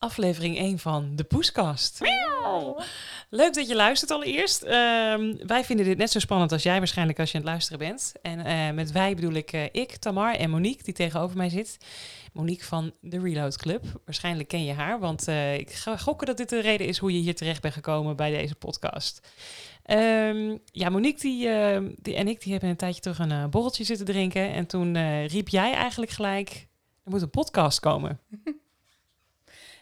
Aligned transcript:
aflevering 0.00 0.58
1 0.58 0.78
van 0.78 1.16
de 1.16 1.24
Poeskast. 1.24 1.98
Leuk 3.30 3.54
dat 3.54 3.68
je 3.68 3.74
luistert 3.74 4.10
allereerst. 4.10 4.62
Ehm, 4.62 5.34
wij 5.46 5.64
vinden 5.64 5.86
dit 5.86 5.98
net 5.98 6.10
zo 6.10 6.18
spannend 6.18 6.52
als 6.52 6.62
jij 6.62 6.78
waarschijnlijk 6.78 7.18
als 7.18 7.30
je 7.30 7.38
aan 7.38 7.42
het 7.42 7.52
luisteren 7.52 7.78
bent. 7.78 8.12
En 8.22 8.44
eh, 8.44 8.70
met 8.74 8.92
wij 8.92 9.14
bedoel 9.14 9.32
ik 9.32 9.52
eh, 9.52 9.64
ik, 9.64 9.96
Tamar 9.96 10.34
en 10.34 10.50
Monique, 10.50 10.82
die 10.82 10.94
tegenover 10.94 11.36
mij 11.36 11.48
zit. 11.48 11.76
Monique 12.32 12.64
van 12.64 12.92
de 13.00 13.20
Reload 13.20 13.56
Club. 13.56 13.84
Waarschijnlijk 14.04 14.48
ken 14.48 14.64
je 14.64 14.72
haar, 14.72 14.98
want 14.98 15.28
eh, 15.28 15.58
ik 15.58 15.70
ga 15.70 15.96
gokken 15.96 16.26
dat 16.26 16.36
dit 16.36 16.48
de 16.48 16.60
reden 16.60 16.86
is 16.86 16.98
hoe 16.98 17.12
je 17.12 17.20
hier 17.20 17.34
terecht 17.34 17.62
bent 17.62 17.74
gekomen 17.74 18.16
bij 18.16 18.30
deze 18.30 18.54
podcast. 18.54 19.28
Ehm, 19.82 20.56
ja, 20.64 20.88
Monique 20.88 21.20
die, 21.20 21.48
ehm, 21.48 21.90
die 21.96 22.14
en 22.14 22.28
ik 22.28 22.40
die 22.40 22.52
hebben 22.52 22.70
een 22.70 22.76
tijdje 22.76 23.00
terug 23.00 23.18
een 23.18 23.50
borreltje 23.50 23.84
zitten 23.84 24.06
drinken. 24.06 24.52
En 24.52 24.66
toen 24.66 25.24
riep 25.26 25.48
jij 25.48 25.72
eigenlijk 25.72 26.10
gelijk, 26.10 26.68
er 27.04 27.10
moet 27.10 27.22
een 27.22 27.30
podcast 27.30 27.80
komen. 27.80 28.20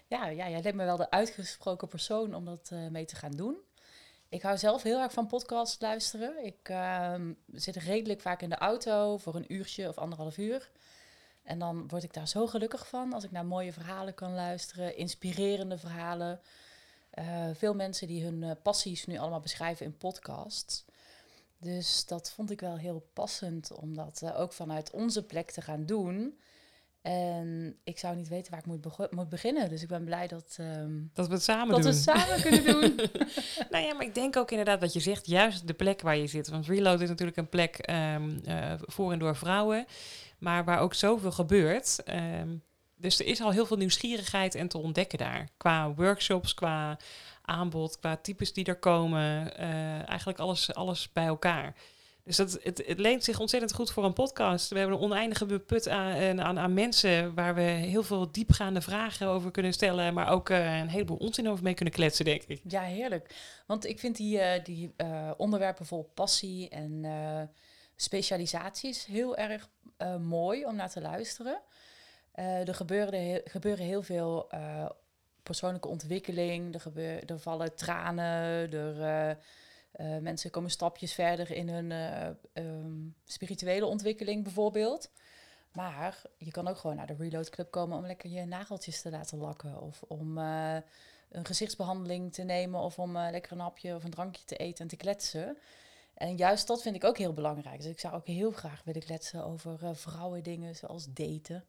Ja, 0.09 0.27
ja, 0.27 0.49
jij 0.49 0.63
lijkt 0.63 0.77
me 0.77 0.85
wel 0.85 0.97
de 0.97 1.11
uitgesproken 1.11 1.89
persoon 1.89 2.35
om 2.35 2.45
dat 2.45 2.69
eh, 2.73 2.87
mee 2.87 3.05
te 3.05 3.17
gaan 3.17 3.31
doen. 3.31 3.57
Ik 4.29 4.43
hou 4.43 4.59
zelf 4.59 4.83
heel 4.83 5.01
erg 5.01 5.13
van 5.13 5.27
podcast 5.27 5.81
luisteren. 5.81 6.45
Ik 6.45 6.69
ehm, 6.69 7.33
zit 7.53 7.77
redelijk 7.77 8.21
vaak 8.21 8.43
in 8.43 8.49
de 8.49 8.57
auto 8.57 9.17
voor 9.17 9.35
een 9.35 9.53
uurtje 9.53 9.89
of 9.89 9.99
anderhalf 9.99 10.39
uur. 10.39 10.71
En 11.43 11.59
dan 11.59 11.89
word 11.89 12.03
ik 12.03 12.13
daar 12.13 12.29
zo 12.29 12.47
gelukkig 12.47 12.89
van 12.89 13.13
als 13.13 13.25
ik 13.25 13.31
naar 13.31 13.47
mooie 13.47 13.73
verhalen 13.73 14.15
kan 14.15 14.35
luisteren, 14.35 14.97
inspirerende 14.97 15.79
verhalen. 15.79 16.41
Eh, 17.11 17.49
veel 17.53 17.75
mensen 17.75 18.07
die 18.07 18.25
hun 18.25 18.43
eh, 18.43 18.51
passies 18.63 19.07
nu 19.07 19.19
allemaal 19.19 19.41
beschrijven 19.41 19.87
in 19.87 19.97
podcasts. 19.97 20.85
Dus 21.59 22.07
dat 22.07 22.31
vond 22.31 22.51
ik 22.51 22.61
wel 22.61 22.77
heel 22.77 23.09
passend 23.13 23.73
om 23.73 23.95
dat 23.95 24.33
ook 24.35 24.53
vanuit 24.53 24.91
onze 24.91 25.25
plek 25.25 25.51
te 25.51 25.63
gaan 25.63 25.87
doen. 25.87 26.39
En 27.13 27.77
ik 27.85 27.99
zou 27.99 28.17
niet 28.17 28.29
weten 28.29 28.51
waar 28.51 28.61
ik 28.61 28.67
moet, 28.67 29.11
moet 29.11 29.29
beginnen. 29.29 29.69
Dus 29.69 29.83
ik 29.83 29.89
ben 29.89 30.05
blij 30.05 30.27
dat, 30.27 30.57
ehm, 30.61 30.93
Dat 31.13 31.27
we 31.29 31.35
het 31.35 31.43
samen 31.43 31.69
dat 31.69 31.83
doen. 31.83 31.93
we 31.93 31.97
het 31.97 31.99
samen 32.21 32.43
kunnen 32.43 32.65
doen. 32.73 32.97
nou 33.71 33.85
ja, 33.85 33.95
maar 33.95 34.07
ik 34.07 34.15
denk 34.15 34.37
ook 34.37 34.51
inderdaad 34.51 34.81
wat 34.81 34.93
je 34.93 35.01
zegt, 35.01 35.27
juist 35.27 35.67
de 35.67 35.75
plek 35.75 36.01
waar 36.01 36.17
je 36.17 36.27
zit. 36.27 36.49
Want 36.49 36.67
Reload 36.67 37.01
is 37.01 37.09
natuurlijk 37.09 37.37
een 37.37 37.49
plek 37.49 37.77
ehm, 37.79 38.39
eh, 38.45 38.73
voor 38.79 39.13
en 39.13 39.19
door 39.19 39.37
vrouwen, 39.37 39.87
maar 40.39 40.65
waar 40.65 40.79
ook 40.81 40.95
zoveel 40.95 41.33
gebeurt. 41.33 42.03
Ehm, 42.05 42.57
dus 42.97 43.19
er 43.21 43.27
is 43.27 43.41
al 43.41 43.51
heel 43.51 43.67
veel 43.67 43.77
nieuwsgierigheid 43.77 44.55
en 44.55 44.69
te 44.69 44.79
ontdekken 44.79 45.19
daar. 45.19 45.49
Qua 45.57 45.95
workshops, 45.95 46.55
qua 46.55 46.99
aanbod, 47.43 47.99
qua 47.99 48.17
types 48.17 48.53
die 48.53 48.65
er 48.65 48.79
komen. 48.79 49.57
eh, 49.57 50.09
eigenlijk 50.09 50.39
alles, 50.39 50.75
alles 50.75 51.13
bij 51.13 51.27
elkaar. 51.27 51.75
Dus 52.29 52.37
dat, 52.37 52.59
het, 52.63 52.83
leent 52.97 53.25
zich 53.25 53.41
ontzettend 53.41 53.75
goed 53.75 53.91
voor 53.91 54.05
een 54.05 54.13
podcast. 54.13 54.69
We 54.71 54.79
hebben 54.79 54.97
een 54.97 55.03
oneindige 55.03 55.59
put 55.59 55.89
aan, 55.89 56.41
aan, 56.41 56.59
aan 56.59 56.75
mensen 56.75 57.35
waar 57.35 57.55
we 57.55 57.61
heel 57.61 58.03
veel 58.03 58.33
diepgaande 58.33 58.81
vragen 58.81 59.27
over 59.27 59.51
kunnen 59.51 59.73
stellen, 59.73 60.15
maar 60.15 60.29
ook 60.29 60.51
eh, 60.51 60.79
een 60.79 60.89
heleboel 60.89 61.17
onzin 61.17 61.49
over 61.49 61.65
mee 61.65 61.75
kunnen 61.75 61.95
kletsen, 61.95 62.25
denk 62.25 62.43
ik. 62.43 62.61
Ja, 62.69 62.83
heerlijk. 62.83 63.35
Want 63.67 63.87
ik 63.87 63.99
vind 63.99 64.17
die, 64.17 64.41
eh, 64.41 64.65
die 64.65 64.93
eh, 64.97 65.31
onderwerpen 65.37 65.87
vol 65.87 66.11
passie 66.15 66.69
en 66.69 67.05
specialisaties 67.97 69.07
heel 69.07 69.37
erg 69.37 69.69
mooi 70.21 70.65
om 70.65 70.77
naar 70.77 70.91
te 70.91 71.01
luisteren. 71.01 71.61
Er 72.35 72.75
gebeuren, 72.75 73.29
he- 73.31 73.41
gebeuren 73.45 73.85
heel 73.85 74.03
veel 74.03 74.51
persoonlijke 75.43 75.89
ontwikkeling. 75.89 76.75
Er, 76.75 76.81
gebeur, 76.81 77.25
er 77.25 77.39
vallen 77.39 77.75
tranen. 77.75 78.73
Er, 78.73 79.37
eh, 79.99 80.19
mensen 80.19 80.51
komen 80.51 80.71
stapjes 80.71 81.13
verder 81.13 81.51
in 81.51 81.69
hun 81.69 81.93
eh, 81.93 82.27
ehm, 82.53 83.09
spirituele 83.25 83.87
ontwikkeling 83.87 84.43
bijvoorbeeld. 84.43 85.11
Maar 85.73 86.23
je 86.37 86.51
kan 86.51 86.69
ook 86.69 86.77
gewoon 86.77 86.97
naar 86.97 87.07
de 87.07 87.15
Reload 87.19 87.51
Club 87.51 87.71
komen 87.71 87.99
om 87.99 88.07
lekker 88.07 88.31
je 88.31 88.45
nageltjes 88.45 89.03
te 89.03 89.11
laten 89.11 89.39
lakken. 89.39 89.81
Of 89.81 90.03
om 90.03 90.39
eh, 90.39 90.77
een 91.29 91.45
gezichtsbehandeling 91.45 92.33
te 92.33 92.43
nemen. 92.43 92.81
Of 92.81 92.99
om 92.99 93.19
lekker 93.19 93.53
een 93.53 93.59
hapje 93.59 93.95
of 93.95 94.05
een 94.05 94.11
drankje 94.11 94.45
te 94.45 94.57
eten 94.57 94.83
en 94.83 94.89
te 94.89 94.97
kletsen. 94.97 95.59
En 96.15 96.37
juist 96.37 96.67
dat 96.67 96.83
vind 96.83 96.97
ik 96.97 97.05
ook 97.05 97.19
heel 97.19 97.33
belangrijk. 97.33 97.83
Dus 97.83 97.91
ik 97.91 98.01
zou 98.01 98.15
ook 98.15 98.27
heel 98.27 98.51
graag 98.51 98.83
willen 98.85 99.03
kletsen 99.03 99.45
over 99.45 99.97
vrouwendingen 99.97 100.77
zoals 100.77 101.07
daten. 101.13 101.65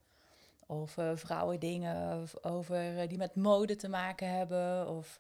Of 0.66 0.98
vrouwendingen 1.14 2.28
over, 2.42 3.08
die 3.08 3.18
met 3.18 3.36
mode 3.36 3.76
te 3.76 3.90
maken 3.90 4.30
hebben. 4.30 4.88
Of 4.88 5.20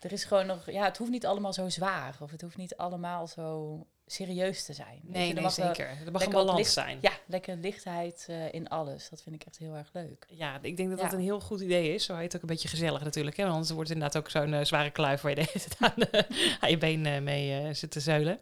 er 0.00 0.12
is 0.12 0.24
gewoon 0.24 0.46
nog... 0.46 0.70
Ja, 0.70 0.84
het 0.84 0.96
hoeft 0.96 1.10
niet 1.10 1.26
allemaal 1.26 1.52
zo 1.52 1.68
zwaar. 1.68 2.16
Of 2.20 2.30
het 2.30 2.40
hoeft 2.40 2.56
niet 2.56 2.76
allemaal 2.76 3.26
zo 3.26 3.78
serieus 4.06 4.64
te 4.64 4.72
zijn. 4.72 5.00
Nee, 5.02 5.26
je, 5.28 5.32
nee 5.34 5.42
mag 5.42 5.56
wel- 5.56 5.66
zeker. 5.74 5.88
Er 6.06 6.12
mag 6.12 6.24
een 6.24 6.30
balans 6.30 6.58
licht- 6.58 6.72
zijn. 6.72 6.98
Ja, 7.00 7.12
lekker 7.26 7.56
lichtheid 7.56 8.24
eh, 8.28 8.52
in 8.52 8.68
alles. 8.68 9.08
Dat 9.08 9.22
vind 9.22 9.34
ik 9.34 9.44
echt 9.44 9.58
heel 9.58 9.74
erg 9.74 9.90
leuk. 9.92 10.26
Ja, 10.28 10.58
ik 10.62 10.76
denk 10.76 10.88
dat 10.90 10.98
Ja. 10.98 11.04
dat 11.04 11.12
een 11.12 11.20
heel 11.20 11.40
goed 11.40 11.60
idee 11.60 11.94
is. 11.94 12.04
Zo 12.04 12.14
heet 12.14 12.22
het 12.24 12.34
ook 12.36 12.40
een 12.42 12.48
beetje 12.54 12.68
gezellig 12.68 13.04
natuurlijk. 13.04 13.36
Hè? 13.36 13.42
Want 13.42 13.54
anders 13.54 13.72
wordt 13.72 13.88
het 13.88 13.98
inderdaad 13.98 14.22
ook 14.22 14.30
zo'n 14.30 14.54
eh, 14.54 14.64
zware 14.64 14.90
kluif 14.90 15.20
waar 15.20 15.38
je 15.38 15.44
de 15.44 15.76
aan, 15.78 15.92
aan 16.60 16.70
je 16.70 16.78
been 16.78 17.06
eh, 17.06 17.20
mee 17.20 17.74
zit 17.74 17.90
te 17.90 18.00
zeulen. 18.00 18.40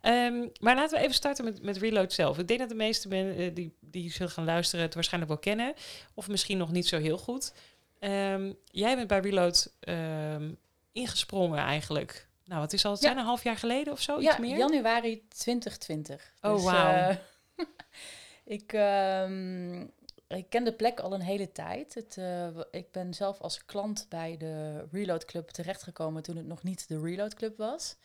Ehm, 0.00 0.46
maar 0.60 0.74
laten 0.74 0.96
we 0.96 1.02
even 1.02 1.14
starten 1.14 1.44
met, 1.44 1.62
met 1.62 1.76
Reload 1.76 2.12
zelf. 2.12 2.38
Ik 2.38 2.48
denk 2.48 2.60
dat 2.60 2.68
de 2.68 2.74
meeste 2.74 3.08
mensen 3.08 3.54
die, 3.54 3.76
die 3.80 4.10
zullen 4.12 4.32
gaan 4.32 4.44
luisteren 4.44 4.84
het 4.84 4.94
waarschijnlijk 4.94 5.32
wel 5.32 5.40
kennen. 5.42 5.74
Of 6.14 6.28
misschien 6.28 6.58
nog 6.58 6.72
niet 6.72 6.86
zo 6.88 6.98
heel 6.98 7.18
goed. 7.18 7.52
Ehm, 7.98 8.52
jij 8.64 8.96
bent 8.96 9.08
bij 9.08 9.20
Reload 9.20 9.72
ehm, 9.80 10.52
ingesprongen 10.96 11.58
eigenlijk. 11.58 12.28
Nou, 12.44 12.60
wat 12.60 12.72
is 12.72 12.84
al? 12.84 12.90
Het 12.92 13.00
Ja. 13.00 13.06
zijn 13.06 13.18
een 13.18 13.24
half 13.26 13.42
jaar 13.42 13.56
geleden 13.56 13.92
of 13.92 14.00
zo? 14.00 14.20
ja, 14.20 14.30
Iets 14.30 14.38
meer? 14.38 14.56
januari 14.58 15.28
2020. 15.28 16.32
Oh, 16.40 16.54
Dus, 16.54 16.62
wauw. 16.64 16.92
eh, 16.94 17.16
ik, 18.58 18.72
ehm, 18.72 19.80
ik 20.28 20.48
ken 20.50 20.64
de 20.64 20.72
plek 20.72 21.00
al 21.00 21.12
een 21.14 21.20
hele 21.20 21.52
tijd. 21.52 21.94
Het, 21.94 22.16
eh, 22.18 22.46
ik 22.70 22.92
ben 22.92 23.14
zelf 23.14 23.40
als 23.40 23.64
klant 23.64 24.06
bij 24.08 24.36
de 24.36 24.84
Reload 24.90 25.24
Club 25.24 25.48
terechtgekomen 25.50 26.22
toen 26.22 26.36
het 26.36 26.46
nog 26.46 26.62
niet 26.62 26.88
de 26.88 27.00
Reload 27.00 27.34
Club 27.34 27.56
was. 27.56 27.96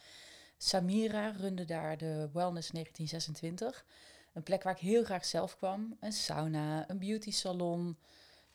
Samira 0.58 1.30
runde 1.40 1.66
daar 1.66 1.98
de 1.98 2.30
Wellness 2.34 2.72
1926. 2.72 3.86
Een 4.34 4.44
plek 4.44 4.64
waar 4.64 4.74
ik 4.74 4.80
heel 4.80 5.04
graag 5.04 5.26
zelf 5.26 5.58
kwam. 5.58 5.98
Een 6.00 6.12
sauna, 6.14 6.90
een 6.90 7.00
beauty 7.00 7.32
salon. 7.32 7.98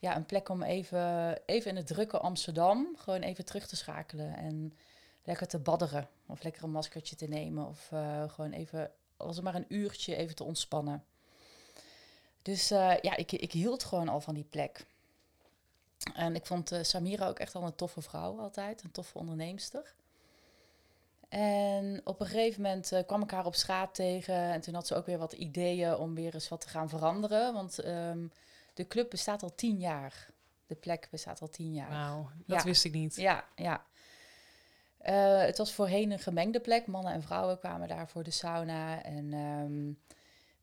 Ja, 0.06 0.16
een 0.16 0.26
plek 0.26 0.48
om 0.48 0.62
even, 0.62 1.38
even 1.46 1.70
in 1.70 1.76
het 1.76 1.86
drukke 1.86 2.18
Amsterdam 2.18 2.96
gewoon 2.96 3.20
even 3.20 3.44
terug 3.44 3.66
te 3.66 3.76
schakelen. 3.76 4.36
En 4.36 4.76
lekker 5.24 5.46
te 5.46 5.58
badderen. 5.58 6.08
Of 6.26 6.42
lekker 6.42 6.62
een 6.62 6.70
maskertje 6.70 7.16
te 7.16 7.26
nemen. 7.26 7.66
Of 7.66 7.88
eh, 7.92 8.28
gewoon 8.28 8.52
even, 8.52 8.90
als 9.16 9.36
het 9.36 9.44
maar 9.44 9.54
een 9.54 9.64
uurtje, 9.68 10.16
even 10.16 10.34
te 10.34 10.44
ontspannen. 10.44 11.04
Dus 12.42 12.70
eh, 12.70 12.94
ja, 13.00 13.16
ik, 13.16 13.32
ik 13.32 13.52
hield 13.52 13.84
gewoon 13.84 14.08
al 14.08 14.20
van 14.20 14.34
die 14.34 14.44
plek. 14.44 14.86
En 16.14 16.34
ik 16.34 16.46
vond 16.46 16.72
eh, 16.72 16.82
Samira 16.82 17.28
ook 17.28 17.38
echt 17.38 17.54
al 17.54 17.62
een 17.62 17.74
toffe 17.74 18.02
vrouw 18.02 18.38
altijd. 18.40 18.82
Een 18.82 18.92
toffe 18.92 19.18
onderneemster. 19.18 19.94
En 21.28 22.00
op 22.04 22.20
een 22.20 22.26
gegeven 22.26 22.62
moment 22.62 23.02
kwam 23.06 23.22
ik 23.22 23.30
haar 23.30 23.46
op 23.46 23.54
straat 23.54 23.94
tegen. 23.94 24.34
En 24.34 24.60
toen 24.60 24.74
had 24.74 24.86
ze 24.86 24.94
ook 24.94 25.06
weer 25.06 25.18
wat 25.18 25.32
ideeën 25.32 25.96
om 25.96 26.14
weer 26.14 26.34
eens 26.34 26.48
wat 26.48 26.60
te 26.60 26.68
gaan 26.68 26.88
veranderen. 26.88 27.52
Want 27.52 27.78
ehm, 27.78 28.26
de 28.76 28.86
club 28.86 29.10
bestaat 29.10 29.42
al 29.42 29.54
tien 29.54 29.78
jaar. 29.78 30.30
De 30.66 30.74
plek 30.74 31.08
bestaat 31.10 31.40
al 31.40 31.48
tien 31.48 31.74
jaar. 31.74 31.90
Wauw, 31.90 32.30
dat 32.46 32.58
Ja. 32.58 32.64
wist 32.64 32.84
ik 32.84 32.92
niet. 32.92 33.14
Ja, 33.14 33.44
ja. 33.54 33.84
Eh, 34.98 35.40
het 35.40 35.58
was 35.58 35.72
voorheen 35.72 36.10
een 36.10 36.18
gemengde 36.18 36.60
plek. 36.60 36.86
Mannen 36.86 37.12
en 37.12 37.22
vrouwen 37.22 37.58
kwamen 37.58 37.88
daar 37.88 38.08
voor 38.08 38.22
de 38.22 38.30
sauna 38.30 39.02
en 39.02 39.32
ehm, 39.32 39.92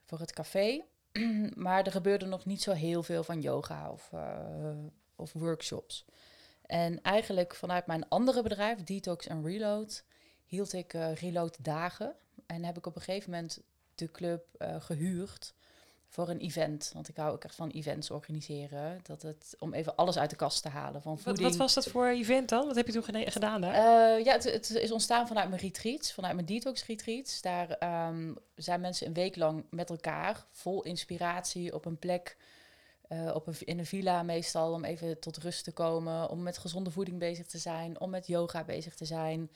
voor 0.05 0.19
het 0.19 0.33
café. 0.33 0.83
maar 1.55 1.85
er 1.85 1.91
gebeurde 1.91 2.25
nog 2.25 2.45
niet 2.45 2.61
zo 2.61 2.71
heel 2.71 3.03
veel 3.03 3.23
van 3.23 3.41
yoga 3.41 3.91
of, 3.91 4.09
eh, 4.13 4.77
of 5.15 5.33
workshops. 5.33 6.05
En 6.65 7.01
eigenlijk 7.01 7.55
vanuit 7.55 7.85
mijn 7.87 8.07
andere 8.09 8.41
bedrijf, 8.41 8.83
Detox 8.83 9.27
en 9.27 9.45
Reload, 9.45 10.03
hield 10.45 10.73
ik 10.73 10.93
eh, 10.93 11.15
Reload 11.15 11.57
dagen. 11.61 12.15
En 12.45 12.63
heb 12.63 12.77
ik 12.77 12.85
op 12.85 12.95
een 12.95 13.01
gegeven 13.01 13.31
moment 13.31 13.61
de 13.95 14.11
club 14.11 14.45
eh, 14.57 14.81
gehuurd 14.81 15.53
voor 16.13 16.29
een 16.29 16.39
event. 16.39 16.91
Want 16.93 17.09
ik 17.09 17.17
hou 17.17 17.31
ook 17.31 17.43
echt 17.43 17.55
van 17.55 17.69
events 17.69 18.11
organiseren. 18.11 18.99
Dat 19.03 19.21
het, 19.21 19.55
om 19.59 19.73
even 19.73 19.95
alles 19.95 20.17
uit 20.17 20.29
de 20.29 20.35
kast 20.35 20.61
te 20.61 20.69
halen. 20.69 21.01
Van 21.01 21.13
Wat, 21.13 21.21
voeding, 21.23 21.47
wat 21.47 21.57
was 21.57 21.73
dat 21.73 21.87
voor 21.87 22.07
event 22.07 22.49
dan? 22.49 22.65
Wat 22.65 22.75
heb 22.75 22.87
je 22.87 22.93
toen 22.93 23.31
gedaan 23.31 23.61
daar? 23.61 23.73
eh, 23.73 24.25
ja, 24.25 24.33
het, 24.33 24.43
het 24.43 24.69
is 24.69 24.91
ontstaan 24.91 25.27
vanuit 25.27 25.49
mijn 25.49 25.61
retreats, 25.61 26.13
vanuit 26.13 26.33
mijn 26.33 26.45
detox 26.45 26.85
retreats. 26.85 27.41
Daar 27.41 27.69
ehm, 27.69 28.33
zijn 28.55 28.81
mensen 28.81 29.07
een 29.07 29.13
week 29.13 29.35
lang 29.35 29.65
met 29.69 29.89
elkaar, 29.89 30.45
vol 30.51 30.83
inspiratie, 30.83 31.73
op 31.73 31.85
een 31.85 31.99
plek, 31.99 32.37
eh, 33.07 33.31
op 33.33 33.47
een, 33.47 33.55
in 33.59 33.79
een 33.79 33.85
villa 33.85 34.23
meestal, 34.23 34.73
om 34.73 34.85
even 34.85 35.19
tot 35.19 35.37
rust 35.37 35.63
te 35.63 35.71
komen, 35.71 36.29
om 36.29 36.43
met 36.43 36.57
gezonde 36.57 36.91
voeding 36.91 37.19
bezig 37.19 37.45
te 37.45 37.57
zijn, 37.57 37.99
om 37.99 38.09
met 38.09 38.27
yoga 38.27 38.63
bezig 38.63 38.95
te 38.95 39.05
zijn, 39.05 39.49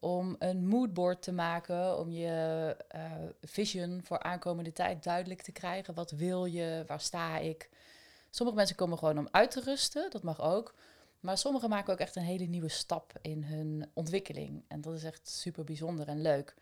om 0.00 0.36
een 0.38 0.66
moodboard 0.66 1.22
te 1.22 1.32
maken, 1.32 1.98
om 1.98 2.10
je 2.10 2.76
eh, 2.88 3.02
vision 3.42 4.00
voor 4.04 4.18
aankomende 4.18 4.72
tijd 4.72 5.02
duidelijk 5.04 5.42
te 5.42 5.52
krijgen. 5.52 5.94
Wat 5.94 6.10
wil 6.10 6.44
je? 6.44 6.84
Waar 6.86 7.00
sta 7.00 7.38
ik? 7.38 7.70
Sommige 8.30 8.58
mensen 8.58 8.76
komen 8.76 8.98
gewoon 8.98 9.18
om 9.18 9.28
uit 9.30 9.50
te 9.50 9.60
rusten, 9.60 10.10
dat 10.10 10.22
mag 10.22 10.40
ook. 10.40 10.74
Maar 11.20 11.38
sommigen 11.38 11.68
maken 11.68 11.92
ook 11.92 11.98
echt 11.98 12.16
een 12.16 12.22
hele 12.22 12.44
nieuwe 12.44 12.68
stap 12.68 13.12
in 13.22 13.42
hun 13.42 13.90
ontwikkeling. 13.92 14.64
En 14.68 14.80
dat 14.80 14.94
is 14.94 15.04
echt 15.04 15.28
super 15.28 15.64
bijzonder 15.64 16.08
en 16.08 16.22
leuk. 16.22 16.54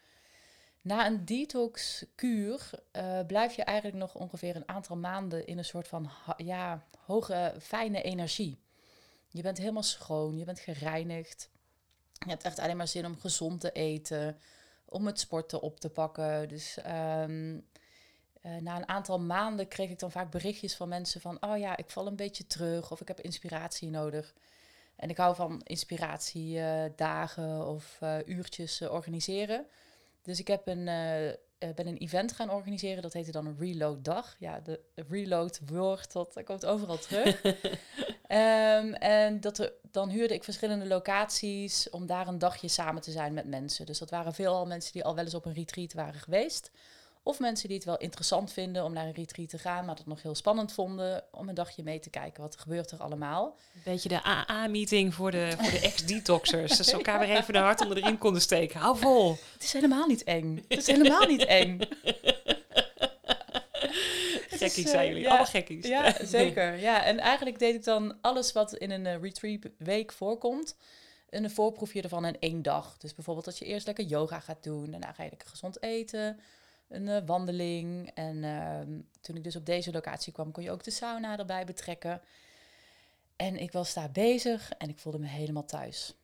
Na 0.81 1.07
een 1.07 1.25
detox-kuur 1.25 2.71
eh, 2.91 3.21
blijf 3.27 3.57
je 3.57 3.63
eigenlijk 3.63 3.99
nog 3.99 4.15
ongeveer 4.15 4.57
een 4.57 4.69
aantal 4.69 4.97
maanden 4.97 5.47
in 5.47 5.59
een 5.59 5.65
soort 5.65 5.89
van 5.89 6.11
ja, 6.37 6.85
hoge, 6.99 7.55
fijne 7.61 8.03
energie. 8.03 8.59
Je 9.29 9.43
bent 9.43 9.59
helemaal 9.59 9.83
schoon, 9.83 10.39
je 10.39 10.45
bent 10.45 10.61
gereinigd. 10.61 11.51
Je 12.25 12.31
hebt 12.31 12.45
echt 12.45 12.59
alleen 12.59 12.77
maar 12.77 12.89
zin 12.89 13.07
om 13.07 13.19
gezond 13.19 13.61
te 13.61 13.73
eten, 13.73 14.39
om 14.85 15.07
het 15.07 15.21
sporten 15.21 15.61
op 15.61 15.81
te 15.81 15.91
pakken. 15.91 16.49
Dus 16.49 16.79
ehm, 16.79 17.59
eh, 18.41 18.57
na 18.57 18.77
een 18.77 18.89
aantal 18.89 19.21
maanden 19.21 19.69
kreeg 19.69 19.91
ik 19.91 19.99
dan 19.99 20.11
vaak 20.11 20.31
berichtjes 20.31 20.77
van 20.77 20.89
mensen 20.89 21.21
van... 21.21 21.37
oh 21.41 21.59
ja, 21.59 21.77
ik 21.77 21.91
val 21.91 22.07
een 22.07 22.17
beetje 22.17 22.47
terug 22.47 22.91
of 22.91 23.01
ik 23.01 23.09
heb 23.09 23.21
inspiratie 23.21 23.91
nodig. 23.91 24.35
En 24.97 25.11
ik 25.11 25.17
hou 25.17 25.35
van 25.35 25.61
inspiratiedagen 25.65 27.67
of 27.67 27.99
uh, 28.03 28.17
uurtjes 28.27 28.81
uh, 28.81 28.93
organiseren. 28.93 29.67
Dus 30.23 30.39
ik 30.39 30.47
heb 30.47 30.67
een, 30.67 30.89
ben 31.75 31.87
een 31.87 31.97
event 31.97 32.33
gaan 32.33 32.51
organiseren. 32.51 33.03
Dat 33.03 33.13
heette 33.13 33.31
dan 33.31 33.47
een 33.47 33.57
reload 33.59 34.05
dag. 34.05 34.37
Ja, 34.39 34.61
de 34.61 34.81
reload 35.09 35.61
woord, 35.67 36.13
dat, 36.13 36.35
dat 36.35 36.45
komt 36.45 36.67
overal 36.67 36.99
terug. 36.99 37.45
um, 37.45 38.95
en 39.19 39.41
dat 39.41 39.59
er, 39.59 39.73
dan 39.91 40.09
huurde 40.09 40.35
ik 40.35 40.45
verschillende 40.45 40.87
locaties 40.87 41.91
om 41.91 42.07
daar 42.07 42.29
een 42.29 42.39
dagje 42.39 42.69
samen 42.69 43.03
te 43.03 43.11
zijn 43.11 43.33
met 43.33 43.47
mensen. 43.47 43.87
Dus 43.87 43.99
dat 43.99 44.11
waren 44.11 44.35
veelal 44.35 44.67
mensen 44.67 44.93
die 44.93 45.05
al 45.05 45.15
wel 45.15 45.25
eens 45.25 45.35
op 45.35 45.45
een 45.45 45.53
retreat 45.53 45.93
waren 45.93 46.21
geweest. 46.21 46.71
Of 47.27 47.39
mensen 47.39 47.69
die 47.69 47.77
het 47.77 47.87
wel 47.87 47.97
interessant 47.97 48.53
vinden 48.53 48.85
om 48.85 48.93
naar 48.93 49.07
een 49.07 49.13
retreat 49.13 49.49
te 49.49 49.59
gaan, 49.59 49.85
maar 49.85 49.97
dat 49.97 50.07
nog 50.07 50.23
heel 50.23 50.35
spannend 50.35 50.73
vonden 50.73 51.25
om 51.31 51.49
een 51.49 51.55
dagje 51.55 51.83
mee 51.83 51.99
te 51.99 52.11
kijken. 52.11 52.43
Wat 52.43 52.57
gebeurt 52.57 52.91
er 52.91 52.99
allemaal? 52.99 53.57
Een 53.75 53.81
beetje 53.85 54.09
de 54.09 54.23
AA-meeting 54.23 55.15
voor 55.15 55.31
de, 55.31 55.55
voor 55.59 55.71
de 55.71 55.81
ex-detoxers. 55.81 56.71
dat 56.77 56.87
ze 56.87 56.93
elkaar 56.93 57.19
weer 57.19 57.37
even 57.37 57.53
de 57.53 57.59
hart 57.59 57.81
onder 57.81 57.97
de 57.97 58.03
riem 58.03 58.19
konden 58.19 58.43
steken. 58.43 58.81
Hou 58.81 58.99
vol. 58.99 59.37
Het 59.53 59.63
is 59.63 59.73
helemaal 59.73 60.07
niet 60.07 60.25
eng. 60.25 60.65
Het 60.69 60.79
is 60.79 60.87
helemaal 60.87 61.27
niet 61.27 61.45
eng. 61.45 61.79
Gekkies 64.49 64.91
zijn 64.91 65.09
jullie, 65.09 65.23
ja, 65.23 65.29
allemaal 65.29 65.47
gekkies. 65.47 65.87
Ja, 65.87 66.15
zeker. 66.25 66.77
Ja, 66.77 67.05
en 67.05 67.19
eigenlijk 67.19 67.59
deed 67.59 67.75
ik 67.75 67.85
dan 67.85 68.19
alles 68.21 68.53
wat 68.53 68.75
in 68.75 68.91
een 68.91 69.05
uh, 69.05 69.21
retreat 69.21 69.61
week 69.79 70.13
voorkomt, 70.13 70.77
een 71.31 71.51
voorproefje 71.51 72.03
ervan 72.03 72.25
in 72.25 72.37
één 72.41 72.63
dag. 72.63 72.97
Dus 72.99 73.15
bijvoorbeeld 73.15 73.47
dat 73.47 73.59
je 73.59 73.65
eerst 73.65 73.87
lekker 73.87 74.05
yoga 74.05 74.41
gaat 74.41 74.63
doen, 74.63 74.91
daarna 74.91 75.13
ga 75.13 75.23
je 75.23 75.31
lekker 75.31 75.49
gezond 75.49 75.83
eten, 75.83 76.41
een 76.95 77.07
uh, 77.07 77.27
wandeling. 77.27 78.11
En 78.15 78.37
uh, 78.37 78.81
toen 79.21 79.37
ik 79.37 79.45
dus 79.45 79.57
op 79.57 79.67
deze 79.67 79.93
locatie 79.93 80.33
kwam, 80.33 80.53
kon 80.53 80.63
je 80.63 80.71
ook 80.71 80.85
de 80.85 80.91
sauna 80.91 81.39
erbij 81.39 81.65
betrekken. 81.65 82.21
En 83.37 83.57
ik 83.57 83.73
was 83.73 83.95
daar 83.95 84.11
bezig 84.11 84.73
en 84.73 84.89
ik 84.89 84.99
voelde 84.99 85.19
me 85.19 85.27
helemaal 85.27 85.65
thuis. 85.65 86.15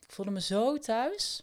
Ik 0.00 0.12
voelde 0.12 0.30
me 0.30 0.40
zo 0.40 0.78
thuis. 0.78 1.42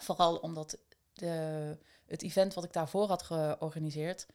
Vooral 0.00 0.36
omdat 0.36 0.78
de, 1.12 1.76
het 2.06 2.22
event 2.22 2.54
wat 2.54 2.64
ik 2.64 2.72
daarvoor 2.72 3.08
had 3.08 3.22
georganiseerd, 3.22 4.26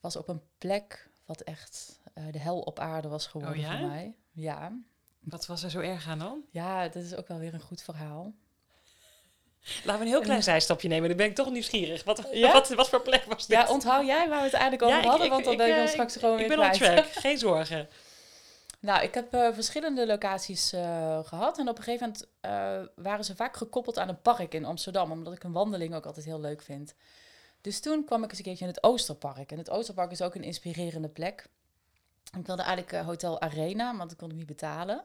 was 0.00 0.16
op 0.16 0.28
een 0.28 0.42
plek 0.58 1.08
wat 1.24 1.40
echt 1.40 2.00
uh, 2.14 2.24
de 2.32 2.38
hel 2.38 2.60
op 2.60 2.78
aarde 2.78 3.08
was 3.08 3.26
geworden 3.26 3.56
oh 3.56 3.62
ja? 3.62 3.78
voor 3.78 3.88
mij. 3.88 4.14
Ja. 4.32 4.78
Wat 5.20 5.46
was 5.46 5.62
er 5.62 5.70
zo 5.70 5.80
erg 5.80 6.08
aan 6.08 6.18
dan? 6.18 6.42
Ja, 6.50 6.88
dat 6.88 7.02
is 7.02 7.14
ook 7.14 7.28
wel 7.28 7.38
weer 7.38 7.54
een 7.54 7.60
goed 7.60 7.82
verhaal. 7.82 8.34
Laten 9.64 10.00
we 10.00 10.06
een 10.06 10.12
heel 10.12 10.20
klein 10.20 10.42
zijstapje 10.42 10.88
nemen. 10.88 11.08
Dan 11.08 11.16
ben 11.16 11.26
ik 11.26 11.34
toch 11.34 11.50
nieuwsgierig. 11.50 12.04
Wat, 12.04 12.28
ja? 12.32 12.52
wat, 12.58 12.68
wat 12.68 12.88
voor 12.88 13.02
plek 13.02 13.24
was 13.24 13.46
dit? 13.46 13.56
Ja, 13.56 13.68
onthoud 13.68 14.06
jij 14.06 14.28
waar 14.28 14.38
we 14.38 14.44
het 14.44 14.52
eigenlijk 14.52 14.82
over 14.82 15.02
ja, 15.02 15.08
hadden? 15.08 15.26
Ik, 15.26 15.32
want 15.32 15.44
dan 15.44 15.52
ik, 15.52 15.58
ben 15.58 15.68
ik 15.68 15.76
dan 15.76 15.88
straks 15.88 16.16
gewoon 16.16 16.38
ik 16.38 16.48
weer 16.48 16.56
ben 16.56 16.70
kwijt. 16.70 16.98
on 16.98 17.02
track. 17.02 17.12
Geen 17.24 17.38
zorgen. 17.38 17.88
Nou, 18.80 19.02
ik 19.02 19.14
heb 19.14 19.34
uh, 19.34 19.48
verschillende 19.52 20.06
locaties 20.06 20.72
uh, 20.72 21.18
gehad. 21.24 21.58
En 21.58 21.68
op 21.68 21.78
een 21.78 21.84
gegeven 21.84 22.06
moment 22.06 22.26
uh, 22.86 23.04
waren 23.04 23.24
ze 23.24 23.36
vaak 23.36 23.56
gekoppeld 23.56 23.98
aan 23.98 24.08
een 24.08 24.22
park 24.22 24.54
in 24.54 24.64
Amsterdam. 24.64 25.10
Omdat 25.10 25.32
ik 25.32 25.44
een 25.44 25.52
wandeling 25.52 25.94
ook 25.94 26.06
altijd 26.06 26.26
heel 26.26 26.40
leuk 26.40 26.62
vind. 26.62 26.94
Dus 27.60 27.80
toen 27.80 28.04
kwam 28.04 28.22
ik 28.22 28.28
eens 28.30 28.38
een 28.38 28.44
keertje 28.44 28.64
in 28.64 28.70
het 28.70 28.82
Oosterpark. 28.82 29.52
En 29.52 29.58
het 29.58 29.70
Oosterpark 29.70 30.10
is 30.10 30.22
ook 30.22 30.34
een 30.34 30.42
inspirerende 30.42 31.08
plek. 31.08 31.46
Ik 32.38 32.46
wilde 32.46 32.62
eigenlijk 32.62 33.06
Hotel 33.06 33.40
Arena, 33.40 33.96
want 33.96 34.08
dat 34.08 34.18
kon 34.18 34.30
ik 34.30 34.36
niet 34.36 34.46
betalen. 34.46 35.04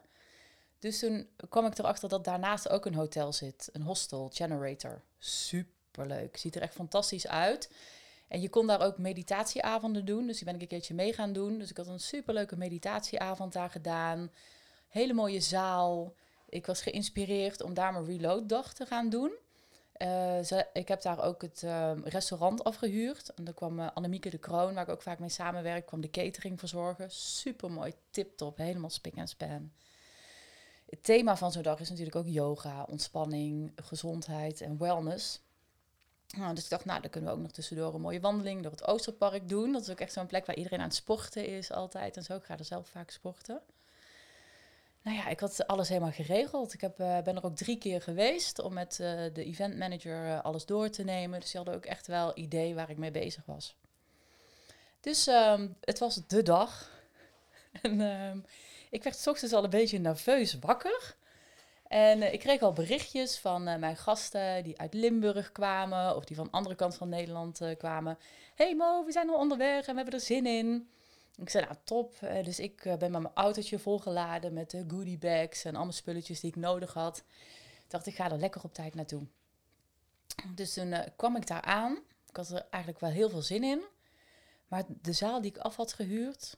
Dus 0.80 1.00
toen 1.00 1.28
kwam 1.50 1.66
ik 1.66 1.78
erachter 1.78 2.10
dat 2.10 2.24
daarnaast 2.24 2.70
ook 2.70 2.86
een 2.86 2.96
hotel 2.96 3.34
zit. 3.34 3.70
Een 3.72 3.82
hostel, 3.82 4.30
Generator. 4.34 5.02
Superleuk. 5.18 6.38
Ziet 6.38 6.56
er 6.56 6.62
echt 6.62 6.74
fantastisch 6.74 7.28
uit. 7.28 7.72
En 8.28 8.42
je 8.42 8.50
kon 8.50 8.68
daar 8.68 8.82
ook 8.82 8.98
meditatieavonden 8.98 10.06
doen. 10.06 10.28
Dus 10.28 10.36
die 10.36 10.46
ben 10.46 10.56
ik 10.56 10.62
een 10.62 10.68
keertje 10.68 10.94
mee 10.94 11.14
gaan 11.14 11.34
doen. 11.34 11.58
Dus 11.58 11.70
ik 11.70 11.78
had 11.78 11.88
een 11.88 12.00
superleuke 12.00 12.58
meditatieavond 12.58 13.54
daar 13.54 13.70
gedaan. 13.70 14.32
Hele 14.88 15.14
mooie 15.14 15.42
zaal. 15.42 16.14
Ik 16.50 16.66
was 16.66 16.82
geïnspireerd 16.82 17.62
om 17.62 17.74
daar 17.74 17.94
mijn 17.94 18.06
reload-dag 18.06 18.74
te 18.74 18.86
gaan 18.86 19.10
doen. 19.10 19.32
Uh, 20.02 20.40
ze, 20.44 20.68
ik 20.74 20.88
heb 20.88 21.02
daar 21.02 21.24
ook 21.24 21.42
het 21.42 21.62
uh, 21.66 21.92
restaurant 22.04 22.64
afgehuurd. 22.64 23.34
En 23.34 23.44
dan 23.44 23.54
kwam 23.54 23.80
uh, 23.80 23.88
Annemieke 23.94 24.30
de 24.30 24.38
Kroon, 24.38 24.74
waar 24.74 24.84
ik 24.84 24.90
ook 24.90 25.02
vaak 25.02 25.20
mee 25.20 25.30
samenwerk, 25.30 25.86
kwam 25.86 26.02
de 26.02 26.10
catering 26.10 26.60
verzorgen. 26.60 27.12
Super 27.12 27.72
mooi, 27.72 27.94
tip-top, 28.10 28.58
helemaal 28.58 28.90
spik 28.90 29.16
en 29.16 29.28
span. 29.28 29.72
Het 30.90 31.04
thema 31.04 31.38
van 31.38 31.52
zo'n 31.52 31.62
dag 31.62 31.80
is 31.80 31.90
natuurlijk 31.90 32.16
ook 32.16 32.28
yoga, 32.28 32.86
ontspanning, 32.90 33.72
gezondheid 33.76 34.62
en 34.62 34.78
wellness. 34.78 35.42
Nou, 36.38 36.56
dus 36.56 36.64
ik 36.64 36.70
dacht, 36.70 36.86
nou, 36.86 37.02
dan 37.02 37.10
kunnen 37.10 37.30
we 37.30 37.36
ook 37.36 37.42
nog 37.42 37.52
tussendoor 37.52 37.94
een 37.94 38.02
mooie 38.02 38.20
wandeling 38.20 38.62
door 38.62 38.72
het 38.72 38.88
Oosterpark 38.88 39.50
doen. 39.50 39.72
Dat 39.72 39.82
is 39.82 39.90
ook 39.90 40.00
echt 40.00 40.14
zo'n 40.14 40.26
plek 40.26 40.46
waar 40.46 40.56
iedereen 40.56 40.80
aan 40.80 40.86
het 40.86 40.96
sporten 40.96 41.46
is 41.48 41.72
altijd 41.72 42.18
en 42.18 42.24
zo. 42.24 42.36
Ik 42.36 42.44
ga 42.44 42.58
er 42.58 42.66
zelf 42.66 42.88
vaak 42.88 43.10
sporten. 43.10 43.62
Nou 45.02 45.18
ja, 45.18 45.28
ik 45.28 45.40
had 45.40 45.68
alles 45.68 45.90
helemaal 45.90 46.12
geregeld. 46.12 46.74
Ik 46.74 46.82
heb, 46.82 47.00
uh, 47.00 47.22
ben 47.22 47.36
er 47.36 47.44
ook 47.44 47.56
drie 47.56 47.78
keer 47.78 48.02
geweest 48.02 48.60
om 48.60 48.74
met 48.74 48.98
uh, 49.02 49.08
de 49.34 49.44
event 49.44 49.78
manager 49.78 50.26
uh, 50.26 50.42
alles 50.42 50.66
door 50.66 50.90
te 50.90 51.04
nemen. 51.04 51.40
Dus 51.40 51.52
die 51.52 51.58
hadden 51.58 51.76
ook 51.76 51.86
echt 51.86 52.08
wel 52.08 52.32
idee 52.38 52.76
waar 52.76 52.90
ik 52.90 52.98
mee 52.98 53.12
bezig 53.12 53.46
was. 53.46 53.76
Dus 55.00 55.28
um, 55.28 55.76
het 55.82 56.00
was 56.00 56.22
de 56.28 56.44
dag. 56.44 56.92
en 57.82 58.00
um, 58.00 58.46
ik 58.90 59.04
werd 59.04 59.18
s 59.18 59.28
ochtends 59.28 59.54
al 59.54 59.64
een 59.64 59.70
beetje 59.70 60.00
nerveus 60.00 60.60
wakker. 60.60 61.18
En 61.88 62.18
uh, 62.18 62.34
ik 62.34 62.40
kreeg 62.40 62.62
al 62.62 62.74
berichtjes 62.74 63.40
van 63.40 63.68
uh, 63.68 63.76
mijn 63.76 63.98
gasten 63.98 64.64
die 64.64 64.80
uit 64.80 64.94
Limburg 64.94 65.52
kwamen 65.52 66.16
of 66.16 66.26
die 66.26 66.36
van 66.36 66.46
de 66.46 66.52
andere 66.52 66.76
kant 66.76 66.96
van 66.96 67.10
Nederland 67.10 67.62
uh, 67.62 67.78
kwamen. 67.78 68.18
hey 68.56 68.76
Mo, 68.76 69.06
we 69.06 69.12
zijn 69.12 69.30
al 69.30 69.40
onderweg 69.40 69.88
en 69.88 69.96
we 69.96 70.02
hebben 70.02 70.20
er 70.20 70.26
zin 70.26 70.46
in. 70.46 70.90
Ik 71.36 71.50
zei, 71.50 71.66
nou 71.66 71.78
top. 71.84 72.14
dus 72.44 72.60
ik 72.60 72.82
ben 72.84 73.12
met 73.12 73.22
mijn 73.22 73.34
autootje 73.34 73.80
volgeladen 73.80 74.54
met 74.54 74.70
de 74.70 74.84
goodie 74.88 75.18
bags 75.18 75.66
en 75.66 75.76
allemaal 75.76 75.94
spulletjes 75.94 76.40
die 76.40 76.50
ik 76.50 76.56
nodig 76.56 76.94
had. 76.94 77.18
Ik 77.84 77.90
dacht, 77.90 78.06
ik 78.06 78.16
ga 78.16 78.32
er 78.32 78.38
lekker 78.38 78.64
op 78.64 78.74
tijd 78.74 78.96
naartoe. 78.96 79.22
Dus 80.56 80.74
toen 80.74 80.96
kwam 81.16 81.36
ik 81.36 81.48
daar 81.48 81.62
aan. 81.62 81.98
Ik 82.30 82.36
had 82.36 82.50
er 82.50 82.66
eigenlijk 82.70 83.02
wel 83.02 83.12
heel 83.12 83.30
veel 83.30 83.42
zin 83.42 83.64
in. 83.64 83.82
Maar 84.68 84.84
de 84.88 85.14
zaal 85.14 85.42
die 85.42 85.52
ik 85.52 85.58
af 85.58 85.76
had 85.76 85.94
gehuurd, 85.94 86.58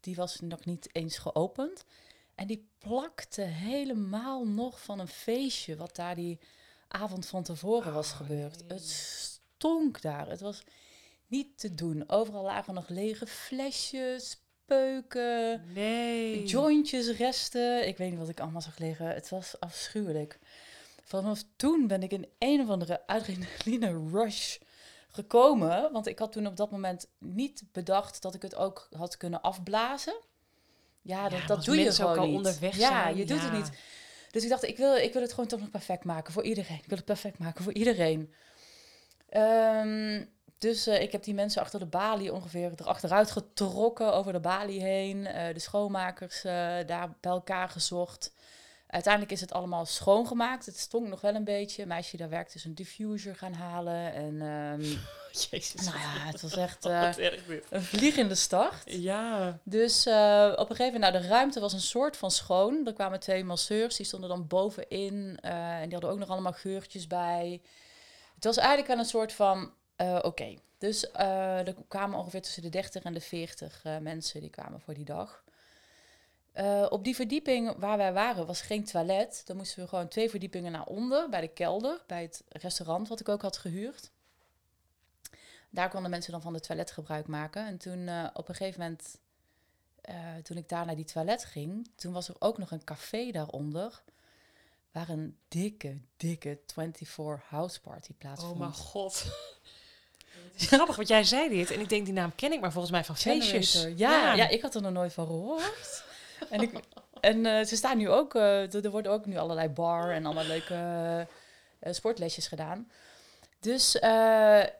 die 0.00 0.14
was 0.14 0.40
nog 0.40 0.64
niet 0.64 0.88
eens 0.92 1.18
geopend. 1.18 1.84
En 2.34 2.46
die 2.46 2.68
plakte 2.78 3.42
helemaal 3.42 4.46
nog 4.46 4.82
van 4.82 4.98
een 4.98 5.08
feestje 5.08 5.76
wat 5.76 5.96
daar 5.96 6.14
die 6.14 6.38
avond 6.88 7.26
van 7.26 7.42
tevoren 7.42 7.92
was 7.92 8.10
oh, 8.10 8.16
gebeurd. 8.16 8.62
Het 8.68 8.88
stonk 8.88 10.02
daar. 10.02 10.28
Het 10.28 10.40
was 10.40 10.62
niet 11.26 11.58
te 11.58 11.74
doen. 11.74 12.08
Overal 12.08 12.42
lagen 12.42 12.74
nog 12.74 12.88
lege 12.88 13.26
flesjes, 13.26 14.42
peuken, 14.64 15.72
nee. 15.72 16.44
jointjes, 16.44 17.16
resten. 17.16 17.88
Ik 17.88 17.96
weet 17.96 18.10
niet 18.10 18.18
wat 18.18 18.28
ik 18.28 18.40
allemaal 18.40 18.60
zag 18.60 18.78
liggen. 18.78 19.06
Het 19.06 19.28
was 19.28 19.60
afschuwelijk. 19.60 20.38
Vanaf 21.04 21.44
toen 21.56 21.86
ben 21.86 22.02
ik 22.02 22.12
in 22.12 22.28
een 22.38 22.60
of 22.60 22.68
andere 22.68 23.06
adrenaline 23.06 24.08
rush 24.10 24.58
gekomen. 25.10 25.92
Want 25.92 26.06
ik 26.06 26.18
had 26.18 26.32
toen 26.32 26.46
op 26.46 26.56
dat 26.56 26.70
moment 26.70 27.08
niet 27.18 27.62
bedacht 27.72 28.22
dat 28.22 28.34
ik 28.34 28.42
het 28.42 28.54
ook 28.54 28.88
had 28.96 29.16
kunnen 29.16 29.40
afblazen. 29.40 30.14
Ja, 31.02 31.28
dat, 31.28 31.40
dat 31.46 31.64
doe 31.64 31.76
je 31.76 31.92
gewoon 31.92 32.26
niet. 32.26 32.36
onderweg 32.36 32.76
ja, 32.76 33.08
je 33.08 33.24
doet 33.24 33.42
het 33.42 33.52
niet. 33.52 33.70
Dus 34.30 34.42
ik 34.42 34.48
dacht, 34.48 34.62
ik 34.62 34.76
wil, 34.76 34.96
ik 34.96 35.12
wil 35.12 35.22
het 35.22 35.30
gewoon 35.30 35.48
toch 35.48 35.60
nog 35.60 35.70
perfect 35.70 36.04
maken 36.04 36.32
voor 36.32 36.42
iedereen. 36.42 36.76
Ik 36.76 36.88
wil 36.88 36.96
het 36.96 37.06
perfect 37.06 37.38
maken 37.38 37.64
voor 37.64 37.72
iedereen. 37.72 38.34
Um, 39.36 40.28
dus 40.58 40.88
uh, 40.88 41.00
ik 41.00 41.12
heb 41.12 41.22
die 41.22 41.34
mensen 41.34 41.62
achter 41.62 41.78
de 41.78 41.86
balie 41.86 42.32
ongeveer 42.32 42.72
erachteruit 42.76 43.30
getrokken, 43.30 44.14
over 44.14 44.32
de 44.32 44.40
balie 44.40 44.82
heen. 44.82 45.16
Uh, 45.16 45.54
de 45.54 45.58
schoonmakers 45.58 46.44
uh, 46.44 46.52
daar 46.86 47.16
bij 47.20 47.32
elkaar 47.32 47.68
gezocht. 47.68 48.32
Uiteindelijk 48.90 49.32
is 49.32 49.40
het 49.40 49.52
allemaal 49.52 49.86
schoongemaakt. 49.86 50.66
Het 50.66 50.78
stonk 50.78 51.08
nog 51.08 51.20
wel 51.20 51.34
een 51.34 51.44
beetje. 51.44 51.82
Een 51.82 51.88
meisje 51.88 52.16
daar 52.16 52.28
werkte 52.28 52.56
is 52.56 52.64
een 52.64 52.74
diffuser 52.74 53.36
gaan 53.36 53.52
halen. 53.52 54.14
En 54.14 54.40
um, 54.42 54.80
Jezus. 55.50 55.84
Nou 55.84 55.98
ja, 55.98 56.26
het 56.26 56.40
was 56.40 56.56
echt 56.56 56.86
uh, 56.86 57.10
een 57.68 57.82
vliegende 57.82 58.34
start. 58.34 58.82
Ja. 58.84 59.58
Dus 59.62 60.06
uh, 60.06 60.52
op 60.56 60.70
een 60.70 60.76
gegeven 60.76 61.00
moment, 61.00 61.12
nou 61.12 61.22
de 61.24 61.28
ruimte 61.28 61.60
was 61.60 61.72
een 61.72 61.80
soort 61.80 62.16
van 62.16 62.30
schoon. 62.30 62.86
Er 62.86 62.92
kwamen 62.92 63.20
twee 63.20 63.44
masseurs, 63.44 63.96
die 63.96 64.06
stonden 64.06 64.28
dan 64.28 64.46
bovenin. 64.46 65.38
Uh, 65.44 65.50
en 65.52 65.82
die 65.82 65.92
hadden 65.92 66.10
ook 66.10 66.18
nog 66.18 66.28
allemaal 66.28 66.52
geurtjes 66.52 67.06
bij. 67.06 67.60
Het 68.34 68.44
was 68.44 68.56
eigenlijk 68.56 68.88
wel 68.88 68.98
een 68.98 69.04
soort 69.04 69.32
van, 69.32 69.72
oké. 69.96 70.26
Okay. 70.26 70.58
Dus 70.78 71.10
er 71.12 71.74
kwamen 71.88 72.18
ongeveer 72.18 72.42
tussen 72.42 72.62
de 72.62 72.68
30 72.68 73.02
en 73.02 73.14
de 73.14 73.20
40 73.20 73.84
mensen 74.00 74.40
die 74.40 74.50
kwamen 74.50 74.80
voor 74.80 74.94
die 74.94 75.04
dag. 75.04 75.42
Uh, 76.54 76.86
op 76.88 77.04
die 77.04 77.14
verdieping 77.14 77.74
waar 77.76 77.96
wij 77.96 78.12
waren 78.12 78.46
was 78.46 78.60
geen 78.60 78.84
toilet. 78.84 79.42
Dan 79.44 79.56
moesten 79.56 79.82
we 79.82 79.88
gewoon 79.88 80.08
twee 80.08 80.30
verdiepingen 80.30 80.72
naar 80.72 80.86
onder, 80.86 81.28
bij 81.28 81.40
de 81.40 81.48
kelder, 81.48 82.02
bij 82.06 82.22
het 82.22 82.44
restaurant 82.48 83.08
wat 83.08 83.20
ik 83.20 83.28
ook 83.28 83.42
had 83.42 83.56
gehuurd. 83.56 84.10
Daar 85.70 85.90
konden 85.90 86.10
mensen 86.10 86.32
dan 86.32 86.42
van 86.42 86.52
de 86.52 86.60
toilet 86.60 86.90
gebruik 86.90 87.26
maken. 87.26 87.66
En 87.66 87.78
toen 87.78 87.98
uh, 87.98 88.26
op 88.34 88.48
een 88.48 88.54
gegeven 88.54 88.80
moment 88.80 89.18
eh, 90.00 90.16
toen 90.42 90.56
ik 90.56 90.68
daar 90.68 90.86
naar 90.86 90.96
die 90.96 91.04
toilet 91.04 91.44
ging, 91.44 91.90
toen 91.96 92.12
was 92.12 92.28
er 92.28 92.34
ook 92.38 92.58
nog 92.58 92.70
een 92.70 92.84
café 92.84 93.30
daaronder. 93.30 94.02
Waar 94.92 95.08
een 95.08 95.36
dikke, 95.48 95.98
dikke 96.16 96.58
24 96.66 97.48
house 97.48 97.80
party 97.80 98.12
plaatsvond. 98.12 98.52
Oh 98.52 98.58
mijn 98.58 98.72
god. 98.72 99.24
Het 100.52 100.60
is 100.60 100.66
grappig, 100.66 100.96
want 100.96 101.08
jij 101.08 101.24
zei 101.24 101.48
dit. 101.48 101.70
En 101.70 101.80
ik 101.80 101.88
denk, 101.88 102.04
die 102.04 102.14
naam 102.14 102.34
ken 102.34 102.52
ik 102.52 102.60
maar 102.60 102.72
volgens 102.72 102.92
mij 102.92 103.04
van 103.04 103.16
feestjes. 103.16 103.72
Generator. 103.72 103.98
Ja, 103.98 104.34
ja. 104.34 104.48
ik 104.48 104.62
had 104.62 104.74
er 104.74 104.82
nog 104.82 104.92
nooit 104.92 105.12
van 105.12 105.26
gehoord. 105.26 106.04
En 106.50 106.60
ik, 106.60 106.72
en 107.20 107.46
eh, 107.46 107.64
ze 107.64 107.76
staan 107.76 107.98
nu 107.98 108.10
ook, 108.10 108.34
eh, 108.34 108.74
er 108.84 108.90
worden 108.90 109.12
ook 109.12 109.26
nu 109.26 109.36
allerlei 109.36 109.68
bar 109.68 110.10
en 110.10 110.24
allemaal 110.24 110.44
leuke 110.44 110.74
eh, 111.78 111.92
sportlesjes 111.92 112.46
gedaan. 112.46 112.90
Dus, 113.60 113.98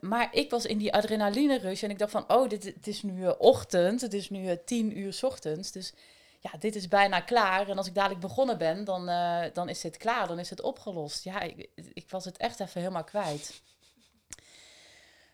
maar 0.00 0.28
ik 0.30 0.50
was 0.50 0.66
in 0.66 0.78
die 0.78 0.92
adrenaline 0.94 1.58
rush 1.58 1.82
en 1.82 1.90
ik 1.90 1.98
dacht 1.98 2.10
van, 2.10 2.24
oh, 2.28 2.48
dit, 2.48 2.64
het 2.64 2.86
is 2.86 3.02
nu 3.02 3.28
ochtend, 3.38 4.00
het 4.00 4.12
is 4.12 4.30
nu 4.30 4.58
tien 4.64 4.98
uur 4.98 5.18
ochtends, 5.22 5.72
dus 5.72 5.92
ja, 6.38 6.50
dit 6.58 6.74
is 6.74 6.88
bijna 6.88 7.20
klaar. 7.20 7.68
En 7.68 7.76
als 7.76 7.86
ik 7.86 7.94
dadelijk 7.94 8.20
begonnen 8.20 8.58
ben, 8.58 8.84
dan, 8.84 9.06
dan 9.52 9.68
is 9.68 9.80
dit 9.80 9.96
klaar, 9.96 10.28
dan 10.28 10.38
is 10.38 10.50
het 10.50 10.60
opgelost. 10.60 11.24
Ja, 11.24 11.40
ik, 11.40 11.68
ik 11.74 12.10
was 12.10 12.24
het 12.24 12.36
echt 12.36 12.60
even 12.60 12.80
helemaal 12.80 13.04
kwijt. 13.04 13.60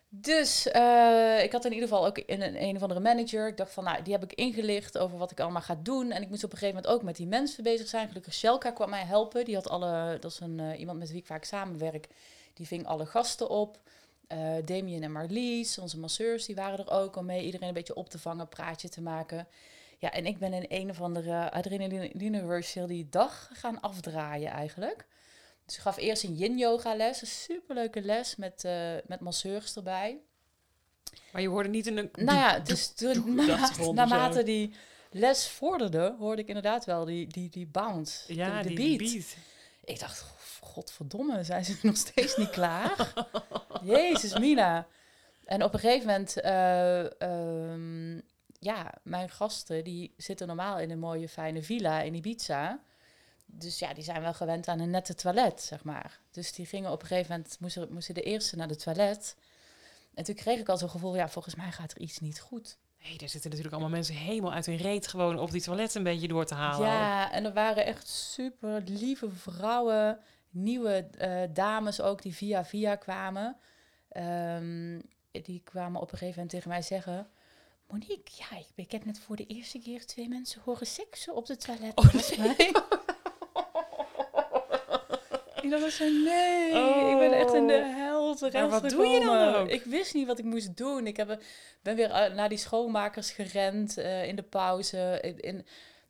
Dus 0.09 0.67
eh, 0.67 1.43
ik 1.43 1.51
had 1.51 1.65
in 1.65 1.73
ieder 1.73 1.87
geval 1.87 2.05
ook 2.05 2.17
een, 2.17 2.41
een, 2.41 2.61
een 2.63 2.75
of 2.75 2.81
andere 2.81 2.99
manager. 2.99 3.47
Ik 3.47 3.57
dacht 3.57 3.73
van, 3.73 3.83
nou, 3.83 4.03
die 4.03 4.13
heb 4.13 4.23
ik 4.23 4.33
ingelicht 4.33 4.97
over 4.97 5.17
wat 5.17 5.31
ik 5.31 5.39
allemaal 5.39 5.61
ga 5.61 5.79
doen. 5.83 6.11
En 6.11 6.21
ik 6.21 6.29
moest 6.29 6.43
op 6.43 6.51
een 6.51 6.57
gegeven 6.57 6.81
moment 6.81 6.95
ook 6.95 7.03
met 7.05 7.15
die 7.15 7.27
mensen 7.27 7.63
bezig 7.63 7.87
zijn. 7.87 8.07
Gelukkig 8.07 8.33
Shelka 8.33 8.71
kwam 8.71 8.89
mij 8.89 9.03
helpen. 9.03 9.45
Die 9.45 9.55
had 9.55 9.69
alle, 9.69 10.17
dat 10.19 10.31
is 10.31 10.39
een, 10.39 10.59
eh, 10.59 10.79
iemand 10.79 10.99
met 10.99 11.09
wie 11.09 11.17
ik 11.19 11.25
vaak 11.25 11.43
samenwerk. 11.43 12.07
Die 12.53 12.67
ving 12.67 12.85
alle 12.85 13.05
gasten 13.05 13.49
op. 13.49 13.79
Eh 14.27 14.55
Damien 14.65 15.03
en 15.03 15.11
Marlies, 15.11 15.77
onze 15.77 15.99
masseurs, 15.99 16.45
die 16.45 16.55
waren 16.55 16.79
er 16.79 16.91
ook 16.91 17.15
om 17.15 17.25
mee 17.25 17.45
iedereen 17.45 17.67
een 17.67 17.73
beetje 17.73 17.95
op 17.95 18.09
te 18.09 18.19
vangen, 18.19 18.47
praatje 18.47 18.89
te 18.89 19.01
maken. 19.01 19.47
Ja, 19.97 20.11
en 20.11 20.25
ik 20.25 20.37
ben 20.37 20.53
in 20.53 20.65
een 20.67 20.89
of 20.89 21.01
andere 21.01 21.51
adrenaline 21.51 22.61
heel 22.73 22.87
die 22.87 23.07
dag 23.09 23.49
gaan 23.53 23.81
afdraaien 23.81 24.51
eigenlijk. 24.51 25.05
Dus 25.67 25.75
ik 25.75 25.81
gaf 25.81 25.97
eerst 25.97 26.23
een 26.23 26.35
yin 26.35 26.57
yoga 26.57 26.95
les, 26.95 27.21
een 27.21 27.27
superleuke 27.27 28.01
les 28.01 28.35
met, 28.35 28.63
eh, 28.63 28.93
met 29.05 29.19
masseurs 29.19 29.75
erbij. 29.75 30.17
Maar 31.31 31.41
je 31.41 31.47
hoorde 31.47 31.69
niet 31.69 31.87
in 31.87 31.97
een... 31.97 32.09
Nou 32.13 32.37
ja, 32.37 32.59
dus 32.59 32.87
toen, 32.87 33.35
de 33.35 33.91
naarmate, 33.93 34.43
die 34.43 34.73
les 35.11 35.47
vorderde, 35.47 36.15
hoorde 36.19 36.41
ik 36.41 36.47
inderdaad 36.47 36.85
wel 36.85 37.05
die, 37.05 37.27
die, 37.27 37.49
die 37.49 37.65
bounce, 37.65 38.35
Ja, 38.35 38.61
de, 38.61 38.69
de 38.69 38.75
die 38.75 38.97
beat. 38.97 39.11
beat. 39.11 39.35
Ik 39.83 39.99
dacht, 39.99 40.25
godverdomme, 40.59 41.43
zijn 41.43 41.65
ze 41.65 41.77
nog 41.87 41.97
steeds 41.97 42.37
niet 42.37 42.49
klaar? 42.49 43.13
Jezus, 43.83 44.37
Mina. 44.37 44.87
En 45.45 45.63
op 45.63 45.73
een 45.73 45.79
gegeven 45.79 46.07
moment, 46.07 46.39
eh, 46.39 47.21
ehm, 47.21 48.15
ja, 48.59 48.93
mijn 49.03 49.29
gasten, 49.29 49.83
die 49.83 50.13
zitten 50.17 50.47
normaal 50.47 50.79
in 50.79 50.91
een 50.91 50.99
mooie 50.99 51.29
fijne 51.29 51.63
villa 51.63 52.01
in 52.01 52.13
Ibiza. 52.13 52.79
Dus 53.49 53.79
ja, 53.79 53.93
die 53.93 54.03
zijn 54.03 54.21
wel 54.21 54.33
gewend 54.33 54.67
aan 54.67 54.79
een 54.79 54.89
nette 54.89 55.15
toilet, 55.15 55.61
zeg 55.61 55.83
maar. 55.83 56.19
Dus 56.31 56.53
die 56.53 56.65
gingen 56.65 56.91
op 56.91 57.01
een 57.01 57.07
gegeven 57.07 57.31
moment, 57.31 57.57
moesten, 57.59 57.93
moesten 57.93 58.13
de 58.13 58.21
eerste 58.21 58.55
naar 58.55 58.67
de 58.67 58.75
toilet. 58.75 59.35
En 60.13 60.23
toen 60.23 60.35
kreeg 60.35 60.59
ik 60.59 60.69
al 60.69 60.77
zo'n 60.77 60.89
gevoel, 60.89 61.15
ja, 61.15 61.29
volgens 61.29 61.55
mij 61.55 61.71
gaat 61.71 61.91
er 61.91 61.99
iets 61.99 62.19
niet 62.19 62.39
goed. 62.39 62.77
Nee, 63.03 63.17
daar 63.17 63.29
zitten 63.29 63.49
natuurlijk 63.49 63.75
allemaal 63.75 63.95
mensen 63.95 64.15
helemaal 64.15 64.53
uit 64.53 64.65
hun 64.65 64.77
reet 64.77 65.07
gewoon 65.07 65.39
op 65.39 65.51
die 65.51 65.61
toilet 65.61 65.95
een 65.95 66.03
beetje 66.03 66.27
door 66.27 66.45
te 66.45 66.53
halen. 66.53 66.87
Ja, 66.87 67.31
en 67.31 67.45
er 67.45 67.53
waren 67.53 67.85
echt 67.85 68.07
super 68.07 68.81
lieve 68.85 69.31
vrouwen, 69.31 70.19
nieuwe 70.49 71.07
eh, 71.17 71.41
dames 71.53 72.01
ook, 72.01 72.21
die 72.21 72.35
via 72.35 72.65
via 72.65 72.95
kwamen. 72.95 73.57
Ehm, 74.09 74.99
die 75.31 75.61
kwamen 75.63 76.01
op 76.01 76.11
een 76.11 76.17
gegeven 76.17 76.41
moment 76.41 76.49
tegen 76.49 76.69
mij 76.69 76.81
zeggen... 76.81 77.27
Monique, 77.87 78.31
ja, 78.37 78.57
ik, 78.57 78.67
ik 78.75 78.91
heb 78.91 79.05
net 79.05 79.19
voor 79.19 79.35
de 79.35 79.45
eerste 79.45 79.79
keer 79.79 80.05
twee 80.05 80.27
mensen 80.27 80.61
horen 80.65 80.87
seksen 80.87 81.35
op 81.35 81.45
de 81.45 81.57
toilet. 81.57 81.91
Oh, 81.95 82.05
volgens 82.05 82.37
mij. 82.37 82.71
Ik 85.61 85.69
dacht 85.69 85.91
zo, 85.93 86.03
nee, 86.09 86.69
ik 87.11 87.17
ben 87.19 87.33
echt 87.33 87.53
in 87.53 87.67
de 87.67 87.93
hel 87.95 88.35
terecht 88.35 88.53
Maar 88.69 88.81
wat 88.81 88.89
doe 88.89 89.05
je 89.07 89.19
dan 89.19 89.55
ook? 89.55 89.67
Ik 89.67 89.83
wist 89.83 90.13
niet 90.13 90.27
wat 90.27 90.39
ik 90.39 90.45
moest 90.45 90.77
doen. 90.77 91.07
Ik 91.07 91.17
heb, 91.17 91.29
een- 91.29 91.41
ben 91.81 91.95
weer 91.95 92.09
eh, 92.11 92.33
naar 92.33 92.49
die 92.49 92.57
schoonmakers 92.57 93.31
gerend 93.31 93.97
eh, 93.97 94.27
in 94.27 94.35
de 94.35 94.43
pauze. 94.43 95.19
In, 95.21 95.39
in, 95.39 95.65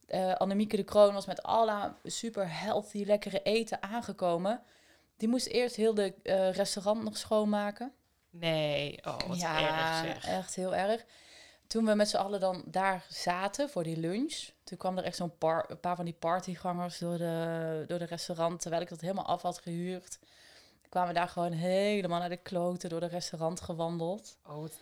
eh, 0.07 0.33
Annemieke 0.35 0.75
de 0.75 0.83
Kroon 0.83 1.13
was 1.13 1.25
met 1.25 1.43
alle 1.43 1.93
super 2.03 2.59
healthy, 2.59 3.03
lekkere 3.05 3.41
eten 3.43 3.83
aangekomen. 3.83 4.61
Die 5.17 5.27
moest 5.29 5.47
eerst 5.47 5.75
heel 5.75 5.93
de 5.93 6.13
eh, 6.23 6.51
restaurant 6.51 7.03
nog 7.03 7.17
schoonmaken. 7.17 7.91
Nee, 8.29 8.99
oh, 9.03 9.17
wat 9.27 9.41
erg 9.41 9.97
zeg. 10.05 10.27
echt 10.27 10.55
heel 10.55 10.75
erg. 10.75 11.05
Toen 11.67 11.85
we 11.85 11.93
met 11.95 12.09
z'n 12.09 12.17
allen 12.17 12.39
dan 12.39 12.63
daar 12.65 13.05
zaten 13.09 13.69
voor 13.69 13.83
die 13.83 13.97
lunch, 13.97 14.49
toen 14.63 14.77
kwam 14.77 14.97
er 14.97 15.03
echt 15.03 15.15
zo'n 15.15 15.33
een 15.39 15.79
paar 15.79 15.95
van 15.95 16.05
die 16.05 16.13
partygangers 16.13 16.97
door 16.97 17.17
de, 17.17 17.83
door 17.87 17.99
de 17.99 18.05
restaurant, 18.05 18.61
terwijl 18.61 18.81
ik 18.81 18.89
dat 18.89 19.01
helemaal 19.01 19.25
af 19.25 19.41
had 19.41 19.57
gehuurd. 19.59 20.19
Kwamen 20.89 21.09
we 21.13 21.19
daar 21.19 21.27
gewoon 21.29 21.51
helemaal 21.51 22.19
naar 22.19 22.29
de 22.29 22.37
kloten 22.37 22.89
door 22.89 22.99
de 22.99 23.07
restaurant 23.07 23.61
gewandeld. 23.61 24.37
Oh, 24.45 24.55
wat- 24.61 24.77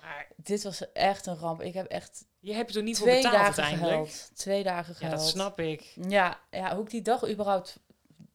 maar 0.00 0.28
Dit 0.36 0.62
was 0.62 0.92
echt 0.92 1.26
een 1.26 1.36
ramp. 1.36 1.62
Ik 1.62 1.74
heb 1.74 1.86
echt 1.86 2.24
je 2.38 2.52
hebt 2.54 2.74
er 2.76 2.82
niet 2.82 2.98
voor 2.98 3.06
betaald 3.06 3.22
dagen 3.34 3.44
uiteindelijk? 3.44 3.88
gehuild. 3.88 4.30
Twee 4.34 4.62
dagen 4.62 4.92
Ja, 4.92 4.98
gehuild. 4.98 5.20
dat 5.20 5.28
snap 5.30 5.60
ik. 5.60 5.92
Ja, 6.08 6.40
ja, 6.50 6.74
hoe 6.74 6.84
ik 6.84 6.90
die 6.90 7.02
dag 7.02 7.28
überhaupt 7.28 7.78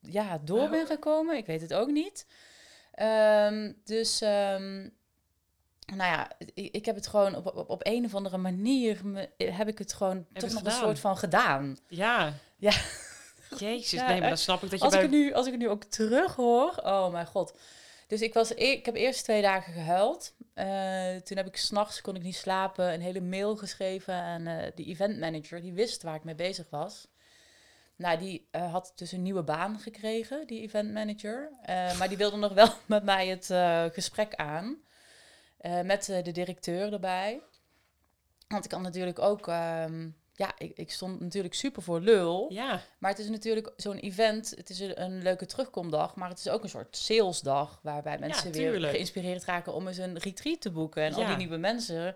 ja, 0.01 0.37
door 0.37 0.59
Oh. 0.59 0.69
ben 0.69 0.85
gekomen, 0.85 1.37
ik 1.37 1.45
weet 1.45 1.61
het 1.61 1.73
ook 1.73 1.89
niet. 1.89 2.25
Ehm, 2.91 3.73
dus, 3.83 4.21
ehm, 4.21 4.89
nou 5.85 6.11
ja, 6.11 6.31
ik, 6.53 6.73
ik 6.75 6.85
heb 6.85 6.95
het 6.95 7.07
gewoon 7.07 7.35
op, 7.35 7.45
op, 7.55 7.69
op 7.69 7.85
een 7.85 8.05
of 8.05 8.15
andere 8.15 8.37
manier, 8.37 8.99
me- 9.03 9.29
heb 9.37 9.67
ik 9.67 9.77
het 9.77 9.93
gewoon 9.93 10.25
toch 10.33 10.43
het 10.43 10.53
nog 10.53 10.63
een 10.63 10.71
soort 10.71 10.99
van 10.99 11.17
gedaan. 11.17 11.77
Ja. 11.87 12.33
Ja. 12.57 12.71
Jezus, 13.57 13.91
Ja, 13.91 14.07
nee, 14.07 14.19
maar 14.19 14.29
dan 14.29 14.37
snap 14.37 14.63
ik 14.63 14.69
dat 14.69 14.79
je 14.79 14.85
Als 14.85 14.93
ik, 14.93 14.99
bij... 14.99 15.09
nu, 15.09 15.33
als 15.33 15.45
ik 15.45 15.51
het 15.51 15.61
nu 15.61 15.69
ook 15.69 15.83
terug 15.83 16.35
hoor, 16.35 16.81
oh 16.83 17.11
mijn 17.11 17.25
god. 17.27 17.57
Dus 18.07 18.21
ik, 18.21 18.33
was, 18.33 18.49
e- 18.49 18.53
ik 18.71 18.85
heb 18.85 18.95
eerst 18.95 19.23
twee 19.23 19.41
dagen 19.41 19.73
gehuild. 19.73 20.33
Eh, 20.53 21.15
toen 21.15 21.37
heb 21.37 21.47
ik 21.47 21.57
s'nachts, 21.57 22.01
kon 22.01 22.15
ik 22.15 22.23
niet 22.23 22.35
slapen, 22.35 22.93
een 22.93 23.01
hele 23.01 23.21
mail 23.21 23.55
geschreven 23.55 24.13
aan 24.13 24.47
eh 24.47 24.71
de 24.75 24.83
event 24.83 25.19
manager. 25.19 25.61
Die 25.61 25.73
wist 25.73 26.03
waar 26.03 26.15
ik 26.15 26.23
mee 26.23 26.35
bezig 26.35 26.65
was. 26.69 27.07
Nou, 27.95 28.17
die 28.17 28.47
eh, 28.51 28.71
had 28.71 28.91
dus 28.95 29.11
een 29.11 29.21
nieuwe 29.21 29.43
baan 29.43 29.79
gekregen, 29.79 30.47
die 30.47 30.61
event 30.61 30.93
manager. 30.93 31.49
Eh, 31.61 31.97
maar 31.97 32.07
die 32.07 32.17
wilde 32.17 32.37
nog 32.37 32.53
wel 32.53 32.69
met 32.85 33.03
mij 33.03 33.27
het 33.27 33.45
gesprek 33.93 34.35
aan. 34.35 34.77
Eh, 35.65 35.81
met 35.81 36.09
eh, 36.09 36.23
de 36.23 36.31
directeur 36.31 36.93
erbij. 36.93 37.41
Want 38.47 38.63
ik 38.63 38.69
kan 38.69 38.81
natuurlijk 38.81 39.19
ook... 39.19 39.47
ehm, 39.47 40.07
ja, 40.33 40.53
ik, 40.57 40.77
ik 40.77 40.91
stond 40.91 41.19
natuurlijk 41.19 41.53
super 41.53 41.81
voor 41.81 41.99
lul. 41.99 42.53
Ja, 42.53 42.81
Maar 42.97 43.11
het 43.11 43.19
is 43.19 43.29
natuurlijk 43.29 43.73
zo'n 43.77 43.97
event, 43.97 44.53
het 44.57 44.69
is 44.69 44.79
een, 44.79 45.01
een 45.01 45.21
leuke 45.21 45.45
terugkomdag, 45.45 46.15
maar 46.15 46.29
het 46.29 46.39
is 46.39 46.49
ook 46.49 46.63
een 46.63 46.69
soort 46.69 46.97
salesdag 46.97 47.79
waarbij 47.83 48.17
mensen 48.19 48.51
weer 48.51 48.81
geïnspireerd 48.81 49.43
raken 49.43 49.73
om 49.73 49.87
eens 49.87 49.97
een 49.97 50.17
retreat 50.17 50.61
te 50.61 50.71
boeken. 50.71 51.03
En 51.03 51.13
al 51.13 51.25
die 51.25 51.35
nieuwe 51.35 51.57
mensen, 51.57 52.15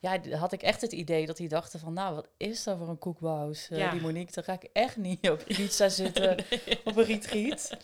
ja, 0.00 0.20
had 0.36 0.52
ik 0.52 0.62
echt 0.62 0.80
het 0.80 0.92
idee 0.92 1.26
dat 1.26 1.36
die 1.36 1.48
dachten 1.48 1.80
van, 1.80 1.92
nou, 1.92 2.14
wat 2.14 2.28
is 2.36 2.62
dat 2.62 2.78
voor 2.78 2.88
een 2.88 2.98
koekbouws, 2.98 3.68
eh, 3.70 3.78
Ja. 3.78 3.90
die 3.90 4.00
Monique, 4.00 4.32
dan 4.32 4.44
ga 4.44 4.52
ik 4.52 4.70
echt 4.72 4.96
niet 4.96 5.30
op 5.30 5.42
Ibiza 5.48 5.88
zitten 5.88 6.38
op 6.84 6.96
een 6.96 7.04
retreat. 7.04 7.76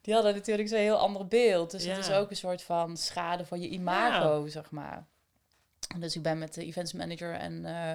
Die 0.00 0.14
hadden 0.14 0.34
natuurlijk 0.34 0.68
zo'n 0.68 0.78
heel 0.78 0.96
ander 0.96 1.26
beeld, 1.26 1.70
dus 1.70 1.84
het 1.84 1.98
is 1.98 2.10
ook 2.10 2.30
een 2.30 2.36
soort 2.36 2.62
van 2.62 2.96
schade 2.96 3.44
voor 3.44 3.58
je 3.58 3.68
imago, 3.68 4.46
zeg 4.48 4.70
maar. 4.70 5.06
Dus 5.98 6.16
ik 6.16 6.22
ben 6.22 6.38
met 6.38 6.54
de 6.54 6.64
events 6.64 6.92
manager 6.92 7.34
en 7.34 7.64
eh, 7.64 7.92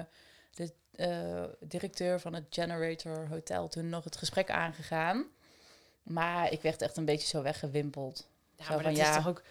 de 0.54 0.72
eh, 0.92 1.44
directeur 1.68 2.20
van 2.20 2.34
het 2.34 2.44
Generator 2.50 3.28
Hotel 3.28 3.68
toen 3.68 3.88
nog 3.88 4.04
het 4.04 4.16
gesprek 4.16 4.50
aangegaan. 4.50 5.24
Maar 6.02 6.52
ik 6.52 6.62
werd 6.62 6.82
echt 6.82 6.96
een 6.96 7.04
beetje 7.04 7.26
zo 7.28 7.42
weggewimpeld. 7.42 8.28
ja 8.56 8.64
Zo 8.64 8.70
maar 8.74 8.82
van, 8.82 8.92
dat 8.92 9.00
ja, 9.00 9.10
is 9.10 9.16
toch 9.16 9.28
ook 9.28 9.42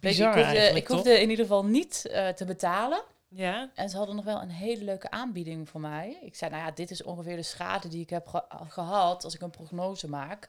bizar 0.00 0.38
ik 0.38 0.44
hoefde, 0.44 0.76
ik 0.76 0.88
hoefde 0.88 1.20
in 1.20 1.30
ieder 1.30 1.44
geval 1.44 1.64
niet 1.64 2.00
te 2.36 2.44
betalen. 2.46 3.02
Ja, 3.28 3.70
En 3.74 3.88
ze 3.88 3.96
hadden 3.96 4.16
nog 4.16 4.24
wel 4.24 4.42
een 4.42 4.50
hele 4.50 4.84
leuke 4.84 5.10
aanbieding 5.10 5.68
voor 5.68 5.80
mij. 5.80 6.18
Ik 6.22 6.34
zei, 6.36 6.50
nou 6.50 6.62
ja, 6.64 6.70
dit 6.70 6.90
is 6.90 7.02
ongeveer 7.02 7.36
de 7.36 7.42
schade 7.42 7.88
die 7.88 8.00
ik 8.02 8.10
heb 8.10 8.26
ge- 8.28 8.44
gehad 8.68 9.24
als 9.24 9.34
ik 9.34 9.40
een 9.40 9.50
prognose 9.50 10.08
maak. 10.08 10.48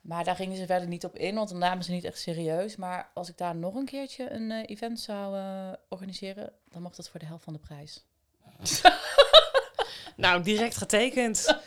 Maar 0.00 0.24
daar 0.24 0.36
gingen 0.36 0.56
ze 0.56 0.66
verder 0.66 0.88
niet 0.88 1.04
op 1.04 1.16
in, 1.16 1.34
want 1.34 1.48
dan 1.48 1.58
namen 1.58 1.84
ze 1.84 1.90
niet 1.90 2.04
echt 2.04 2.18
serieus. 2.18 2.76
Maar 2.76 3.10
als 3.14 3.28
ik 3.28 3.36
daar 3.38 3.56
nog 3.56 3.74
een 3.74 3.84
keertje 3.84 4.30
een 4.30 4.50
eh, 4.50 4.62
event 4.66 5.00
zou 5.00 5.36
eh, 5.36 5.68
organiseren, 5.88 6.52
dan 6.68 6.82
mocht 6.82 6.96
dat 6.96 7.08
voor 7.08 7.20
de 7.20 7.26
helft 7.26 7.44
van 7.44 7.52
de 7.52 7.58
prijs. 7.58 8.04
nou, 10.16 10.42
direct 10.42 10.76
getekend. 10.76 11.58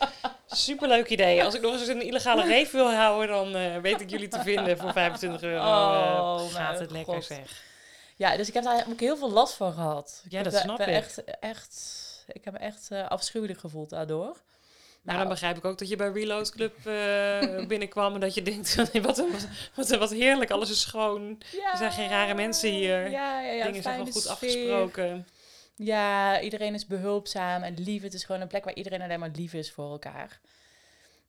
Superleuk 0.47 1.09
idee. 1.09 1.43
Als 1.43 1.53
ik 1.55 1.61
nog 1.61 1.73
eens 1.73 1.87
een 1.87 2.01
illegale 2.05 2.45
reef 2.45 2.71
wil 2.71 2.93
houden, 2.93 3.27
dan 3.27 3.55
eh, 3.55 3.77
weet 3.77 4.01
ik 4.01 4.09
jullie 4.09 4.27
te 4.27 4.39
vinden 4.41 4.77
voor 4.77 4.91
25 4.91 5.41
euro. 5.41 5.63
Oh, 5.65 6.45
gaat 6.53 6.79
het 6.79 6.91
lekker 6.91 7.13
God. 7.13 7.23
zeg. 7.25 7.71
Ja, 8.15 8.37
dus 8.37 8.47
ik 8.47 8.53
heb 8.53 8.63
daar 8.63 8.85
ook 8.89 8.99
heel 8.99 9.17
veel 9.17 9.31
last 9.31 9.53
van 9.53 9.73
gehad. 9.73 10.23
Ja, 10.29 10.43
dat 10.43 10.53
snap 10.55 10.79
ik. 10.79 10.87
Echt, 10.87 11.23
echt, 11.23 12.25
ik 12.27 12.43
heb 12.45 12.53
me 12.53 12.59
echt 12.59 12.91
eh, 12.91 13.07
afschuwelijk 13.07 13.59
gevoeld 13.59 13.89
daardoor. 13.89 14.41
Maar 15.01 15.13
Nou, 15.15 15.19
dan 15.19 15.27
begrijp 15.33 15.57
ik 15.57 15.65
ook 15.65 15.77
dat 15.77 15.89
je 15.89 15.95
bij 15.95 16.11
Reload 16.11 16.51
Club 16.51 16.85
eh, 16.87 17.65
binnenkwam 17.73 18.13
en 18.13 18.19
dat 18.19 18.33
je 18.33 18.41
denkt, 18.41 18.75
wat, 19.01 19.17
een, 19.17 19.31
wat, 19.75 19.89
een, 19.91 19.99
wat 19.99 20.11
heerlijk, 20.11 20.51
alles 20.51 20.69
is 20.69 20.81
schoon. 20.81 21.41
Ja, 21.51 21.71
Er 21.71 21.77
zijn 21.77 21.91
geen 21.91 22.09
rare 22.09 22.33
mensen 22.33 22.69
hier. 22.69 23.09
Ja, 23.09 23.41
ja, 23.41 23.51
ja, 23.51 23.65
Dingen 23.65 23.81
zijn 23.83 23.95
gewoon 23.97 24.11
goed 24.11 24.21
sfeer. 24.21 24.31
afgesproken. 24.31 25.27
Ja, 25.75 26.41
iedereen 26.41 26.73
is 26.73 26.85
behulpzaam 26.87 27.63
en 27.63 27.73
lief. 27.79 28.01
Het 28.01 28.13
is 28.13 28.23
gewoon 28.23 28.41
een 28.41 28.47
plek 28.47 28.63
waar 28.63 28.73
iedereen 28.73 29.01
alleen 29.01 29.19
maar 29.19 29.31
lief 29.35 29.53
is 29.53 29.71
voor 29.71 29.91
elkaar. 29.91 30.39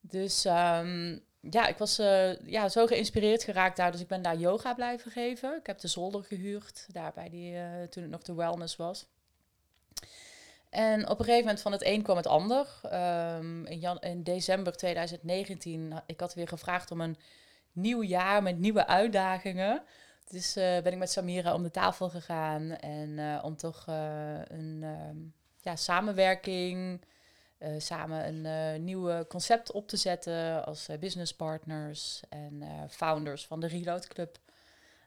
Dus 0.00 0.44
ehm, 0.44 1.18
ja, 1.50 1.66
ik 1.66 1.78
was 1.78 2.00
uh, 2.00 2.36
ja, 2.36 2.68
zo 2.68 2.86
geïnspireerd 2.86 3.44
geraakt 3.44 3.76
daar. 3.76 3.92
Dus 3.92 4.00
ik 4.00 4.08
ben 4.08 4.22
daar 4.22 4.36
yoga 4.36 4.74
blijven 4.74 5.10
geven. 5.10 5.56
Ik 5.56 5.66
heb 5.66 5.78
de 5.78 5.88
zolder 5.88 6.24
gehuurd, 6.24 6.86
daar 6.92 7.12
bij 7.14 7.28
die, 7.28 7.52
uh, 7.52 7.82
toen 7.90 8.02
het 8.02 8.12
nog 8.12 8.22
de 8.22 8.34
wellness 8.34 8.76
was. 8.76 9.06
En 10.70 11.08
op 11.08 11.18
een 11.18 11.24
gegeven 11.24 11.44
moment 11.44 11.62
van 11.62 11.72
het 11.72 11.84
een 11.84 12.02
kwam 12.02 12.16
het 12.16 12.26
ander. 12.26 12.80
Um, 12.92 13.66
in, 13.66 13.78
jan 13.78 13.98
in 14.00 14.22
december 14.22 14.76
2019, 14.76 16.02
ik 16.06 16.20
had 16.20 16.34
weer 16.34 16.48
gevraagd 16.48 16.90
om 16.90 17.00
een 17.00 17.16
nieuw 17.72 18.02
jaar 18.02 18.42
met 18.42 18.58
nieuwe 18.58 18.86
uitdagingen. 18.86 19.82
Dus 20.28 20.56
uh, 20.56 20.64
ben 20.64 20.92
ik 20.92 20.98
met 20.98 21.10
Samira 21.10 21.54
om 21.54 21.62
de 21.62 21.70
tafel 21.70 22.08
gegaan 22.08 22.70
en 22.76 23.42
om 23.42 23.56
toch 23.56 23.84
een 23.86 24.82
um, 24.82 25.34
ja, 25.60 25.76
samenwerking 25.76 27.00
uh, 27.64 27.80
samen 27.80 28.26
een 28.26 28.44
uh, 28.44 28.80
nieuw 28.80 29.24
concept 29.26 29.72
op 29.72 29.88
te 29.88 29.96
zetten 29.96 30.64
als 30.64 30.88
uh, 30.88 30.98
business 30.98 31.34
partners 31.34 32.20
en 32.28 32.62
founders 32.90 33.46
van 33.46 33.60
de 33.60 33.66
Reload 33.66 34.08
Club. 34.08 34.38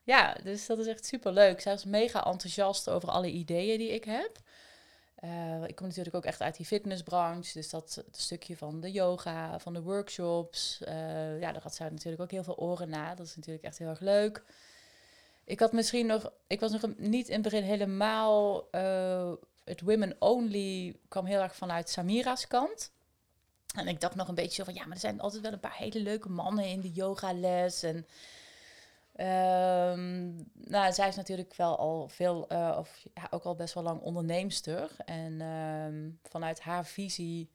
Ja, 0.04 0.38
dus 0.44 0.66
dat 0.66 0.80
is 0.80 0.88
echt 0.88 1.06
super 1.06 1.32
leuk. 1.32 1.62
Zij 1.62 1.74
is 1.74 1.86
mega 1.86 2.26
enthousiast 2.26 2.90
over 2.90 3.10
alle 3.10 3.32
ideeën 3.32 3.78
die 3.78 3.94
ik 3.94 4.04
heb. 4.04 4.38
ik 5.68 5.76
kom 5.76 5.88
natuurlijk 5.88 6.16
ook 6.16 6.26
echt 6.26 6.42
uit 6.42 6.58
die 6.58 6.66
fitnessbranche, 6.66 7.54
dus 7.54 7.70
dat 7.70 8.04
stukje 8.12 8.58
van 8.58 8.82
de 8.82 8.92
yoga, 8.92 9.60
van 9.60 9.74
de 9.74 9.82
workshops. 9.82 10.78
ja, 11.40 11.52
daar 11.52 11.62
had 11.62 11.76
zij 11.76 11.90
natuurlijk 11.90 12.22
ook 12.22 12.32
heel 12.32 12.44
veel 12.44 12.58
oren 12.58 12.90
na. 12.90 13.16
Dat 13.16 13.26
is 13.26 13.36
natuurlijk 13.36 13.66
echt 13.66 13.78
heel 13.78 13.90
erg 13.90 14.00
leuk. 14.00 14.44
Ik 15.44 15.60
had 15.60 15.72
misschien 15.72 16.06
nog, 16.06 16.32
ik 16.48 16.60
was 16.60 16.72
nog 16.72 16.82
niet 16.98 17.28
in 17.28 17.34
het 17.34 17.44
begin 17.44 17.64
helemaal 17.64 18.68
het 19.68 19.82
women 19.82 20.16
only 20.20 21.00
kwam 21.08 21.26
heel 21.26 21.42
erg 21.42 21.56
vanuit 21.56 21.90
Samira's 21.90 22.48
kant. 22.48 22.92
En 23.76 23.88
ik 23.88 24.02
dacht 24.02 24.16
nog 24.16 24.28
een 24.28 24.36
beetje 24.36 24.56
zo 24.56 24.64
van, 24.64 24.74
ja, 24.74 24.86
maar 24.86 24.94
er 24.94 25.00
zijn 25.00 25.20
altijd 25.20 25.42
wel 25.42 25.52
een 25.52 25.60
paar 25.60 25.78
hele 25.78 26.00
leuke 26.00 26.30
mannen 26.30 26.66
in 26.66 26.82
de 26.82 26.92
yogales. 26.92 27.84
En 27.84 27.96
um, 29.96 30.50
nou, 30.54 30.94
zij 30.94 31.08
is 31.08 31.16
natuurlijk 31.16 31.54
wel 31.56 31.78
al 31.78 32.08
veel, 32.08 32.46
uh, 32.52 32.76
of 32.80 33.06
ook 33.30 33.44
al 33.44 33.56
best 33.56 33.74
wel 33.74 33.84
lang 33.84 34.02
onderneemster. 34.02 34.92
En 35.06 35.42
um, 35.42 36.20
vanuit 36.24 36.60
haar 36.60 36.86
visie, 36.86 37.50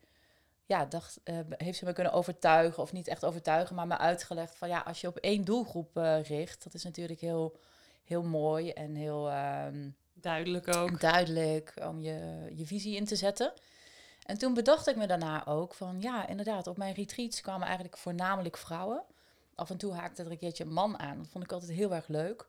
ja, 0.66 0.84
dacht, 0.84 1.20
uh, 1.24 1.38
heeft 1.48 1.78
ze 1.78 1.84
me 1.84 1.92
kunnen 1.92 2.12
overtuigen, 2.12 2.82
of 2.82 2.92
niet 2.92 3.08
echt 3.08 3.24
overtuigen, 3.24 3.76
maar 3.76 3.86
me 3.86 3.98
uitgelegd 3.98 4.56
van, 4.56 4.68
ja, 4.68 4.80
als 4.80 5.00
je 5.00 5.08
op 5.08 5.16
één 5.16 5.44
doelgroep 5.44 5.96
uh, 5.96 6.22
richt, 6.22 6.64
dat 6.64 6.74
is 6.74 6.84
natuurlijk 6.84 7.20
heel, 7.20 7.56
heel 8.04 8.22
mooi 8.22 8.70
en 8.70 8.94
heel... 8.94 9.32
Um, 9.32 9.96
Duidelijk 10.22 10.76
ook. 10.76 11.00
Duidelijk 11.00 11.74
om 11.80 12.00
je, 12.00 12.48
je 12.54 12.66
visie 12.66 12.96
in 12.96 13.04
te 13.04 13.16
zetten. 13.16 13.52
En 14.26 14.38
toen 14.38 14.54
bedacht 14.54 14.86
ik 14.86 14.96
me 14.96 15.06
daarna 15.06 15.46
ook 15.46 15.74
van 15.74 16.00
ja, 16.00 16.26
inderdaad, 16.26 16.66
op 16.66 16.76
mijn 16.76 16.94
retreats 16.94 17.40
kwamen 17.40 17.66
eigenlijk 17.66 17.96
voornamelijk 17.96 18.56
vrouwen. 18.56 19.02
Af 19.54 19.70
en 19.70 19.76
toe 19.76 19.92
haakte 19.92 20.22
er 20.22 20.30
een 20.30 20.38
keertje 20.38 20.64
een 20.64 20.72
man 20.72 20.98
aan. 20.98 21.18
Dat 21.18 21.28
vond 21.28 21.44
ik 21.44 21.52
altijd 21.52 21.70
heel 21.70 21.94
erg 21.94 22.08
leuk. 22.08 22.48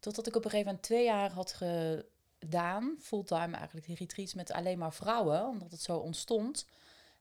Totdat 0.00 0.26
ik 0.26 0.36
op 0.36 0.44
een 0.44 0.50
gegeven 0.50 0.66
moment 0.66 0.86
twee 0.86 1.04
jaar 1.04 1.30
had 1.30 1.52
gedaan, 1.52 2.96
fulltime 3.00 3.56
eigenlijk, 3.56 3.86
die 3.86 3.96
retreats 3.96 4.34
met 4.34 4.52
alleen 4.52 4.78
maar 4.78 4.92
vrouwen, 4.92 5.46
omdat 5.46 5.70
het 5.70 5.82
zo 5.82 5.96
ontstond. 5.96 6.66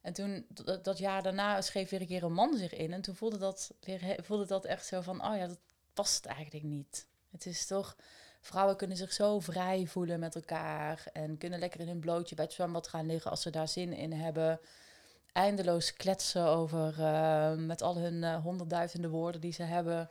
En 0.02 0.14
toen, 0.14 0.46
dat, 0.82 0.98
jaar 0.98 1.24
daarna, 1.24 1.62
schreef 1.62 1.90
weer 1.90 2.02
een 2.02 2.08
keer 2.08 2.24
een 2.24 2.34
man 2.34 2.58
zich 2.58 2.74
in. 2.74 2.94
En 2.94 3.02
toen 3.02 3.16
voelde 3.16 3.38
dat, 3.38 3.74
voelde 4.18 4.46
dat 4.46 4.66
echt 4.66 4.86
zo 4.86 5.02
van, 5.02 5.26
oh 5.26 5.38
ja, 5.38 5.48
dat 5.48 5.60
past 5.94 6.26
eigenlijk 6.26 6.66
niet. 6.66 7.08
Het 7.32 7.46
is 7.46 7.66
toch 7.66 7.96
vrouwen 8.44 8.76
kunnen 8.76 8.98
zich 8.98 9.14
zo 9.14 9.40
vrij 9.40 9.86
voelen 9.88 10.20
met 10.20 10.36
elkaar. 10.36 11.04
En 11.14 11.38
kunnen 11.38 11.60
lekker 11.60 11.80
in 11.80 11.88
hun 11.88 12.00
blootje 12.00 12.36
bij 12.36 12.46
het 12.46 12.54
zwembad 12.54 12.88
gaan 12.88 13.06
liggen 13.06 13.32
als 13.32 13.42
ze 13.42 13.50
daar 13.50 13.68
zin 13.68 13.94
in 13.94 14.12
hebben. 14.12 14.60
Eindeloos 15.32 15.94
kletsen 15.94 16.46
over, 16.46 16.96
uh, 17.00 17.54
met 17.54 17.82
al 17.82 17.98
hun 17.98 18.14
uh, 18.14 18.36
honderdduizenden 18.36 19.10
woorden 19.10 19.42
die 19.42 19.54
ze 19.54 19.64
hebben. 19.64 20.10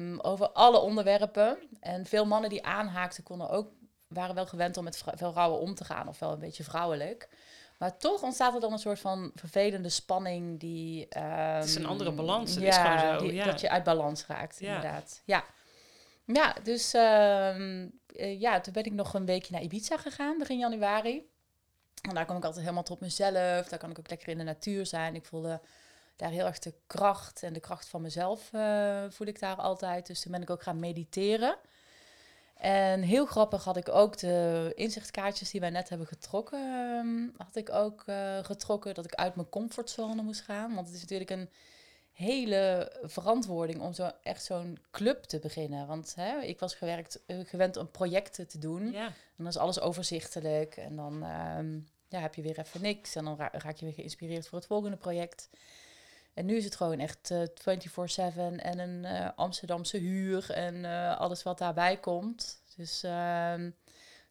um, 0.00 0.20
over 0.30 0.48
alle 0.48 0.78
onderwerpen. 0.78 1.58
En 1.80 2.06
veel 2.06 2.26
mannen 2.26 2.50
die 2.50 2.64
aanhaakten 2.64 3.22
konden 3.22 3.50
ook, 3.50 3.70
waren 4.08 4.34
wel 4.34 4.46
gewend 4.46 4.76
om 4.76 4.84
met 4.84 5.02
veel 5.14 5.32
vrouwen 5.32 5.60
om 5.60 5.74
te 5.74 5.84
gaan. 5.84 6.08
Of 6.08 6.18
wel 6.18 6.32
een 6.32 6.38
beetje 6.38 6.64
vrouwelijk. 6.64 7.28
Maar 7.78 7.96
toch 7.96 8.22
ontstaat 8.22 8.54
er 8.54 8.60
dan 8.60 8.72
een 8.72 8.78
soort 8.78 9.00
van 9.00 9.30
vervelende 9.34 9.88
spanning 9.88 10.60
die... 10.60 11.06
Um, 11.18 11.22
het 11.22 11.64
is 11.64 11.74
een 11.74 11.86
andere 11.86 12.12
balans. 12.12 12.54
Het 12.54 12.62
ja, 12.62 12.68
is 12.68 12.76
gewoon 12.76 13.18
zo. 13.18 13.24
Die, 13.24 13.34
ja. 13.34 13.44
dat 13.44 13.60
je 13.60 13.70
uit 13.70 13.84
balans 13.84 14.26
raakt, 14.26 14.58
ja. 14.58 14.66
inderdaad. 14.74 15.22
Ja. 15.24 15.44
Ja, 16.26 16.56
dus 16.62 16.94
uh, 16.94 18.40
ja, 18.40 18.60
toen 18.60 18.72
ben 18.72 18.84
ik 18.84 18.92
nog 18.92 19.14
een 19.14 19.26
weekje 19.26 19.52
naar 19.52 19.62
Ibiza 19.62 19.96
gegaan, 19.96 20.38
begin 20.38 20.58
januari. 20.58 21.30
En 22.08 22.14
daar 22.14 22.26
kom 22.26 22.36
ik 22.36 22.44
altijd 22.44 22.62
helemaal 22.62 22.82
tot 22.82 23.00
mezelf. 23.00 23.68
Daar 23.68 23.78
kan 23.78 23.90
ik 23.90 23.98
ook 23.98 24.10
lekker 24.10 24.28
in 24.28 24.38
de 24.38 24.44
natuur 24.44 24.86
zijn. 24.86 25.14
Ik 25.14 25.24
voelde 25.24 25.60
daar 26.16 26.30
heel 26.30 26.46
erg 26.46 26.58
de 26.58 26.74
kracht 26.86 27.42
en 27.42 27.52
de 27.52 27.60
kracht 27.60 27.88
van 27.88 28.02
mezelf 28.02 28.52
uh, 28.52 29.04
voel 29.08 29.26
ik 29.26 29.40
daar 29.40 29.56
altijd. 29.56 30.06
Dus 30.06 30.20
toen 30.20 30.32
ben 30.32 30.42
ik 30.42 30.50
ook 30.50 30.62
gaan 30.62 30.80
mediteren. 30.80 31.56
En 32.54 33.02
heel 33.02 33.26
grappig 33.26 33.64
had 33.64 33.76
ik 33.76 33.88
ook 33.88 34.18
de 34.18 34.72
inzichtkaartjes 34.74 35.50
die 35.50 35.60
wij 35.60 35.70
net 35.70 35.88
hebben 35.88 36.06
getrokken, 36.06 36.60
uh, 37.04 37.40
had 37.46 37.56
ik 37.56 37.70
ook 37.70 38.02
uh, 38.06 38.38
getrokken 38.42 38.94
dat 38.94 39.04
ik 39.04 39.14
uit 39.14 39.34
mijn 39.34 39.48
comfortzone 39.48 40.22
moest 40.22 40.40
gaan. 40.40 40.74
Want 40.74 40.86
het 40.86 40.96
is 40.96 41.02
natuurlijk 41.02 41.30
een 41.30 41.50
hele 42.16 42.92
verantwoording 43.02 43.80
om 43.80 43.92
zo 43.92 44.10
echt 44.22 44.44
zo'n 44.44 44.78
club 44.90 45.22
te 45.22 45.38
beginnen. 45.38 45.86
Want 45.86 46.14
hè, 46.14 46.40
ik 46.40 46.60
was 46.60 46.74
gewerkt, 46.74 47.20
uh, 47.26 47.40
gewend 47.44 47.76
om 47.76 47.90
projecten 47.90 48.48
te 48.48 48.58
doen. 48.58 48.90
Ja. 48.90 49.06
En 49.06 49.12
dan 49.36 49.46
is 49.46 49.56
alles 49.56 49.80
overzichtelijk. 49.80 50.76
En 50.76 50.96
dan 50.96 51.14
um, 51.14 51.88
ja, 52.08 52.20
heb 52.20 52.34
je 52.34 52.42
weer 52.42 52.58
even 52.58 52.82
niks. 52.82 53.14
En 53.14 53.24
dan 53.24 53.36
ra 53.36 53.48
raak 53.52 53.76
je 53.76 53.84
weer 53.84 53.94
geïnspireerd 53.94 54.48
voor 54.48 54.58
het 54.58 54.66
volgende 54.66 54.96
project. 54.96 55.48
En 56.34 56.46
nu 56.46 56.56
is 56.56 56.64
het 56.64 56.76
gewoon 56.76 56.98
echt 56.98 57.30
uh, 57.30 57.42
24-7 57.42 57.46
en 58.56 58.78
een 58.78 59.04
uh, 59.04 59.28
Amsterdamse 59.36 59.96
huur 59.96 60.50
en 60.50 60.74
uh, 60.74 61.18
alles 61.18 61.42
wat 61.42 61.58
daarbij 61.58 61.96
komt. 61.96 62.62
Dus 62.76 63.02
ehm, 63.02 63.70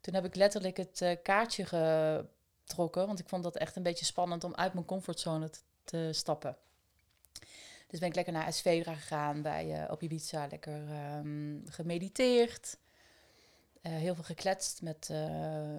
toen 0.02 0.14
heb 0.14 0.26
ik 0.26 0.36
letterlijk 0.36 0.78
het 0.78 1.20
kaartje 1.24 1.66
getrokken. 1.66 3.08
Want 3.08 3.20
ik 3.20 3.30
vond 3.30 3.44
dat 3.44 3.58
echt 3.58 3.76
een 3.76 3.84
beetje 3.84 4.06
spannend 4.06 4.44
om 4.44 4.56
uit 4.56 4.74
mijn 4.74 4.86
comfortzone 4.86 5.50
te, 5.50 5.60
te 5.84 6.10
stappen. 6.12 6.58
Dus 7.88 8.00
ben 8.00 8.10
ik 8.10 8.16
lekker 8.16 8.34
naar 8.34 8.48
Esvedra 8.48 8.94
gegaan 8.94 9.42
bij, 9.42 9.84
uh, 9.84 9.92
op 9.92 10.02
Ibiza, 10.02 10.48
lekker 10.50 10.82
um, 11.18 11.64
gemediteerd. 11.70 12.78
Uh, 13.82 13.92
heel 13.92 14.16
veel 14.16 14.24
gekletst 14.24 14.82
met 14.82 15.10
uh, 15.12 15.18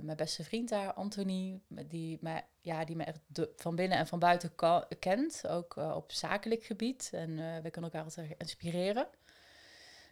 mijn 0.03 0.17
beste 0.17 0.45
vriend 0.45 0.69
daar, 0.69 0.93
Anthony, 0.93 1.61
die 1.69 2.19
mij, 2.21 2.47
ja, 2.61 2.85
die 2.85 2.97
me 2.97 3.05
echt 3.05 3.21
van 3.57 3.77
binnen 3.77 3.99
en 3.99 4.07
van 4.07 4.19
buiten 4.19 4.53
kent, 4.99 5.49
ook 5.49 5.77
op 5.77 6.13
zakelijk 6.13 6.65
gebied. 6.65 7.11
En 7.13 7.37
we 7.63 7.71
kunnen 7.71 7.91
elkaar 7.91 8.05
altijd 8.05 8.35
inspireren. 8.39 9.09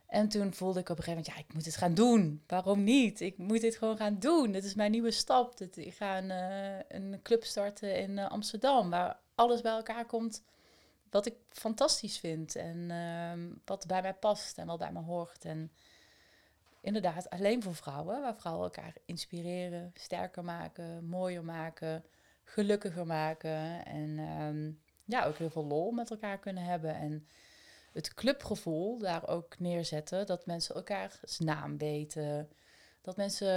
En 0.06 0.28
toen 0.28 0.54
voelde 0.54 0.80
ik 0.80 0.88
op 0.88 0.98
een 0.98 1.04
gegeven 1.04 1.22
moment, 1.24 1.36
ja, 1.36 1.48
ik 1.48 1.54
moet 1.54 1.64
het 1.64 1.76
gaan 1.76 1.94
doen. 1.94 2.42
Waarom 2.46 2.84
niet? 2.84 3.20
Ik 3.20 3.38
moet 3.38 3.60
dit 3.60 3.76
gewoon 3.76 3.96
gaan 3.96 4.18
doen. 4.18 4.52
Dit 4.52 4.64
is 4.64 4.74
mijn 4.74 4.90
nieuwe 4.90 5.10
stap. 5.10 5.56
Dit, 5.56 5.76
ik 5.76 5.94
ga 5.94 6.18
een, 6.18 6.30
een 6.88 7.22
club 7.22 7.44
starten 7.44 7.96
in 7.96 8.18
Amsterdam, 8.18 8.90
waar 8.90 9.18
alles 9.34 9.60
bij 9.60 9.72
elkaar 9.72 10.06
komt 10.06 10.42
wat 11.14 11.26
ik 11.26 11.36
fantastisch 11.48 12.18
vind 12.18 12.56
en 12.56 12.76
uh, 12.90 13.56
wat 13.64 13.86
bij 13.86 14.02
mij 14.02 14.14
past 14.14 14.58
en 14.58 14.66
wat 14.66 14.78
bij 14.78 14.92
me 14.92 15.00
hoort. 15.00 15.44
En 15.44 15.72
inderdaad, 16.80 17.30
alleen 17.30 17.62
voor 17.62 17.74
vrouwen, 17.74 18.20
waar 18.20 18.36
vrouwen 18.36 18.64
elkaar 18.64 18.94
inspireren, 19.04 19.90
sterker 19.94 20.44
maken, 20.44 21.04
mooier 21.04 21.44
maken, 21.44 22.04
gelukkiger 22.44 23.06
maken. 23.06 23.84
En 23.84 24.18
um, 24.18 24.80
ja, 25.04 25.24
ook 25.24 25.36
heel 25.36 25.50
veel 25.50 25.64
lol 25.64 25.90
met 25.90 26.10
elkaar 26.10 26.38
kunnen 26.38 26.64
hebben. 26.64 26.94
En 26.94 27.26
het 27.92 28.14
clubgevoel 28.14 28.98
daar 28.98 29.28
ook 29.28 29.58
neerzetten, 29.58 30.26
dat 30.26 30.46
mensen 30.46 30.74
elkaars 30.74 31.38
naam 31.38 31.78
weten. 31.78 32.48
Dat 33.02 33.16
mensen 33.16 33.48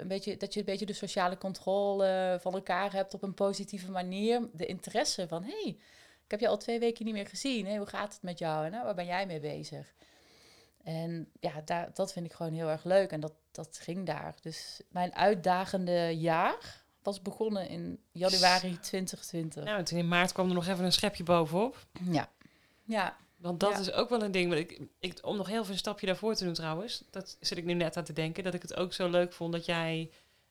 een 0.00 0.08
beetje, 0.08 0.36
dat 0.36 0.54
je 0.54 0.60
een 0.60 0.66
beetje 0.66 0.86
de 0.86 0.92
sociale 0.92 1.38
controle 1.38 2.38
van 2.40 2.54
elkaar 2.54 2.92
hebt 2.92 3.14
op 3.14 3.22
een 3.22 3.34
positieve 3.34 3.90
manier. 3.90 4.48
De 4.52 4.66
interesse 4.66 5.28
van, 5.28 5.44
hey, 5.44 5.78
ik 6.26 6.32
heb 6.32 6.40
je 6.40 6.48
al 6.48 6.56
twee 6.58 6.78
weken 6.78 7.04
niet 7.04 7.14
meer 7.14 7.26
gezien. 7.26 7.66
Hè? 7.66 7.76
Hoe 7.76 7.86
gaat 7.86 8.12
het 8.12 8.22
met 8.22 8.38
jou? 8.38 8.64
En 8.64 8.70
nou, 8.70 8.84
waar 8.84 8.94
ben 8.94 9.06
jij 9.06 9.26
mee 9.26 9.40
bezig? 9.40 9.94
En 10.82 11.28
ja, 11.40 11.60
daar, 11.64 11.90
dat 11.94 12.12
vind 12.12 12.26
ik 12.26 12.32
gewoon 12.32 12.52
heel 12.52 12.68
erg 12.68 12.84
leuk. 12.84 13.10
En 13.10 13.20
dat, 13.20 13.32
dat 13.50 13.78
ging 13.82 14.06
daar. 14.06 14.34
Dus 14.40 14.80
mijn 14.88 15.14
uitdagende 15.14 16.16
jaar 16.18 16.84
was 17.02 17.22
begonnen 17.22 17.68
in 17.68 18.00
januari 18.12 18.78
2020. 18.80 19.64
Nou, 19.64 19.78
en 19.78 19.84
toen 19.84 19.98
in 19.98 20.08
maart 20.08 20.32
kwam 20.32 20.48
er 20.48 20.54
nog 20.54 20.66
even 20.66 20.84
een 20.84 20.92
schepje 20.92 21.22
bovenop. 21.24 21.86
Ja. 22.10 22.28
Ja. 22.84 23.16
Want 23.36 23.60
dat 23.60 23.72
Ja. 23.72 23.78
is 23.78 23.92
ook 23.92 24.08
wel 24.08 24.22
een 24.22 24.30
ding. 24.30 24.54
Ik, 24.54 24.80
ik, 24.98 25.18
om 25.22 25.36
nog 25.36 25.46
heel 25.46 25.64
veel 25.64 25.72
een 25.72 25.78
stapje 25.78 26.06
daarvoor 26.06 26.34
te 26.34 26.44
doen 26.44 26.54
trouwens. 26.54 27.04
Dat 27.10 27.36
zit 27.40 27.58
ik 27.58 27.64
nu 27.64 27.74
net 27.74 27.96
aan 27.96 28.04
te 28.04 28.12
denken. 28.12 28.44
Dat 28.44 28.54
ik 28.54 28.62
het 28.62 28.74
ook 28.76 28.92
zo 28.92 29.08
leuk 29.08 29.32
vond 29.32 29.52
dat 29.52 29.64
jij 29.64 30.10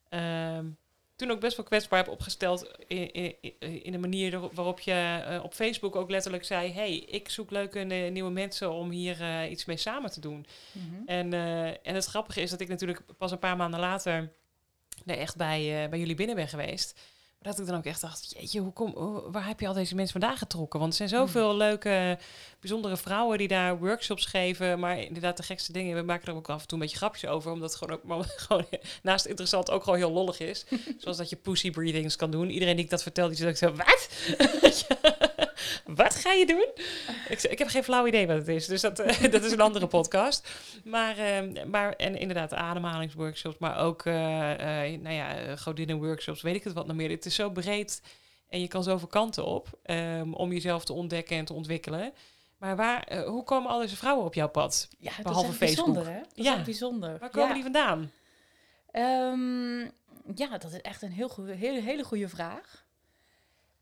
ehm, 0.10 0.66
toen 1.15 1.32
ook 1.32 1.39
best 1.39 1.58
wel 1.58 1.65
kwetsbaar 1.65 1.99
hebt 1.99 2.12
opgesteld. 2.12 2.71
In, 2.88 3.13
in, 3.13 3.36
in 3.60 3.91
de 3.91 3.97
manier 3.97 4.39
waarop 4.39 4.80
je 4.80 5.23
eh, 5.28 5.43
op 5.43 5.54
Facebook 5.54 5.95
ook 5.95 6.10
letterlijk 6.10 6.45
zei... 6.45 6.71
hey, 6.71 6.95
ik 6.95 7.30
zoek 7.30 7.51
leuke 7.51 7.80
nieuwe 7.80 8.32
mensen 8.32 8.71
om 8.71 8.89
hier 8.89 9.21
eh, 9.21 9.51
iets 9.51 9.65
mee 9.65 9.78
samen 9.78 10.12
te 10.12 10.19
doen. 10.19 10.45
Mhm. 10.71 11.06
En, 11.06 11.34
eh, 11.34 11.67
en 11.67 11.95
het 11.95 12.06
grappige 12.06 12.41
is 12.41 12.49
dat 12.49 12.62
ik 12.62 12.67
natuurlijk 12.67 13.01
pas 13.17 13.32
een 13.32 13.39
paar 13.39 13.58
maanden 13.58 13.80
later 13.80 14.32
er 15.06 15.17
echt 15.17 15.36
bij, 15.36 15.89
bij 15.89 15.99
jullie 15.99 16.15
binnen 16.15 16.36
ben 16.36 16.47
geweest. 16.47 16.99
Dat 17.45 17.60
ik 17.60 17.65
dan 17.65 17.77
ook 17.77 17.86
echt 17.86 18.01
dacht, 18.01 18.36
jeetje, 18.38 18.60
hoe 18.60 18.73
kom, 18.73 18.93
waar 19.31 19.47
heb 19.47 19.60
je 19.60 19.67
al 19.67 19.73
deze 19.73 19.95
mensen 19.95 20.19
vandaan 20.19 20.38
getrokken? 20.38 20.79
Want 20.79 20.91
er 20.91 20.97
zijn 20.97 21.10
zoveel 21.10 21.55
leuke, 21.55 22.17
bijzondere 22.60 22.97
vrouwen 22.97 23.38
die 23.38 23.47
daar 23.47 23.77
workshops 23.77 24.25
geven. 24.25 24.79
Maar 24.79 24.99
inderdaad, 24.99 25.38
de 25.38 25.43
gekste 25.43 25.71
dingen, 25.71 25.95
we 25.95 26.01
maken 26.01 26.27
er 26.27 26.34
ook 26.34 26.49
af 26.49 26.62
en 26.62 26.67
toe 26.67 26.77
een 26.77 26.84
beetje 26.84 26.97
grapjes 26.97 27.29
over. 27.29 27.51
Omdat 27.51 27.69
het 27.69 27.77
gewoon, 27.77 27.97
ook, 27.97 28.03
maar 28.03 28.34
gewoon 28.47 28.65
naast 29.01 29.25
interessant 29.25 29.71
ook 29.71 29.84
gewoon 29.84 29.99
heel 29.99 30.12
lollig 30.12 30.39
is. 30.39 30.65
Zoals 30.97 31.17
dat 31.17 31.29
je 31.29 31.36
pussy 31.36 31.71
breathings 31.71 32.15
kan 32.15 32.31
doen. 32.31 32.49
Iedereen 32.49 32.75
die 32.75 32.86
ik 32.86 32.91
dat 32.91 33.03
vertel, 33.03 33.27
die 33.27 33.38
zegt 33.38 33.58
zo, 33.58 33.73
wat? 33.73 34.10
wat 35.86 36.15
ga 36.15 36.32
je 36.32 36.45
doen? 36.45 36.67
Ik, 37.30 37.43
ik 37.43 37.60
heb 37.60 37.67
geen 37.67 37.84
flauw 37.84 38.08
idee 38.08 38.28
wat 38.28 38.38
het 38.38 38.48
is. 38.48 38.65
Dus 38.65 38.82
dat, 38.82 39.00
eh, 39.00 39.32
dat 39.32 39.43
is 39.43 39.52
een 39.52 39.62
andere 39.62 39.88
podcast. 39.88 40.50
Maar, 40.84 41.17
eh, 41.17 41.65
maar 41.65 41.93
en 41.93 42.17
inderdaad, 42.17 42.54
ademhalingsworkshops, 42.54 43.58
maar 43.58 43.78
ook, 43.80 44.06
eh 44.06 44.84
eh 44.84 45.02
nou 45.02 45.15
ja, 45.15 45.56
godinnenworkshops, 45.56 46.41
weet 46.41 46.56
ik 46.56 46.63
het 46.63 46.74
wat 46.74 46.88
nog 46.88 46.95
meer. 46.95 47.10
Het 47.10 47.26
is 47.26 47.36
zo 47.36 47.50
breed 47.50 48.02
en 48.50 48.62
je 48.62 48.67
kan 48.67 48.84
zoveel 48.84 49.08
kanten 49.08 49.45
op 49.45 49.67
ehm, 49.84 50.34
om 50.34 50.52
jezelf 50.52 50.86
te 50.86 50.93
ontdekken 50.93 51.38
en 51.38 51.45
te 51.45 51.54
ontwikkelen. 51.54 52.13
Maar 52.58 52.76
waar, 52.76 53.24
hoe 53.26 53.43
komen 53.43 53.71
al 53.71 53.80
deze 53.80 53.95
vrouwen 53.95 54.26
op 54.26 54.34
jouw 54.34 54.50
pad? 54.50 54.88
Ja, 55.00 55.12
dat 55.15 55.26
Behalve 55.26 55.48
is 55.48 55.60
echt 55.60 55.69
Facebook. 55.69 55.93
bijzonder, 55.93 56.13
hè? 56.13 56.19
Dat 56.19 56.38
is 56.38 56.45
Ja. 56.45 56.62
bijzonder. 56.63 57.17
Waar 57.19 57.30
komen 57.30 57.48
ja. 57.48 57.54
die 57.54 57.63
vandaan? 57.63 58.12
Ehm, 58.91 59.80
ja, 60.36 60.58
dat 60.58 60.71
is 60.71 60.82
echt 60.82 61.02
een 61.02 61.12
heel 61.12 61.30
goede, 61.30 61.54
hele, 61.54 61.82
hele 61.82 62.04
goede 62.04 62.30
vraag. 62.30 62.85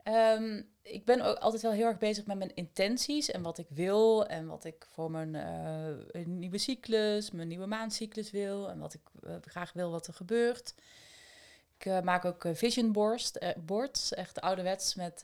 Ehm, 0.03 0.61
ik 0.81 1.05
ben 1.05 1.21
ook 1.21 1.37
altijd 1.37 1.61
wel 1.61 1.71
heel 1.71 1.85
erg 1.85 1.97
bezig 1.97 2.25
met 2.25 2.37
mijn 2.37 2.55
intenties 2.55 3.31
en 3.31 3.41
wat 3.41 3.57
ik 3.57 3.67
wil 3.69 4.25
en 4.25 4.47
wat 4.47 4.65
ik 4.65 4.85
voor 4.89 5.11
mijn 5.11 5.35
eh, 5.35 6.25
nieuwe 6.25 6.57
cyclus, 6.57 7.31
mijn 7.31 7.47
nieuwe 7.47 7.65
maandcyclus 7.65 8.31
wil 8.31 8.69
en 8.69 8.79
wat 8.79 8.93
ik 8.93 9.01
eh, 9.23 9.35
graag 9.41 9.73
wil 9.73 9.91
wat 9.91 10.07
er 10.07 10.13
gebeurt. 10.13 10.73
Ik 11.83 11.91
eh, 11.91 12.01
maak 12.01 12.25
ook 12.25 12.45
eh, 12.45 12.53
vision 12.53 12.91
boards, 12.91 13.31
eh, 13.31 13.55
boards, 13.57 14.13
echt 14.13 14.41
ouderwets 14.41 14.95
met 14.95 15.19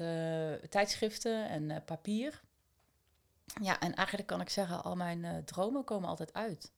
tijdschriften 0.69 1.49
en 1.49 1.83
papier. 1.85 2.41
Ja, 3.61 3.79
en 3.79 3.95
eigenlijk 3.95 4.27
kan 4.27 4.41
ik 4.41 4.49
zeggen, 4.49 4.83
al 4.83 4.95
mijn 4.95 5.45
dromen 5.45 5.83
komen 5.83 6.09
altijd 6.09 6.33
uit. 6.33 6.71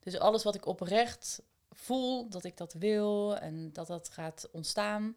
Dus 0.00 0.18
alles 0.18 0.42
wat 0.42 0.54
ik 0.54 0.66
oprecht 0.66 1.42
voel 1.70 2.28
dat 2.28 2.44
ik 2.44 2.56
dat 2.56 2.72
wil 2.72 3.36
en 3.36 3.72
dat 3.72 3.86
dat 3.86 4.08
gaat 4.08 4.48
ontstaan, 4.52 5.16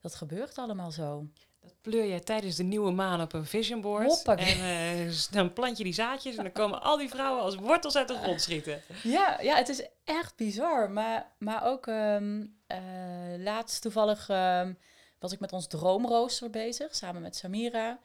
dat 0.00 0.14
gebeurt 0.14 0.58
allemaal 0.58 0.90
zo. 0.90 1.26
Dat 1.68 1.80
pleur 1.80 2.08
jij 2.08 2.20
tijdens 2.20 2.56
de 2.56 2.62
nieuwe 2.62 2.90
maan 2.90 3.20
op 3.20 3.32
een 3.32 3.46
vision 3.46 3.80
board. 3.80 4.06
Hoppakee. 4.06 4.54
En 4.54 5.06
eh, 5.06 5.14
dan 5.30 5.52
plant 5.52 5.78
je 5.78 5.84
die 5.84 5.92
zaadjes 5.92 6.36
en 6.36 6.42
dan 6.42 6.52
komen 6.52 6.82
al 6.82 6.96
die 6.96 7.08
vrouwen 7.08 7.42
als 7.42 7.54
wortels 7.54 7.96
uit 7.96 8.08
de 8.08 8.14
grond 8.14 8.42
schieten. 8.42 8.82
Ja, 9.02 9.40
ja 9.40 9.56
het 9.56 9.68
is 9.68 9.88
echt 10.04 10.36
bizar. 10.36 10.90
Maar, 10.90 11.32
maar 11.38 11.64
ook 11.64 11.86
ehm, 11.86 12.44
eh, 12.66 12.78
laatst 13.36 13.82
toevallig 13.82 14.28
ehm, 14.28 14.72
was 15.18 15.32
ik 15.32 15.40
met 15.40 15.52
ons 15.52 15.66
droomrooster 15.66 16.50
bezig, 16.50 16.94
samen 16.94 17.22
met 17.22 17.36
Samira. 17.36 17.98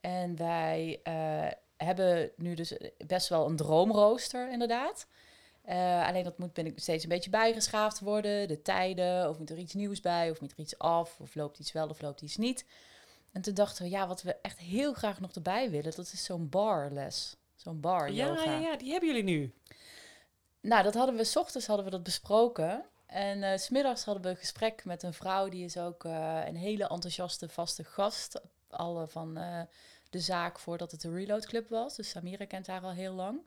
En 0.00 0.36
wij 0.36 1.00
eh, 1.02 1.48
hebben 1.76 2.30
nu 2.36 2.54
dus 2.54 2.76
best 3.06 3.28
wel 3.28 3.46
een 3.46 3.56
droomrooster, 3.56 4.50
inderdaad. 4.50 5.06
Alleen 6.06 6.24
dat 6.24 6.38
moet 6.38 6.52
ben 6.52 6.66
ik 6.66 6.78
steeds 6.78 7.02
een 7.02 7.08
beetje 7.08 7.30
bijgeschaafd 7.30 8.00
worden. 8.00 8.48
De 8.48 8.62
tijden, 8.62 9.28
of 9.28 9.38
moet 9.38 9.50
er 9.50 9.58
iets 9.58 9.74
nieuws 9.74 10.00
bij, 10.00 10.30
of 10.30 10.40
moet 10.40 10.52
er 10.52 10.58
iets 10.58 10.78
af, 10.78 11.20
of 11.20 11.34
loopt 11.34 11.58
iets 11.58 11.72
wel 11.72 11.88
of 11.88 12.00
loopt 12.00 12.22
iets 12.22 12.36
niet. 12.36 12.64
En 13.32 13.42
toen 13.42 13.54
dachten 13.54 13.84
we, 13.84 13.90
ja, 13.90 14.06
wat 14.06 14.22
we 14.22 14.34
echt 14.42 14.58
heel 14.58 14.92
graag 14.92 15.20
nog 15.20 15.32
erbij 15.32 15.70
willen, 15.70 15.92
dat 15.96 16.12
is 16.12 16.24
zo'n 16.24 16.48
barles. 16.48 17.36
Zo'n 17.56 17.80
bar 17.80 18.12
Ja, 18.12 18.26
yoga. 18.26 18.44
ja, 18.44 18.58
ja, 18.58 18.76
die 18.76 18.90
hebben 18.90 19.08
jullie 19.08 19.24
nu. 19.24 19.52
Nou, 20.60 20.82
dat 20.82 20.94
hadden 20.94 21.16
we, 21.16 21.24
s 21.24 21.36
ochtends 21.36 21.66
hadden 21.66 21.84
we 21.84 21.90
dat 21.90 22.02
besproken. 22.02 22.84
En 23.06 23.42
eh, 23.42 23.58
s 23.58 23.64
smiddags 23.64 24.04
hadden 24.04 24.22
we 24.22 24.28
een 24.28 24.36
gesprek 24.36 24.84
met 24.84 25.02
een 25.02 25.12
vrouw, 25.12 25.48
die 25.48 25.64
is 25.64 25.76
ook 25.76 26.04
eh, 26.04 26.40
een 26.46 26.56
hele 26.56 26.88
enthousiaste 26.88 27.48
vaste 27.48 27.84
gast. 27.84 28.40
Al 28.70 29.00
eh, 29.00 29.08
van 29.08 29.36
eh, 29.36 29.60
de 30.10 30.18
zaak 30.20 30.58
voordat 30.58 30.90
het 30.90 31.00
de 31.00 31.12
Reload 31.12 31.46
Club 31.46 31.68
was. 31.68 31.96
Dus 31.96 32.08
Samira 32.08 32.44
kent 32.44 32.66
haar 32.66 32.80
al 32.82 32.90
heel 32.92 33.12
lang. 33.12 33.40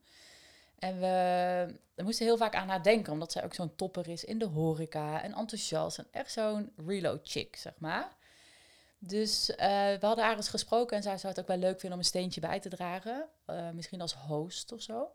En 0.80 1.00
we, 1.00 1.76
we 1.96 2.04
moesten 2.04 2.26
heel 2.26 2.38
vaak 2.38 2.56
aan 2.56 2.70
haar 2.70 2.84
denken, 2.84 3.14
omdat 3.14 3.32
zij 3.32 3.44
ook 3.44 3.54
zo'n 3.54 3.76
topper 3.76 4.08
is 4.10 4.24
in 4.24 4.40
de 4.40 4.46
horeca 4.46 5.22
en 5.22 5.34
enthousiast. 5.34 5.98
En 5.98 6.08
echt 6.12 6.32
zo'n 6.32 6.72
reload 6.86 7.20
chick, 7.24 7.56
zeg 7.56 7.74
maar. 7.78 8.16
Dus 9.00 9.56
eh, 9.56 9.68
we 10.00 10.06
hadden 10.06 10.26
haar 10.26 10.36
eens 10.36 10.50
gesproken 10.50 10.98
en 10.98 11.04
zij 11.04 11.18
zou 11.18 11.34
het 11.34 11.42
ook 11.42 11.48
wel 11.48 11.58
leuk 11.58 11.80
vinden 11.80 11.92
om 11.92 11.98
een 11.98 12.10
steentje 12.10 12.42
bij 12.42 12.60
te 12.60 12.70
dragen. 12.70 13.30
Eh, 13.46 13.70
misschien 13.70 14.02
als 14.02 14.14
host 14.14 14.72
of 14.72 14.82
zo. 14.82 15.12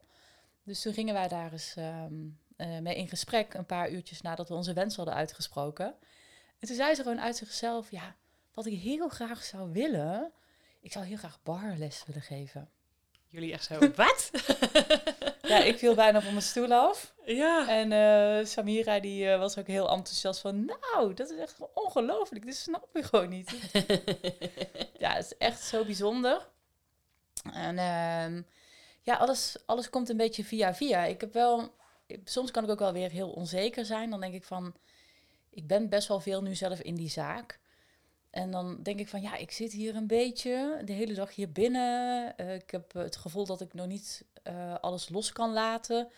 Dus 0.62 0.82
toen 0.82 0.92
gingen 0.92 1.14
wij 1.14 1.28
daar 1.28 1.52
eens 1.52 1.74
ehm, 1.76 2.14
eh, 2.56 2.78
mee 2.78 2.96
in 2.96 3.08
gesprek, 3.08 3.54
een 3.54 3.66
paar 3.66 3.90
uurtjes 3.90 4.20
nadat 4.20 4.48
we 4.48 4.54
onze 4.54 4.72
wens 4.72 4.96
hadden 4.96 5.14
uitgesproken. 5.14 5.86
En 6.58 6.66
toen 6.66 6.76
zei 6.76 6.94
ze 6.94 7.02
gewoon 7.02 7.20
uit 7.20 7.36
zichzelf, 7.36 7.90
ja, 7.90 8.16
wat 8.54 8.66
ik 8.66 8.80
heel 8.80 9.08
graag 9.08 9.44
zou 9.44 9.72
willen, 9.72 10.32
ik 10.80 10.92
zou 10.92 11.04
heel 11.04 11.16
graag 11.16 11.42
barles 11.42 12.04
willen 12.06 12.22
geven. 12.22 12.70
Jullie 13.26 13.52
echt 13.52 13.64
zo, 13.64 13.78
wat? 13.94 14.30
Ja, 15.50 15.58
ik 15.58 15.78
viel 15.78 15.94
bijna 15.94 16.20
van 16.22 16.32
mijn 16.32 16.44
stoel 16.44 16.72
af. 16.72 17.14
ja. 17.24 17.68
En 17.68 17.92
eh, 17.92 18.46
Samira 18.46 19.00
die 19.00 19.30
eh, 19.30 19.38
was 19.38 19.58
ook 19.58 19.66
heel 19.66 19.90
enthousiast 19.90 20.40
van, 20.40 20.64
nou, 20.64 21.14
dat 21.14 21.30
is 21.30 21.38
echt 21.38 21.56
ongelooflijk, 21.74 22.44
dit 22.44 22.56
snap 22.56 22.96
ik 22.96 23.04
gewoon 23.04 23.28
niet. 23.28 23.50
ja, 24.98 25.12
het 25.12 25.24
is 25.24 25.36
echt 25.38 25.60
zo 25.62 25.84
bijzonder. 25.84 26.48
En 27.52 27.78
ehm, 27.78 28.42
ja, 29.02 29.14
alles, 29.14 29.56
alles 29.66 29.90
komt 29.90 30.08
een 30.08 30.16
beetje 30.16 30.44
via 30.44 30.74
via. 30.74 31.04
Ik 31.04 31.20
heb 31.20 31.32
wel, 31.32 31.74
soms 32.24 32.50
kan 32.50 32.64
ik 32.64 32.70
ook 32.70 32.78
wel 32.78 32.92
weer 32.92 33.10
heel 33.10 33.30
onzeker 33.30 33.84
zijn. 33.84 34.10
Dan 34.10 34.20
denk 34.20 34.34
ik 34.34 34.44
van, 34.44 34.74
ik 35.50 35.66
ben 35.66 35.88
best 35.88 36.08
wel 36.08 36.20
veel 36.20 36.42
nu 36.42 36.54
zelf 36.54 36.80
in 36.80 36.94
die 36.94 37.10
zaak. 37.10 37.60
En 38.30 38.50
dan 38.50 38.82
denk 38.82 39.00
ik 39.00 39.08
van, 39.08 39.22
ja, 39.22 39.36
ik 39.36 39.50
zit 39.50 39.72
hier 39.72 39.96
een 39.96 40.06
beetje 40.06 40.82
de 40.84 40.92
hele 40.92 41.14
dag 41.14 41.34
hier 41.34 41.52
binnen. 41.52 42.36
Eh, 42.36 42.54
ik 42.54 42.70
heb 42.70 42.92
het 42.92 43.16
gevoel 43.16 43.46
dat 43.46 43.60
ik 43.60 43.74
nog 43.74 43.86
niet 43.86 44.24
eh, 44.42 44.74
alles 44.80 45.08
los 45.08 45.32
kan 45.32 45.52
laten. 45.52 46.08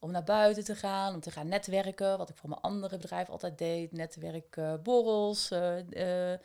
Om 0.00 0.10
naar 0.10 0.24
buiten 0.24 0.64
te 0.64 0.74
gaan, 0.74 1.14
om 1.14 1.20
te 1.20 1.30
gaan 1.30 1.48
netwerken. 1.48 2.18
Wat 2.18 2.28
ik 2.28 2.36
voor 2.36 2.48
mijn 2.48 2.60
andere 2.60 2.96
bedrijf 2.96 3.28
altijd 3.28 3.58
deed. 3.58 3.92
Netwerk 3.92 4.58
borrels, 4.82 5.50
eh, 5.50 6.32
eh, 6.32 6.40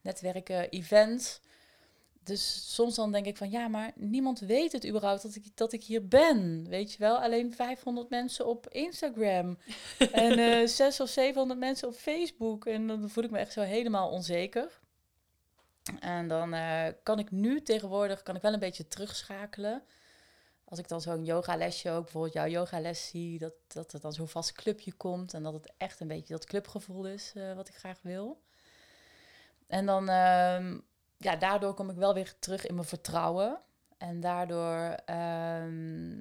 netwerken 0.00 0.70
events. 0.70 1.40
Dus 2.24 2.74
soms 2.74 2.94
dan 2.94 3.12
denk 3.12 3.26
ik 3.26 3.36
van, 3.36 3.50
ja, 3.50 3.68
maar 3.68 3.92
niemand 3.94 4.40
weet 4.40 4.72
het 4.72 4.86
überhaupt 4.86 5.22
dat 5.22 5.34
ik, 5.34 5.56
dat 5.56 5.72
ik 5.72 5.84
hier 5.84 6.08
ben. 6.08 6.66
Weet 6.68 6.92
je 6.92 6.98
wel, 6.98 7.18
alleen 7.18 7.52
500 7.54 8.10
mensen 8.10 8.46
op 8.46 8.68
Instagram. 8.68 9.58
en 10.12 10.38
eh 10.38 10.66
600 10.66 11.00
of 11.00 11.08
700 11.08 11.60
mensen 11.60 11.88
op 11.88 11.94
Facebook. 11.94 12.66
En 12.66 12.86
dan 12.86 13.10
voel 13.10 13.24
ik 13.24 13.30
me 13.30 13.38
echt 13.38 13.52
zo 13.52 13.60
helemaal 13.60 14.10
onzeker. 14.10 14.80
En 16.00 16.28
dan 16.28 16.54
eh, 16.54 16.86
kan 17.02 17.18
ik 17.18 17.30
nu 17.30 17.62
tegenwoordig 17.62 18.22
kan 18.22 18.36
ik 18.36 18.42
wel 18.42 18.52
een 18.52 18.58
beetje 18.58 18.88
terugschakelen. 18.88 19.82
Als 20.64 20.78
ik 20.78 20.88
dan 20.88 21.00
zo'n 21.00 21.24
yogalesje 21.24 21.90
ook, 21.90 22.02
bijvoorbeeld 22.02 22.32
jouw 22.32 22.46
yogales 22.46 23.08
zie, 23.08 23.38
dat, 23.38 23.54
dat 23.66 23.92
er 23.92 24.00
dan 24.00 24.12
zo'n 24.12 24.28
vast 24.28 24.52
clubje 24.52 24.92
komt. 24.92 25.34
En 25.34 25.42
dat 25.42 25.52
het 25.52 25.72
echt 25.76 26.00
een 26.00 26.08
beetje 26.08 26.34
dat 26.34 26.44
clubgevoel 26.44 27.06
is 27.06 27.32
eh, 27.34 27.54
wat 27.54 27.68
ik 27.68 27.74
graag 27.74 27.98
wil. 28.02 28.42
En 29.66 29.86
dan, 29.86 30.08
ehm, 30.08 30.78
ja, 31.24 31.36
daardoor 31.36 31.74
kom 31.74 31.90
ik 31.90 31.96
wel 31.96 32.14
weer 32.14 32.34
terug 32.38 32.66
in 32.66 32.74
mijn 32.74 32.86
vertrouwen. 32.86 33.60
En 33.98 34.20
daardoor 34.20 34.96
ehm, 35.04 36.16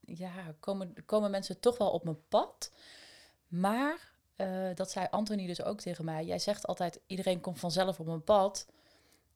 ja, 0.00 0.54
komen, 0.60 0.94
komen 1.04 1.30
mensen 1.30 1.60
toch 1.60 1.78
wel 1.78 1.90
op 1.90 2.04
mijn 2.04 2.28
pad. 2.28 2.72
Maar, 3.48 4.12
eh, 4.36 4.68
dat 4.74 4.90
zei 4.90 5.06
Anthony 5.10 5.46
dus 5.46 5.62
ook 5.62 5.80
tegen 5.80 6.04
mij. 6.04 6.24
Jij 6.24 6.38
zegt 6.38 6.66
altijd, 6.66 7.00
iedereen 7.06 7.40
komt 7.40 7.58
vanzelf 7.58 8.00
op 8.00 8.06
mijn 8.06 8.24
pad. 8.24 8.66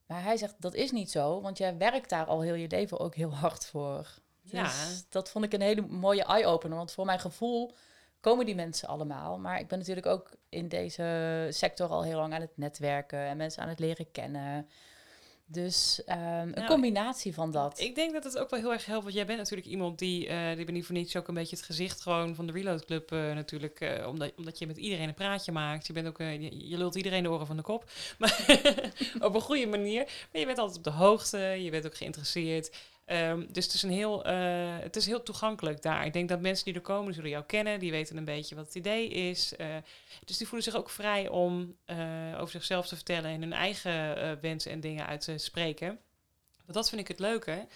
Maar 0.06 0.22
hij 0.22 0.36
zegt, 0.36 0.54
dat 0.58 0.74
is 0.74 0.90
niet 0.90 1.10
zo. 1.10 1.40
Want 1.40 1.58
jij 1.58 1.76
werkt 1.76 2.10
daar 2.10 2.26
al 2.26 2.40
heel 2.40 2.54
je 2.54 2.68
leven 2.68 2.98
ook 2.98 3.14
heel 3.14 3.34
hard 3.34 3.66
voor. 3.66 4.08
Ja. 4.40 4.62
Dus 4.62 5.04
dat 5.08 5.30
vond 5.30 5.44
ik 5.44 5.52
een 5.52 5.60
hele 5.60 5.86
mooie 5.86 6.24
eye-opener. 6.24 6.76
Want 6.76 6.92
voor 6.92 7.04
mijn 7.04 7.20
gevoel 7.20 7.74
komen 8.20 8.46
die 8.46 8.54
mensen 8.54 8.88
allemaal. 8.88 9.38
Maar 9.38 9.60
ik 9.60 9.68
ben 9.68 9.78
natuurlijk 9.78 10.06
ook 10.06 10.30
in 10.48 10.68
deze 10.68 11.46
sector 11.50 11.88
al 11.88 12.02
heel 12.02 12.18
lang 12.18 12.34
aan 12.34 12.40
het 12.40 12.56
netwerken. 12.56 13.18
En 13.18 13.36
mensen 13.36 13.62
aan 13.62 13.68
het 13.68 13.78
leren 13.78 14.10
kennen. 14.12 14.68
Dus 15.52 16.02
ehm, 16.04 16.20
een 16.20 16.50
Nou, 16.50 16.66
combinatie 16.66 17.34
van 17.34 17.50
dat. 17.50 17.80
Ik 17.80 17.94
denk 17.94 18.12
dat 18.12 18.24
het 18.24 18.38
ook 18.38 18.50
wel 18.50 18.60
heel 18.60 18.72
erg 18.72 18.86
helpt, 18.86 19.02
want 19.02 19.14
jij 19.14 19.26
bent 19.26 19.38
natuurlijk 19.38 19.68
iemand 19.68 19.98
die, 19.98 20.26
eh 20.26 20.56
die 20.56 20.64
ben 20.64 20.74
niet 20.74 20.86
voor 20.86 20.94
niets 20.94 21.16
ook 21.16 21.28
een 21.28 21.34
beetje 21.34 21.56
het 21.56 21.64
gezicht 21.64 22.00
gewoon 22.00 22.34
van 22.34 22.46
de 22.46 22.52
Reload 22.52 22.84
Club 22.84 23.12
eh, 23.12 23.18
natuurlijk, 23.18 23.80
eh, 23.80 24.06
omdat, 24.08 24.32
omdat 24.36 24.58
je 24.58 24.66
met 24.66 24.76
iedereen 24.76 25.08
een 25.08 25.14
praatje 25.14 25.52
maakt. 25.52 25.86
Je 25.86 25.92
bent 25.92 26.06
ook, 26.06 26.18
je, 26.18 26.68
je 26.68 26.76
lult 26.76 26.94
iedereen 26.94 27.22
de 27.22 27.30
oren 27.30 27.46
van 27.46 27.56
de 27.56 27.62
kop, 27.62 27.90
maar 28.18 28.44
op 29.20 29.34
een 29.34 29.40
goede 29.40 29.66
manier. 29.66 30.04
Maar 30.04 30.40
je 30.40 30.46
bent 30.46 30.58
altijd 30.58 30.78
op 30.78 30.84
de 30.84 30.90
hoogte, 30.90 31.38
je 31.38 31.70
bent 31.70 31.86
ook 31.86 31.96
geïnteresseerd. 31.96 32.70
Ehm, 33.10 33.46
dus 33.48 33.64
het 33.64 33.74
is, 33.74 33.82
een 33.82 33.90
heel, 33.90 34.24
eh, 34.24 34.78
het 34.78 34.96
is 34.96 35.06
heel 35.06 35.22
toegankelijk 35.22 35.82
daar. 35.82 36.06
Ik 36.06 36.12
denk 36.12 36.28
dat 36.28 36.40
mensen 36.40 36.64
die 36.64 36.74
er 36.74 36.80
komen, 36.80 37.04
die 37.04 37.14
zullen 37.14 37.30
jou 37.30 37.44
kennen, 37.44 37.78
die 37.78 37.90
weten 37.90 38.16
een 38.16 38.24
beetje 38.24 38.54
wat 38.54 38.66
het 38.66 38.74
idee 38.74 39.08
is. 39.08 39.56
eh, 39.56 39.66
dus 40.24 40.36
die 40.36 40.46
voelen 40.46 40.64
zich 40.64 40.76
ook 40.76 40.90
vrij 40.90 41.28
om 41.28 41.76
eh, 41.84 41.96
over 42.34 42.50
zichzelf 42.50 42.86
te 42.86 42.94
vertellen 42.94 43.30
en 43.30 43.40
hun 43.40 43.52
eigen 43.52 44.40
wensen 44.40 44.70
en 44.70 44.80
dingen 44.80 45.06
uit 45.06 45.20
te 45.20 45.38
spreken. 45.38 45.88
Want 46.64 46.72
dat 46.72 46.88
vind 46.88 47.00
ik 47.00 47.08
het 47.08 47.18
leuke. 47.18 47.66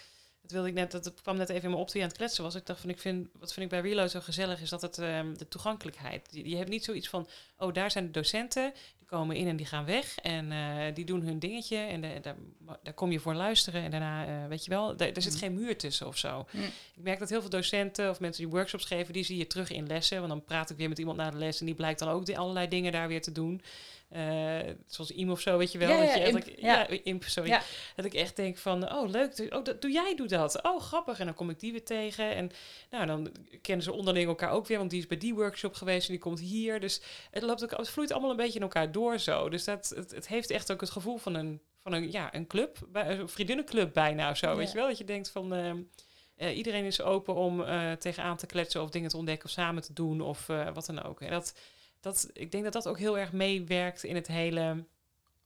dat 0.41 0.51
wilde 0.51 0.67
ik 0.67 0.73
net, 0.73 0.91
dat 0.91 1.13
kwam 1.21 1.37
net 1.37 1.49
even 1.49 1.63
in 1.63 1.69
me 1.69 1.75
op 1.75 1.89
aan 1.95 2.01
het 2.01 2.17
kletsen 2.17 2.43
was. 2.43 2.55
Ik 2.55 2.65
dacht 2.65 2.81
van, 2.81 2.89
ik 2.89 2.99
vind, 2.99 3.27
wat 3.33 3.53
vind 3.53 3.71
ik 3.71 3.81
bij 3.81 3.89
Reload 3.89 4.11
zo 4.11 4.19
gezellig, 4.19 4.61
is 4.61 4.69
dat 4.69 4.81
het 4.81 4.97
ehm, 4.97 5.33
de 5.33 5.47
toegankelijkheid. 5.47 6.27
Je 6.31 6.55
hebt 6.55 6.69
niet 6.69 6.83
zoiets 6.83 7.09
van, 7.09 7.27
oh, 7.57 7.73
daar 7.73 7.91
zijn 7.91 8.05
de 8.05 8.11
docenten, 8.11 8.73
die 9.05 9.17
komen 9.17 9.35
in 9.35 9.47
en 9.47 9.55
die 9.55 9.65
gaan 9.65 9.85
weg 9.85 10.17
en 10.17 10.51
eh, 10.51 10.93
die 10.93 11.05
doen 11.05 11.21
hun 11.21 11.39
dingetje 11.39 11.77
en 11.77 12.01
de, 12.01 12.19
daar, 12.21 12.35
daar 12.83 12.93
kom 12.93 13.11
je 13.11 13.19
voor 13.19 13.33
luisteren 13.33 13.83
en 13.83 13.91
daarna, 13.91 14.25
eh, 14.25 14.47
weet 14.49 14.63
je 14.63 14.69
wel, 14.69 14.95
daar, 14.97 15.07
er 15.11 15.21
zit 15.21 15.33
Mm. 15.33 15.39
geen 15.39 15.53
muur 15.53 15.77
tussen 15.77 16.07
of 16.07 16.17
zo. 16.17 16.45
Mm. 16.51 16.63
Ik 16.95 17.03
merk 17.03 17.19
dat 17.19 17.29
heel 17.29 17.41
veel 17.41 17.49
docenten 17.49 18.09
of 18.09 18.19
mensen 18.19 18.43
die 18.43 18.51
workshops 18.53 18.85
geven, 18.85 19.13
die 19.13 19.23
zie 19.23 19.37
je 19.37 19.47
terug 19.47 19.71
in 19.71 19.87
lessen, 19.87 20.17
want 20.17 20.29
dan 20.29 20.43
praat 20.43 20.69
ik 20.69 20.77
weer 20.77 20.89
met 20.89 20.97
iemand 20.99 21.17
na 21.17 21.29
de 21.29 21.37
les 21.37 21.59
en 21.59 21.65
die 21.65 21.75
blijkt 21.75 21.99
dan 21.99 22.09
ook 22.09 22.25
die 22.25 22.37
allerlei 22.37 22.67
dingen 22.67 22.91
daar 22.91 23.07
weer 23.07 23.21
te 23.21 23.31
doen. 23.31 23.61
Eh, 24.09 24.59
zoals 24.87 25.11
IM 25.11 25.31
of 25.31 25.39
zo, 25.39 25.57
weet 25.57 25.71
je 25.71 25.77
wel. 25.77 25.89
Ja, 25.89 25.99
dat 25.99 26.07
ja, 26.07 26.15
je 26.15 26.27
imp, 26.27 26.43
ja. 26.57 26.87
ja, 26.89 26.99
imp, 27.03 27.23
sorry. 27.23 27.49
Ja. 27.49 27.61
Dat 27.95 28.05
ik 28.05 28.13
echt 28.13 28.35
denk 28.35 28.57
van, 28.57 28.93
oh 28.93 29.09
leuk, 29.09 29.35
doe- 29.35 29.51
oh, 29.51 29.63
dat, 29.63 29.81
doe 29.81 29.91
jij 29.91 30.15
doe 30.15 30.27
dat. 30.27 30.63
Oh, 30.63 30.81
grappig. 30.81 31.19
En 31.19 31.25
dan 31.25 31.35
kom 31.35 31.49
ik 31.49 31.59
die 31.59 31.71
weer 31.71 31.83
tegen. 31.85 32.35
En 32.35 32.51
nou, 32.89 33.05
dan 33.05 33.31
kennen 33.61 33.83
ze 33.83 33.91
onderling 33.93 34.27
elkaar 34.27 34.51
ook 34.51 34.67
weer, 34.67 34.77
want 34.77 34.89
die 34.89 34.99
is 34.99 35.07
bij 35.07 35.17
die 35.17 35.33
workshop 35.33 35.73
geweest 35.73 36.07
en 36.07 36.13
die 36.13 36.21
komt 36.21 36.39
hier. 36.39 36.79
Dus 36.79 37.01
het, 37.31 37.43
loopt 37.43 37.63
ook, 37.63 37.77
het 37.77 37.89
vloeit 37.89 38.11
allemaal 38.11 38.29
een 38.29 38.35
beetje 38.37 38.55
in 38.55 38.61
elkaar 38.61 38.91
door 38.91 39.19
zo. 39.19 39.49
Dus 39.49 39.63
dat, 39.63 39.93
het, 39.95 40.11
het 40.11 40.27
heeft 40.27 40.49
echt 40.49 40.71
ook 40.71 40.81
het 40.81 40.89
gevoel 40.89 41.17
van 41.17 41.33
een, 41.33 41.61
van 41.81 41.93
een, 41.93 42.11
ja, 42.11 42.33
een 42.35 42.47
club, 42.47 42.77
een 42.93 43.29
vriendinnenclub 43.29 43.93
bijna 43.93 44.29
of 44.29 44.37
zo. 44.37 44.55
Weet 44.55 44.71
je 44.71 44.77
wel, 44.77 44.87
dat 44.87 44.97
je 44.97 45.03
denkt 45.05 45.29
van... 45.31 45.53
ehm, 45.53 45.77
eh, 46.35 46.57
iedereen 46.57 46.85
is 46.85 47.01
open 47.01 47.35
om 47.35 47.63
eh, 47.63 47.91
tegenaan 47.91 48.37
te 48.37 48.45
kletsen 48.45 48.81
of 48.81 48.89
dingen 48.89 49.09
te 49.09 49.17
ontdekken 49.17 49.45
of 49.45 49.51
samen 49.51 49.81
te 49.81 49.93
doen 49.93 50.21
of 50.21 50.45
wat 50.73 50.85
dan 50.85 51.03
ook. 51.03 51.21
En 51.21 51.29
dat, 51.29 51.53
dat, 52.05 52.29
ik 52.33 52.51
denk 52.51 52.63
dat 52.63 52.73
dat 52.73 52.87
ook 52.87 52.97
heel 52.97 53.17
erg 53.17 53.31
meewerkt 53.31 54.03
in 54.03 54.15
het 54.15 54.27
hele 54.27 54.85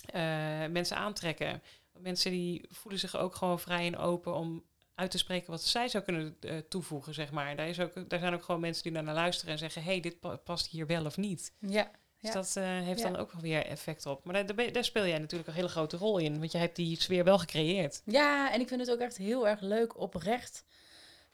eh, 0.06 0.22
mensen 0.70 0.98
aantrekken. 0.98 1.62
Mensen 1.98 2.32
die 2.32 2.66
voelen 2.70 3.00
zich 3.00 3.18
ook 3.18 3.36
gewoon 3.36 3.60
vrij 3.60 3.86
en 3.88 3.98
open 3.98 4.34
om 4.36 4.64
uit 4.96 5.12
te 5.12 5.18
spreken 5.18 5.52
wat 5.52 5.64
zij 5.64 5.88
zou 5.88 6.04
kunnen 6.04 6.38
eh, 6.40 6.58
toevoegen, 6.70 7.14
zeg 7.14 7.32
maar. 7.32 7.56
Daar, 7.56 7.68
is 7.68 7.80
ook, 7.80 8.10
daar 8.10 8.20
zijn 8.20 8.34
ook 8.34 8.44
gewoon 8.44 8.62
mensen 8.62 8.84
die 8.84 8.92
naar 9.02 9.14
luisteren 9.14 9.54
en 9.54 9.60
zeggen... 9.60 9.84
hey, 9.84 10.00
dit 10.00 10.20
pa- 10.20 10.36
past 10.36 10.68
hier 10.68 10.88
wel 10.88 11.06
of 11.06 11.18
niet. 11.18 11.54
Ja. 11.60 11.92
Dus 12.22 12.30
Ja. 12.30 12.36
dat 12.36 12.56
eh, 12.56 12.64
heeft 12.64 13.00
Ja. 13.00 13.10
dan 13.10 13.20
ook 13.22 13.32
wel 13.32 13.42
weer 13.42 13.66
effect 13.66 14.06
op. 14.06 14.24
Maar 14.26 14.34
daar, 14.46 14.56
daar, 14.56 14.72
je- 14.74 14.84
speel 14.84 15.06
jij 15.08 15.18
natuurlijk 15.20 15.50
een 15.50 15.56
hele 15.56 15.68
grote 15.68 15.98
rol 15.98 16.18
in. 16.18 16.40
Want 16.40 16.52
jij 16.52 16.62
hebt 16.62 16.76
die 16.76 17.02
sfeer 17.02 17.24
wel 17.24 17.40
gecreëerd. 17.40 18.02
ja, 18.06 18.52
en 18.54 18.60
ik 18.62 18.68
vind 18.68 18.82
het 18.82 18.92
ook 18.92 19.00
echt 19.00 19.18
heel 19.18 19.48
erg 19.48 19.60
leuk, 19.62 19.98
oprecht 20.00 20.66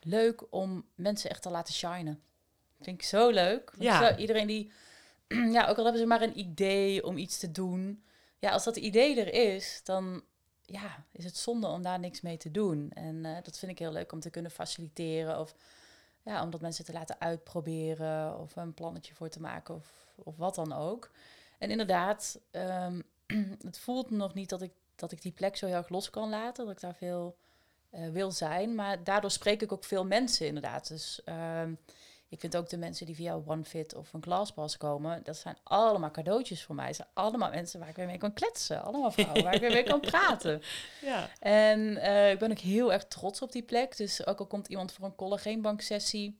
leuk 0.00 0.44
om 0.50 0.86
mensen 0.94 1.30
echt 1.30 1.42
te 1.42 1.50
laten 1.50 1.74
shinen. 1.74 2.20
Vind 2.80 3.00
ik 3.00 3.06
zo 3.06 3.30
leuk. 3.30 3.70
Want 3.70 3.82
Ja. 3.82 4.08
zo, 4.12 4.16
iedereen 4.20 4.46
die, 4.46 4.72
ja, 5.56 5.66
ook 5.66 5.76
al 5.76 5.84
hebben 5.84 6.00
ze 6.02 6.06
maar 6.06 6.22
een 6.22 6.38
idee 6.38 7.04
om 7.04 7.16
iets 7.16 7.38
te 7.38 7.52
doen. 7.52 8.04
Ja, 8.38 8.50
als 8.50 8.64
dat 8.64 8.76
idee 8.76 9.20
er 9.20 9.52
is, 9.52 9.80
dan 9.84 10.22
ja, 10.62 11.04
is 11.12 11.24
het 11.24 11.36
zonde 11.36 11.66
om 11.66 11.82
daar 11.82 11.98
niks 11.98 12.20
mee 12.20 12.36
te 12.36 12.50
doen. 12.50 12.90
En 12.90 13.24
eh, 13.24 13.42
dat 13.42 13.58
vind 13.58 13.72
ik 13.72 13.78
heel 13.78 13.92
leuk 13.92 14.12
om 14.12 14.20
te 14.20 14.30
kunnen 14.30 14.50
faciliteren. 14.50 15.40
Of 15.40 15.54
ja, 16.22 16.42
om 16.42 16.50
dat 16.50 16.60
mensen 16.60 16.84
te 16.84 16.92
laten 16.92 17.20
uitproberen. 17.20 18.38
Of 18.38 18.56
een 18.56 18.74
plannetje 18.74 19.14
voor 19.14 19.28
te 19.28 19.40
maken. 19.40 19.74
Of, 19.74 20.06
of 20.14 20.36
wat 20.36 20.54
dan 20.54 20.72
ook. 20.72 21.10
En 21.58 21.70
inderdaad, 21.70 22.40
ehm, 22.50 23.00
het 23.66 23.78
voelt 23.78 24.10
nog 24.10 24.34
niet 24.34 24.48
dat 24.48 24.62
ik, 24.62 24.72
dat 24.94 25.12
ik 25.12 25.22
die 25.22 25.32
plek 25.32 25.56
zo 25.56 25.66
heel 25.66 25.76
erg 25.76 25.88
los 25.88 26.10
kan 26.10 26.28
laten. 26.28 26.64
Dat 26.64 26.74
ik 26.74 26.80
daar 26.80 26.94
veel 26.94 27.36
eh, 27.90 28.08
wil 28.08 28.30
zijn. 28.30 28.74
Maar 28.74 29.04
daardoor 29.04 29.30
spreek 29.30 29.62
ik 29.62 29.72
ook 29.72 29.84
veel 29.84 30.04
mensen 30.04 30.46
inderdaad. 30.46 30.88
Dus 30.88 31.24
ehm, 31.24 31.74
ik 32.28 32.40
vind 32.40 32.56
ook 32.56 32.68
de 32.68 32.76
mensen 32.78 33.06
die 33.06 33.14
via 33.14 33.40
OneFit 33.46 33.94
of 33.94 34.12
een 34.12 34.20
ClassPass 34.20 34.76
komen, 34.76 35.22
dat 35.24 35.36
zijn 35.36 35.56
allemaal 35.62 36.10
cadeautjes 36.10 36.62
voor 36.62 36.74
mij. 36.74 36.86
Het 36.86 36.96
zijn 36.96 37.08
allemaal 37.12 37.50
mensen 37.50 37.80
waar 37.80 37.88
ik 37.88 37.96
weer 37.96 38.06
mee 38.06 38.18
kan 38.18 38.32
kletsen. 38.32 38.82
Allemaal 38.82 39.10
vrouwen 39.10 39.42
waar 39.42 39.54
ik 39.54 39.60
weer 39.60 39.72
mee 39.72 39.82
kan 39.82 40.00
praten. 40.10 40.62
Ja. 41.02 41.28
En 41.38 41.96
eh, 41.96 42.30
ik 42.30 42.38
ben 42.38 42.50
ook 42.50 42.58
heel 42.58 42.92
erg 42.92 43.04
trots 43.04 43.42
op 43.42 43.52
die 43.52 43.62
plek. 43.62 43.96
Dus 43.96 44.26
ook 44.26 44.38
al 44.38 44.46
komt 44.46 44.68
iemand 44.68 44.92
voor 44.92 45.04
een 45.04 45.14
collageenbanksessie... 45.14 46.38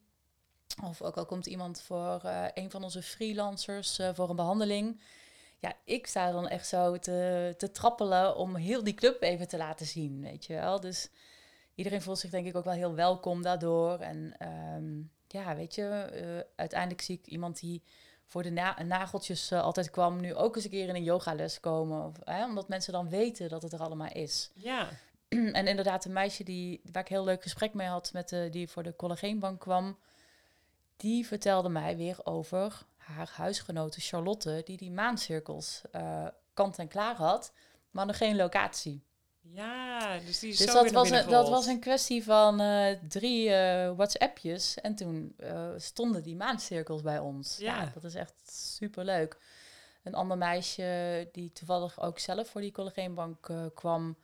of 0.85 1.03
ook 1.03 1.17
al 1.17 1.27
komt 1.27 1.47
iemand 1.47 1.83
voor 1.83 2.21
eh, 2.25 2.45
een 2.55 2.71
van 2.71 2.83
onze 2.83 3.03
freelancers 3.03 3.99
eh, 3.99 4.11
voor 4.15 4.31
een 4.31 4.37
behandeling... 4.37 5.01
ja, 5.59 5.73
ik 5.85 6.07
sta 6.07 6.33
dan 6.33 6.49
echt 6.49 6.67
zo 6.67 6.99
te, 6.99 7.55
te 7.57 7.71
trappelen 7.71 8.37
om 8.37 8.57
heel 8.57 8.85
die 8.85 8.95
club 8.95 9.23
even 9.23 9.49
te 9.49 9.57
laten 9.57 9.87
zien, 9.87 10.23
weet 10.23 10.47
je 10.47 10.55
wel. 10.55 10.81
Dus 10.81 11.11
iedereen 11.75 12.03
voelt 12.03 12.19
zich 12.19 12.31
denk 12.31 12.47
ik 12.47 12.57
ook 12.57 12.65
wel 12.65 12.75
heel 12.75 12.95
welkom 12.95 13.43
daardoor. 13.43 13.99
En 13.99 14.35
ehm, 14.39 15.03
ja, 15.29 15.57
weet 15.57 15.75
je, 15.75 15.83
eh, 15.83 16.53
uiteindelijk 16.57 17.01
zie 17.01 17.19
ik 17.19 17.27
iemand 17.27 17.61
die 17.61 17.83
voor 18.27 18.43
de 18.43 18.51
na- 18.51 18.83
nageltjes 18.83 19.51
eh, 19.51 19.63
altijd 19.63 19.91
kwam... 19.91 20.21
nu 20.21 20.35
ook 20.35 20.55
eens 20.55 20.65
een 20.65 20.71
keer 20.71 20.89
in 20.89 20.95
een 20.95 21.03
yogales 21.03 21.61
komen. 21.61 22.05
Of, 22.05 22.17
hè, 22.25 22.45
omdat 22.45 22.69
mensen 22.69 22.93
dan 22.93 23.09
weten 23.09 23.49
dat 23.49 23.63
het 23.63 23.73
er 23.73 23.81
allemaal 23.81 24.13
is. 24.13 24.51
Ja. 24.55 24.89
En 25.29 25.67
inderdaad, 25.67 26.05
een 26.05 26.13
meisje 26.13 26.45
die, 26.45 26.81
waar 26.93 27.03
ik 27.03 27.09
een 27.09 27.17
heel 27.17 27.25
leuk 27.25 27.43
gesprek 27.43 27.75
mee 27.75 27.87
had, 27.89 28.13
met 28.13 28.29
de, 28.29 28.49
die 28.51 28.69
voor 28.69 28.83
de 28.83 28.97
collageenbank 28.97 29.61
kwam, 29.61 29.99
die 30.97 31.27
vertelde 31.27 31.69
mij 31.69 31.97
weer 31.97 32.19
over 32.25 32.83
haar 32.97 33.31
huisgenote 33.35 34.01
Charlotte, 34.01 34.63
die 34.65 34.77
die 34.77 34.91
maancirkels 34.91 35.83
eh, 35.93 36.27
kant 36.55 36.79
en 36.79 36.89
klaar 36.89 37.17
had, 37.17 37.53
maar 37.91 38.07
nog 38.07 38.17
geen 38.17 38.37
locatie. 38.37 39.05
Ja, 39.53 40.19
dus 40.19 40.39
die 40.39 40.51
is 40.51 40.57
Dus 40.59 40.71
zo 40.71 40.83
dat 40.83 40.93
was, 40.93 41.11
een, 41.11 41.29
dat 41.29 41.49
was 41.49 41.67
een 41.67 41.81
kwestie 41.81 42.25
van 42.25 42.61
eh, 42.61 42.97
drie 43.09 43.53
eh, 43.53 43.93
WhatsAppjes 43.97 44.81
en 44.81 44.95
toen 44.95 45.35
eh, 45.37 45.69
stonden 45.77 46.23
die 46.23 46.37
maancirkels 46.37 47.03
bij 47.03 47.19
ons. 47.19 47.57
Ja. 47.59 47.91
dat 47.95 48.05
is 48.05 48.15
echt 48.15 48.35
super 48.53 49.05
leuk. 49.05 49.39
Een 50.03 50.15
ander 50.15 50.39
meisje 50.39 51.29
die 51.33 51.53
toevallig 51.53 52.01
ook 52.01 52.19
zelf 52.19 52.49
voor 52.49 52.61
die 52.61 52.73
collageenbank 52.73 53.51
kwam, 53.75 54.17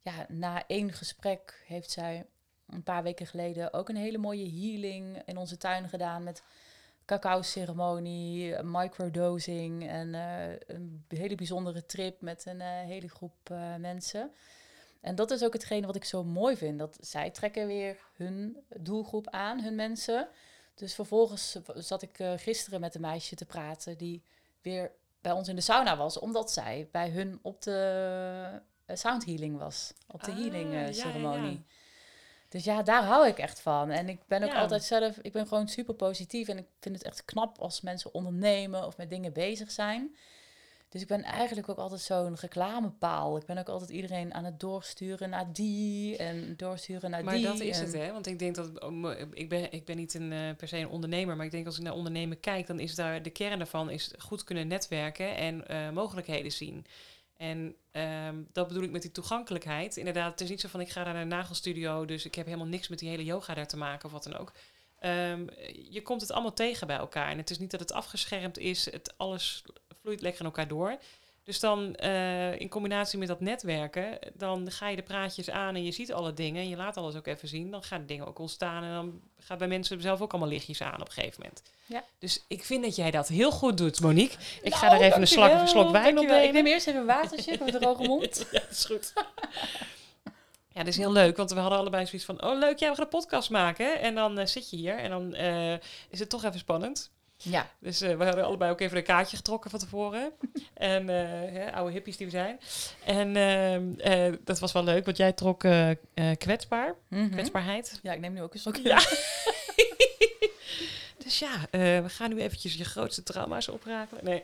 ja, 0.00 0.26
na 0.28 0.66
één 0.66 0.92
gesprek 0.92 1.64
heeft 1.66 1.90
zij 1.90 2.26
een 2.68 2.82
paar 2.82 3.02
weken 3.02 3.26
geleden 3.26 3.72
ook 3.72 3.88
een 3.88 3.96
hele 3.96 4.18
mooie 4.18 4.50
healing 4.50 5.22
in 5.24 5.36
onze 5.36 5.56
tuin 5.56 5.88
gedaan 5.88 6.22
met 6.22 6.42
cacao-ceremonie, 7.04 8.62
microdosing 8.62 9.88
en 9.88 10.14
een 10.66 11.04
hele 11.08 11.34
bijzondere 11.34 11.86
trip 11.86 12.20
met 12.20 12.46
een 12.46 12.60
hele 12.60 13.08
groep 13.08 13.50
eh, 13.50 13.76
mensen. 13.76 14.32
En 15.02 15.14
dat 15.14 15.30
is 15.30 15.42
ook 15.44 15.52
hetgene 15.52 15.86
wat 15.86 15.96
ik 15.96 16.04
zo 16.04 16.24
mooi 16.24 16.56
vind. 16.56 16.78
Dat 16.78 16.96
zij 17.00 17.30
trekken 17.30 17.66
weer 17.66 17.96
hun 18.16 18.56
doelgroep 18.76 19.28
aan, 19.30 19.60
hun 19.62 19.74
mensen. 19.74 20.28
Dus 20.74 20.94
vervolgens 20.94 21.56
zat 21.74 22.02
ik 22.02 22.18
eh, 22.18 22.32
gisteren 22.36 22.80
met 22.80 22.94
een 22.94 23.00
meisje 23.00 23.34
te 23.36 23.44
praten 23.44 23.96
die 23.98 24.22
weer 24.62 24.90
bij 25.20 25.32
ons 25.32 25.48
in 25.48 25.54
de 25.56 25.60
sauna 25.60 25.96
was, 25.96 26.18
omdat 26.18 26.52
zij 26.52 26.88
bij 26.92 27.10
hun 27.10 27.38
op 27.42 27.62
de 27.62 28.60
eh, 28.86 28.96
sound 28.96 29.24
healing 29.24 29.58
was, 29.58 29.92
op 30.10 30.24
de 30.24 30.30
Ah, 30.30 30.36
healing 30.36 30.72
eh, 30.72 30.86
ja, 30.86 30.92
ceremonie. 30.92 31.50
ja. 31.52 31.74
Dus 32.48 32.64
ja, 32.64 32.82
daar 32.82 33.02
hou 33.04 33.26
ik 33.26 33.38
echt 33.38 33.60
van. 33.60 33.90
En 33.90 34.08
ik 34.08 34.26
ben 34.26 34.42
ook 34.42 34.52
Ja. 34.52 34.60
altijd 34.60 34.84
zelf, 34.84 35.16
ik 35.18 35.32
ben 35.32 35.46
gewoon 35.46 35.68
super 35.68 35.94
positief 35.94 36.48
en 36.48 36.58
ik 36.58 36.66
vind 36.80 36.94
het 36.94 37.04
echt 37.04 37.24
knap 37.24 37.58
als 37.58 37.80
mensen 37.80 38.14
ondernemen 38.14 38.86
of 38.86 38.96
met 38.96 39.10
dingen 39.10 39.32
bezig 39.32 39.70
zijn. 39.70 40.16
Dus 40.92 41.02
ik 41.02 41.06
ben 41.06 41.22
eigenlijk 41.22 41.68
ook 41.68 41.78
altijd 41.78 42.00
zo'n 42.00 42.36
reclamepaal. 42.40 43.36
Ik 43.36 43.46
ben 43.46 43.58
ook 43.58 43.68
altijd 43.68 43.90
iedereen 43.90 44.34
aan 44.34 44.44
het 44.44 44.60
doorsturen 44.60 45.30
naar 45.30 45.52
die 45.52 46.16
en 46.16 46.56
doorsturen 46.56 47.10
naar 47.10 47.24
Maar 47.24 47.34
die. 47.34 47.44
dat 47.44 47.60
is 47.60 47.78
het, 47.78 47.92
hè? 47.92 48.12
Want 48.12 48.26
ik 48.26 48.38
denk 48.38 48.54
dat 48.54 48.80
om, 48.80 49.10
eh, 49.10 49.26
ik 49.32 49.48
ben, 49.48 49.72
ik 49.72 49.84
ben 49.84 49.96
niet 49.96 50.14
een, 50.14 50.32
eh, 50.32 50.56
per 50.56 50.68
se 50.68 50.76
een 50.76 50.88
ondernemer, 50.88 51.36
maar 51.36 51.44
ik 51.44 51.50
denk 51.50 51.66
als 51.66 51.76
ik 51.76 51.82
naar 51.82 51.92
ondernemen 51.92 52.40
kijk, 52.40 52.66
dan 52.66 52.80
is 52.80 52.94
daar 52.94 53.22
de 53.22 53.30
kern 53.30 53.58
daarvan 53.58 53.90
is 53.90 54.12
goed 54.18 54.44
kunnen 54.44 54.66
netwerken 54.66 55.36
en 55.36 55.68
eh, 55.68 55.90
mogelijkheden 55.90 56.52
zien. 56.52 56.86
En 57.36 57.76
ehm, 57.90 58.36
dat 58.52 58.68
bedoel 58.68 58.82
ik 58.82 58.90
met 58.90 59.02
die 59.02 59.12
toegankelijkheid. 59.12 59.96
Inderdaad, 59.96 60.30
het 60.30 60.40
is 60.40 60.48
niet 60.48 60.60
zo 60.60 60.68
van 60.68 60.80
ik 60.80 60.90
ga 60.90 61.04
naar 61.04 61.16
een 61.16 61.28
nagelstudio, 61.28 62.04
dus 62.04 62.24
ik 62.24 62.34
heb 62.34 62.46
helemaal 62.46 62.66
niks 62.66 62.88
met 62.88 62.98
die 62.98 63.08
hele 63.08 63.24
yoga 63.24 63.54
daar 63.54 63.66
te 63.66 63.76
maken 63.76 64.04
of 64.06 64.12
wat 64.12 64.24
dan 64.24 64.36
ook. 64.36 64.52
Ehm, 65.02 65.46
je 65.90 66.02
komt 66.02 66.20
het 66.20 66.32
allemaal 66.32 66.52
tegen 66.52 66.86
bij 66.86 66.96
elkaar. 66.96 67.30
En 67.30 67.38
het 67.38 67.50
is 67.50 67.58
niet 67.58 67.70
dat 67.70 67.80
het 67.80 67.92
afgeschermd 67.92 68.58
is, 68.58 68.90
het 68.90 69.14
alles 69.16 69.64
vloeit 70.02 70.20
lekker 70.20 70.40
in 70.40 70.46
elkaar 70.46 70.68
door. 70.68 70.98
Dus 71.44 71.60
dan 71.60 71.94
eh, 71.94 72.60
in 72.60 72.68
combinatie 72.68 73.18
met 73.18 73.28
dat 73.28 73.40
netwerken, 73.40 74.18
dan 74.34 74.70
ga 74.70 74.88
je 74.88 74.96
de 74.96 75.02
praatjes 75.02 75.50
aan 75.50 75.74
en 75.74 75.84
je 75.84 75.92
ziet 75.92 76.12
alle 76.12 76.34
dingen 76.34 76.62
en 76.62 76.68
je 76.68 76.76
laat 76.76 76.96
alles 76.96 77.16
ook 77.16 77.26
even 77.26 77.48
zien. 77.48 77.70
Dan 77.70 77.82
gaan 77.82 78.06
dingen 78.06 78.26
ook 78.26 78.38
ontstaan 78.38 78.82
en 78.84 78.92
dan 78.92 79.20
gaat 79.38 79.58
bij 79.58 79.68
mensen 79.68 80.00
zelf 80.00 80.20
ook 80.20 80.30
allemaal 80.30 80.50
lichtjes 80.50 80.82
aan 80.82 81.00
op 81.00 81.06
een 81.06 81.12
gegeven 81.12 81.40
moment. 81.42 81.62
Ja. 81.86 82.04
Dus 82.18 82.44
ik 82.48 82.64
vind 82.64 82.84
dat 82.84 82.96
jij 82.96 83.10
dat 83.10 83.28
heel 83.28 83.50
goed 83.50 83.76
doet, 83.76 84.00
Monique. 84.00 84.36
Ik 84.62 84.74
ga 84.74 84.86
Nou, 84.86 85.00
er 85.00 85.06
even 85.06 85.20
een 85.20 85.26
slok, 85.26 85.68
slok 85.68 85.90
wijn 85.90 86.08
op 86.08 86.14
dankjewel. 86.14 86.36
Ik 86.36 86.42
nemen. 86.42 86.64
neem 86.64 86.72
eerst 86.72 86.86
even 86.86 87.00
een 87.00 87.06
watertje 87.06 87.58
voor 87.58 87.66
de 87.66 87.78
droge 87.78 88.02
mond. 88.02 88.46
Ja, 88.52 88.60
dat 88.60 88.70
is 88.70 88.84
goed. 88.84 89.12
Ja, 90.68 90.78
dat 90.78 90.86
is 90.86 90.96
heel 90.96 91.12
leuk, 91.12 91.36
want 91.36 91.50
we 91.50 91.60
hadden 91.60 91.78
allebei 91.78 92.06
zoiets 92.06 92.24
van... 92.24 92.44
oh, 92.44 92.58
leuk, 92.58 92.78
ja, 92.78 92.88
we 92.88 92.94
gaan 92.94 93.04
een 93.04 93.10
podcast 93.10 93.50
maken. 93.50 94.00
En 94.00 94.14
dan 94.14 94.38
eh, 94.38 94.46
zit 94.46 94.70
je 94.70 94.76
hier 94.76 94.98
en 94.98 95.10
dan 95.10 95.34
eh, 95.34 95.72
is 96.08 96.18
het 96.18 96.28
toch 96.28 96.44
even 96.44 96.58
spannend. 96.58 97.10
Ja, 97.42 97.66
Dus 97.78 98.00
eh, 98.00 98.16
we 98.16 98.24
hadden 98.24 98.44
allebei 98.44 98.70
ook 98.70 98.80
even 98.80 98.96
een 98.96 99.02
kaartje 99.02 99.36
getrokken 99.36 99.70
van 99.70 99.78
tevoren. 99.78 100.32
en 100.74 101.08
eh, 101.08 101.74
oude 101.74 101.92
hippies 101.92 102.16
die 102.16 102.26
we 102.26 102.32
zijn. 102.32 102.60
En 103.04 103.36
ehm, 103.36 104.00
eh, 104.12 104.32
dat 104.44 104.58
was 104.58 104.72
wel 104.72 104.84
leuk, 104.84 105.04
want 105.04 105.16
jij 105.16 105.32
trok 105.32 105.64
kwetsbaar. 106.38 106.94
Mhm. 107.08 107.30
Kwetsbaarheid. 107.30 108.00
ja 108.02 108.12
ik 108.12 108.20
neem 108.20 108.32
nu 108.32 108.42
ook 108.42 108.54
een 108.54 108.60
slok. 108.60 108.76
Ja. 108.76 108.98
Dus 111.22 111.38
ja, 111.38 111.50
eh, 111.70 111.80
we 111.80 112.08
gaan 112.08 112.30
nu 112.34 112.40
eventjes 112.40 112.74
je 112.74 112.84
grootste 112.84 113.22
trauma's 113.22 113.68
oprakelen. 113.68 114.24
Nee. 114.24 114.42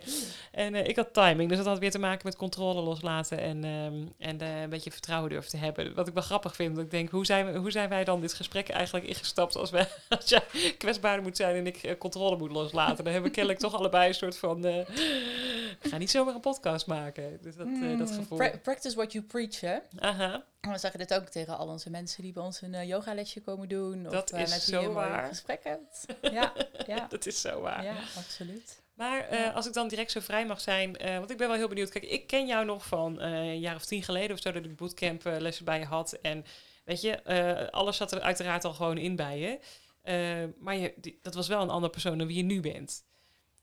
En 0.53 0.75
eh, 0.75 0.87
ik 0.87 0.97
had 0.97 1.13
timing, 1.13 1.49
dus 1.49 1.59
dat 1.59 1.67
had 1.67 1.79
weer 1.79 1.91
te 1.91 1.99
maken 1.99 2.21
met 2.25 2.37
controle 2.37 2.81
loslaten 2.83 3.39
en, 3.39 3.65
ehm, 3.65 3.95
en 4.19 4.41
eh, 4.41 4.61
een 4.63 4.69
beetje 4.69 4.91
vertrouwen 4.91 5.31
durven 5.31 5.51
te 5.51 5.57
hebben. 5.57 5.95
Wat 5.95 6.09
ik 6.09 6.15
wel 6.15 6.23
grappig 6.23 6.55
vind, 6.55 6.75
dat 6.75 6.85
ik 6.85 6.91
denk, 6.91 7.11
hoe 7.11 7.27
zijn, 7.27 7.53
we, 7.53 7.59
hoe 7.59 7.71
zijn 7.71 7.89
wij 7.89 8.05
dan 8.05 8.21
dit 8.21 8.35
gesprek 8.35 8.69
eigenlijk 8.69 9.07
ingestapt 9.07 9.57
als, 9.57 9.71
wij, 9.71 9.89
als 10.19 10.29
jij 10.29 10.43
kwetsbaar 10.79 11.23
moet 11.23 11.37
zijn 11.37 11.57
en 11.57 11.67
ik 11.67 11.97
controle 11.99 12.37
moet 12.37 12.51
loslaten? 12.53 12.97
Dan 13.05 13.13
hebben 13.13 13.23
we 13.31 13.31
kennelijk 13.37 13.61
toch 13.63 13.75
allebei 13.75 14.09
een 14.09 14.15
soort 14.15 14.39
van, 14.39 14.85
ga 15.81 15.97
niet 15.97 16.11
zomaar 16.11 16.35
een 16.35 16.41
podcast 16.41 16.87
maken. 16.87 17.39
Dus 17.43 17.57
dat, 17.57 17.67
dat 17.99 18.09
Hmm, 18.09 18.19
gevoel. 18.19 18.39
pra- 18.39 18.59
practice 18.63 18.97
what 18.97 19.13
you 19.13 19.25
preach, 19.25 19.61
hè? 19.61 19.77
Aha, 19.99 20.45
En 20.61 20.71
we 20.71 20.79
zeggen 20.79 20.99
dit 20.99 21.15
ook 21.15 21.29
tegen 21.29 21.59
al 21.59 21.69
onze 21.69 21.91
mensen 21.91 22.23
die 22.23 22.33
bij 22.33 22.43
ons 22.43 22.61
een 22.61 22.75
eh, 22.75 22.89
yogalesje 22.89 23.41
komen 23.41 23.69
doen. 23.69 24.03
Dat 24.03 24.33
of 24.33 24.39
eh, 24.39 24.45
is 24.45 24.51
met 24.51 24.65
wie 24.67 24.75
zo 24.83 24.93
waar. 24.93 25.27
gesprek 25.29 25.65
hebt. 25.65 26.07
Ja, 26.33 26.53
ja, 26.87 27.07
dat 27.09 27.27
is 27.27 27.41
zo 27.41 27.61
waar. 27.61 27.85
ja 27.85 27.97
absoluut. 28.17 28.83
Maar 28.95 29.21
eh, 29.29 29.55
als 29.55 29.67
ik 29.67 29.73
dan 29.73 29.89
direct 29.89 30.11
zo 30.11 30.21
vrij 30.21 30.47
mag 30.47 30.61
zijn, 30.61 30.93
want 31.19 31.31
ik 31.31 31.37
ben 31.37 31.49
wel 31.49 31.57
heel 31.57 31.69
benieuwd. 31.69 31.91
Kijk, 31.91 32.05
ik 32.05 32.27
ken 32.27 32.47
jou 32.47 32.65
nog 32.65 32.87
van 32.87 33.21
een 33.21 33.61
jaar 33.61 33.75
of 33.75 33.85
tien 33.85 34.03
geleden 34.03 34.37
of 34.37 34.43
zo, 34.43 34.53
dat 34.53 34.65
ik 34.65 34.77
bootcamp 34.77 35.23
lessen 35.25 35.65
bij 35.65 35.79
je 35.79 35.85
had. 35.85 36.13
En 36.13 36.45
weet 36.85 37.01
je, 37.01 37.23
alles 37.71 37.97
zat 37.97 38.13
er 38.13 38.21
uiteraard 38.21 38.65
al 38.65 38.73
gewoon 38.75 38.99
in 38.99 39.17
bij 39.17 39.39
je. 39.39 40.53
Maar 40.59 40.77
je, 40.77 40.95
die- 40.97 41.19
dat 41.23 41.35
was 41.35 41.49
wel 41.49 41.63
een 41.63 41.71
andere 41.71 41.93
persoon 41.93 42.19
dan 42.19 42.27
wie 42.27 42.37
je 42.37 42.43
nu 42.43 42.61
bent. 42.61 43.05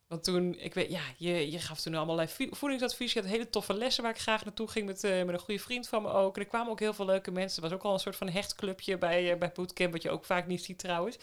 Want 0.07 0.23
toen, 0.23 0.55
ik 0.59 0.73
weet, 0.73 0.89
ja, 0.91 1.01
je, 1.17 1.51
je 1.51 1.59
gaf 1.59 1.81
toen 1.81 1.95
allerlei 1.95 2.27
vo- 2.27 2.47
voedingsadvies. 2.51 3.13
Je 3.13 3.19
had 3.21 3.29
hele 3.29 3.49
toffe 3.49 3.73
lessen 3.73 4.03
waar 4.03 4.11
ik 4.11 4.19
graag 4.21 4.43
naartoe 4.45 4.67
ging 4.67 4.85
met, 4.85 5.03
eh, 5.03 5.11
met 5.23 5.29
een 5.35 5.39
goede 5.39 5.59
vriend 5.61 5.87
van 5.87 6.01
me 6.01 6.09
ook. 6.09 6.35
En 6.35 6.41
er 6.41 6.47
kwamen 6.47 6.71
ook 6.71 6.79
heel 6.79 6.93
veel 6.93 7.05
leuke 7.05 7.31
mensen. 7.31 7.63
Er 7.63 7.69
was 7.69 7.77
ook 7.77 7.83
al 7.85 7.93
een 7.93 7.99
soort 7.99 8.15
van 8.15 8.29
hechtclubje 8.29 8.97
bij, 8.97 9.31
eh, 9.31 9.37
bij 9.37 9.51
bootcamp, 9.53 9.91
wat 9.91 10.01
je 10.01 10.09
ook 10.09 10.25
vaak 10.25 10.47
niet 10.47 10.63
ziet 10.63 10.77
trouwens. 10.79 11.17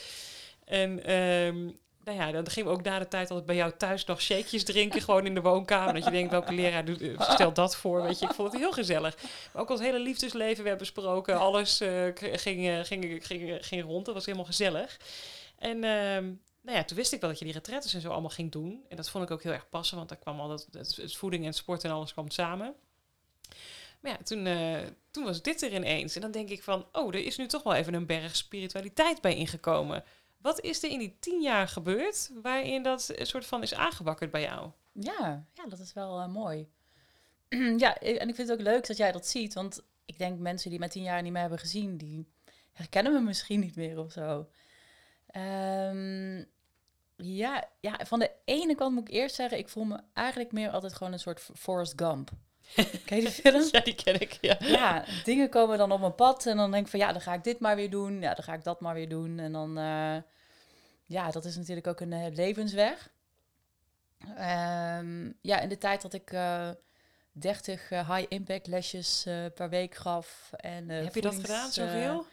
En 0.64 1.04
ehm, 1.04 1.64
nou 2.04 2.18
ja, 2.18 2.30
dan 2.32 2.50
gingen 2.50 2.70
we 2.70 2.76
ook 2.76 2.82
na 2.84 2.98
de 2.98 3.08
tijd 3.08 3.28
altijd 3.28 3.46
bij 3.46 3.56
jou 3.56 3.72
thuis 3.78 4.04
nog 4.04 4.20
shakejes 4.22 4.64
drinken, 4.64 5.00
gewoon 5.06 5.26
in 5.26 5.34
de 5.34 5.40
woonkamer. 5.40 5.94
Dat 5.94 6.04
je 6.04 6.10
denkt, 6.10 6.30
welke 6.30 6.52
leraar 6.54 6.84
doet, 6.84 7.00
eh, 7.00 7.30
stelt 7.32 7.56
dat 7.56 7.76
voor, 7.76 8.02
weet 8.02 8.18
je. 8.18 8.26
Ik 8.26 8.34
vond 8.34 8.52
het 8.52 8.60
heel 8.60 8.72
gezellig. 8.72 9.16
Maar 9.52 9.62
ook 9.62 9.70
ons 9.70 9.80
hele 9.80 9.98
liefdesleven 10.00 10.64
werd 10.64 10.78
besproken. 10.78 11.38
Alles 11.38 11.78
k- 12.14 12.40
ging, 12.40 12.86
ging, 12.86 13.26
ging, 13.26 13.58
ging 13.66 13.82
rond. 13.82 14.04
Dat 14.04 14.14
was 14.14 14.24
helemaal 14.24 14.46
gezellig. 14.46 14.96
En 15.58 15.84
ehm, 15.84 16.30
nou 16.62 16.76
ja, 16.76 16.84
toen 16.84 16.96
wist 16.96 17.12
ik 17.12 17.20
wel 17.20 17.30
dat 17.30 17.38
je 17.38 17.44
die 17.44 17.54
retretes 17.54 17.94
en 17.94 18.00
zo 18.00 18.10
allemaal 18.10 18.30
ging 18.30 18.52
doen. 18.52 18.84
En 18.88 18.96
dat 18.96 19.10
vond 19.10 19.24
ik 19.24 19.30
ook 19.30 19.42
heel 19.42 19.52
erg 19.52 19.68
passen, 19.68 19.96
want 19.96 20.08
daar 20.08 20.18
kwam 20.18 20.40
al 20.40 20.48
dat, 20.48 20.68
het, 20.72 21.16
voeding 21.16 21.44
en 21.44 21.52
sport 21.52 21.84
en 21.84 21.90
alles 21.90 22.12
kwam 22.12 22.30
samen. 22.30 22.74
Maar 24.00 24.12
ja, 24.12 24.18
toen, 24.24 24.46
eh, 24.46 24.78
toen 25.10 25.24
was 25.24 25.42
dit 25.42 25.62
er 25.62 25.74
ineens. 25.74 26.14
En 26.14 26.20
dan 26.20 26.30
denk 26.30 26.48
ik 26.48 26.62
van, 26.62 26.86
oh, 26.92 27.08
er 27.14 27.24
is 27.24 27.36
nu 27.36 27.46
toch 27.46 27.62
wel 27.62 27.74
even 27.74 27.94
een 27.94 28.06
berg 28.06 28.36
spiritualiteit 28.36 29.20
bij 29.20 29.36
ingekomen. 29.36 30.04
Wat 30.38 30.60
is 30.60 30.82
er 30.82 30.90
in 30.90 30.98
die 30.98 31.16
tien 31.20 31.42
jaar 31.42 31.68
gebeurd 31.68 32.30
waarin 32.42 32.82
dat 32.82 33.14
soort 33.16 33.46
van 33.46 33.62
is 33.62 33.74
aangewakkerd 33.74 34.30
bij 34.30 34.40
jou? 34.42 34.70
Ja, 34.92 35.46
ja 35.54 35.66
dat 35.68 35.78
is 35.78 35.92
wel 35.92 36.20
eh, 36.20 36.28
mooi. 36.28 36.68
ja, 37.84 38.02
i- 38.02 38.16
en 38.16 38.28
ik 38.28 38.34
vind 38.34 38.48
het 38.48 38.58
ook 38.58 38.64
leuk 38.64 38.86
dat 38.86 38.96
jij 38.96 39.12
dat 39.12 39.26
ziet. 39.26 39.54
Want 39.54 39.82
ik 40.04 40.18
denk 40.18 40.38
mensen 40.38 40.70
die 40.70 40.78
mij 40.78 40.88
tien 40.88 41.02
jaar 41.02 41.22
niet 41.22 41.32
meer 41.32 41.40
hebben 41.40 41.58
gezien, 41.58 41.96
die 41.96 42.28
herkennen 42.72 43.12
me 43.12 43.20
misschien 43.20 43.60
niet 43.60 43.76
meer 43.76 43.98
of 43.98 44.12
zo. 44.12 44.48
Ehm, 45.32 46.44
ja, 47.16 47.68
ja, 47.80 47.98
van 48.06 48.18
de 48.18 48.30
ene 48.44 48.74
kant 48.74 48.94
moet 48.94 49.08
ik 49.08 49.14
eerst 49.14 49.34
zeggen, 49.34 49.58
ik 49.58 49.68
voel 49.68 49.84
me 49.84 50.00
eigenlijk 50.12 50.52
meer 50.52 50.70
altijd 50.70 50.92
gewoon 50.94 51.12
een 51.12 51.18
soort 51.18 51.48
Forrest 51.54 51.92
Gump. 51.96 52.30
Ken 53.06 53.16
je 53.16 53.22
die 53.22 53.30
film? 53.30 53.68
Ja, 53.70 53.80
die 53.80 53.94
ken 53.94 54.20
ik, 54.20 54.38
ja. 54.40 54.56
ja, 54.60 55.04
dingen 55.24 55.48
komen 55.48 55.78
dan 55.78 55.92
op 55.92 56.00
mijn 56.00 56.14
pad 56.14 56.46
en 56.46 56.56
dan 56.56 56.70
denk 56.70 56.84
ik 56.84 56.90
van 56.90 57.00
ja, 57.00 57.12
dan 57.12 57.20
ga 57.20 57.34
ik 57.34 57.44
dit 57.44 57.58
maar 57.60 57.76
weer 57.76 57.90
doen. 57.90 58.20
Ja, 58.20 58.34
dan 58.34 58.44
ga 58.44 58.54
ik 58.54 58.64
dat 58.64 58.80
maar 58.80 58.94
weer 58.94 59.08
doen. 59.08 59.38
En 59.38 59.52
dan, 59.52 59.78
eh, 59.78 60.16
ja, 61.04 61.30
dat 61.30 61.44
is 61.44 61.56
natuurlijk 61.56 61.86
ook 61.86 62.00
een 62.00 62.12
eh, 62.12 62.34
levensweg. 62.34 63.10
Ehm, 64.36 65.30
ja, 65.40 65.60
in 65.60 65.68
de 65.68 65.78
tijd 65.78 66.02
dat 66.02 66.12
ik 66.12 66.32
eh 66.32 66.70
30 67.32 67.90
eh, 67.90 68.10
high-impact 68.10 68.66
lesjes 68.66 69.22
per 69.54 69.68
week 69.68 69.94
gaf. 69.94 70.50
En, 70.56 70.88
Heb 70.88 71.14
je 71.14 71.20
dat 71.20 71.34
gedaan, 71.34 71.70
zoveel? 71.70 72.26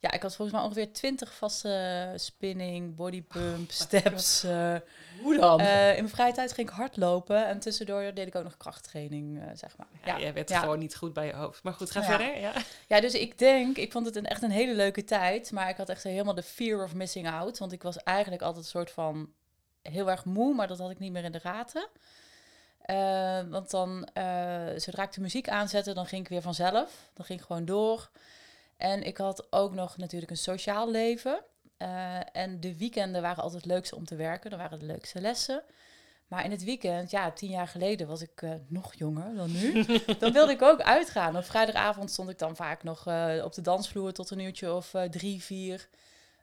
Ja, 0.00 0.10
ik 0.12 0.22
had 0.22 0.34
volgens 0.36 0.56
mij 0.56 0.66
ongeveer 0.66 0.92
20 0.92 1.34
vaste 1.34 2.12
spinning, 2.16 2.94
bodypump, 2.94 3.68
Oh, 3.68 3.74
steps. 3.74 4.44
eh, 4.44 4.74
Hoe 5.22 5.36
dan? 5.36 5.60
eh, 5.60 5.88
in 5.88 5.94
mijn 6.02 6.08
vrije 6.08 6.32
tijd 6.32 6.52
ging 6.52 6.68
ik 6.68 6.74
hardlopen 6.74 7.46
en 7.46 7.58
tussendoor 7.58 8.14
deed 8.14 8.26
ik 8.26 8.34
ook 8.34 8.44
nog 8.44 8.56
krachttraining, 8.56 9.40
eh, 9.40 9.46
zeg 9.54 9.76
maar. 9.76 9.86
ja, 10.04 10.18
jij 10.20 10.32
werd 10.32 10.48
ja. 10.48 10.60
gewoon 10.60 10.78
niet 10.78 10.96
goed 10.96 11.12
bij 11.12 11.26
je 11.26 11.32
hoofd. 11.32 11.62
Maar 11.62 11.72
goed, 11.72 11.90
ga 11.90 12.00
Ja. 12.00 12.06
verder. 12.06 12.38
Ja. 12.40 12.52
Ja, 12.88 13.00
dus 13.00 13.14
ik 13.14 13.38
denk, 13.38 13.76
ik 13.76 13.92
vond 13.92 14.06
het 14.06 14.16
een, 14.16 14.26
echt 14.26 14.42
een 14.42 14.50
hele 14.50 14.74
leuke 14.74 15.04
tijd. 15.04 15.52
Maar 15.52 15.68
ik 15.68 15.76
had 15.76 15.88
echt 15.88 16.02
helemaal 16.02 16.34
de 16.34 16.42
fear 16.42 16.82
of 16.84 16.94
missing 16.94 17.28
out. 17.28 17.58
Want 17.58 17.72
ik 17.72 17.82
was 17.82 17.96
eigenlijk 17.96 18.42
altijd 18.42 18.64
een 18.64 18.70
soort 18.70 18.90
van 18.90 19.32
heel 19.82 20.10
erg 20.10 20.24
moe, 20.24 20.54
maar 20.54 20.66
dat 20.68 20.78
had 20.78 20.90
ik 20.90 20.98
niet 20.98 21.12
meer 21.12 21.24
in 21.24 21.32
de 21.32 21.40
gaten. 21.40 21.88
Want 23.50 23.70
dan, 23.70 24.08
zodra 24.76 25.02
ik 25.02 25.12
de 25.12 25.20
muziek 25.20 25.48
aanzette, 25.48 25.92
dan 25.94 26.06
ging 26.06 26.22
ik 26.22 26.28
weer 26.28 26.42
vanzelf. 26.42 27.10
Dan 27.14 27.24
ging 27.24 27.40
ik 27.40 27.46
gewoon 27.46 27.64
door. 27.64 28.10
En 28.78 29.02
ik 29.02 29.16
had 29.16 29.46
ook 29.50 29.74
nog 29.74 29.96
natuurlijk 29.96 30.30
een 30.30 30.36
sociaal 30.36 30.90
leven. 30.90 31.44
Eh, 31.76 32.36
en 32.36 32.60
de 32.60 32.76
weekenden 32.78 33.22
waren 33.22 33.42
altijd 33.42 33.62
het 33.62 33.72
leukste 33.72 33.96
om 33.96 34.04
te 34.04 34.16
werken. 34.16 34.50
Dan 34.50 34.58
waren 34.58 34.78
de 34.78 34.86
leukste 34.86 35.20
lessen. 35.20 35.62
Maar 36.28 36.44
in 36.44 36.50
het 36.50 36.64
weekend, 36.64 37.10
ja, 37.10 37.30
tien 37.30 37.50
jaar 37.50 37.68
geleden 37.68 38.06
was 38.06 38.22
ik 38.22 38.42
eh, 38.42 38.50
nog 38.68 38.94
jonger 38.94 39.34
dan 39.34 39.52
nu. 39.52 39.84
dan 40.18 40.32
wilde 40.32 40.52
ik 40.52 40.62
ook 40.62 40.80
uitgaan. 40.80 41.36
Op 41.36 41.44
vrijdagavond 41.44 42.10
stond 42.10 42.30
ik 42.30 42.38
dan 42.38 42.56
vaak 42.56 42.82
nog 42.82 43.06
eh, 43.06 43.44
op 43.44 43.54
de 43.54 43.60
dansvloer 43.60 44.12
tot 44.12 44.30
een 44.30 44.40
uurtje 44.40 44.72
of 44.72 44.94
drie, 45.10 45.42
vier. 45.42 45.88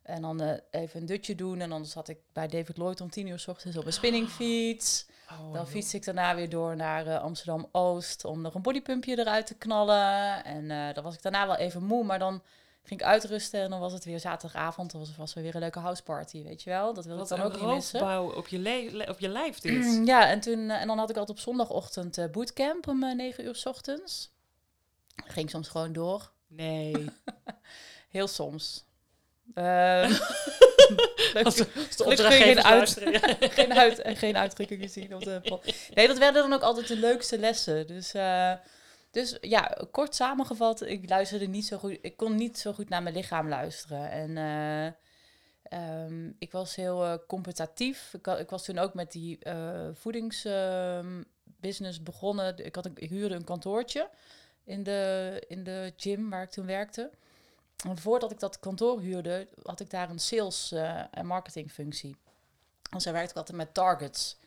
En 0.06 0.22
dan 0.22 0.42
eh, 0.42 0.58
even 0.82 1.00
een 1.00 1.06
dutje 1.06 1.36
doen. 1.36 1.62
En 1.62 1.70
dan 1.70 1.86
zat 1.86 2.08
ik 2.08 2.18
bij 2.34 2.48
David 2.48 2.78
Lloyd 2.78 3.02
om 3.02 3.10
tien 3.10 3.28
uur 3.28 3.40
s 3.40 3.48
ochtends 3.48 3.78
op 3.78 3.86
een 3.86 3.94
spinningfiets. 3.94 5.06
Oh, 5.32 5.54
Dan 5.54 5.68
fiets 5.68 5.94
ik 5.94 6.06
daarna 6.06 6.36
weer 6.36 6.50
door 6.50 6.76
naar 6.76 7.08
eh, 7.08 7.22
Amsterdam-Oost 7.22 8.26
om 8.26 8.42
nog 8.42 8.54
een 8.54 8.62
bodypumpje 8.62 9.20
eruit 9.20 9.48
te 9.48 9.56
knallen. 9.56 10.44
En 10.44 10.72
eh, 10.72 10.94
dan 10.94 11.04
was 11.04 11.14
ik 11.14 11.22
daarna 11.22 11.48
wel 11.48 11.56
even 11.56 11.84
moe, 11.84 12.04
maar 12.04 12.20
dan 12.20 12.42
ging 12.84 13.00
ik 13.00 13.06
uitrusten 13.06 13.62
en 13.62 13.70
dan 13.70 13.80
was 13.80 13.94
het 13.94 14.06
weer 14.06 14.20
zaterdagavond. 14.20 14.92
Dan 14.92 15.00
was 15.00 15.10
het 15.10 15.18
vast 15.18 15.34
weer 15.34 15.56
een 15.56 15.62
leuke 15.62 15.80
houseparty, 15.80 16.44
weet 16.44 16.64
je 16.64 16.70
wel. 16.70 16.94
Dat 16.94 17.06
wil 17.06 17.18
Wat 17.18 17.32
ik 17.32 17.38
dan 17.38 17.46
ook 17.46 17.60
niet 17.60 17.70
missen. 17.70 18.36
op 18.36 18.48
je, 18.48 19.06
op 19.10 19.20
je 19.20 19.30
lijf 19.30 19.60
dit. 19.60 20.02
Ja, 20.08 20.28
en, 20.28 20.40
toen, 20.40 20.70
en 20.70 20.88
dan 20.88 20.98
had 20.98 21.10
ik 21.10 21.18
altijd 21.18 21.38
op 21.38 21.44
zondagochtend 21.44 22.32
bootcamp 22.32 22.88
om 22.88 23.16
9 23.16 23.46
uur 23.46 23.56
s 23.56 23.66
ochtends. 23.66 24.34
Ging 25.16 25.50
soms 25.50 25.68
gewoon 25.68 25.94
door. 25.94 26.32
Nee. 26.48 27.06
Heel 28.10 28.28
soms. 28.28 28.86
Ehm, 29.54 30.12
Als 31.44 31.60
als 31.60 31.98
kun 31.98 32.16
je 32.16 32.44
geen 32.44 32.64
uit- 32.64 33.02
geen, 33.58 33.74
uit, 33.74 34.00
en 34.00 34.16
geen 34.16 34.38
uitdrukkingen 34.38 34.90
zien 34.90 35.16
op 35.16 35.24
de. 35.24 35.60
Nee, 35.94 36.08
dat 36.08 36.18
werden 36.18 36.42
dan 36.42 36.54
ook 36.54 36.62
altijd 36.62 36.88
de 36.88 36.98
leukste 36.98 37.40
lessen. 37.40 37.88
Dus, 37.88 38.14
eh, 38.14 38.54
dus 39.12 39.38
ja, 39.42 39.78
kort 39.92 40.16
samengevat, 40.16 40.82
ik 40.82 41.10
luisterde 41.10 41.48
niet 41.48 41.66
zo 41.66 41.78
goed. 41.78 41.98
Ik 42.02 42.18
kon 42.18 42.36
niet 42.36 42.60
zo 42.60 42.74
goed 42.74 42.90
naar 42.90 43.04
mijn 43.04 43.16
lichaam 43.16 43.50
luisteren. 43.50 44.12
En 44.12 44.38
ehm, 45.64 46.32
ik 46.40 46.52
was 46.52 46.76
heel 46.76 47.06
eh, 47.06 47.14
competitief. 47.28 48.14
Ik, 48.14 48.28
ik 48.28 48.50
was 48.50 48.64
toen 48.64 48.78
ook 48.78 48.94
met 48.94 49.12
die 49.12 49.40
voedingsbusiness 49.94 52.04
begonnen. 52.04 52.66
Ik, 52.66 52.76
had 52.76 52.86
een, 52.86 52.92
ik 52.96 53.10
huurde 53.10 53.36
een 53.36 53.44
kantoortje 53.44 54.10
in 54.66 54.84
de, 54.84 55.42
in 55.48 55.64
de 55.64 55.94
gym 55.98 56.30
waar 56.30 56.44
ik 56.44 56.50
toen 56.52 56.66
werkte. 56.66 57.10
Voordat 57.94 58.32
ik 58.32 58.40
dat 58.40 58.60
kantoor 58.60 59.00
huurde, 59.00 59.48
had 59.64 59.80
ik 59.80 59.90
daar 59.90 60.10
een 60.10 60.20
sales 60.20 60.72
eh, 60.72 61.02
en 61.12 61.26
marketingfunctie. 61.26 62.16
En 62.92 63.02
zo 63.02 63.12
werkte 63.12 63.32
ik 63.32 63.38
altijd 63.38 63.58
met 63.58 63.74
targets. 63.74 64.38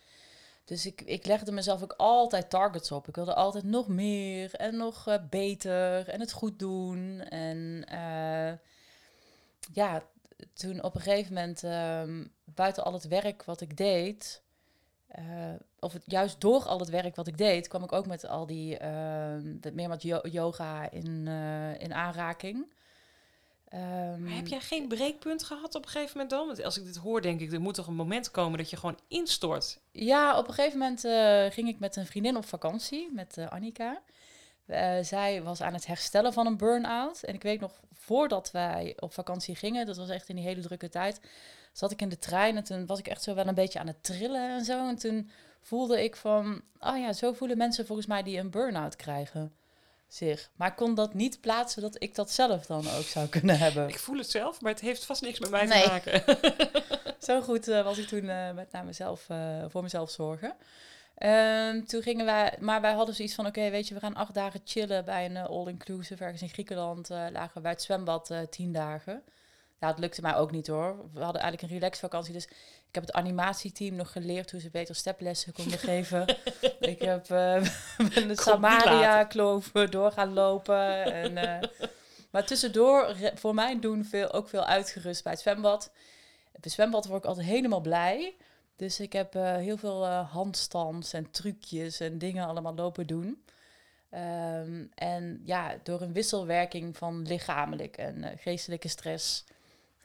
Dus 0.64 0.86
ik, 0.86 1.00
ik 1.00 1.26
legde 1.26 1.52
mezelf 1.52 1.82
ook 1.82 1.94
altijd 1.96 2.50
targets 2.50 2.92
op. 2.92 3.08
Ik 3.08 3.14
wilde 3.14 3.34
altijd 3.34 3.64
nog 3.64 3.88
meer 3.88 4.54
en 4.54 4.76
nog 4.76 5.06
eh, 5.06 5.16
beter 5.30 6.08
en 6.08 6.20
het 6.20 6.32
goed 6.32 6.58
doen. 6.58 7.20
En 7.20 7.84
eh, 7.86 8.58
ja, 9.72 10.02
toen 10.52 10.82
op 10.82 10.94
een 10.94 11.00
gegeven 11.00 11.34
moment, 11.34 11.64
ehm, 11.64 12.24
buiten 12.44 12.84
al 12.84 12.92
het 12.92 13.08
werk 13.08 13.44
wat 13.44 13.60
ik 13.60 13.76
deed, 13.76 14.42
of 15.80 15.94
juist 16.04 16.40
door 16.40 16.62
al 16.62 16.78
het 16.78 16.88
werk 16.88 17.16
wat 17.16 17.26
ik 17.26 17.38
deed, 17.38 17.68
kwam 17.68 17.82
ik 17.82 17.92
ook 17.92 18.06
met 18.06 18.26
al 18.26 18.46
die, 18.46 18.78
ehm, 18.78 19.56
met 19.60 19.74
meer 19.74 19.96
yo- 19.98 20.28
yoga 20.28 20.90
in, 20.90 21.26
in 21.78 21.94
aanraking. 21.94 22.66
Ehm, 23.68 24.22
Maar 24.22 24.34
heb 24.34 24.46
jij 24.46 24.60
geen 24.60 24.88
breekpunt 24.88 25.44
gehad 25.44 25.74
op 25.74 25.84
een 25.84 25.90
gegeven 25.90 26.12
moment 26.12 26.30
dan? 26.30 26.46
Want 26.46 26.62
als 26.62 26.78
ik 26.78 26.84
dit 26.84 26.96
hoor, 26.96 27.22
denk 27.22 27.40
ik, 27.40 27.52
er 27.52 27.60
moet 27.60 27.74
toch 27.74 27.86
een 27.86 27.94
moment 27.94 28.30
komen 28.30 28.58
dat 28.58 28.70
je 28.70 28.76
gewoon 28.76 28.98
instort. 29.08 29.80
Ja, 29.90 30.38
op 30.38 30.48
een 30.48 30.54
gegeven 30.54 30.78
moment 30.78 31.04
eh, 31.04 31.44
ging 31.50 31.68
ik 31.68 31.78
met 31.78 31.96
een 31.96 32.06
vriendin 32.06 32.36
op 32.36 32.44
vakantie, 32.44 33.12
met 33.12 33.36
eh, 33.36 33.48
Annika. 33.48 34.02
Eh, 34.66 34.96
zij 35.02 35.42
was 35.42 35.60
aan 35.60 35.72
het 35.72 35.86
herstellen 35.86 36.32
van 36.32 36.46
een 36.46 36.56
burn-out. 36.56 37.22
En 37.22 37.34
ik 37.34 37.42
weet 37.42 37.60
nog, 37.60 37.80
voordat 37.92 38.50
wij 38.50 38.96
op 38.98 39.12
vakantie 39.12 39.54
gingen, 39.56 39.86
dat 39.86 39.96
was 39.96 40.08
echt 40.08 40.28
in 40.28 40.36
die 40.36 40.44
hele 40.44 40.60
drukke 40.60 40.88
tijd, 40.88 41.20
zat 41.72 41.90
ik 41.90 42.00
in 42.02 42.08
de 42.08 42.18
trein 42.18 42.56
en 42.56 42.64
toen 42.64 42.86
was 42.86 42.98
ik 42.98 43.08
echt 43.08 43.22
zo 43.22 43.34
wel 43.34 43.46
een 43.46 43.54
beetje 43.54 43.78
aan 43.78 43.86
het 43.86 44.02
trillen 44.02 44.50
en 44.50 44.64
zo. 44.64 44.88
En 44.88 44.96
toen 44.96 45.30
voelde 45.60 46.04
ik 46.04 46.16
van, 46.16 46.62
oh 46.78 46.98
ja, 46.98 47.12
zo 47.12 47.32
voelen 47.32 47.58
mensen 47.58 47.86
volgens 47.86 48.06
mij 48.06 48.22
die 48.22 48.38
een 48.38 48.50
burn-out 48.50 48.96
krijgen 48.96 49.52
zich. 50.08 50.50
Maar 50.56 50.74
kon 50.74 50.94
dat 50.94 51.14
niet 51.14 51.40
plaatsen 51.40 51.82
dat 51.82 52.02
ik 52.02 52.14
dat 52.14 52.30
zelf 52.30 52.66
dan 52.66 52.88
ook 52.88 53.02
zou 53.02 53.28
kunnen 53.38 53.58
hebben. 53.58 53.88
Ik 53.88 53.98
voel 53.98 54.18
het 54.18 54.30
zelf, 54.30 54.60
maar 54.60 54.72
het 54.72 54.80
heeft 54.80 55.04
vast 55.04 55.22
niks 55.22 55.38
met 55.38 55.50
mij 55.50 55.64
Nee. 55.66 55.82
te 55.82 55.88
maken. 55.88 56.22
Zo 57.28 57.40
goed 57.40 57.68
eh, 57.68 57.84
was 57.84 57.98
ik 57.98 58.06
toen 58.06 58.28
eh, 58.28 58.52
met 58.52 58.72
naar 58.72 58.84
mezelf, 58.84 59.24
eh, 59.28 59.64
voor 59.68 59.82
mezelf 59.82 60.10
zorgen. 60.10 60.54
Ehm, 61.14 61.84
toen 61.84 62.02
gingen 62.02 62.24
wij, 62.24 62.56
maar 62.60 62.80
wij 62.80 62.92
hadden 62.92 63.14
zoiets 63.14 63.34
van, 63.34 63.46
oké, 63.46 63.70
weet 63.70 63.88
je, 63.88 63.94
we 63.94 64.00
gaan 64.00 64.14
acht 64.14 64.34
dagen 64.34 64.60
chillen 64.64 65.04
bij 65.04 65.24
een 65.24 65.36
all-inclusive 65.36 66.24
ergens 66.24 66.42
in 66.42 66.48
Griekenland. 66.48 67.08
lagen 67.08 67.50
we 67.54 67.60
bij 67.60 67.70
het 67.70 67.82
zwembad 67.82 68.32
tien 68.50 68.72
dagen. 68.72 69.22
Ja, 69.80 69.88
het 69.88 69.98
lukte 69.98 70.22
mij 70.22 70.36
ook 70.36 70.50
niet 70.50 70.66
hoor. 70.66 70.96
We 71.12 71.22
hadden 71.22 71.42
eigenlijk 71.42 71.62
een 71.62 71.78
relaxvakantie, 71.78 72.32
dus 72.32 72.44
ik 72.88 72.94
heb 72.94 73.02
het 73.02 73.12
animatieteam 73.12 73.94
nog 73.94 74.12
geleerd 74.12 74.50
hoe 74.50 74.60
ze 74.60 74.70
beter 74.70 74.94
steplessen 74.94 75.52
konden 75.52 75.78
geven. 75.78 76.36
ik 76.80 77.02
heb 77.02 77.30
eh 77.30 77.62
de 78.28 78.32
Samaria-kloof 78.34 79.70
door 79.90 80.12
gaan 80.12 80.32
lopen. 80.32 81.12
En, 81.12 81.36
eh, 81.36 81.68
maar 82.30 82.46
tussendoor, 82.46 83.16
voor 83.34 83.54
mijn 83.54 83.80
doen, 83.80 84.04
veel, 84.04 84.32
ook 84.32 84.48
veel 84.48 84.64
uitgerust 84.64 85.22
bij 85.22 85.32
het 85.32 85.40
zwembad. 85.40 85.90
Bij 86.52 86.60
het 86.60 86.72
zwembad 86.72 87.06
word 87.06 87.22
ik 87.22 87.28
altijd 87.28 87.46
helemaal 87.46 87.80
blij. 87.80 88.36
Dus 88.76 89.00
ik 89.00 89.12
heb 89.12 89.34
eh, 89.34 89.56
heel 89.56 89.76
veel 89.76 90.06
handstands 90.06 91.12
en 91.12 91.30
trucjes 91.30 92.00
en 92.00 92.18
dingen 92.18 92.46
allemaal 92.46 92.74
lopen 92.74 93.06
doen. 93.06 93.44
Ehm, 94.10 94.84
en 94.94 95.40
ja, 95.44 95.78
door 95.82 96.00
een 96.00 96.12
wisselwerking 96.12 96.96
van 96.96 97.22
lichamelijk 97.22 97.96
en 97.96 98.38
geestelijke 98.38 98.88
stress 98.88 99.44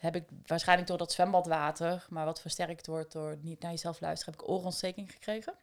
heb 0.04 0.16
ik 0.16 0.24
waarschijnlijk 0.46 0.88
door 0.88 0.98
dat 0.98 1.12
zwembadwater, 1.12 2.06
maar 2.10 2.26
wat 2.26 2.42
versterkt 2.42 2.88
wordt 2.88 3.12
door 3.12 3.38
niet 3.42 3.62
naar 3.62 3.72
jezelf 3.72 4.00
luisteren, 4.00 4.34
heb 4.34 4.44
ik 4.44 4.50
oorontsteking 4.50 5.12
gekregen. 5.12 5.54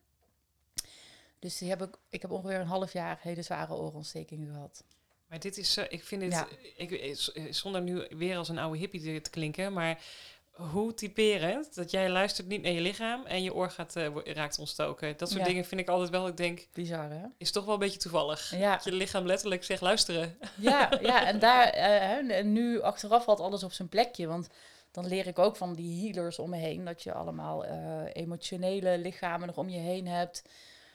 Dus 1.38 1.58
die 1.58 1.68
heb 1.68 1.82
ik, 1.82 1.96
ik 2.08 2.22
heb 2.22 2.30
ongeveer 2.30 2.60
een 2.60 2.66
half 2.66 2.92
jaar 2.92 3.18
hele 3.20 3.42
zware 3.42 3.74
oorontstekingen 3.74 4.52
gehad. 4.52 4.84
Maar 5.26 5.38
dit 5.40 5.56
is, 5.58 5.72
zo- 5.72 5.86
ik 5.88 6.04
vind 6.04 6.20
dit, 6.20 6.32
Ja. 6.32 6.48
ik, 6.76 6.90
eh, 6.90 7.10
eh, 7.34 7.52
zonder 7.52 7.82
nu 7.82 8.06
weer 8.10 8.36
als 8.36 8.48
een 8.48 8.58
oude 8.58 8.78
hippie 8.78 9.20
te 9.20 9.30
klinken, 9.30 9.72
maar 9.72 10.02
hoe 10.50 10.94
typerend 10.94 11.74
dat 11.74 11.90
jij 11.90 12.10
luistert 12.10 12.46
niet 12.48 12.62
naar 12.62 12.72
je 12.72 12.80
lichaam 12.80 13.24
en 13.26 13.42
je 13.42 13.54
oor 13.54 13.70
gaat, 13.70 13.96
eh, 13.96 14.08
raakt 14.24 14.58
ontstoken. 14.58 15.16
Dat 15.16 15.28
soort 15.28 15.40
Ja. 15.40 15.46
dingen 15.46 15.64
vind 15.64 15.80
ik 15.80 15.88
altijd 15.88 16.10
wel, 16.10 16.26
ik 16.26 16.36
denk, 16.36 16.66
Bizar, 16.72 17.10
hè? 17.10 17.22
is 17.38 17.50
toch 17.50 17.64
wel 17.64 17.74
een 17.74 17.80
beetje 17.80 17.98
toevallig. 17.98 18.56
Ja, 18.56 18.74
Dat 18.74 18.84
je 18.84 18.92
lichaam 18.92 19.26
letterlijk 19.26 19.64
zegt 19.64 19.80
luisteren. 19.80 20.38
ja, 20.56 20.88
ja 21.00 21.26
en 21.26 21.38
daar, 21.38 21.66
en 21.68 22.52
nu 22.52 22.80
achteraf 22.80 23.24
valt 23.24 23.40
alles 23.40 23.62
op 23.62 23.72
zijn 23.72 23.88
plekje. 23.88 24.26
Want 24.26 24.48
dan 24.90 25.06
leer 25.06 25.26
ik 25.26 25.38
ook 25.38 25.56
van 25.56 25.74
die 25.74 26.04
healers 26.12 26.38
om 26.38 26.50
me 26.50 26.56
heen. 26.56 26.84
Dat 26.84 27.02
je 27.02 27.12
allemaal 27.12 27.64
eh, 27.64 28.02
emotionele 28.12 28.98
lichamen 28.98 29.46
nog 29.46 29.56
om 29.56 29.68
je 29.68 29.78
heen 29.78 30.06
hebt. 30.06 30.42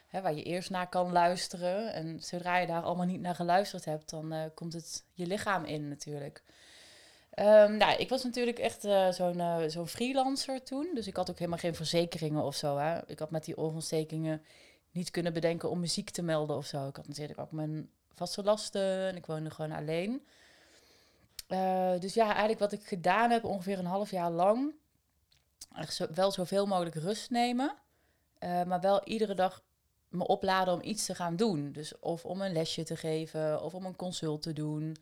Hè, 0.08 0.22
waar 0.22 0.34
je 0.34 0.44
eerst 0.44 0.70
naar 0.70 0.90
kan 0.90 1.12
luisteren. 1.12 1.94
En 1.94 2.20
zodra 2.20 2.58
je 2.58 2.68
daar 2.68 2.82
allemaal 2.84 3.06
niet 3.06 3.22
naar 3.22 3.36
geluisterd 3.36 3.86
hebt, 3.86 4.10
dan 4.10 4.52
komt 4.54 4.74
het 4.74 5.04
je 5.14 5.26
lichaam 5.28 5.66
in 5.66 5.88
natuurlijk. 5.88 6.44
Ehm, 7.36 7.78
nou, 7.78 7.98
ik 8.00 8.10
was 8.10 8.24
natuurlijk 8.24 8.60
echt 8.60 8.86
eh, 8.86 9.12
zo'n 9.12 9.40
eh, 9.40 9.58
zo'n 9.68 9.88
freelancer 9.88 10.64
toen. 10.64 10.88
Dus 10.94 11.08
ik 11.08 11.16
had 11.16 11.30
ook 11.30 11.38
helemaal 11.38 11.60
geen 11.60 11.76
verzekeringen 11.76 12.44
of 12.44 12.56
zo. 12.56 12.78
Hè. 12.78 13.00
Ik 13.08 13.20
had 13.20 13.32
met 13.32 13.46
die 13.46 13.58
oorontstekingen 13.58 14.42
niet 14.92 15.12
kunnen 15.12 15.34
bedenken 15.34 15.70
om 15.70 15.80
muziek 15.80 16.10
te 16.10 16.22
melden 16.22 16.56
of 16.56 16.66
zo. 16.66 16.88
Ik 16.88 16.96
had 16.96 17.08
natuurlijk 17.08 17.40
ook 17.40 17.52
mijn 17.52 17.90
vaste 18.14 18.44
lasten 18.44 19.08
en 19.08 19.16
ik 19.16 19.26
woonde 19.26 19.50
gewoon 19.50 19.72
alleen. 19.72 20.26
Eh, 21.48 22.00
dus 22.00 22.14
ja, 22.14 22.26
eigenlijk 22.26 22.60
wat 22.60 22.72
ik 22.72 22.88
gedaan 22.88 23.32
heb, 23.32 23.44
ongeveer 23.44 23.80
een 23.80 23.86
half 23.86 24.12
jaar 24.12 24.32
lang, 24.32 24.74
zo, 25.90 26.06
wel 26.14 26.32
zoveel 26.32 26.66
mogelijk 26.66 26.96
rust 26.96 27.30
nemen, 27.30 27.76
maar 28.40 28.82
wel 28.82 29.04
iedere 29.04 29.34
dag 29.34 29.64
me 30.10 30.28
opladen 30.28 30.74
om 30.74 30.82
iets 30.82 31.06
te 31.06 31.16
gaan 31.16 31.36
doen. 31.36 31.72
Dus 31.72 32.00
of 32.00 32.26
om 32.26 32.42
een 32.42 32.54
lesje 32.54 32.84
te 32.84 32.96
geven, 32.96 33.62
of 33.62 33.74
om 33.74 33.86
een 33.86 33.96
consult 33.96 34.42
te 34.42 34.54
doen. 34.54 34.98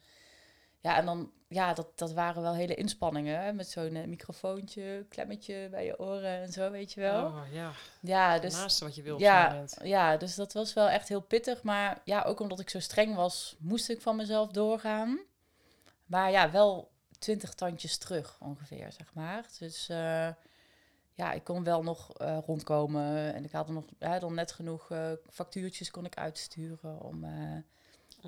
Ja, 0.83 0.97
en 0.97 1.05
dan, 1.05 1.31
ja, 1.53 1.73
dat, 1.73 1.87
dat 1.95 2.13
waren 2.13 2.41
wel 2.41 2.53
hele 2.53 2.75
inspanningen, 2.75 3.39
hè, 3.43 3.53
met 3.53 3.67
zo'n 3.69 3.95
eh, 3.95 4.07
microfoontje, 4.07 5.05
klemmetje 5.09 5.67
bij 5.71 5.85
je 5.85 5.99
oren 5.99 6.41
en 6.41 6.51
zo, 6.51 6.71
weet 6.71 6.93
je 6.93 6.99
wel. 7.01 7.25
Oh, 7.25 7.39
ja, 7.51 7.71
ja, 7.99 8.31
het 8.33 8.41
dus 8.41 8.53
naaste 8.53 8.83
wat 8.83 8.95
je 8.95 9.01
wil 9.01 9.19
ja, 9.19 9.65
ja, 9.83 10.17
dus 10.17 10.35
dat 10.35 10.53
was 10.53 10.73
wel 10.73 10.89
echt 10.89 11.07
heel 11.09 11.21
pittig. 11.21 11.63
Maar 11.63 12.01
ja, 12.03 12.21
ook 12.21 12.39
omdat 12.39 12.59
ik 12.59 12.69
zo 12.69 12.79
streng 12.79 13.15
was, 13.15 13.55
moest 13.59 13.89
ik 13.89 14.01
van 14.01 14.15
mezelf 14.15 14.51
doorgaan. 14.51 15.19
Maar 16.05 16.31
ja, 16.31 16.51
wel 16.51 16.91
twintig 17.19 17.53
tandjes 17.53 17.97
terug 17.97 18.37
ongeveer, 18.39 18.91
zeg 18.91 19.13
maar. 19.13 19.45
Dus 19.59 19.89
eh, 19.89 20.29
ja, 21.13 21.31
ik 21.31 21.43
kon 21.43 21.63
wel 21.63 21.83
nog 21.83 22.17
eh, 22.17 22.37
rondkomen. 22.45 23.33
En 23.33 23.43
ik 23.43 23.51
had 23.51 23.67
er 23.67 23.73
nog 23.73 23.85
ja, 23.99 24.19
dan 24.19 24.33
net 24.33 24.51
genoeg 24.51 24.91
factuurtjes 25.29 25.91
kon 25.91 26.05
ik 26.05 26.15
uitsturen 26.17 27.01
om, 27.01 27.23
Om 27.23 27.23
een 27.23 27.63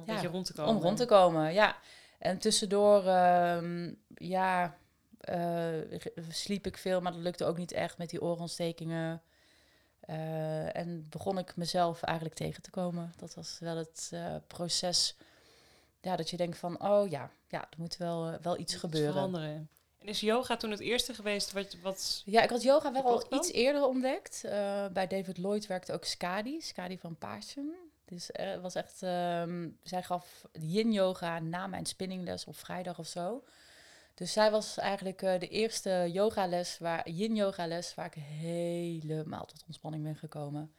Ja, 0.05 0.13
beetje 0.13 0.27
rond 0.27 0.45
te 0.45 0.53
komen. 0.53 0.75
om 0.75 0.81
rond 0.81 0.97
te 0.97 1.05
komen. 1.05 1.53
Ja, 1.53 1.75
en 2.19 2.37
tussendoor, 2.37 3.05
ehm, 3.05 3.93
ja, 4.15 4.77
eh, 5.25 5.99
sliep 6.29 6.65
ik 6.65 6.77
veel, 6.77 7.01
maar 7.01 7.11
dat 7.11 7.21
lukte 7.21 7.45
ook 7.45 7.57
niet 7.57 7.71
echt 7.71 7.97
met 7.97 8.09
die 8.09 8.21
oorontstekingen. 8.21 9.21
Eh, 9.99 10.75
en 10.75 11.05
begon 11.09 11.37
ik 11.37 11.55
mezelf 11.55 12.01
eigenlijk 12.01 12.37
tegen 12.37 12.61
te 12.61 12.69
komen. 12.69 13.13
Dat 13.17 13.33
was 13.33 13.57
wel 13.59 13.77
het 13.77 14.09
eh, 14.13 14.35
proces. 14.47 15.15
Ja, 16.01 16.15
dat 16.15 16.29
je 16.29 16.37
denkt 16.37 16.57
van, 16.57 16.81
oh 16.81 17.09
ja, 17.09 17.31
ja 17.47 17.61
er 17.61 17.77
moet 17.77 17.97
wel, 17.97 18.37
wel 18.41 18.59
iets 18.59 18.75
gebeuren. 18.75 19.13
veranderen. 19.13 19.69
En 19.97 20.07
is 20.07 20.19
yoga 20.19 20.57
toen 20.57 20.71
het 20.71 20.79
eerste 20.79 21.13
geweest 21.13 21.51
wat, 21.51 21.75
wat 21.81 22.21
Ja, 22.25 22.41
ik 22.41 22.49
had 22.49 22.63
yoga 22.63 22.91
wel 22.91 23.03
al 23.03 23.33
iets 23.33 23.51
eerder 23.51 23.85
ontdekt. 23.85 24.39
Bij 24.93 25.07
David 25.07 25.37
Lloyd 25.37 25.67
werkte 25.67 25.93
ook 25.93 26.03
Skadi, 26.03 26.61
Skadi 26.61 26.97
van 26.97 27.15
Paarsen. 27.15 27.73
Dus 28.05 28.29
er 28.31 28.61
was 28.61 28.75
echt, 28.75 29.03
ehm, 29.03 29.69
zij 29.83 30.03
gaf 30.03 30.45
yin 30.51 30.91
yoga 30.91 31.39
na 31.39 31.67
mijn 31.67 31.85
spinningles 31.85 32.45
op 32.45 32.57
vrijdag 32.57 32.99
of 32.99 33.07
zo. 33.07 33.43
Dus 34.13 34.33
zij 34.33 34.51
was 34.51 34.77
eigenlijk 34.77 35.21
eh, 35.21 35.39
de 35.39 35.47
eerste 35.47 36.09
yogales, 36.11 36.77
waar, 36.77 37.09
yin 37.09 37.35
yogales, 37.35 37.95
waar 37.95 38.05
ik 38.05 38.13
helemaal 38.13 39.45
tot 39.45 39.63
ontspanning 39.65 40.03
ben 40.03 40.15
gekomen. 40.15 40.73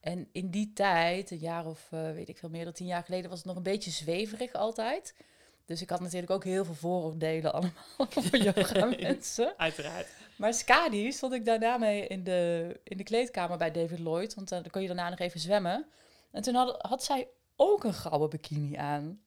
En 0.00 0.28
in 0.32 0.50
die 0.50 0.72
tijd, 0.72 1.30
een 1.30 1.38
jaar 1.38 1.66
of 1.66 1.88
eh, 1.90 2.12
weet 2.12 2.28
ik 2.28 2.38
veel 2.38 2.48
meer 2.48 2.64
dan 2.64 2.72
tien 2.72 2.86
jaar 2.86 3.04
geleden, 3.04 3.30
was 3.30 3.38
het 3.38 3.48
nog 3.48 3.56
een 3.56 3.62
beetje 3.62 3.90
zweverig 3.90 4.52
altijd. 4.52 5.14
Dus 5.64 5.82
ik 5.82 5.90
had 5.90 6.00
natuurlijk 6.00 6.32
ook 6.32 6.44
heel 6.44 6.64
veel 6.64 6.74
vooroordelen 6.74 7.52
allemaal 7.52 7.72
voor 8.08 8.36
yoga 8.36 8.84
mensen. 9.00 9.54
uiteraard. 9.56 10.06
Maar 10.36 10.54
Skadi 10.54 11.12
stond 11.12 11.32
ik 11.32 11.44
daarna 11.44 11.78
mee 11.78 12.06
in 12.06 12.24
de, 12.24 12.80
in 12.82 12.96
de 12.96 13.02
kleedkamer 13.02 13.58
bij 13.58 13.70
David 13.70 13.98
Lloyd. 13.98 14.34
Want 14.34 14.52
eh, 14.52 14.58
dan 14.62 14.70
kon 14.70 14.80
je 14.80 14.86
daarna 14.86 15.08
nog 15.08 15.18
even 15.18 15.40
zwemmen. 15.40 15.86
En 16.30 16.42
toen 16.42 16.54
had, 16.54 16.76
had 16.82 17.04
zij 17.04 17.28
ook 17.56 17.84
een 17.84 17.94
gouden 17.94 18.30
bikini 18.30 18.76
aan. 18.76 19.20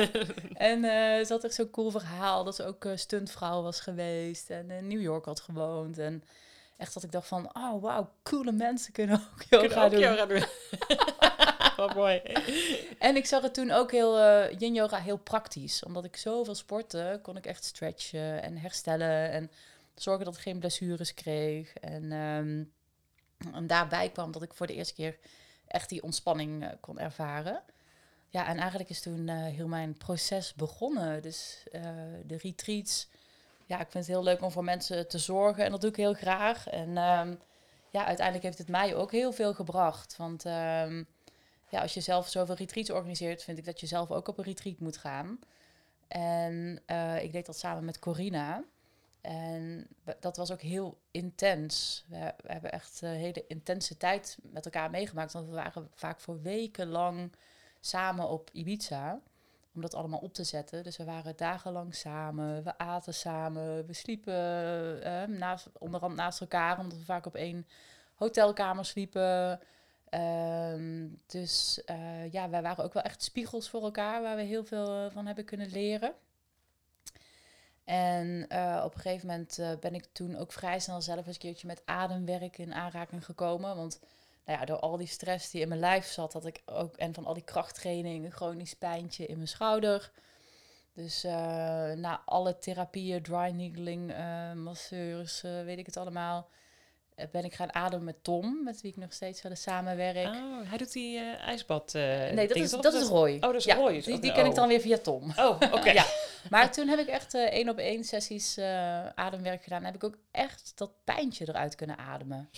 en 0.70 0.84
eh, 0.84 1.24
ze 1.24 1.26
had 1.28 1.44
echt 1.44 1.54
zo'n 1.54 1.70
cool 1.70 1.90
verhaal 1.90 2.44
dat 2.44 2.54
ze 2.54 2.64
ook 2.64 2.84
eh, 2.84 2.96
stuntvrouw 2.96 3.62
was 3.62 3.80
geweest. 3.80 4.50
En 4.50 4.70
in 4.70 4.86
New 4.86 5.00
York 5.00 5.24
had 5.24 5.40
gewoond. 5.40 5.98
En 5.98 6.24
echt 6.76 6.94
dat 6.94 7.02
ik 7.02 7.12
dacht 7.12 7.28
van, 7.28 7.50
oh 7.56 7.82
wauw, 7.82 8.10
coole 8.22 8.52
mensen 8.52 8.92
kunnen 8.92 9.16
ook 9.16 9.42
yoga 9.42 9.66
Kunnen 9.66 9.84
ook 9.84 9.90
doen. 9.90 10.00
yoga 10.00 10.26
doen. 10.26 10.44
Wat 11.76 11.94
mooi. 11.94 12.18
En 12.98 13.16
ik 13.16 13.26
zag 13.26 13.42
het 13.42 13.54
toen 13.54 13.70
ook 13.70 13.90
heel, 13.90 14.18
eh 14.18 14.58
yin 14.58 14.74
yoga 14.74 14.98
heel 14.98 15.16
praktisch. 15.16 15.84
Omdat 15.84 16.04
ik 16.04 16.16
zoveel 16.16 16.54
sportte, 16.54 17.18
kon 17.22 17.36
ik 17.36 17.46
echt 17.46 17.64
stretchen 17.64 18.42
en 18.42 18.56
herstellen. 18.56 19.30
En 19.30 19.50
zorgen 19.94 20.24
dat 20.24 20.34
ik 20.34 20.40
geen 20.40 20.58
blessures 20.58 21.14
kreeg. 21.14 21.74
En, 21.74 22.12
ehm, 22.12 22.64
en 23.54 23.66
daarbij 23.66 24.08
kwam 24.10 24.32
dat 24.32 24.42
ik 24.42 24.54
voor 24.54 24.66
de 24.66 24.74
eerste 24.74 24.94
keer 24.94 25.16
echt 25.70 25.88
die 25.88 26.02
ontspanning 26.02 26.64
eh, 26.64 26.70
kon 26.80 26.98
ervaren. 26.98 27.62
Ja, 28.28 28.46
en 28.46 28.58
eigenlijk 28.58 28.90
is 28.90 29.00
toen 29.00 29.28
eh, 29.28 29.36
heel 29.36 29.68
mijn 29.68 29.96
proces 29.96 30.54
begonnen. 30.54 31.22
Dus 31.22 31.64
eh, 31.72 31.82
de 32.26 32.36
retreats. 32.36 33.08
Ja, 33.66 33.76
ik 33.80 33.90
vind 33.90 34.06
het 34.06 34.14
heel 34.14 34.22
leuk 34.22 34.42
om 34.42 34.50
voor 34.50 34.64
mensen 34.64 35.08
te 35.08 35.18
zorgen. 35.18 35.64
En 35.64 35.70
dat 35.70 35.80
doe 35.80 35.90
ik 35.90 35.96
heel 35.96 36.14
graag. 36.14 36.68
En 36.68 36.96
ehm, 36.96 37.34
ja, 37.90 38.04
uiteindelijk 38.04 38.44
heeft 38.44 38.58
het 38.58 38.68
mij 38.68 38.94
ook 38.94 39.12
heel 39.12 39.32
veel 39.32 39.54
gebracht. 39.54 40.16
Want... 40.16 40.44
ehm, 40.44 41.04
ja, 41.68 41.80
als 41.80 41.94
je 41.94 42.00
zelf 42.00 42.28
zoveel 42.28 42.54
retreats 42.54 42.90
organiseert, 42.90 43.42
vind 43.42 43.58
ik 43.58 43.64
dat 43.64 43.80
je 43.80 43.86
zelf 43.86 44.10
ook 44.10 44.28
op 44.28 44.38
een 44.38 44.44
retreat 44.44 44.78
moet 44.78 44.96
gaan. 44.96 45.38
En 46.08 46.82
ik 47.20 47.32
deed 47.32 47.46
dat 47.46 47.58
samen 47.58 47.84
met 47.84 47.98
Corina. 47.98 48.64
En 49.20 49.86
dat 50.20 50.36
was 50.36 50.50
ook 50.52 50.60
heel 50.60 51.00
intens. 51.10 52.04
We, 52.08 52.34
hebben 52.46 52.72
echt 52.72 53.02
een 53.02 53.08
hele 53.08 53.44
intense 53.46 53.96
tijd 53.96 54.38
met 54.42 54.64
elkaar 54.64 54.90
meegemaakt. 54.90 55.32
Want 55.32 55.46
we 55.46 55.54
waren 55.54 55.88
vaak 55.94 56.20
voor 56.20 56.42
weken 56.42 56.88
lang 56.88 57.32
samen 57.80 58.28
op 58.28 58.50
Ibiza. 58.52 59.20
Om 59.74 59.80
dat 59.80 59.94
allemaal 59.94 60.18
op 60.18 60.34
te 60.34 60.44
zetten. 60.44 60.82
Dus 60.82 60.96
we 60.96 61.04
waren 61.04 61.36
dagenlang 61.36 61.94
samen. 61.94 62.64
We 62.64 62.78
aten 62.78 63.14
samen. 63.14 63.86
We 63.86 63.92
sliepen 63.92 65.02
eh, 65.02 65.24
naast, 65.24 65.68
onderhand 65.78 66.14
naast 66.14 66.40
elkaar. 66.40 66.78
Omdat 66.78 66.98
we 66.98 67.04
vaak 67.04 67.26
op 67.26 67.34
één 67.34 67.66
hotelkamer 68.14 68.84
sliepen. 68.84 69.60
Ehm, 70.10 71.08
dus 71.26 71.82
eh, 71.84 72.32
ja, 72.32 72.50
wij 72.50 72.62
waren 72.62 72.84
ook 72.84 72.92
wel 72.92 73.02
echt 73.02 73.22
spiegels 73.22 73.68
voor 73.68 73.82
elkaar, 73.82 74.22
waar 74.22 74.36
we 74.36 74.42
heel 74.42 74.64
veel 74.64 75.04
eh, 75.04 75.10
van 75.10 75.26
hebben 75.26 75.44
kunnen 75.44 75.70
leren. 75.70 76.14
En 77.90 78.48
eh, 78.48 78.82
op 78.84 78.94
een 78.94 79.00
gegeven 79.00 79.26
moment 79.26 79.58
eh, 79.58 79.70
ben 79.80 79.94
ik 79.94 80.04
toen 80.12 80.36
ook 80.36 80.52
vrij 80.52 80.78
snel 80.78 81.02
zelf 81.02 81.26
eens 81.26 81.34
een 81.34 81.40
keertje 81.40 81.66
met 81.66 81.82
ademwerk 81.84 82.58
in 82.58 82.74
aanraking 82.74 83.24
gekomen. 83.24 83.76
Want 83.76 84.00
nou 84.44 84.58
ja, 84.58 84.64
door 84.64 84.78
al 84.78 84.96
die 84.96 85.06
stress 85.06 85.50
die 85.50 85.60
in 85.60 85.68
mijn 85.68 85.80
lijf 85.80 86.06
zat, 86.06 86.32
had 86.32 86.46
ik 86.46 86.62
ook, 86.64 86.96
en 86.96 87.14
van 87.14 87.26
al 87.26 87.34
die 87.34 87.44
krachttraining, 87.44 88.24
een 88.24 88.32
chronisch 88.32 88.74
pijntje 88.74 89.26
in 89.26 89.36
mijn 89.36 89.48
schouder. 89.48 90.10
Dus 90.92 91.24
uh, 91.24 91.32
na 91.92 92.22
alle 92.24 92.58
therapieën, 92.58 93.22
dry 93.22 93.50
needling, 93.50 94.14
masseurs, 94.54 95.40
weet 95.40 95.78
ik 95.78 95.86
het 95.86 95.96
allemaal, 95.96 96.48
ben 97.32 97.44
ik 97.44 97.54
gaan 97.54 97.74
ademen 97.74 98.04
met 98.04 98.24
Tom, 98.24 98.64
met 98.64 98.80
wie 98.80 98.90
ik 98.90 98.96
nog 98.96 99.12
steeds 99.12 99.42
wel 99.42 99.52
eens 99.52 99.62
samenwerk. 99.62 100.34
Oh, 100.34 100.68
hij 100.68 100.78
doet 100.78 100.92
die 100.92 101.18
ijsbad. 101.20 101.92
nee, 101.92 102.48
dat 102.48 102.56
is, 102.56 102.70
dat 102.70 102.94
is 102.94 103.08
Roy. 103.08 103.34
Oh, 103.34 103.40
dat 103.40 103.54
is 103.54 103.64
ja, 103.64 103.74
Roy. 103.74 104.00
Die, 104.02 104.18
die 104.18 104.32
ken 104.32 104.46
ik 104.46 104.54
dan 104.54 104.68
weer 104.68 104.80
via 104.80 104.98
Tom. 104.98 105.32
Oh, 105.36 105.60
oké. 105.72 105.90
ja. 106.00 106.06
Maar 106.50 106.72
toen 106.74 106.88
heb 106.88 106.98
ik 106.98 107.08
echt 107.08 107.34
één 107.34 107.68
op 107.68 107.78
één 107.78 108.04
sessies 108.04 108.58
ademwerk 109.14 109.62
gedaan. 109.62 109.84
heb 109.84 109.94
ik 109.94 110.04
ook 110.04 110.18
echt 110.30 110.72
dat 110.74 110.90
pijntje 111.04 111.48
eruit 111.48 111.74
kunnen 111.74 111.98
ademen. 111.98 112.50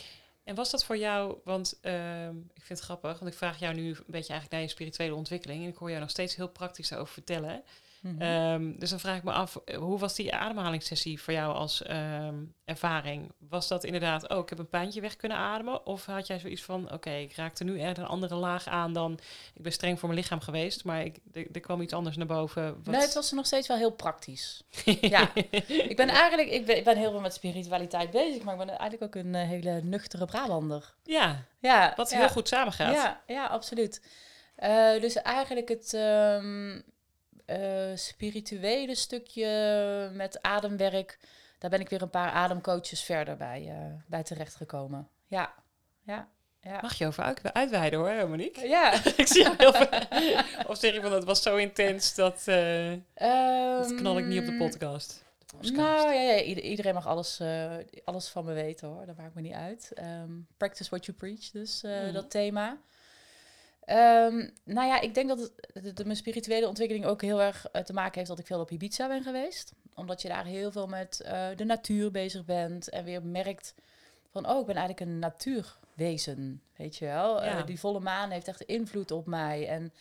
En 0.44 0.54
was 0.54 0.70
dat 0.70 0.84
voor 0.84 0.96
jou, 0.96 1.38
want 1.44 1.78
uh, 1.82 2.28
ik 2.28 2.62
vind 2.62 2.78
het 2.78 2.80
grappig, 2.80 3.18
want 3.18 3.30
ik 3.30 3.38
vraag 3.38 3.58
jou 3.58 3.74
nu 3.74 3.88
een 3.88 3.96
beetje 4.06 4.32
eigenlijk 4.32 4.50
naar 4.50 4.60
je 4.60 4.68
spirituele 4.68 5.14
ontwikkeling 5.14 5.62
en 5.62 5.68
ik 5.68 5.76
hoor 5.76 5.88
jou 5.88 6.00
nog 6.00 6.10
steeds 6.10 6.36
heel 6.36 6.48
praktisch 6.48 6.88
daarover 6.88 7.12
vertellen. 7.12 7.62
Mm 8.02 8.20
-hmm. 8.20 8.52
um, 8.52 8.78
dus 8.78 8.90
dan 8.90 9.00
vraag 9.00 9.16
ik 9.16 9.22
me 9.22 9.32
af, 9.32 9.60
hoe 9.76 9.98
was 9.98 10.14
die 10.14 10.34
ademhalingssessie 10.34 11.20
voor 11.20 11.32
jou 11.32 11.54
als 11.54 11.82
um, 11.90 12.54
ervaring? 12.64 13.32
Was 13.48 13.68
dat 13.68 13.84
inderdaad, 13.84 14.28
oh, 14.28 14.38
ik 14.38 14.48
heb 14.48 14.58
een 14.58 14.68
pijntje 14.68 15.00
weg 15.00 15.16
kunnen 15.16 15.38
ademen? 15.38 15.86
Of 15.86 16.06
had 16.06 16.26
jij 16.26 16.38
zoiets 16.38 16.62
van, 16.62 16.84
oké, 16.84 16.94
okay, 16.94 17.22
ik 17.22 17.34
raakte 17.34 17.64
nu 17.64 17.80
echt 17.80 17.98
een 17.98 18.06
andere 18.06 18.34
laag 18.34 18.66
aan 18.66 18.92
dan, 18.92 19.18
ik 19.54 19.62
ben 19.62 19.72
streng 19.72 19.98
voor 19.98 20.08
mijn 20.08 20.20
lichaam 20.20 20.40
geweest, 20.40 20.84
maar 20.84 21.04
ik, 21.04 21.18
er, 21.52 21.60
kwam 21.60 21.80
iets 21.80 21.92
anders 21.92 22.16
naar 22.16 22.26
boven. 22.26 22.64
Wat... 22.64 22.94
Nee, 22.94 23.00
het 23.00 23.14
was 23.14 23.32
nog 23.32 23.46
steeds 23.46 23.68
wel 23.68 23.76
heel 23.76 23.92
praktisch. 23.92 24.62
ja, 25.00 25.30
ik 25.66 25.96
ben 25.96 26.08
eigenlijk, 26.08 26.50
ik 26.50 26.66
ben, 26.66 26.76
ik 26.76 26.84
ben 26.84 26.96
heel 26.96 27.10
veel 27.10 27.20
met 27.20 27.34
spiritualiteit 27.34 28.10
bezig, 28.10 28.42
maar 28.42 28.60
ik 28.60 28.66
ben 28.66 28.78
eigenlijk 28.78 29.02
ook 29.16 29.24
een 29.24 29.34
uh, 29.34 29.42
hele 29.42 29.80
nuchtere 29.82 30.24
Brabander. 30.24 30.94
Ja, 31.04 31.44
ja 31.58 31.92
wat 31.96 32.10
ja. 32.10 32.18
heel 32.18 32.28
goed 32.28 32.48
samengaat. 32.48 32.94
Ja, 32.94 33.22
ja 33.26 33.46
absoluut. 33.46 34.02
Uh, 34.58 35.00
dus 35.00 35.14
eigenlijk 35.16 35.68
het... 35.68 35.92
Um, 35.92 36.84
uh, 37.60 37.96
spirituele 37.96 38.94
stukje 38.94 40.10
met 40.12 40.42
ademwerk, 40.42 41.18
daar 41.58 41.70
ben 41.70 41.80
ik 41.80 41.88
weer 41.88 42.02
een 42.02 42.10
paar 42.10 42.30
ademcoaches 42.30 43.02
verder 43.02 43.36
bij, 43.36 43.62
uh, 43.62 43.94
bij 44.06 44.22
terechtgekomen. 44.22 45.08
Ja, 45.26 45.54
ja. 46.02 46.28
Ja. 46.60 46.78
Mag 46.82 46.94
je 46.94 47.06
over 47.06 47.22
uit, 47.22 47.52
uitweiden 47.52 47.98
hoor, 47.98 48.28
Monique? 48.28 48.68
Ja. 48.68 48.92
ik 49.16 49.26
zie 49.26 49.42
jou 49.42 49.54
heel 49.58 49.72
veel. 49.72 49.88
Of 50.66 50.78
zeg 50.78 50.94
je 50.94 51.00
van, 51.00 51.10
dat 51.10 51.24
was 51.24 51.42
zo 51.42 51.56
intens 51.56 52.14
dat... 52.14 52.44
Uh, 52.46 52.90
um, 52.90 53.04
dat 53.78 53.94
knal 53.94 54.18
ik 54.18 54.24
niet 54.24 54.40
op 54.40 54.46
de 54.46 54.56
podcast. 54.56 55.24
De 55.60 55.70
nou 55.70 56.12
ja, 56.12 56.20
ja, 56.20 56.40
iedereen 56.42 56.94
mag 56.94 57.06
alles, 57.06 57.40
uh, 57.40 57.72
alles 58.04 58.28
van 58.28 58.44
me 58.44 58.52
weten 58.52 58.88
hoor, 58.88 59.06
dat 59.06 59.16
maakt 59.16 59.34
me 59.34 59.40
niet 59.40 59.52
uit. 59.52 59.92
Um, 59.98 60.46
practice 60.56 60.90
what 60.90 61.04
you 61.04 61.16
preach, 61.16 61.50
dus 61.50 61.82
uh, 61.84 62.06
mm. 62.06 62.12
dat 62.12 62.30
thema. 62.30 62.78
Um, 63.86 64.50
nou 64.64 64.86
ja, 64.88 65.00
ik 65.00 65.14
denk 65.14 65.28
dat 65.28 65.38
het, 65.38 65.84
de, 65.84 65.92
de, 65.92 66.04
mijn 66.04 66.16
spirituele 66.16 66.68
ontwikkeling 66.68 67.06
ook 67.06 67.22
heel 67.22 67.42
erg 67.42 67.66
uh, 67.72 67.82
te 67.82 67.92
maken 67.92 68.14
heeft 68.14 68.28
dat 68.28 68.38
ik 68.38 68.46
veel 68.46 68.60
op 68.60 68.70
Ibiza 68.70 69.08
ben 69.08 69.22
geweest. 69.22 69.72
Omdat 69.94 70.22
je 70.22 70.28
daar 70.28 70.44
heel 70.44 70.72
veel 70.72 70.86
met 70.86 71.22
uh, 71.24 71.46
de 71.56 71.64
natuur 71.64 72.10
bezig 72.10 72.44
bent 72.44 72.88
en 72.88 73.04
weer 73.04 73.22
merkt 73.22 73.74
van, 74.30 74.48
oh, 74.48 74.60
ik 74.60 74.66
ben 74.66 74.76
eigenlijk 74.76 75.10
een 75.10 75.18
natuurwezen, 75.18 76.62
weet 76.76 76.96
je 76.96 77.04
wel. 77.04 77.44
Ja. 77.44 77.58
Uh, 77.58 77.66
die 77.66 77.80
volle 77.80 78.00
maan 78.00 78.30
heeft 78.30 78.48
echt 78.48 78.60
invloed 78.60 79.10
op 79.10 79.26
mij 79.26 79.68
en 79.68 79.92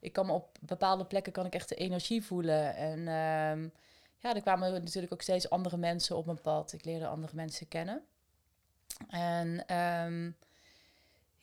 ik 0.00 0.12
kan 0.12 0.26
me 0.26 0.32
op 0.32 0.58
bepaalde 0.60 1.04
plekken 1.04 1.32
kan 1.32 1.46
ik 1.46 1.54
echt 1.54 1.68
de 1.68 1.74
energie 1.74 2.24
voelen. 2.24 2.74
En 2.74 2.98
um, 2.98 3.72
ja, 4.18 4.34
er 4.34 4.42
kwamen 4.42 4.72
natuurlijk 4.72 5.12
ook 5.12 5.22
steeds 5.22 5.50
andere 5.50 5.76
mensen 5.76 6.16
op 6.16 6.26
mijn 6.26 6.40
pad. 6.40 6.72
Ik 6.72 6.84
leerde 6.84 7.06
andere 7.06 7.32
mensen 7.34 7.68
kennen. 7.68 8.02
En... 9.08 9.76
Um, 9.76 10.36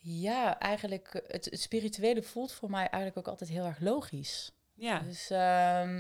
ja, 0.04 0.60
eigenlijk 0.60 1.24
het, 1.28 1.46
het, 1.46 1.60
spirituele 1.62 2.24
voelt 2.24 2.52
voor 2.52 2.70
mij 2.70 2.88
eigenlijk 2.88 3.18
ook 3.18 3.28
altijd 3.28 3.50
heel 3.50 3.66
erg 3.66 3.80
logisch. 3.80 4.52
Ja. 4.74 5.00
Dus 5.00 5.30
um, 5.30 5.98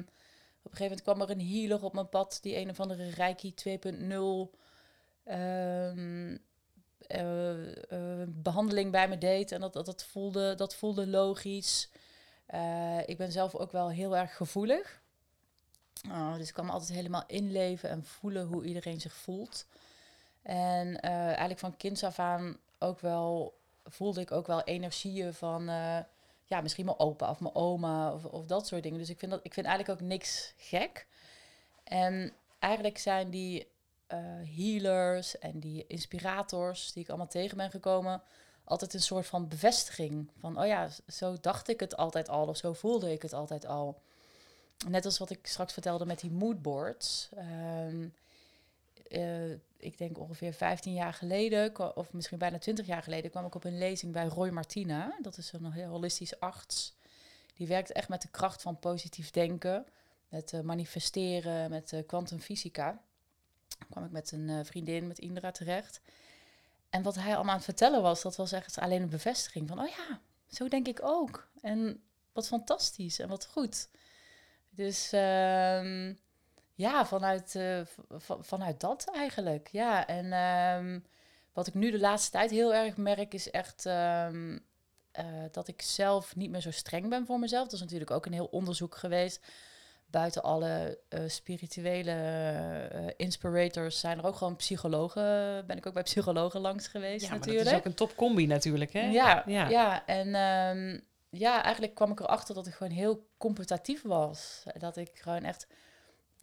op 0.64 0.72
een 0.72 0.78
gegeven 0.78 0.84
moment 0.84 1.02
kwam 1.02 1.22
er 1.22 1.30
een 1.30 1.48
healer 1.48 1.84
op 1.84 1.94
mijn 1.94 2.10
pad, 2.10 2.40
die 2.42 2.56
een 2.56 2.70
of 2.70 2.80
andere 2.80 3.10
Reiki 3.10 3.54
2.0 3.70 3.74
um, 5.34 6.40
uh, 7.08 7.68
uh, 7.92 8.24
behandeling 8.28 8.92
bij 8.92 9.08
me 9.08 9.18
deed. 9.18 9.52
En 9.52 9.62
dat, 9.62 9.74
dat, 9.74 9.86
dat, 9.86 10.04
voelde, 10.04 10.56
dat 10.56 10.76
voelde 10.76 11.08
logisch. 11.08 11.90
Uh, 12.54 13.00
ik 13.06 13.18
ben 13.18 13.32
zelf 13.32 13.56
ook 13.56 13.72
wel 13.72 13.90
heel 13.90 14.18
erg 14.18 14.36
gevoelig. 14.36 15.02
Oh, 16.10 16.36
dus 16.36 16.48
ik 16.48 16.54
kan 16.54 16.66
me 16.66 16.72
altijd 16.72 16.92
helemaal 16.92 17.24
inleven 17.28 17.90
en 17.90 18.04
voelen 18.04 18.46
hoe 18.46 18.66
iedereen 18.66 19.02
zich 19.02 19.14
voelt. 19.14 19.66
En 20.42 21.00
eh, 21.00 21.26
eigenlijk 21.26 21.60
van 21.60 21.78
kinds 21.78 22.04
af 22.04 22.20
aan 22.20 22.58
ook 22.80 23.00
wel 23.00 23.58
voelde 23.84 24.22
ik 24.22 24.32
ook 24.32 24.48
wel 24.48 24.64
energieën 24.64 25.34
van, 25.34 25.70
uh, 25.70 26.00
ja, 26.44 26.62
misschien 26.62 26.86
mijn 26.86 27.00
opa 27.00 27.30
of 27.30 27.40
mijn 27.40 27.56
oma 27.56 28.14
of, 28.14 28.26
of 28.26 28.46
dat 28.46 28.68
soort 28.68 28.84
dingen. 28.84 29.00
Dus 29.00 29.10
ik 29.10 29.20
vind, 29.20 29.32
dat, 29.32 29.40
ik 29.44 29.54
vind 29.54 29.66
eigenlijk 29.66 30.02
ook 30.02 30.08
niks 30.08 30.54
gek. 30.58 31.08
En 31.84 32.34
eigenlijk 32.60 32.98
zijn 32.98 33.30
die 33.30 33.72
uh, 34.08 34.20
healers 34.56 35.40
en 35.40 35.60
die 35.60 35.88
inspirators 35.88 36.94
die 36.94 37.04
ik 37.04 37.10
allemaal 37.10 37.28
tegen 37.28 37.58
ben 37.58 37.72
gekomen, 37.72 38.22
altijd 38.64 38.94
een 38.94 39.02
soort 39.02 39.26
van 39.26 39.48
bevestiging. 39.48 40.32
Van, 40.38 40.60
oh 40.60 40.66
ja, 40.66 40.90
zo 41.08 41.38
dacht 41.42 41.70
ik 41.70 41.80
het 41.80 41.98
altijd 41.98 42.30
al 42.30 42.48
of 42.48 42.58
zo 42.58 42.74
voelde 42.74 43.12
ik 43.12 43.22
het 43.22 43.34
altijd 43.34 43.66
al. 43.66 44.02
Net 44.88 45.06
als 45.06 45.18
wat 45.18 45.30
ik 45.30 45.48
straks 45.48 45.74
vertelde 45.74 46.06
met 46.06 46.20
die 46.20 46.32
moodboards. 46.32 47.30
Um, 47.38 48.14
uh, 49.14 49.52
ik 49.78 49.98
denk 49.98 50.20
ongeveer 50.20 50.54
15 50.54 50.94
jaar 50.94 51.14
geleden, 51.14 51.96
of 51.96 52.14
misschien 52.14 52.38
bijna 52.38 52.58
20 52.58 52.86
jaar 52.86 53.04
geleden, 53.04 53.32
kwam 53.32 53.46
ik 53.46 53.56
op 53.56 53.64
een 53.64 53.78
lezing 53.78 54.14
bij 54.14 54.26
Roy 54.26 54.50
Martina. 54.50 55.18
Dat 55.22 55.38
is 55.38 55.52
een 55.54 55.72
heel 55.72 55.90
holistisch 55.90 56.40
arts. 56.40 56.96
Die 57.56 57.68
werkt 57.68 57.92
echt 57.92 58.10
met 58.10 58.22
de 58.22 58.28
kracht 58.28 58.62
van 58.62 58.80
positief 58.80 59.32
denken, 59.32 59.86
met 60.30 60.52
uh, 60.52 60.62
manifesteren, 60.62 61.70
met 61.70 62.04
kwantumfysica. 62.08 62.92
Uh, 62.92 63.90
kwam 63.90 64.06
ik 64.06 64.12
met 64.12 64.32
een 64.32 64.66
vriendin, 64.66 65.08
met 65.08 65.20
Indra, 65.20 65.52
terecht. 65.52 66.02
En 66.90 67.04
wat 67.04 67.16
hij 67.16 67.34
allemaal 67.34 67.52
aan 67.52 67.56
het 67.56 67.64
vertellen 67.64 68.02
was, 68.02 68.22
dat 68.22 68.36
was 68.36 68.52
echt 68.52 68.80
alleen 68.80 69.02
een 69.02 69.10
bevestiging 69.10 69.68
van, 69.68 69.80
oh 69.80 69.88
ja, 69.88 70.22
zo 70.48 70.68
denk 70.68 70.88
ik 70.88 71.00
ook. 71.04 71.48
En 71.62 72.04
wat 72.32 72.48
fantastisch 72.48 73.20
en 73.20 73.30
wat 73.30 73.46
goed. 73.46 73.90
Dus... 74.70 75.12
Ja, 76.74 77.06
vanuit, 77.06 77.56
uh, 77.56 77.82
vanuit 78.40 78.80
dat 78.80 79.10
eigenlijk. 79.14 79.70
Ja, 79.72 80.08
en 80.08 80.34
um, 80.84 81.06
wat 81.54 81.68
ik 81.68 81.74
nu 81.74 81.92
de 81.92 82.00
laatste 82.00 82.32
tijd 82.32 82.52
heel 82.52 82.74
erg 82.74 82.98
merk 82.98 83.34
is 83.34 83.52
echt 83.52 83.86
um, 83.86 84.54
uh, 85.20 85.26
dat 85.52 85.68
ik 85.68 85.82
zelf 85.82 86.36
niet 86.36 86.50
meer 86.50 86.62
zo 86.62 86.72
streng 86.72 87.10
ben 87.10 87.26
voor 87.26 87.40
mezelf. 87.40 87.64
Dat 87.64 87.74
is 87.74 87.82
natuurlijk 87.82 88.12
ook 88.12 88.26
een 88.26 88.34
heel 88.34 88.46
onderzoek 88.52 88.96
geweest. 88.96 89.46
Buiten 90.06 90.44
alle 90.44 91.00
uh, 91.10 91.20
spirituele 91.28 93.14
inspirators 93.18 94.00
zijn 94.00 94.18
er 94.18 94.26
ook 94.26 94.36
gewoon 94.36 94.56
psychologen. 94.56 95.24
Ben 95.66 95.78
ik 95.78 95.86
ook 95.86 95.94
bij 95.94 96.04
psychologen 96.04 96.60
langs 96.60 96.88
geweest 96.88 97.26
ja, 97.26 97.32
natuurlijk. 97.32 97.64
dat 97.64 97.74
is 97.74 97.80
ook 97.80 97.86
een 97.86 97.94
topcombi 97.94 98.48
natuurlijk, 98.48 98.94
hè? 98.94 99.02
Ja, 99.02 99.44
ja. 99.46 99.70
ja. 99.70 100.06
en 100.06 100.28
um, 100.28 101.04
ja, 101.30 101.64
eigenlijk 101.64 101.96
kwam 101.96 102.12
ik 102.12 102.20
erachter 102.20 102.56
dat 102.56 102.68
ik 102.68 102.74
gewoon 102.74 102.94
heel 102.94 103.28
competitief 103.38 104.02
was. 104.02 104.64
Dat 104.78 104.98
ik 104.98 105.12
gewoon 105.14 105.44
echt 105.44 105.68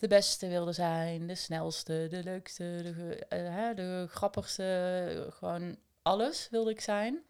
de 0.01 0.09
beste 0.09 0.48
wilde 0.48 0.72
zijn, 0.72 1.26
de 1.26 1.34
snelste, 1.34 2.07
de 2.11 2.22
leukste, 2.22 2.62
de, 2.62 3.26
uh, 3.32 3.76
de 3.76 4.07
grappigste, 4.09 5.26
gewoon 5.30 5.76
alles 6.03 6.48
wilde 6.51 6.70
ik 6.70 6.80
zijn. 6.80 7.22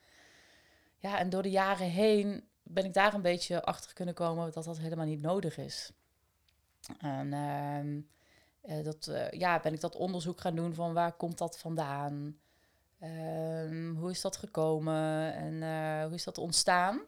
Ja, 0.96 1.18
en 1.18 1.30
door 1.30 1.42
de 1.42 1.50
jaren 1.50 1.86
heen 1.86 2.48
ben 2.62 2.84
ik 2.84 2.92
daar 2.92 3.14
een 3.14 3.22
beetje 3.22 3.62
achter 3.62 3.94
kunnen 3.94 4.14
komen 4.14 4.52
dat 4.52 4.64
dat 4.64 4.78
helemaal 4.78 5.06
niet 5.06 5.22
nodig 5.22 5.58
is. 5.58 5.92
En 6.98 7.32
uh, 7.32 8.78
uh, 8.78 8.84
dat, 8.84 9.06
uh, 9.06 9.30
ja, 9.30 9.60
ben 9.60 9.72
ik 9.72 9.80
dat 9.80 9.96
onderzoek 9.96 10.40
gaan 10.40 10.56
doen 10.56 10.74
van 10.74 10.92
waar 10.92 11.12
komt 11.12 11.38
dat 11.38 11.58
vandaan? 11.58 12.38
Um, 13.02 13.96
hoe 13.96 14.10
is 14.10 14.20
dat 14.20 14.36
gekomen 14.36 15.34
en 15.34 15.54
hoe 16.04 16.14
is 16.14 16.24
dat 16.24 16.38
ontstaan? 16.38 17.00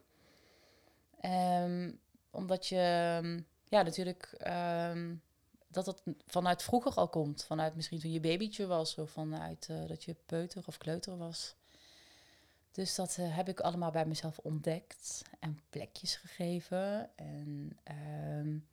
Um, 1.64 2.00
omdat 2.30 2.66
je 2.66 2.76
ja, 3.64 3.82
natuurlijk 3.82 4.36
dat 5.72 5.86
het 5.86 6.02
vanuit 6.26 6.62
vroeger 6.62 6.94
al 6.94 7.08
komt. 7.08 7.44
Vanuit 7.44 7.74
misschien 7.74 8.00
toen 8.00 8.12
je 8.12 8.20
babytje 8.20 8.66
was 8.66 8.98
of 8.98 9.10
vanuit 9.10 9.68
uh, 9.70 9.88
dat 9.88 10.04
je 10.04 10.16
peuter 10.26 10.62
of 10.66 10.78
kleuter 10.78 11.16
was. 11.16 11.54
Dus 12.72 12.94
dat 12.94 13.16
uh, 13.20 13.36
heb 13.36 13.48
ik 13.48 13.60
allemaal 13.60 13.90
bij 13.90 14.06
mezelf 14.06 14.38
ontdekt 14.38 15.22
en 15.40 15.60
plekjes 15.70 16.16
gegeven. 16.16 17.10
En 17.16 17.78
um, 18.38 18.68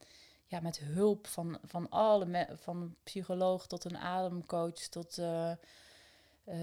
ja, 0.45 0.60
met 0.60 0.80
hulp 0.80 1.28
van, 1.28 1.60
van 1.64 1.89
alle, 1.89 2.47
van 2.54 2.95
psycholoog 3.04 3.68
tot 3.68 3.84
een 3.84 3.97
ademcoach 3.97 4.74
tot, 4.74 5.18
uh, 5.18 5.52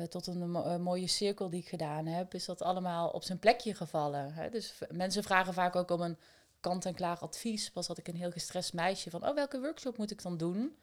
tot 0.09 0.26
een 0.26 0.51
mo 0.51 0.78
mooie 0.78 1.07
cirkel 1.07 1.51
die 1.51 1.61
ik 1.61 1.68
gedaan 1.68 2.07
heb, 2.07 2.34
is 2.34 2.45
dat 2.45 2.62
allemaal 2.62 3.09
op 3.09 3.22
zijn 3.22 3.39
plekje 3.39 3.74
gevallen. 3.74 4.34
Hè? 4.34 4.51
Dus 4.51 4.74
mensen 4.91 5.22
vragen 5.22 5.55
vaak 5.55 5.76
ook 5.76 5.91
om 5.91 6.01
een 6.01 6.18
kant-en-klaar 6.68 7.18
advies. 7.18 7.70
Pas 7.70 7.86
had 7.86 7.98
ik 7.98 8.08
een 8.08 8.16
heel 8.16 8.30
gestrest 8.30 8.72
meisje 8.72 9.10
van, 9.10 9.28
oh, 9.28 9.34
welke 9.34 9.60
workshop 9.60 9.98
moet 9.98 10.10
ik 10.10 10.22
dan 10.22 10.36
doen? 10.36 10.76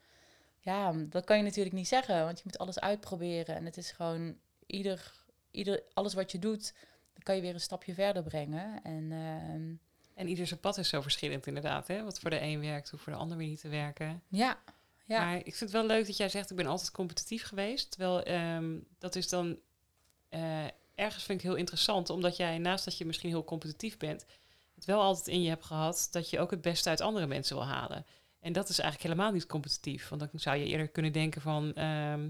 Ja, 0.60 0.92
dat 0.92 1.24
kan 1.24 1.36
je 1.36 1.42
natuurlijk 1.42 1.74
niet 1.74 1.88
zeggen, 1.88 2.24
want 2.24 2.38
je 2.38 2.44
moet 2.44 2.58
alles 2.58 2.80
uitproberen. 2.80 3.54
En 3.54 3.64
het 3.64 3.76
is 3.76 3.90
gewoon, 3.90 4.36
ieder, 4.66 5.12
ieder, 5.50 5.82
alles 5.94 6.14
wat 6.14 6.32
je 6.32 6.38
doet, 6.38 6.72
dan 7.12 7.22
kan 7.22 7.36
je 7.36 7.40
weer 7.40 7.54
een 7.54 7.60
stapje 7.60 7.94
verder 7.94 8.22
brengen. 8.22 8.82
En 8.82 9.10
uh, 9.10 10.18
En 10.20 10.28
ieder 10.28 10.46
zijn 10.46 10.60
pad 10.60 10.78
is 10.78 10.88
zo 10.88 11.00
verschillend 11.00 11.46
inderdaad. 11.46 11.86
Hè? 11.86 12.02
Wat 12.02 12.18
voor 12.18 12.30
de 12.30 12.40
een 12.40 12.60
werkt, 12.60 12.90
hoe 12.90 12.98
voor 12.98 13.12
de 13.12 13.18
ander 13.18 13.36
weer 13.36 13.48
niet 13.48 13.60
te 13.60 13.68
werken. 13.68 14.22
Ja, 14.28 14.58
ja. 15.06 15.24
Maar 15.24 15.36
ik 15.36 15.54
vind 15.54 15.60
het 15.60 15.70
wel 15.70 15.86
leuk 15.86 16.06
dat 16.06 16.16
jij 16.16 16.28
zegt, 16.28 16.50
ik 16.50 16.56
ben 16.56 16.66
altijd 16.66 16.90
competitief 16.90 17.44
geweest. 17.44 17.90
Terwijl 17.90 18.22
ehm, 18.22 18.78
dat 18.98 19.16
is 19.16 19.28
dan 19.28 19.58
eh, 20.28 20.64
ergens 20.94 21.24
vind 21.24 21.38
ik 21.38 21.46
heel 21.46 21.56
interessant, 21.56 22.10
omdat 22.10 22.36
jij 22.36 22.58
naast 22.58 22.84
dat 22.84 22.98
je 22.98 23.06
misschien 23.06 23.30
heel 23.30 23.44
competitief 23.44 23.96
bent, 23.96 24.24
het 24.86 24.94
wel 24.94 25.00
altijd 25.04 25.26
in 25.28 25.42
je 25.42 25.48
hebt 25.48 25.64
gehad 25.64 26.08
dat 26.10 26.30
je 26.30 26.38
ook 26.40 26.50
het 26.50 26.60
beste 26.60 26.88
uit 26.88 27.00
andere 27.00 27.26
mensen 27.26 27.56
wil 27.56 27.66
halen. 27.66 28.06
En 28.40 28.52
dat 28.52 28.68
is 28.68 28.78
eigenlijk 28.78 29.10
helemaal 29.12 29.32
niet 29.32 29.46
competitief. 29.46 30.08
Want 30.08 30.20
dan 30.20 30.30
zou 30.34 30.56
je 30.56 30.64
eerder 30.64 30.88
kunnen 30.88 31.12
denken 31.12 31.40
van... 31.40 31.74
ehm, 31.74 32.28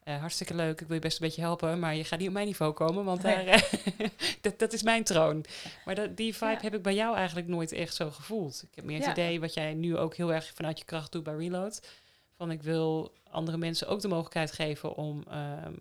eh, 0.00 0.16
hartstikke 0.20 0.54
leuk, 0.54 0.80
ik 0.80 0.86
wil 0.86 0.94
je 0.96 1.02
best 1.02 1.20
een 1.20 1.26
beetje 1.26 1.40
helpen, 1.40 1.78
maar 1.78 1.94
je 1.96 2.04
gaat 2.04 2.18
niet 2.18 2.28
op 2.28 2.34
mijn 2.34 2.46
niveau 2.46 2.72
komen, 2.72 3.04
want 3.04 3.22
Nee. 3.22 3.44
daar, 3.44 3.54
eh, 3.98 4.08
dat, 4.40 4.58
dat 4.58 4.72
is 4.72 4.82
mijn 4.82 5.04
troon. 5.04 5.44
Maar 5.84 5.94
dat, 5.94 6.16
die 6.16 6.34
vibe 6.36 6.50
Ja. 6.50 6.58
heb 6.60 6.74
ik 6.74 6.82
bij 6.82 6.94
jou 6.94 7.16
eigenlijk 7.16 7.46
nooit 7.46 7.72
echt 7.72 7.94
zo 7.94 8.10
gevoeld. 8.10 8.62
Ik 8.70 8.74
heb 8.74 8.84
meer 8.84 8.96
het 8.96 9.04
Ja. 9.04 9.10
idee, 9.12 9.40
wat 9.40 9.54
jij 9.54 9.74
nu 9.74 9.96
ook 9.96 10.14
heel 10.16 10.32
erg 10.32 10.52
vanuit 10.54 10.78
je 10.78 10.84
kracht 10.84 11.12
doet 11.12 11.22
bij 11.22 11.34
Reload, 11.34 11.88
van 12.36 12.50
ik 12.50 12.62
wil 12.62 13.12
andere 13.30 13.56
mensen 13.56 13.88
ook 13.88 14.00
de 14.00 14.08
mogelijkheid 14.08 14.52
geven 14.52 14.94
om 14.94 15.24
ehm, 15.28 15.74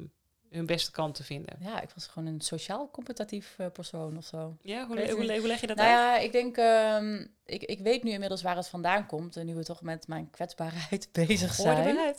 hun 0.49 0.65
beste 0.65 0.91
kant 0.91 1.15
te 1.15 1.23
vinden. 1.23 1.55
ja, 1.59 1.81
ik 1.81 1.89
was 1.95 2.07
gewoon 2.07 2.27
een 2.27 2.41
sociaal 2.41 2.89
competitief 2.91 3.55
eh, 3.57 3.67
persoon 3.73 4.17
of 4.17 4.25
zo. 4.25 4.57
Ja, 4.61 4.87
hoe, 4.87 4.95
leg 5.25 5.61
je 5.61 5.67
dat 5.67 5.77
Nou 5.77 5.89
uit? 5.89 5.97
ja, 5.97 6.17
ik 6.17 6.31
denk, 6.31 6.57
ehm, 6.57 7.25
ik, 7.45 7.63
ik 7.63 7.79
weet 7.79 8.03
nu 8.03 8.11
inmiddels 8.11 8.41
waar 8.41 8.55
het 8.55 8.67
vandaan 8.67 9.05
komt. 9.05 9.37
En 9.37 9.45
nu 9.45 9.55
we 9.55 9.63
toch 9.63 9.81
met 9.81 10.07
mijn 10.07 10.29
kwetsbaarheid 10.29 11.09
bezig 11.27 11.53
zijn. 11.53 11.97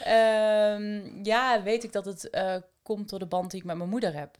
Ehm, 0.00 1.24
ja, 1.24 1.62
weet 1.62 1.84
ik 1.84 1.92
dat 1.92 2.04
het 2.04 2.30
eh, 2.30 2.56
komt 2.82 3.08
door 3.08 3.18
de 3.18 3.26
band 3.26 3.50
die 3.50 3.60
ik 3.60 3.66
met 3.66 3.76
mijn 3.76 3.90
moeder 3.90 4.14
heb. 4.14 4.38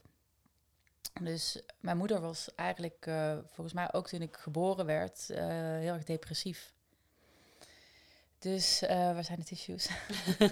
Dus 1.21 1.61
mijn 1.79 1.97
moeder 1.97 2.21
was 2.21 2.49
eigenlijk, 2.55 3.05
eh, 3.05 3.37
volgens 3.45 3.75
mij 3.75 3.93
ook 3.93 4.07
toen 4.07 4.21
ik 4.21 4.35
geboren 4.35 4.85
werd, 4.85 5.29
eh, 5.29 5.47
heel 5.77 5.93
erg 5.93 6.03
depressief. 6.03 6.73
Dus, 8.39 8.81
eh, 8.81 8.97
waar 8.97 9.23
zijn 9.23 9.39
de 9.39 9.45
tissues? 9.45 9.89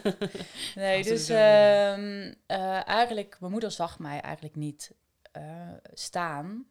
nee, 0.76 1.04
dus 1.04 1.30
ehm, 1.30 2.34
eh, 2.46 2.88
eigenlijk, 2.88 3.38
mijn 3.40 3.52
moeder 3.52 3.72
zag 3.72 4.00
mij 4.00 4.20
eigenlijk 4.20 4.56
niet 4.56 4.92
eh, 5.32 5.44
staan. 5.94 6.66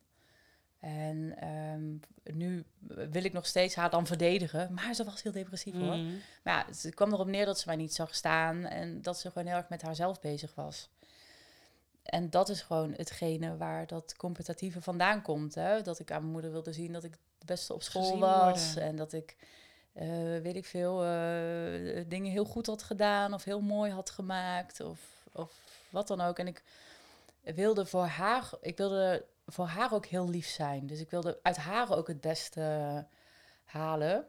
En 0.80 1.34
ehm, 1.38 2.36
nu 2.36 2.64
wil 3.10 3.24
ik 3.24 3.32
nog 3.32 3.46
steeds 3.46 3.74
haar 3.74 3.90
dan 3.90 4.06
verdedigen, 4.06 4.74
maar 4.74 4.94
ze 4.94 5.04
was 5.04 5.22
heel 5.22 5.32
depressief 5.32 5.74
hoor. 5.74 5.96
Mm. 5.96 6.20
Maar 6.42 6.54
ja, 6.54 6.66
het 6.66 6.94
kwam 6.94 7.12
erop 7.12 7.26
neer 7.26 7.46
dat 7.46 7.58
ze 7.58 7.66
mij 7.66 7.76
niet 7.76 7.94
zag 7.94 8.14
staan 8.14 8.64
en 8.64 9.02
dat 9.02 9.18
ze 9.18 9.30
gewoon 9.30 9.46
heel 9.46 9.56
erg 9.56 9.68
met 9.68 9.82
haarzelf 9.82 10.20
bezig 10.20 10.54
was. 10.54 10.88
En 12.02 12.30
dat 12.30 12.48
is 12.48 12.60
gewoon 12.60 12.92
hetgene 12.96 13.56
waar 13.56 13.86
dat 13.86 14.16
competitieve 14.16 14.82
vandaan 14.82 15.22
komt. 15.22 15.54
Hè? 15.54 15.82
Dat 15.82 15.98
ik 15.98 16.10
aan 16.10 16.20
mijn 16.20 16.32
moeder 16.32 16.50
wilde 16.50 16.72
zien 16.72 16.92
dat 16.92 17.04
ik 17.04 17.12
de 17.38 17.46
beste 17.46 17.74
op 17.74 17.82
school 17.82 18.18
was. 18.18 18.76
En 18.76 18.96
dat 18.96 19.12
ik, 19.12 19.36
eh, 19.94 20.08
weet 20.42 20.56
ik 20.56 20.64
veel, 20.64 21.04
eh, 21.04 22.04
dingen 22.06 22.30
heel 22.30 22.44
goed 22.44 22.66
had 22.66 22.82
gedaan 22.82 23.34
of 23.34 23.44
heel 23.44 23.60
mooi 23.60 23.92
had 23.92 24.10
gemaakt. 24.10 24.80
Of, 24.80 25.00
of 25.32 25.52
wat 25.90 26.06
dan 26.06 26.20
ook. 26.20 26.38
En 26.38 26.46
ik 26.46 26.62
wilde 27.40 27.86
voor 27.86 28.04
haar, 28.04 28.50
ik 28.60 28.76
wilde 28.76 29.26
voor 29.46 29.66
haar 29.66 29.92
ook 29.92 30.06
heel 30.06 30.28
lief 30.28 30.46
zijn. 30.46 30.86
Dus 30.86 31.00
ik 31.00 31.10
wilde 31.10 31.38
uit 31.42 31.56
haar 31.56 31.96
ook 31.96 32.08
het 32.08 32.20
beste 32.20 33.06
halen. 33.64 34.28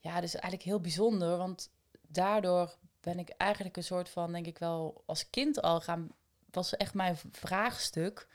Ja, 0.00 0.20
dus 0.20 0.34
eigenlijk 0.34 0.62
heel 0.62 0.80
bijzonder, 0.80 1.36
want 1.36 1.70
daardoor 2.08 2.76
ben 3.00 3.18
ik 3.18 3.28
eigenlijk 3.28 3.76
een 3.76 3.84
soort 3.84 4.08
van, 4.08 4.32
denk 4.32 4.46
ik 4.46 4.58
wel, 4.58 5.02
als 5.06 5.30
kind 5.30 5.62
al 5.62 5.80
gaan, 5.80 6.08
was 6.50 6.76
echt 6.76 6.94
mijn 6.94 7.16
vraagstuk, 7.32 8.26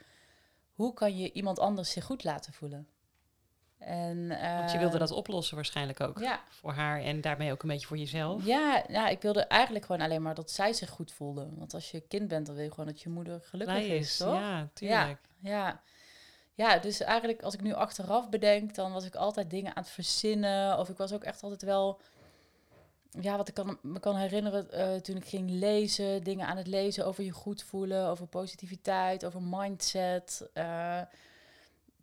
hoe 0.72 0.94
kan 0.94 1.16
je 1.16 1.32
iemand 1.32 1.58
anders 1.58 1.90
zich 1.90 2.04
goed 2.04 2.24
laten 2.24 2.52
voelen? 2.52 2.88
En, 3.78 4.28
Want 4.28 4.70
je 4.70 4.76
eh, 4.76 4.78
wilde 4.78 4.98
dat 4.98 5.10
oplossen 5.10 5.54
waarschijnlijk 5.56 6.00
ook. 6.00 6.18
Ja, 6.18 6.40
Voor 6.48 6.72
haar 6.72 7.00
en 7.00 7.20
daarmee 7.20 7.52
ook 7.52 7.62
een 7.62 7.68
beetje 7.68 7.86
voor 7.86 7.98
jezelf. 7.98 8.44
ja, 8.46 8.84
ja, 8.88 9.08
ik 9.08 9.22
wilde 9.22 9.40
eigenlijk 9.40 9.84
gewoon 9.84 10.00
alleen 10.00 10.22
maar 10.22 10.34
dat 10.34 10.50
zij 10.50 10.72
zich 10.72 10.90
goed 10.90 11.12
voelde. 11.12 11.48
Want 11.56 11.74
als 11.74 11.90
je 11.90 12.00
kind 12.00 12.28
bent, 12.28 12.46
dan 12.46 12.54
wil 12.54 12.64
je 12.64 12.70
gewoon 12.70 12.86
dat 12.86 13.02
je 13.02 13.08
moeder 13.08 13.40
gelukkig 13.42 13.86
is. 13.86 14.16
toch? 14.16 14.34
Ja, 14.34 14.68
tuurlijk. 14.72 15.20
Ja. 15.38 15.80
Ja, 16.54 16.78
dus 16.78 17.00
eigenlijk 17.00 17.42
als 17.42 17.54
ik 17.54 17.60
nu 17.60 17.72
achteraf 17.72 18.28
bedenk, 18.28 18.74
dan 18.74 18.92
was 18.92 19.04
ik 19.04 19.14
altijd 19.14 19.50
dingen 19.50 19.76
aan 19.76 19.82
het 19.82 19.92
verzinnen. 19.92 20.78
Of 20.78 20.88
ik 20.88 20.96
was 20.96 21.12
ook 21.12 21.24
echt 21.24 21.42
altijd 21.42 21.62
wel, 21.62 22.00
ja, 23.20 23.36
wat 23.36 23.48
ik 23.48 23.54
kan, 23.54 23.78
me 23.82 24.00
kan 24.00 24.16
herinneren 24.16 24.70
eh, 24.70 24.94
toen 24.94 25.16
ik 25.16 25.24
ging 25.24 25.50
lezen, 25.50 26.22
dingen 26.22 26.46
aan 26.46 26.56
het 26.56 26.66
lezen 26.66 27.06
over 27.06 27.24
je 27.24 27.30
goed 27.30 27.62
voelen, 27.62 28.06
over 28.06 28.26
positiviteit, 28.26 29.24
over 29.24 29.42
mindset. 29.42 30.48
Eh, 30.52 31.00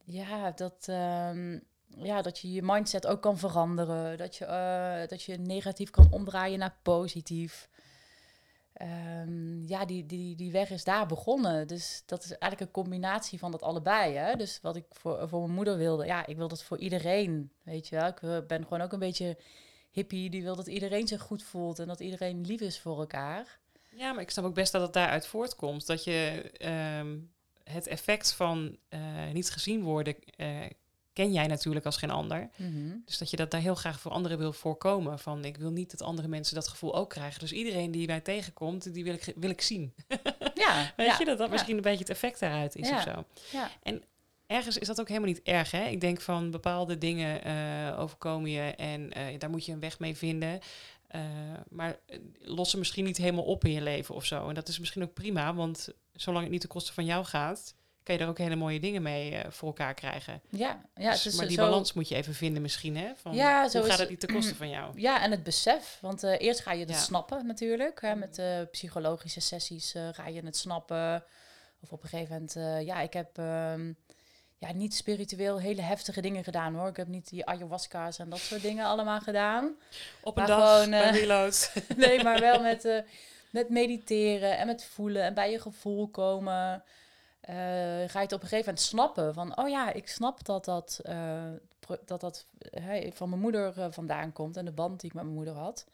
ja, 0.04 0.52
dat, 0.52 0.86
ehm, 0.88 1.60
ja, 1.98 2.22
dat 2.22 2.40
je 2.40 2.52
je 2.52 2.62
mindset 2.64 3.08
ook 3.08 3.22
kan 3.22 3.38
veranderen. 3.38 4.18
Dat 4.18 4.36
je, 4.36 4.46
eh, 4.46 5.08
dat 5.08 5.24
je 5.24 5.38
negatief 5.38 5.90
kan 5.90 6.08
omdraaien 6.12 6.60
naar 6.60 6.78
positief. 6.82 7.70
Ehm, 8.74 9.64
ja, 9.66 9.86
die, 9.86 10.06
die, 10.06 10.36
die 10.36 10.52
weg 10.52 10.70
is 10.70 10.84
daar 10.84 11.06
begonnen. 11.08 11.68
Dus 11.68 12.04
dat 12.06 12.24
is 12.24 12.30
eigenlijk 12.30 12.62
een 12.62 12.84
combinatie 12.84 13.40
van 13.40 13.52
dat 13.52 13.62
allebei. 13.62 14.16
Hè? 14.16 14.36
Dus 14.36 14.60
wat 14.62 14.76
ik 14.76 14.86
voor, 14.90 15.30
voor 15.30 15.42
mijn 15.42 15.54
moeder 15.54 15.78
wilde, 15.78 16.06
ja, 16.06 16.26
ik 16.26 16.38
wil 16.38 16.48
dat 16.48 16.64
voor 16.64 16.78
iedereen. 16.78 17.52
Weet 17.64 17.88
je 17.88 17.96
wel, 17.96 18.08
ik 18.08 18.22
eh, 18.22 18.38
ben 18.48 18.64
gewoon 18.64 18.82
ook 18.82 18.94
een 18.94 19.00
beetje 19.00 19.38
hippie. 19.92 20.30
Die 20.30 20.44
wil 20.44 20.56
dat 20.56 20.68
iedereen 20.68 21.08
zich 21.08 21.22
goed 21.22 21.44
voelt 21.44 21.80
en 21.80 21.88
dat 21.88 22.00
iedereen 22.00 22.46
lief 22.46 22.62
is 22.62 22.80
voor 22.80 23.00
elkaar. 23.00 23.60
Ja, 23.90 24.14
maar 24.14 24.22
ik 24.22 24.30
snap 24.30 24.46
ook 24.46 24.54
best 24.54 24.72
dat 24.72 24.82
het 24.82 24.94
daaruit 24.94 25.28
voortkomt. 25.28 25.86
Dat 25.86 26.04
je 26.04 26.52
ehm, 26.58 27.18
het 27.64 27.88
effect 27.88 28.34
van 28.34 28.78
eh, 28.90 29.00
niet 29.34 29.52
gezien 29.52 29.82
worden, 29.82 30.16
eh, 30.36 30.48
ken 31.14 31.34
jij 31.34 31.48
natuurlijk 31.48 31.86
als 31.86 31.98
geen 31.98 32.10
ander. 32.10 32.50
Dus 33.06 33.18
dat 33.18 33.30
je 33.30 33.38
dat 33.38 33.52
daar 33.52 33.62
heel 33.62 33.76
graag 33.76 34.00
voor 34.00 34.12
anderen 34.12 34.38
wil 34.38 34.54
voorkomen. 34.54 35.20
Van 35.20 35.46
ik 35.46 35.58
wil 35.58 35.72
niet 35.72 35.92
dat 35.92 36.02
andere 36.02 36.28
mensen 36.28 36.56
dat 36.56 36.68
gevoel 36.68 36.96
ook 36.96 37.10
krijgen. 37.10 37.40
Dus 37.40 37.52
iedereen 37.52 37.92
die 37.92 38.08
mij 38.08 38.22
tegenkomt, 38.22 38.94
die 38.94 39.04
wil 39.04 39.14
ik, 39.14 39.34
wil 39.36 39.50
ik 39.50 39.62
zien. 39.62 39.94
Ja, 40.54 40.92
Weet 40.98 41.08
ja, 41.08 41.16
je, 41.20 41.26
dat 41.26 41.38
dat 41.38 41.48
ja. 41.48 41.54
misschien 41.54 41.76
een 41.76 41.82
beetje 41.82 42.00
het 42.00 42.10
effect 42.10 42.40
daaruit 42.40 42.76
is 42.76 42.90
Ja. 42.90 42.96
of 42.96 43.02
zo. 43.02 43.26
Ja. 43.52 43.72
Ergens 44.48 44.78
is 44.78 44.88
dat 44.88 45.00
ook 45.00 45.08
helemaal 45.08 45.30
niet 45.30 45.42
erg. 45.42 45.72
Hè? 45.72 45.86
Ik 45.86 46.02
denk 46.02 46.22
van 46.22 46.52
bepaalde 46.52 46.98
dingen 46.98 47.44
eh, 47.44 48.00
overkomen 48.00 48.50
je 48.50 48.62
en 48.62 49.12
daar 49.38 49.50
moet 49.50 49.66
je 49.66 49.72
een 49.72 49.80
weg 49.80 50.00
mee 50.00 50.18
vinden. 50.18 50.60
Eh, 51.14 51.22
maar 51.70 51.98
eh, 52.06 52.20
los 52.40 52.70
ze 52.70 52.78
misschien 52.78 53.04
niet 53.06 53.18
helemaal 53.18 53.44
op 53.44 53.66
in 53.66 53.72
je 53.72 53.82
leven 53.82 54.16
of 54.16 54.26
zo. 54.26 54.48
En 54.50 54.56
dat 54.56 54.68
is 54.68 54.80
misschien 54.80 55.04
ook 55.04 55.14
prima, 55.14 55.54
want 55.54 55.90
zolang 56.14 56.44
het 56.44 56.52
niet 56.52 56.60
ten 56.62 56.70
koste 56.70 56.94
van 56.94 57.06
jou 57.06 57.26
gaat, 57.26 57.76
kan 58.04 58.16
je 58.16 58.22
er 58.22 58.28
ook 58.28 58.38
hele 58.38 58.56
mooie 58.56 58.80
dingen 58.80 59.02
mee 59.02 59.36
eh, 59.36 59.52
voor 59.52 59.68
elkaar 59.68 59.94
krijgen. 59.94 60.42
Ja, 60.50 60.82
ja, 60.96 61.12
Dus- 61.12 61.36
maar 61.36 61.48
die 61.48 61.56
zo- 61.58 61.64
balans 61.64 61.94
moet 61.94 62.08
je 62.10 62.16
even 62.16 62.34
vinden 62.34 62.62
misschien, 62.62 62.98
hè? 62.98 63.12
Van, 63.16 63.34
Ja, 63.36 63.70
zo 63.70 63.80
hoe 63.80 63.90
gaat 63.90 64.00
het 64.00 64.10
niet 64.10 64.20
ten 64.20 64.34
koste 64.34 64.56
van 64.56 64.70
jou? 64.70 65.00
Ja, 65.00 65.22
en 65.22 65.32
het 65.32 65.44
besef. 65.44 65.98
Want 66.02 66.24
eerst 66.24 66.60
ga 66.60 66.72
je 66.72 66.80
het 66.80 66.90
Ja. 66.90 66.98
snappen 66.98 67.46
natuurlijk. 67.48 68.02
Hè, 68.02 68.16
met 68.16 68.38
eh, 68.38 68.60
psychologische 68.72 69.40
sessies 69.42 69.94
ga 70.12 70.28
je 70.28 70.42
het 70.46 70.58
snappen. 70.58 71.24
Of 71.82 71.92
op 71.92 72.04
een 72.04 72.10
gegeven 72.10 72.34
moment, 72.34 72.86
ja, 72.86 73.00
ik 73.02 73.14
heb 73.14 73.38
ehm, 73.38 73.94
ja, 74.64 74.74
niet 74.74 74.94
spiritueel 74.94 75.60
hele 75.60 75.82
heftige 75.82 76.22
dingen 76.22 76.44
gedaan 76.44 76.76
hoor. 76.76 76.88
Ik 76.88 76.98
heb 76.98 77.08
niet 77.08 77.30
die 77.30 77.46
ayahuasca's 77.46 78.20
en 78.20 78.30
dat 78.30 78.40
soort 78.40 78.62
dingen 78.62 78.86
allemaal 78.86 79.20
gedaan. 79.20 79.76
Op 80.22 80.38
een 80.38 80.44
maar 80.44 80.58
dag 80.58 80.74
gewoon, 80.74 80.90
bij 80.90 81.10
reload. 81.10 81.74
Nee, 81.98 82.24
maar 82.24 82.40
wel 82.40 82.62
met, 82.72 82.86
eh, 82.86 83.02
met 83.50 83.70
mediteren 83.70 84.58
en 84.58 84.68
met 84.68 84.84
voelen 84.84 85.24
en 85.24 85.34
bij 85.34 85.52
je 85.52 85.60
gevoel 85.60 86.08
komen. 86.08 86.84
eh, 87.42 87.56
ga 87.56 88.20
je 88.20 88.20
het 88.20 88.34
op 88.34 88.42
een 88.42 88.48
gegeven 88.48 88.66
moment 88.66 88.80
snappen 88.80 89.34
van, 89.34 89.58
oh 89.58 89.70
ja, 89.70 89.94
ik 89.94 90.08
snap 90.08 90.46
dat 90.46 90.66
dat, 90.66 91.00
dat, 92.06 92.22
dat 92.22 92.46
van 93.10 93.30
mijn 93.30 93.42
moeder 93.42 93.94
vandaan 93.94 94.32
komt 94.34 94.58
en 94.58 94.66
de 94.66 94.72
band 94.72 95.00
die 95.00 95.10
ik 95.10 95.16
met 95.16 95.24
mijn 95.24 95.36
moeder 95.36 95.54
had. 95.54 95.86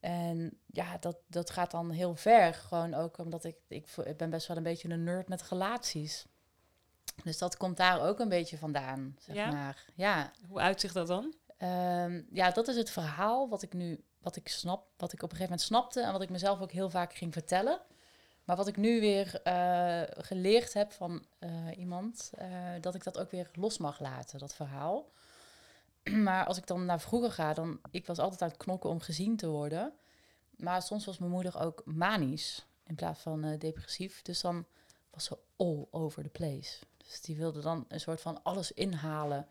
En 0.00 0.58
ja, 0.66 0.96
dat, 1.00 1.16
dat 1.26 1.50
gaat 1.50 1.70
dan 1.70 1.90
heel 1.90 2.14
ver. 2.14 2.54
Gewoon 2.54 2.94
ook 2.94 3.18
omdat 3.18 3.44
ik, 3.44 3.56
ik, 3.68 3.86
ik 4.04 4.16
ben 4.16 4.30
best 4.30 4.46
wel 4.46 4.56
een 4.56 4.62
beetje 4.62 4.88
een 4.88 5.04
nerd 5.04 5.28
met 5.28 5.42
relaties. 5.42 6.26
Dus 7.24 7.38
dat 7.38 7.56
komt 7.56 7.76
daar 7.76 8.00
ook 8.00 8.18
een 8.18 8.28
beetje 8.28 8.58
vandaan, 8.58 9.16
zeg 9.18 9.36
Ja? 9.36 9.50
maar. 9.50 9.84
Ja, 9.94 10.32
Hoe 10.48 10.60
uitzicht 10.60 10.94
dat 10.94 11.06
dan? 11.06 11.34
Ehm, 11.58 12.22
ja, 12.32 12.50
dat 12.50 12.68
is 12.68 12.76
het 12.76 12.90
verhaal 12.90 13.48
wat 13.48 13.62
ik 13.62 13.72
nu, 13.72 14.04
wat 14.18 14.36
ik 14.36 14.48
snap, 14.48 14.86
wat 14.96 15.12
ik 15.12 15.22
op 15.22 15.30
een 15.30 15.36
gegeven 15.36 15.50
moment 15.50 15.60
snapte 15.60 16.00
en 16.00 16.12
wat 16.12 16.22
ik 16.22 16.30
mezelf 16.30 16.60
ook 16.60 16.72
heel 16.72 16.90
vaak 16.90 17.14
ging 17.14 17.32
vertellen. 17.32 17.80
Maar 18.44 18.56
wat 18.56 18.68
ik 18.68 18.76
nu 18.76 19.00
weer 19.00 19.40
eh, 19.42 20.02
geleerd 20.24 20.72
heb 20.72 20.92
van 20.92 21.24
eh, 21.38 21.50
iemand, 21.76 22.30
eh, 22.36 22.48
dat 22.80 22.94
ik 22.94 23.04
dat 23.04 23.18
ook 23.18 23.30
weer 23.30 23.50
los 23.52 23.78
mag 23.78 24.00
laten, 24.00 24.38
dat 24.38 24.54
verhaal. 24.54 25.10
maar 26.26 26.46
als 26.46 26.56
ik 26.56 26.66
dan 26.66 26.84
naar 26.84 27.00
vroeger 27.00 27.32
ga, 27.32 27.54
dan, 27.54 27.80
ik 27.90 28.06
was 28.06 28.18
altijd 28.18 28.42
aan 28.42 28.48
het 28.48 28.56
knokken 28.56 28.90
om 28.90 29.00
gezien 29.00 29.36
te 29.36 29.48
worden. 29.48 29.92
Maar 30.56 30.82
soms 30.82 31.04
was 31.04 31.18
mijn 31.18 31.30
moeder 31.30 31.60
ook 31.60 31.82
manisch 31.84 32.66
in 32.84 32.94
plaats 32.94 33.20
van 33.20 33.56
depressief. 33.58 34.22
Dus 34.22 34.40
dan 34.40 34.66
was 35.10 35.24
ze 35.24 35.38
all 35.56 35.86
over 35.90 36.22
the 36.22 36.28
place. 36.28 36.78
Dus 37.08 37.20
die 37.20 37.36
wilde 37.36 37.60
dan 37.60 37.84
een 37.88 38.00
soort 38.00 38.20
van 38.20 38.42
alles 38.42 38.72
inhalen. 38.72 39.46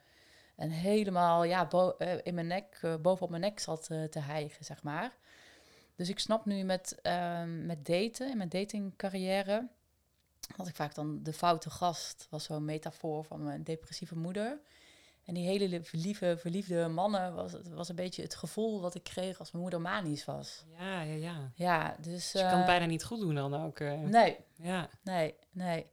En 0.56 0.70
helemaal 0.70 1.44
ja, 1.44 1.70
eh, 1.98 2.18
in 2.24 2.34
mijn 2.34 2.48
nek, 2.48 2.80
eh, 2.82 2.96
bovenop 2.96 3.30
mijn 3.30 3.42
nek 3.42 3.60
zat 3.60 3.88
eh, 3.90 4.04
te 4.04 4.20
hijgen, 4.20 4.66
zeg 4.66 4.84
maar. 4.84 5.18
Dus 5.96 6.10
ik 6.10 6.20
snap 6.20 6.46
nu 6.46 6.64
met, 6.64 7.00
ehm, 7.02 7.66
met 7.66 7.86
daten, 7.86 8.30
in 8.30 8.38
mijn 8.38 8.50
datingcarrière, 8.50 9.68
had 10.56 10.68
ik 10.68 10.76
vaak 10.76 10.96
dan 10.96 11.24
de 11.24 11.34
foute 11.34 11.70
gast, 11.70 12.28
was 12.30 12.44
zo'n 12.44 12.66
metafoor 12.66 13.24
van 13.24 13.44
mijn 13.44 13.64
depressieve 13.64 14.16
moeder. 14.16 14.60
En 15.24 15.34
die 15.34 15.46
hele 15.46 15.82
lieve, 15.92 16.36
verliefde 16.38 16.88
mannen 16.88 17.36
was, 17.36 17.54
was 17.70 17.90
een 17.90 17.96
beetje 17.96 18.22
het 18.22 18.36
gevoel 18.36 18.82
wat 18.82 18.96
ik 18.96 19.04
kreeg 19.04 19.40
als 19.40 19.52
mijn 19.52 19.64
moeder 19.64 19.82
manisch 19.82 20.26
was. 20.26 20.66
Ja, 20.78 21.02
ja, 21.02 21.14
ja. 21.14 21.52
Ja, 21.56 21.96
dus... 22.02 22.32
je 22.32 22.40
kan 22.40 22.58
het 22.58 22.66
bijna 22.66 22.86
niet 22.86 23.04
goed 23.04 23.20
doen 23.20 23.36
dan 23.36 23.54
ook. 23.54 23.80
Nee, 23.80 24.38
Ja. 24.56 24.90
nee, 25.04 25.36
nee. 25.52 25.88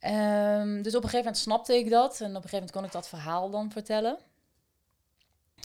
Ehm, 0.00 0.82
dus 0.82 0.94
op 0.94 1.02
een 1.02 1.08
gegeven 1.08 1.18
moment 1.18 1.36
snapte 1.36 1.74
ik 1.74 1.90
dat. 1.90 2.20
En 2.20 2.28
op 2.28 2.42
een 2.42 2.48
gegeven 2.48 2.56
moment 2.58 2.72
kon 2.72 2.84
ik 2.84 2.92
dat 2.92 3.08
verhaal 3.08 3.50
dan 3.50 3.70
vertellen. 3.70 4.18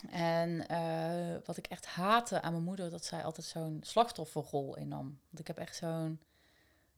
En 0.09 0.67
eh, 0.67 1.35
wat 1.45 1.57
ik 1.57 1.67
echt 1.67 1.85
haatte 1.85 2.41
aan 2.41 2.51
mijn 2.51 2.63
moeder, 2.63 2.89
dat 2.89 3.05
zij 3.05 3.23
altijd 3.23 3.45
zo'n 3.45 3.79
slachtofferrol 3.81 4.77
innam. 4.77 5.19
Want 5.27 5.39
ik 5.39 5.47
heb 5.47 5.57
echt 5.57 5.75
zo'n, 5.75 6.19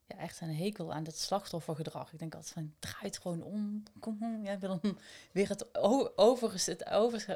ja, 0.05 0.17
echt 0.17 0.41
een 0.41 0.55
hekel 0.55 0.93
aan 0.93 1.03
dat 1.03 1.17
slachtoffergedrag. 1.17 2.13
Ik 2.13 2.19
denk 2.19 2.35
altijd 2.35 2.53
van, 2.53 2.73
draai 2.79 3.05
het 3.05 3.17
gewoon 3.17 3.41
om. 3.41 3.83
Kom, 3.99 4.17
op. 4.21 4.45
jij 4.45 4.57
bent 4.57 4.81
dan 4.81 4.99
weer 5.31 5.49
het 5.49 5.77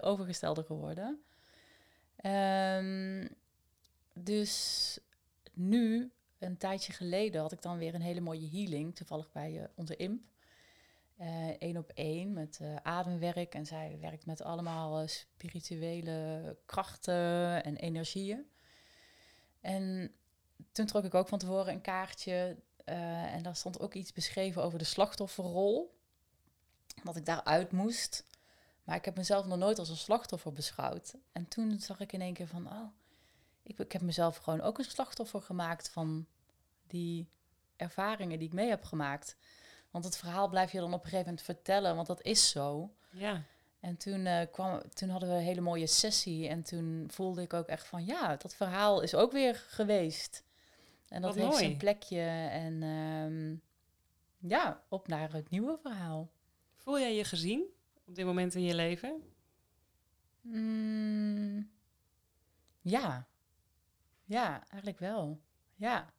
overgestelde 0.01 0.63
geworden. 0.63 1.21
Ehm, 2.15 3.27
dus 4.13 4.97
nu, 5.53 6.11
een 6.41 6.57
tijdje 6.57 6.93
geleden, 6.93 7.41
had 7.41 7.51
ik 7.51 7.61
dan 7.61 7.77
weer 7.77 7.95
een 7.95 8.01
hele 8.01 8.21
mooie 8.21 8.49
healing. 8.49 8.95
Toevallig 8.95 9.31
bij 9.31 9.61
eh, 9.61 9.67
onze 9.75 9.95
imp. 9.95 10.21
Eén 11.59 11.77
op 11.77 11.91
één 11.93 12.33
met 12.33 12.59
eh, 12.61 12.75
ademwerk. 12.75 13.55
En 13.55 13.65
zij 13.65 13.97
werkt 14.01 14.25
met 14.25 14.41
allemaal 14.41 15.01
eh, 15.01 15.07
spirituele 15.07 16.57
krachten 16.65 17.63
en 17.63 17.75
energieën. 17.75 18.49
En 19.59 20.11
toen 20.71 20.85
trok 20.85 21.03
ik 21.03 21.13
ook 21.13 21.27
van 21.27 21.39
tevoren 21.39 21.73
een 21.73 21.81
kaartje. 21.81 22.57
eh, 22.85 23.33
en 23.33 23.43
daar 23.43 23.55
stond 23.55 23.79
ook 23.79 23.93
iets 23.93 24.13
beschreven 24.13 24.63
over 24.63 24.79
de 24.79 24.85
slachtofferrol. 24.85 25.99
Dat 27.03 27.15
ik 27.15 27.25
daaruit 27.25 27.71
moest. 27.71 28.25
Maar 28.83 28.95
ik 28.95 29.05
heb 29.05 29.15
mezelf 29.17 29.45
nog 29.45 29.57
nooit 29.57 29.79
als 29.79 29.89
een 29.89 29.97
slachtoffer 29.97 30.53
beschouwd. 30.53 31.15
En 31.31 31.47
toen 31.47 31.79
zag 31.79 31.99
ik 31.99 32.13
in 32.13 32.21
één 32.21 32.33
keer 32.33 32.47
van, 32.47 32.67
oh, 32.67 32.87
ik, 33.64 33.80
ik 33.80 33.91
heb 33.91 34.01
mezelf 34.01 34.38
gewoon 34.38 34.62
ook 34.62 34.78
een 34.78 34.84
slachtoffer 34.84 35.41
gemaakt 35.41 35.89
van 35.89 36.26
die 36.88 37.30
ervaringen 37.76 38.39
die 38.39 38.47
ik 38.47 38.53
mee 38.53 38.70
heb 38.70 38.84
gemaakt. 38.84 39.36
Want 39.91 40.05
het 40.05 40.18
verhaal 40.18 40.49
blijf 40.49 40.72
je 40.72 40.80
dan 40.80 40.93
op 40.93 41.03
een 41.03 41.09
gegeven 41.09 41.26
moment 41.26 41.41
vertellen, 41.45 41.95
want 41.95 42.07
dat 42.07 42.22
is 42.22 42.49
zo. 42.49 42.93
Ja. 43.12 43.43
En 43.80 43.97
toen, 43.97 44.26
eh, 44.26 44.51
kwam, 44.51 44.82
toen 44.93 45.09
hadden 45.09 45.30
we 45.30 45.36
een 45.36 45.41
hele 45.41 45.62
mooie 45.62 45.88
sessie 45.88 46.47
en 46.47 46.64
toen 46.64 47.07
voelde 47.12 47.41
ik 47.41 47.53
ook 47.53 47.68
echt 47.68 47.88
van, 47.88 48.05
ja, 48.05 48.36
dat 48.36 48.55
verhaal 48.55 49.01
is 49.01 49.16
ook 49.16 49.32
weer 49.32 49.55
geweest. 49.55 50.43
En 51.07 51.22
dat 51.22 51.36
Wat 51.36 51.43
heeft 51.43 51.57
zijn 51.57 51.70
mooi. 51.70 51.78
plekje 51.78 52.22
en 52.49 52.84
ehm, 52.84 53.55
ja, 54.49 54.84
op 54.89 55.07
naar 55.07 55.34
het 55.34 55.49
nieuwe 55.49 55.78
verhaal. 55.82 56.32
Voel 56.76 56.99
jij 56.99 57.16
je 57.16 57.24
gezien 57.24 57.64
op 58.05 58.16
dit 58.16 58.26
moment 58.26 58.55
in 58.55 58.64
je 58.64 58.76
leven? 58.76 59.24
Mm, 60.41 61.72
ja. 62.82 63.28
Ja, 64.32 64.63
eigenlijk 64.67 64.99
wel. 64.99 65.41
Ja. 65.75 66.13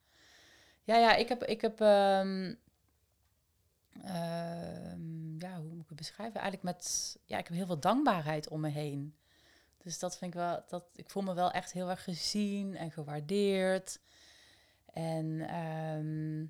Ja, 0.83 0.97
ja, 0.97 1.15
ik 1.15 1.29
heb, 1.29 1.45
ik 1.45 1.61
heb 1.61 1.81
ehm, 1.81 2.55
ehm, 4.03 5.39
ja, 5.39 5.57
hoe 5.61 5.71
moet 5.71 5.83
ik 5.83 5.89
het 5.89 5.97
beschrijven? 5.97 6.41
Eigenlijk 6.41 6.63
met, 6.63 7.17
ja, 7.25 7.39
ik 7.39 7.47
heb 7.47 7.57
heel 7.57 7.67
veel 7.67 7.81
dankbaarheid 7.81 8.49
om 8.49 8.61
me 8.61 8.69
heen. 8.69 9.17
Dus 9.77 9.99
dat 9.99 10.19
vind 10.19 10.35
ik 10.35 10.41
wel, 10.41 10.65
dat, 10.69 10.85
ik 10.95 11.11
voel 11.11 11.23
me 11.23 11.35
wel 11.35 11.51
echt 11.51 11.73
heel 11.73 11.91
erg 11.91 12.05
gezien 12.05 12.77
en 12.77 12.91
gewaardeerd. 12.91 14.01
En 14.87 15.41
ehm, 15.41 16.47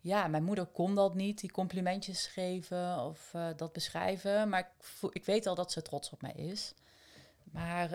ja, 0.00 0.28
mijn 0.28 0.44
moeder 0.44 0.66
kon 0.66 0.94
dat 0.94 1.14
niet, 1.14 1.40
die 1.40 1.50
complimentjes 1.50 2.26
geven 2.26 2.98
of 3.00 3.34
eh, 3.34 3.48
dat 3.56 3.72
beschrijven. 3.72 4.48
Maar 4.48 4.60
ik, 4.60 4.84
voel, 4.84 5.10
ik 5.12 5.24
weet 5.24 5.46
al 5.46 5.54
dat 5.54 5.72
ze 5.72 5.82
trots 5.82 6.10
op 6.10 6.22
mij 6.22 6.34
is. 6.34 6.74
Maar 7.44 7.92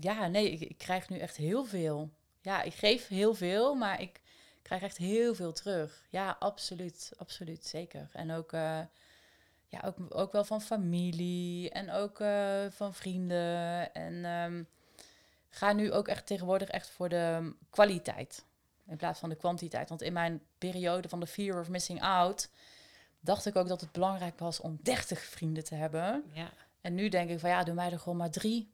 ja, 0.00 0.26
nee, 0.26 0.50
ik, 0.50 0.60
ik 0.60 0.78
krijg 0.78 1.08
nu 1.08 1.18
echt 1.18 1.36
heel 1.36 1.64
veel. 1.64 2.10
Ja, 2.40 2.62
ik 2.62 2.74
geef 2.74 3.08
heel 3.08 3.34
veel, 3.34 3.74
maar 3.74 4.00
ik 4.00 4.20
krijg 4.62 4.82
echt 4.82 4.96
heel 4.96 5.34
veel 5.34 5.52
terug. 5.52 6.04
Ja, 6.10 6.36
absoluut, 6.38 7.12
absoluut, 7.16 7.66
zeker. 7.66 8.08
En 8.12 8.32
ook, 8.32 8.52
eh, 8.52 8.80
ja, 9.68 9.80
ook, 9.84 9.96
ook 10.08 10.32
wel 10.32 10.44
van 10.44 10.60
familie 10.62 11.70
en 11.70 11.90
ook 11.90 12.20
eh, 12.20 12.64
van 12.70 12.94
vrienden. 12.94 13.94
En 13.94 14.24
ehm, 14.24 14.62
ga 15.48 15.72
nu 15.72 15.92
ook 15.92 16.08
echt 16.08 16.26
tegenwoordig 16.26 16.68
echt 16.68 16.90
voor 16.90 17.08
de 17.08 17.54
kwaliteit 17.70 18.44
in 18.86 18.96
plaats 18.96 19.20
van 19.20 19.28
de 19.28 19.36
kwantiteit. 19.36 19.88
Want 19.88 20.02
in 20.02 20.12
mijn 20.12 20.42
periode 20.58 21.08
van 21.08 21.20
de 21.20 21.26
fear 21.26 21.60
of 21.60 21.68
missing 21.68 22.02
out 22.02 22.50
dacht 23.20 23.46
ik 23.46 23.56
ook 23.56 23.68
dat 23.68 23.80
het 23.80 23.92
belangrijk 23.92 24.38
was 24.38 24.60
om 24.60 24.78
30 24.82 25.20
vrienden 25.20 25.64
te 25.64 25.74
hebben. 25.74 26.24
Ja. 26.32 26.50
En 26.80 26.94
nu 26.94 27.08
denk 27.08 27.30
ik 27.30 27.38
van 27.38 27.50
ja, 27.50 27.64
doe 27.64 27.74
mij 27.74 27.92
er 27.92 27.98
gewoon 27.98 28.18
maar 28.18 28.30
drie. 28.30 28.73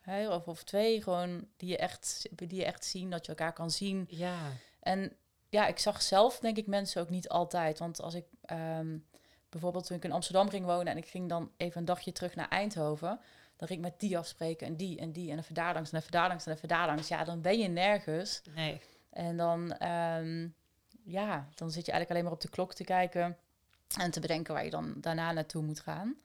Hè, 0.00 0.28
of, 0.28 0.48
of 0.48 0.62
twee, 0.62 1.02
gewoon 1.02 1.46
die 1.56 1.68
je, 1.68 1.76
echt, 1.76 2.28
die 2.30 2.54
je 2.54 2.64
echt 2.64 2.84
zien, 2.84 3.10
dat 3.10 3.26
je 3.26 3.32
elkaar 3.32 3.52
kan 3.52 3.70
zien. 3.70 4.06
Ja. 4.08 4.36
En 4.80 5.12
ja, 5.48 5.66
ik 5.66 5.78
zag 5.78 6.02
zelf 6.02 6.38
denk 6.38 6.56
ik 6.56 6.66
mensen 6.66 7.02
ook 7.02 7.10
niet 7.10 7.28
altijd. 7.28 7.78
Want 7.78 8.00
als 8.00 8.14
ik 8.14 8.24
ehm, 8.44 8.98
bijvoorbeeld 9.48 9.86
toen 9.86 9.96
ik 9.96 10.04
in 10.04 10.12
Amsterdam 10.12 10.48
ging 10.48 10.66
wonen 10.66 10.86
en 10.86 10.96
ik 10.96 11.06
ging 11.06 11.28
dan 11.28 11.50
even 11.56 11.80
een 11.80 11.84
dagje 11.84 12.12
terug 12.12 12.34
naar 12.34 12.48
Eindhoven, 12.48 13.20
dan 13.56 13.68
ging 13.68 13.84
ik 13.84 13.90
met 13.90 14.00
die 14.00 14.18
afspreken 14.18 14.66
en 14.66 14.76
die 14.76 14.98
en 14.98 15.12
die 15.12 15.30
en 15.30 15.38
even 15.38 15.54
daar 15.54 15.74
langs 15.74 15.92
en 15.92 15.98
even 15.98 16.10
daar 16.10 16.28
langs 16.28 16.46
en 16.46 16.52
even 16.52 16.68
daar 16.68 16.86
langs. 16.86 17.08
Ja, 17.08 17.24
dan 17.24 17.40
ben 17.40 17.58
je 17.58 17.68
nergens. 17.68 18.42
Nee. 18.54 18.80
En 19.10 19.36
dan, 19.36 19.72
ehm, 19.72 20.48
ja, 21.04 21.48
dan 21.54 21.70
zit 21.70 21.86
je 21.86 21.92
eigenlijk 21.92 22.10
alleen 22.10 22.24
maar 22.24 22.32
op 22.32 22.40
de 22.40 22.48
klok 22.48 22.74
te 22.74 22.84
kijken 22.84 23.36
en 23.98 24.10
te 24.10 24.20
bedenken 24.20 24.54
waar 24.54 24.64
je 24.64 24.70
dan 24.70 24.94
daarna 24.96 25.32
naartoe 25.32 25.62
moet 25.62 25.80
gaan. 25.80 26.16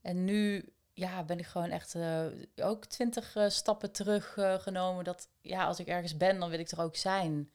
En 0.00 0.24
nu 0.24 0.64
ja, 0.98 1.24
ben 1.24 1.38
ik 1.38 1.46
gewoon 1.46 1.70
echt 1.70 1.94
eh, 1.94 2.26
ook 2.56 2.84
twintig 2.84 3.36
eh, 3.36 3.48
stappen 3.48 3.92
terug 3.92 4.36
eh, 4.36 4.54
genomen. 4.54 5.04
Dat 5.04 5.28
ja, 5.40 5.64
als 5.64 5.80
ik 5.80 5.86
ergens 5.86 6.16
ben, 6.16 6.38
dan 6.38 6.50
wil 6.50 6.58
ik 6.58 6.70
er 6.70 6.80
ook 6.80 6.96
zijn. 6.96 7.50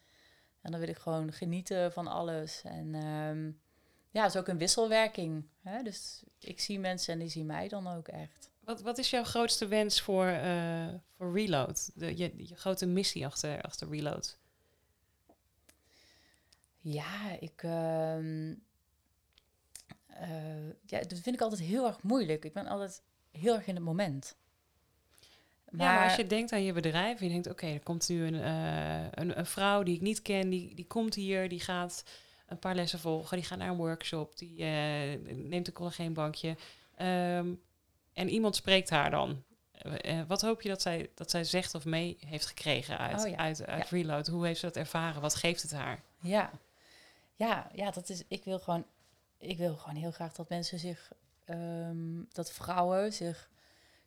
En 0.62 0.72
dan 0.72 0.80
wil 0.80 0.90
ik 0.90 0.98
gewoon 0.98 1.34
genieten 1.34 1.92
van 1.92 2.08
alles. 2.08 2.62
En 2.64 2.96
ehm, 2.96 3.52
ja, 4.10 4.24
het 4.24 4.34
is 4.34 4.40
ook 4.40 4.48
een 4.48 4.58
wisselwerking. 4.58 5.48
Hè? 5.62 5.84
Dus 5.84 6.24
ik 6.40 6.60
zie 6.60 6.80
mensen 6.80 7.14
en 7.14 7.20
die 7.20 7.30
zien 7.30 7.46
mij 7.46 7.68
dan 7.68 7.88
ook 7.88 8.08
echt. 8.08 8.52
Wat, 8.60 8.82
wat 8.82 8.98
is 8.98 9.10
jouw 9.10 9.24
grootste 9.24 9.68
wens 9.68 10.02
voor, 10.02 10.34
voor 11.18 11.34
Reload? 11.34 11.92
De, 11.96 12.18
je, 12.18 12.48
je 12.48 12.56
grote 12.56 12.86
missie 12.86 13.26
achter, 13.26 13.62
achter 13.62 13.90
Reload? 13.90 14.38
Ja, 16.80 17.40
ik. 17.40 17.64
ehm, 17.64 18.54
eh, 20.14 20.68
ja, 20.86 21.00
dat 21.00 21.20
vind 21.20 21.36
ik 21.36 21.42
altijd 21.42 21.62
heel 21.62 21.88
erg 21.88 22.02
moeilijk. 22.02 22.46
Ik 22.46 22.54
ben 22.54 22.68
altijd 22.68 23.02
heel 23.40 23.56
erg 23.56 23.68
in 23.68 23.76
het 23.76 23.84
moment. 23.84 24.36
Maar, 25.70 25.88
ja, 25.88 25.94
maar 25.94 26.04
als 26.04 26.16
je 26.16 26.28
denkt 26.28 26.52
aan 26.52 26.64
je 26.64 26.74
bedrijf, 26.74 27.20
je 27.20 27.30
denkt, 27.30 27.50
oké, 27.50 27.66
er 27.66 27.84
komt 27.84 28.10
nu 28.10 28.26
een, 28.26 28.42
eh, 28.42 29.12
een, 29.12 29.40
een 29.40 29.46
vrouw 29.46 29.84
die 29.84 29.96
ik 29.96 30.02
niet 30.02 30.22
ken, 30.22 30.50
die, 30.50 30.76
die 30.76 30.88
komt 30.88 31.16
hier, 31.16 31.50
die 31.50 31.60
gaat 31.60 32.04
een 32.46 32.60
paar 32.60 32.76
lessen 32.76 33.00
volgen, 33.00 33.38
die 33.38 33.46
gaat 33.46 33.58
naar 33.58 33.70
een 33.70 33.78
workshop, 33.78 34.38
die 34.38 34.64
eh, 34.64 35.36
neemt 35.36 35.68
een 35.68 35.74
collageenbankje. 35.74 36.58
Ehm, 36.96 37.54
en 38.14 38.30
iemand 38.30 38.56
spreekt 38.56 38.90
haar 38.90 39.12
dan. 39.12 39.44
Eh, 39.84 40.22
wat 40.28 40.42
hoop 40.42 40.62
je 40.62 40.70
dat 40.70 40.82
zij, 40.82 41.10
dat 41.16 41.30
zij 41.30 41.44
zegt 41.44 41.76
of 41.76 41.86
mee 41.86 42.18
heeft 42.26 42.46
gekregen 42.46 42.98
uit, 42.98 43.24
Oh 43.24 43.30
ja, 43.30 43.38
uit, 43.38 43.66
uit 43.66 43.90
ja. 43.90 43.98
Reload? 43.98 44.28
Hoe 44.28 44.46
heeft 44.46 44.60
ze 44.60 44.66
dat 44.66 44.76
ervaren? 44.76 45.22
Wat 45.22 45.36
geeft 45.36 45.62
het 45.62 45.72
haar? 45.72 46.02
Ja, 46.20 46.52
ja, 47.36 47.70
ja 47.74 47.92
dat 47.92 48.10
is, 48.10 48.24
ik, 48.28 48.44
wil 48.44 48.60
gewoon, 48.60 48.86
ik 49.38 49.58
wil 49.58 49.76
gewoon 49.76 49.96
heel 49.96 50.12
graag 50.12 50.34
dat 50.34 50.50
mensen 50.50 50.80
zich, 50.80 51.12
ehm, 51.46 52.24
dat 52.32 52.52
vrouwen 52.52 53.14
zich 53.14 53.50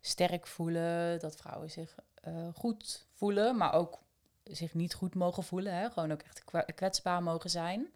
sterk 0.01 0.47
voelen, 0.47 1.21
dat 1.21 1.37
vrouwen 1.37 1.71
zich 1.71 1.95
eh, 2.15 2.49
goed 2.55 3.07
voelen, 3.13 3.57
maar 3.57 3.73
ook 3.73 3.99
zich 4.45 4.75
niet 4.75 4.95
goed 4.95 5.15
mogen 5.15 5.43
voelen. 5.43 5.75
Hè? 5.75 5.91
Gewoon 5.91 6.13
ook 6.13 6.23
echt 6.23 6.45
kwetsbaar 6.75 7.23
mogen 7.23 7.51
zijn. 7.51 7.87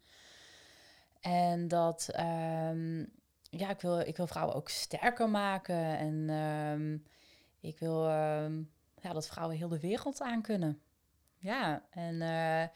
En 1.20 1.68
dat, 1.68 2.09
ehm, 2.12 2.99
ja, 3.51 3.70
ik 3.70 3.80
wil, 3.80 3.99
ik 3.99 4.16
wil 4.16 4.26
vrouwen 4.26 4.55
ook 4.55 4.68
sterker 4.68 5.28
maken. 5.28 5.99
En 5.99 6.30
ehm, 6.30 6.99
ik 7.61 7.78
wil 7.78 8.09
ja, 9.03 9.12
dat 9.12 9.26
vrouwen 9.26 9.57
heel 9.57 9.68
de 9.68 9.80
wereld 9.80 10.20
aan 10.20 10.43
kunnen. 10.43 10.80
Ja, 11.38 11.82
en 11.91 12.12
eh, 12.12 12.68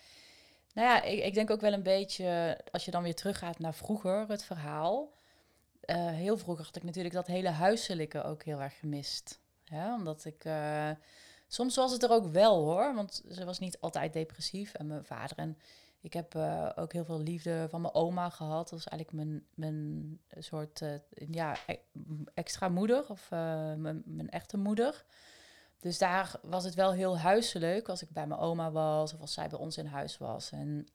nou 0.75 0.89
ja, 0.89 1.03
ik, 1.03 1.25
ik 1.25 1.35
denk 1.35 1.51
ook 1.51 1.61
wel 1.61 1.73
een 1.73 1.83
beetje, 1.83 2.61
als 2.71 2.85
je 2.85 2.91
dan 2.91 3.03
weer 3.03 3.15
teruggaat 3.15 3.59
naar 3.59 3.75
vroeger, 3.75 4.29
het 4.29 4.45
verhaal. 4.45 5.13
Eh, 5.87 6.07
heel 6.07 6.37
vroeger 6.39 6.65
had 6.65 6.77
ik 6.77 6.83
natuurlijk 6.83 7.15
dat 7.15 7.27
hele 7.27 7.49
huiselijke 7.49 8.23
ook 8.23 8.43
heel 8.43 8.63
erg 8.63 8.79
gemist. 8.79 9.41
Ja, 9.65 9.95
omdat 9.95 10.25
ik... 10.25 10.45
eh, 10.45 10.91
soms 11.49 11.77
was 11.77 11.93
het 11.93 12.03
er 12.03 12.11
ook 12.11 12.27
wel 12.27 12.65
hoor, 12.65 12.95
want 12.95 13.23
ze 13.31 13.45
was 13.45 13.59
niet 13.59 13.81
altijd 13.81 14.13
depressief. 14.13 14.75
En 14.75 14.87
mijn 14.87 15.05
vader 15.05 15.39
en 15.39 15.59
ik 16.01 16.13
heb 16.13 16.35
eh, 16.35 16.71
ook 16.75 16.93
heel 16.93 17.05
veel 17.05 17.21
liefde 17.21 17.67
van 17.71 17.81
mijn 17.81 17.95
oma 17.95 18.29
gehad. 18.31 18.69
Dat 18.69 18.71
was 18.71 18.87
eigenlijk 18.89 19.25
mijn, 19.27 19.47
mijn 19.55 20.21
soort 20.39 20.83
ja, 21.31 21.57
e- 21.67 21.77
extra 22.35 22.69
moeder 22.69 23.09
of 23.09 23.31
mijn, 23.31 24.03
mijn 24.05 24.31
echte 24.31 24.57
moeder. 24.57 25.05
Dus 25.81 25.99
daar 25.99 26.35
was 26.43 26.65
het 26.65 26.75
wel 26.75 26.93
heel 26.93 27.19
huiselijk 27.19 27.89
als 27.89 28.03
ik 28.03 28.11
bij 28.11 28.27
mijn 28.27 28.41
oma 28.41 28.71
was 28.71 29.15
of 29.15 29.21
als 29.21 29.33
zij 29.33 29.49
bij 29.49 29.59
ons 29.59 29.77
in 29.79 29.87
huis 29.87 30.19
was. 30.19 30.51
En 30.51 30.87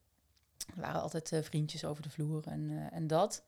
Er 0.74 0.80
waren 0.80 1.00
altijd 1.00 1.40
vriendjes 1.42 1.84
over 1.84 2.02
de 2.02 2.10
vloer 2.10 2.46
en, 2.46 2.88
en 2.92 3.06
dat. 3.06 3.44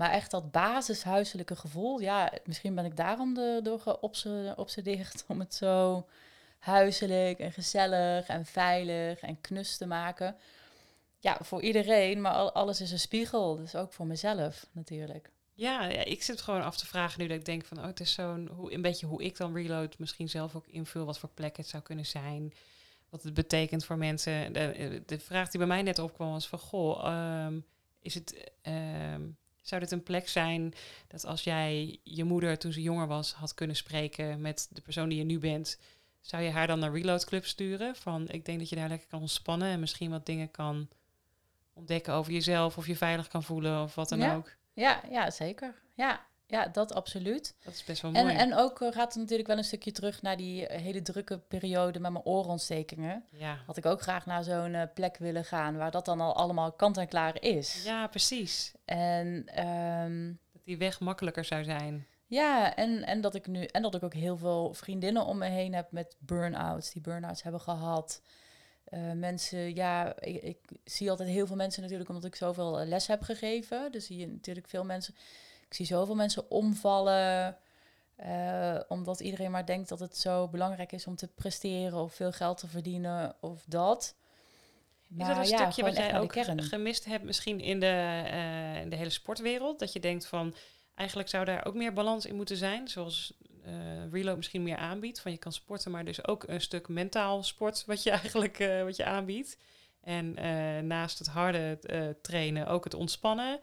Maar 0.00 0.10
echt 0.10 0.30
dat 0.30 0.50
basishuiselijke 0.50 1.56
gevoel, 1.56 2.00
ja, 2.00 2.32
misschien 2.44 2.74
ben 2.74 2.84
ik 2.84 2.96
daarom 2.96 3.34
de, 3.34 3.60
door 3.62 3.80
geobsedeerd 3.80 5.24
om 5.28 5.40
het 5.40 5.54
zo 5.54 6.06
huiselijk 6.58 7.38
en 7.38 7.52
gezellig 7.52 8.26
en 8.26 8.46
veilig 8.46 9.20
en 9.20 9.40
knus 9.40 9.76
te 9.76 9.86
maken. 9.86 10.36
Ja, 11.18 11.38
voor 11.40 11.62
iedereen, 11.62 12.20
maar 12.20 12.32
al, 12.32 12.52
alles 12.52 12.80
is 12.80 12.92
een 12.92 12.98
spiegel. 12.98 13.56
Dus 13.56 13.74
ook 13.74 13.92
voor 13.92 14.06
mezelf 14.06 14.66
natuurlijk. 14.72 15.30
Ja, 15.52 15.84
ja, 15.84 16.04
ik 16.04 16.22
zit 16.22 16.40
gewoon 16.40 16.62
af 16.62 16.76
te 16.76 16.86
vragen 16.86 17.20
nu 17.20 17.26
dat 17.26 17.38
ik 17.38 17.44
denk 17.44 17.64
van, 17.64 17.78
oh, 17.78 17.84
het 17.84 18.00
is 18.00 18.12
zo'n, 18.12 18.48
hoe, 18.52 18.74
een 18.74 18.82
beetje 18.82 19.06
hoe 19.06 19.22
ik 19.22 19.36
dan 19.36 19.54
reload 19.54 19.98
misschien 19.98 20.28
zelf 20.28 20.54
ook 20.54 20.66
invul, 20.66 21.04
wat 21.04 21.18
voor 21.18 21.30
plek 21.34 21.56
het 21.56 21.68
zou 21.68 21.82
kunnen 21.82 22.06
zijn, 22.06 22.54
wat 23.08 23.22
het 23.22 23.34
betekent 23.34 23.84
voor 23.84 23.96
mensen. 23.98 24.52
De, 24.52 25.02
de 25.06 25.18
vraag 25.18 25.50
die 25.50 25.58
bij 25.58 25.68
mij 25.68 25.82
net 25.82 25.98
opkwam 25.98 26.30
was 26.30 26.48
van, 26.48 26.58
goh, 26.58 27.06
ehm, 27.06 27.60
is 28.02 28.14
het, 28.14 28.52
ehm, 28.62 29.22
zou 29.70 29.80
dit 29.80 29.90
een 29.90 30.02
plek 30.02 30.28
zijn 30.28 30.72
dat 31.08 31.24
als 31.24 31.44
jij 31.44 31.98
je 32.02 32.24
moeder 32.24 32.58
toen 32.58 32.72
ze 32.72 32.82
jonger 32.82 33.06
was 33.06 33.32
had 33.32 33.54
kunnen 33.54 33.76
spreken 33.76 34.40
met 34.40 34.68
de 34.70 34.80
persoon 34.80 35.08
die 35.08 35.18
je 35.18 35.24
nu 35.24 35.38
bent, 35.38 35.78
zou 36.20 36.42
je 36.42 36.50
haar 36.50 36.66
dan 36.66 36.78
naar 36.78 36.92
Reload 36.92 37.24
Club 37.24 37.46
sturen? 37.46 37.96
Van, 37.96 38.28
ik 38.28 38.44
denk 38.44 38.58
dat 38.58 38.68
je 38.68 38.76
daar 38.76 38.88
lekker 38.88 39.08
kan 39.08 39.20
ontspannen 39.20 39.68
en 39.68 39.80
misschien 39.80 40.10
wat 40.10 40.26
dingen 40.26 40.50
kan 40.50 40.88
ontdekken 41.72 42.14
over 42.14 42.32
jezelf 42.32 42.76
of 42.76 42.86
je 42.86 42.96
veilig 42.96 43.28
kan 43.28 43.42
voelen 43.42 43.82
of 43.82 43.94
wat 43.94 44.08
dan 44.08 44.22
ook. 44.22 44.56
Ja, 44.72 45.02
ja, 45.10 45.30
zeker. 45.30 45.74
Ja, 45.94 46.26
ja, 46.50 46.66
dat 46.66 46.94
absoluut. 46.94 47.54
Dat 47.64 47.74
is 47.74 47.84
best 47.84 48.02
wel 48.02 48.10
mooi. 48.10 48.24
En, 48.24 48.36
en 48.36 48.54
ook 48.54 48.80
uh, 48.80 48.92
gaat 48.92 49.12
het 49.12 49.22
natuurlijk 49.22 49.48
wel 49.48 49.58
een 49.58 49.64
stukje 49.64 49.92
terug 49.92 50.22
naar 50.22 50.36
die 50.36 50.66
eh, 50.66 50.80
hele 50.80 51.02
drukke 51.02 51.38
periode 51.38 52.00
met 52.00 52.12
mijn 52.12 52.24
oorontstekingen. 52.24 53.24
Ja. 53.30 53.58
Had 53.66 53.76
ik 53.76 53.86
ook 53.86 54.00
graag 54.00 54.26
naar 54.26 54.44
zo'n 54.44 54.74
uh, 54.74 54.82
plek 54.94 55.16
willen 55.16 55.44
gaan 55.44 55.76
waar 55.76 55.90
dat 55.90 56.04
dan 56.04 56.20
al 56.20 56.36
allemaal 56.36 56.72
kant 56.72 56.96
en 56.96 57.08
klaar 57.08 57.42
is. 57.42 57.82
Ja, 57.84 58.06
precies. 58.06 58.72
En 58.84 59.26
um, 59.68 60.38
dat 60.52 60.64
die 60.64 60.78
weg 60.78 61.00
makkelijker 61.00 61.44
zou 61.44 61.64
zijn. 61.64 62.06
Ja, 62.26 62.74
en, 62.74 63.04
en, 63.04 63.20
dat 63.20 63.34
ik 63.34 63.46
nu 63.46 63.64
en 63.64 63.82
dat 63.82 63.94
ik 63.94 64.02
ook 64.02 64.14
heel 64.14 64.36
veel 64.36 64.74
vriendinnen 64.74 65.24
om 65.24 65.38
me 65.38 65.46
heen 65.46 65.74
heb 65.74 65.92
met 65.92 66.16
burn-outs, 66.18 66.92
die 66.92 67.02
burn-outs 67.02 67.42
hebben 67.42 67.60
gehad. 67.60 68.22
Uh, 68.88 69.12
mensen, 69.12 69.74
ja, 69.74 70.20
ik, 70.20 70.42
ik, 70.42 70.58
zie 70.84 71.10
altijd 71.10 71.28
heel 71.28 71.46
veel 71.46 71.56
mensen 71.56 71.82
natuurlijk, 71.82 72.10
omdat 72.10 72.24
ik 72.24 72.34
zoveel 72.34 72.84
les 72.84 73.06
heb 73.06 73.22
gegeven. 73.22 73.92
Dus 73.92 74.06
zie 74.06 74.16
je 74.16 74.26
natuurlijk 74.26 74.68
veel 74.68 74.84
mensen. 74.84 75.14
Ik 75.70 75.76
zie 75.76 75.86
zoveel 75.86 76.14
mensen 76.14 76.50
omvallen. 76.50 77.56
Uh, 78.26 78.80
omdat 78.88 79.20
iedereen 79.20 79.50
maar 79.50 79.66
denkt 79.66 79.88
dat 79.88 80.00
het 80.00 80.16
zo 80.16 80.48
belangrijk 80.48 80.92
is 80.92 81.06
om 81.06 81.16
te 81.16 81.28
presteren 81.28 81.98
of 81.98 82.14
veel 82.14 82.32
geld 82.32 82.58
te 82.58 82.66
verdienen 82.66 83.34
of 83.40 83.64
dat. 83.66 84.14
Maar, 85.08 85.30
is 85.30 85.36
dat 85.36 85.44
een 85.44 85.50
ja, 85.50 85.70
stukje 85.70 85.82
wat 85.82 85.96
jij 85.96 86.20
ook 86.20 86.34
gemist 86.56 87.04
hebt 87.04 87.24
misschien 87.24 87.60
in 87.60 87.80
de, 87.80 88.22
uh, 88.26 88.80
in 88.80 88.88
de 88.88 88.96
hele 88.96 89.10
sportwereld? 89.10 89.78
Dat 89.78 89.92
je 89.92 90.00
denkt 90.00 90.26
van, 90.26 90.54
eigenlijk 90.94 91.28
zou 91.28 91.44
daar 91.44 91.66
ook 91.66 91.74
meer 91.74 91.92
balans 91.92 92.26
in 92.26 92.36
moeten 92.36 92.56
zijn. 92.56 92.88
Zoals 92.88 93.32
uh, 93.66 93.72
Reload 94.12 94.36
misschien 94.36 94.62
meer 94.62 94.76
aanbiedt. 94.76 95.20
Van 95.20 95.32
je 95.32 95.38
kan 95.38 95.52
sporten, 95.52 95.90
maar 95.90 96.04
dus 96.04 96.26
ook 96.26 96.44
een 96.46 96.60
stuk 96.60 96.88
mentaal 96.88 97.42
sport 97.42 97.84
wat 97.86 98.02
je 98.02 98.10
eigenlijk 98.20 98.58
wat 98.84 98.96
je 98.96 99.04
aanbiedt. 99.04 99.56
En 100.00 100.34
naast 100.86 101.18
het 101.18 101.28
harde 101.28 101.78
trainen 102.22 102.66
ook 102.66 102.84
het 102.84 102.94
ontspannen. 102.94 103.60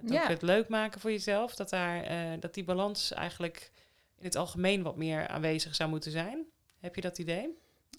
Het, 0.00 0.10
ja. 0.10 0.22
ook 0.22 0.28
het 0.28 0.42
leuk 0.42 0.68
maken 0.68 1.00
voor 1.00 1.10
jezelf. 1.10 1.54
Dat, 1.54 1.70
daar, 1.70 2.40
dat 2.40 2.54
die 2.54 2.64
balans 2.64 3.12
eigenlijk 3.12 3.70
in 4.18 4.24
het 4.24 4.36
algemeen 4.36 4.82
wat 4.82 4.96
meer 4.96 5.28
aanwezig 5.28 5.74
zou 5.74 5.90
moeten 5.90 6.10
zijn. 6.10 6.44
Heb 6.80 6.94
je 6.94 7.00
dat 7.00 7.18
idee? 7.18 7.58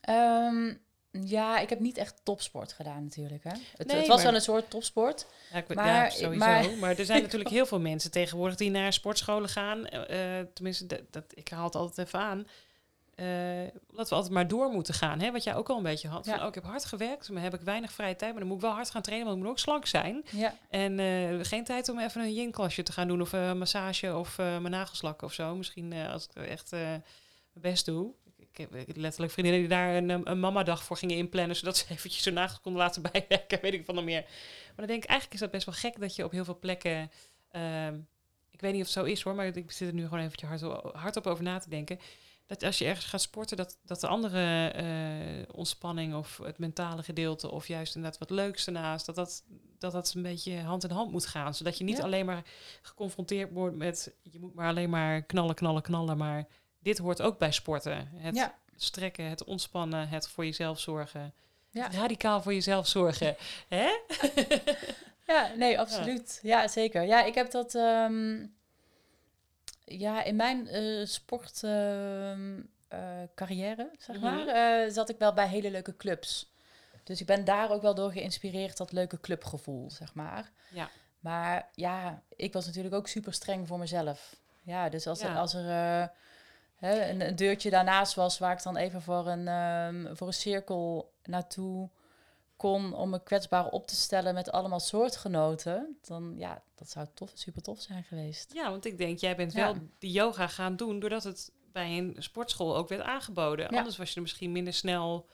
Um, 0.10 0.86
ja, 1.12 1.60
ik 1.60 1.70
heb 1.70 1.80
niet 1.80 1.98
echt 1.98 2.20
topsport 2.24 2.74
gedaan 2.74 3.04
natuurlijk. 3.04 3.44
Hè. 3.44 3.52
Het, 3.78 3.92
het 3.92 4.08
was 4.08 4.24
wel 4.24 4.36
een 4.36 4.42
soort 4.42 4.70
topsport. 4.70 5.26
Ja, 5.52 5.58
ik, 5.58 5.74
maar, 5.74 5.88
ja 5.88 6.10
sowieso. 6.10 6.46
Maar, 6.46 6.70
maar, 6.80 6.98
er 6.98 7.06
zijn 7.06 7.22
natuurlijk 7.28 7.50
heel 7.50 7.66
veel 7.66 7.80
mensen 7.80 8.12
tegenwoordig 8.12 8.58
die 8.58 8.70
naar 8.70 8.94
sportscholen 8.94 9.50
gaan. 9.50 9.80
Uh, 9.80 10.40
tenminste, 10.54 10.86
dat, 10.86 11.02
dat, 11.10 11.24
ik 11.34 11.50
haal 11.50 11.64
het 11.64 11.76
altijd 11.76 12.08
even 12.08 12.20
aan. 12.20 12.48
Uh, 13.20 13.68
dat 13.92 14.10
we 14.10 14.16
altijd 14.16 14.34
maar 14.34 14.48
door 14.48 14.70
moeten 14.70 14.94
gaan. 14.94 15.20
Hè? 15.20 15.32
Wat 15.32 15.44
jij 15.44 15.56
ook 15.56 15.70
al 15.70 15.78
een 15.78 15.84
beetje 15.84 16.08
had. 16.08 16.26
Ja. 16.26 16.32
Van, 16.32 16.42
oh, 16.42 16.48
ik 16.48 16.56
heb 16.56 16.64
hard 16.64 16.86
gewerkt, 16.86 17.30
maar 17.30 17.42
heb 17.42 17.54
ik 17.54 17.62
weinig 17.62 17.92
vrije 17.92 18.16
tijd. 18.16 18.32
Maar 18.32 18.40
dan 18.40 18.48
moet 18.48 18.58
ik 18.58 18.64
wel 18.64 18.74
hard 18.74 18.90
gaan 18.90 19.02
trainen, 19.02 19.28
want 19.28 19.38
ik 19.38 19.44
moet 19.44 19.54
ook 19.54 19.60
slank 19.60 19.86
zijn. 19.86 20.26
Ja. 20.32 20.56
En 20.70 21.00
uh, 21.00 21.40
geen 21.42 21.64
tijd 21.64 21.90
om 21.90 22.00
even 22.00 22.22
een 22.22 22.34
yin-klasje 22.34 22.84
te 22.84 22.92
gaan 22.92 23.08
doen. 23.08 23.22
Of 23.22 23.32
een 23.32 23.58
massage 23.58 24.16
of 24.16 24.38
mijn 24.38 24.70
nagelslakken 24.70 25.28
of 25.28 25.34
zo. 25.34 25.56
Misschien 25.56 25.94
als 25.94 26.28
ik 26.28 26.44
echt 26.44 26.72
mijn 26.72 27.04
best 27.54 27.86
doe 27.86 28.14
ik 28.58 28.70
heb 28.72 28.98
letterlijk 28.98 29.34
vriendinnen 29.34 29.62
die 29.62 29.70
daar 29.70 29.96
een, 29.96 30.30
een 30.32 30.40
mamadag 30.40 30.84
voor 30.84 30.98
gingen 30.98 31.16
inplannen, 31.16 31.56
zodat 31.56 31.78
ze 31.78 31.86
eventjes 31.94 32.24
zo 32.24 32.32
nagels 32.32 32.62
konden 32.62 32.82
laten 32.82 33.02
bijwerken, 33.02 33.60
weet 33.62 33.74
ik 33.74 33.86
van 33.86 33.96
nog 33.96 34.04
meer. 34.04 34.22
Maar 34.22 34.76
dan 34.76 34.88
denk 34.88 35.04
ik, 35.04 35.10
eigenlijk 35.10 35.34
is 35.34 35.40
dat 35.40 35.52
best 35.52 35.66
wel 35.66 35.76
gek 35.76 36.00
dat 36.00 36.16
je 36.16 36.24
op 36.24 36.32
heel 36.32 36.46
veel 36.46 36.60
plekken, 36.60 37.12
uh, 37.52 37.88
ik 38.52 38.62
weet 38.62 38.72
niet 38.72 38.82
of 38.82 38.88
het 38.88 38.98
zo 38.98 39.04
is 39.04 39.22
hoor, 39.22 39.36
maar 39.36 39.46
ik 39.46 39.72
zit 39.72 39.88
er 39.88 39.94
nu 39.94 40.04
gewoon 40.04 40.24
eventjes 40.24 40.50
hard, 40.50 40.94
hard 40.96 41.16
op 41.16 41.28
over 41.28 41.44
na 41.44 41.60
te 41.60 41.70
denken. 41.70 42.00
Dat 42.48 42.64
als 42.64 42.78
je 42.78 42.86
ergens 42.86 43.06
gaat 43.06 43.22
sporten, 43.22 43.58
dat, 43.58 43.78
dat 43.86 44.00
de 44.00 44.08
andere 44.08 44.74
uh, 44.76 45.44
ontspanning 45.52 46.16
of 46.16 46.38
het 46.44 46.58
mentale 46.58 47.04
gedeelte, 47.04 47.52
of 47.52 47.68
juist 47.68 47.96
inderdaad 47.96 48.20
wat 48.20 48.30
leuks 48.30 48.66
ernaast, 48.66 49.06
dat 49.06 49.16
dat, 49.16 49.44
dat 49.78 49.92
dat 49.92 50.14
een 50.14 50.22
beetje 50.22 50.60
hand 50.60 50.84
in 50.84 50.90
hand 50.90 51.12
moet 51.12 51.26
gaan. 51.26 51.54
Zodat 51.54 51.78
je 51.78 51.84
niet 51.84 51.98
ja. 51.98 52.04
alleen 52.04 52.26
maar 52.26 52.44
geconfronteerd 52.82 53.52
wordt 53.52 53.76
met, 53.76 54.16
je 54.22 54.40
moet 54.40 54.54
maar 54.54 54.68
alleen 54.68 54.90
maar 54.90 55.22
knallen, 55.22 55.56
knallen, 55.56 55.82
knallen, 55.82 56.18
maar 56.18 56.48
dit 56.80 56.98
hoort 56.98 57.22
ook 57.22 57.38
bij 57.38 57.52
sporten. 57.52 58.10
Het 58.14 58.36
ja. 58.36 58.56
strekken, 58.76 59.30
het 59.30 59.44
ontspannen, 59.44 60.10
het 60.10 60.28
voor 60.28 60.46
jezelf 60.46 60.80
zorgen. 60.80 61.34
Ja. 61.70 61.92
Radicaal 61.92 62.42
voor 62.42 62.54
jezelf 62.54 62.88
zorgen. 62.88 63.36
Hè? 63.68 63.90
ja, 65.34 65.52
nee, 65.56 65.80
absoluut. 65.80 66.40
Ja. 66.42 66.62
ja. 66.62 66.68
zeker. 66.68 67.04
Ja, 67.04 67.24
ik 67.24 67.36
heb 67.36 67.52
dat... 67.52 67.74
Um, 67.74 68.56
ja, 69.88 70.24
in 70.24 70.36
mijn 70.36 70.76
uh, 70.76 71.06
sportcarrière, 71.06 72.64
uh, 73.78 73.78
uh, 73.78 73.86
zeg 74.00 74.20
maar, 74.20 74.44
mm-hmm. 74.44 74.90
zat 74.90 75.10
ik 75.10 75.18
wel 75.18 75.34
bij 75.34 75.48
hele 75.48 75.72
leuke 75.72 75.98
clubs. 75.98 76.52
Dus 77.04 77.20
ik 77.20 77.26
ben 77.26 77.46
daar 77.46 77.72
ook 77.72 77.82
wel 77.82 77.96
door 77.96 78.12
geïnspireerd, 78.12 78.78
dat 78.78 78.92
leuke 78.92 79.20
clubgevoel, 79.20 79.92
zeg 79.92 80.14
maar. 80.14 80.52
Ja. 80.70 80.90
Maar 81.20 81.70
ja, 81.74 82.22
ik 82.36 82.54
was 82.54 82.66
natuurlijk 82.66 82.96
ook 82.96 83.08
super 83.08 83.34
streng 83.34 83.68
voor 83.68 83.80
mezelf. 83.80 84.36
Ja, 84.62 84.90
dus 84.90 85.08
als, 85.08 85.22
er, 85.22 85.36
als 85.36 85.54
er 85.54 85.66
hè, 86.76 87.10
een, 87.10 87.28
een, 87.28 87.36
deurtje 87.36 87.70
daarnaast 87.70 88.14
was 88.14 88.38
waar 88.38 88.54
ik 88.54 88.64
dan 88.64 88.78
even 88.78 89.02
voor 89.02 89.28
een, 89.28 89.48
um, 89.48 90.18
voor 90.18 90.28
een 90.28 90.34
cirkel 90.34 91.14
naartoe 91.24 91.90
kon 92.58 92.94
om 92.94 93.10
me 93.10 93.24
kwetsbaar 93.24 93.70
op 93.70 93.88
te 93.88 93.96
stellen 93.96 94.34
met 94.34 94.52
allemaal 94.52 94.80
soortgenoten, 94.80 95.98
dan 96.02 96.34
ja, 96.38 96.64
dat 96.76 96.90
zou 96.90 97.08
tof, 97.14 97.32
super 97.34 97.62
tof 97.62 97.82
zijn 97.82 98.04
geweest. 98.04 98.54
Ja, 98.54 98.70
want 98.70 98.86
ik 98.86 98.98
denk, 98.98 99.20
jij 99.20 99.36
bent 99.36 99.54
ja. 99.54 99.64
wel 99.64 99.82
die 100.00 100.12
yoga 100.12 100.48
gaan 100.48 100.76
doen 100.76 101.00
doordat 101.00 101.24
het 101.24 101.52
bij 101.72 101.98
een 101.98 102.16
sportschool 102.18 102.76
ook 102.76 102.90
werd 102.90 103.02
aangeboden. 103.02 103.72
Ja. 103.72 103.78
Anders 103.78 103.98
was 103.98 104.10
je 104.10 104.16
er 104.16 104.22
misschien 104.22 104.52
minder 104.52 104.74
snel. 104.74 105.30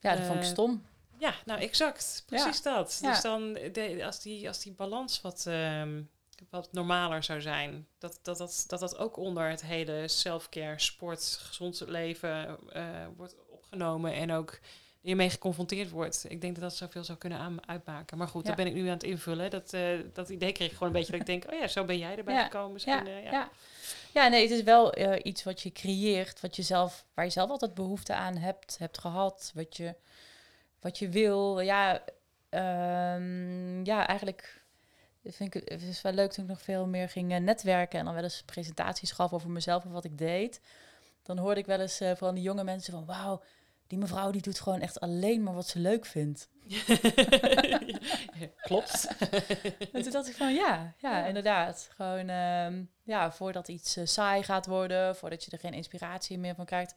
Ja, 0.00 0.10
dat 0.12 0.20
uh, 0.20 0.26
vond 0.26 0.38
ik 0.38 0.44
stom. 0.44 0.86
Ja, 1.18 1.34
nou 1.44 1.60
exact. 1.60 2.22
Precies 2.26 2.62
dat. 2.62 2.98
Dus 3.02 3.20
dan, 3.20 3.52
de, 3.52 4.02
als, 4.04 4.20
die, 4.20 4.48
als 4.48 4.62
die 4.62 4.72
balans 4.72 5.20
wat, 5.20 5.44
um, 5.48 6.10
wat 6.50 6.72
normaler 6.72 7.22
zou 7.22 7.40
zijn. 7.40 7.86
Dat 7.98 8.18
dat, 8.22 8.38
dat, 8.38 8.64
dat 8.66 8.80
dat 8.80 8.96
ook 8.96 9.16
onder 9.16 9.50
het 9.50 9.62
hele 9.62 10.08
self-care, 10.08 10.78
sport, 10.78 11.38
gezond 11.42 11.82
leven 11.86 12.58
uh, 12.72 13.06
wordt 13.16 13.36
opgenomen 13.48 14.12
en 14.12 14.32
ook 14.32 14.58
hiermee 15.08 15.30
geconfronteerd 15.30 15.90
wordt. 15.90 16.24
Ik 16.28 16.40
denk 16.40 16.54
dat 16.54 16.62
dat 16.62 16.74
zoveel 16.74 17.04
zou 17.04 17.18
kunnen 17.18 17.38
aan, 17.38 17.68
uitmaken. 17.68 18.18
Maar 18.18 18.28
goed, 18.28 18.42
ja. 18.42 18.46
daar 18.46 18.56
ben 18.56 18.66
ik 18.66 18.74
nu 18.74 18.86
aan 18.86 18.92
het 18.92 19.02
invullen. 19.02 19.50
Dat, 19.50 19.72
uh, 19.72 19.98
dat 20.12 20.28
idee 20.28 20.52
kreeg 20.52 20.68
ik 20.68 20.72
gewoon 20.72 20.88
een 20.88 20.94
beetje 20.94 21.12
dat 21.12 21.20
ik 21.20 21.26
denk, 21.26 21.52
oh 21.52 21.58
ja, 21.58 21.66
zo 21.66 21.84
ben 21.84 21.98
jij 21.98 22.16
erbij 22.16 22.34
ja. 22.34 22.42
gekomen. 22.42 22.72
Misschien, 22.72 22.94
ja. 22.94 23.06
Uh, 23.06 23.24
ja. 23.24 23.30
ja. 23.30 23.50
Ja. 24.12 24.28
nee, 24.28 24.42
het 24.42 24.50
is 24.50 24.62
wel 24.62 24.98
uh, 24.98 25.16
iets 25.22 25.44
wat 25.44 25.60
je 25.62 25.72
creëert, 25.72 26.40
wat 26.40 26.56
je 26.56 26.62
zelf, 26.62 27.04
waar 27.14 27.24
je 27.24 27.30
zelf 27.30 27.50
altijd 27.50 27.74
behoefte 27.74 28.14
aan 28.14 28.36
hebt, 28.36 28.78
hebt 28.78 28.98
gehad, 28.98 29.52
wat 29.54 29.76
je, 29.76 29.94
wat 30.80 30.98
je 30.98 31.08
wil. 31.08 31.60
Ja, 31.60 32.02
um, 33.14 33.84
ja 33.84 34.06
eigenlijk 34.06 34.62
vind 35.24 35.54
ik 35.54 35.68
het 35.68 35.82
is 35.82 36.02
wel 36.02 36.12
leuk 36.12 36.32
toen 36.32 36.44
ik 36.44 36.50
nog 36.50 36.62
veel 36.62 36.86
meer 36.86 37.08
ging 37.08 37.38
netwerken 37.38 37.98
en 37.98 38.04
dan 38.04 38.14
wel 38.14 38.22
eens 38.22 38.42
presentaties 38.42 39.12
gaf 39.12 39.32
over 39.32 39.50
mezelf 39.50 39.84
en 39.84 39.90
wat 39.90 40.04
ik 40.04 40.18
deed. 40.18 40.60
Dan 41.22 41.38
hoorde 41.38 41.60
ik 41.60 41.66
wel 41.66 41.80
eens 41.80 42.00
van 42.14 42.34
die 42.34 42.44
jonge 42.44 42.64
mensen 42.64 42.92
van 42.92 43.04
wauw, 43.04 43.42
die 43.88 43.98
mevrouw 43.98 44.30
die 44.30 44.42
doet 44.42 44.60
gewoon 44.60 44.80
echt 44.80 45.00
alleen 45.00 45.42
maar 45.42 45.54
wat 45.54 45.66
ze 45.66 45.78
leuk 45.78 46.06
vindt. 46.06 46.48
Klopt. 48.68 49.08
en 49.92 50.02
toen 50.02 50.12
dacht 50.12 50.28
ik 50.28 50.34
van 50.34 50.54
ja, 50.54 50.94
ja, 50.98 51.18
ja. 51.18 51.26
inderdaad. 51.26 51.88
Gewoon 51.94 52.28
um, 52.28 52.90
ja, 53.02 53.32
voordat 53.32 53.68
iets 53.68 53.96
uh, 53.96 54.06
saai 54.06 54.42
gaat 54.42 54.66
worden, 54.66 55.16
voordat 55.16 55.44
je 55.44 55.50
er 55.50 55.58
geen 55.58 55.74
inspiratie 55.74 56.38
meer 56.38 56.54
van 56.54 56.64
krijgt. 56.64 56.94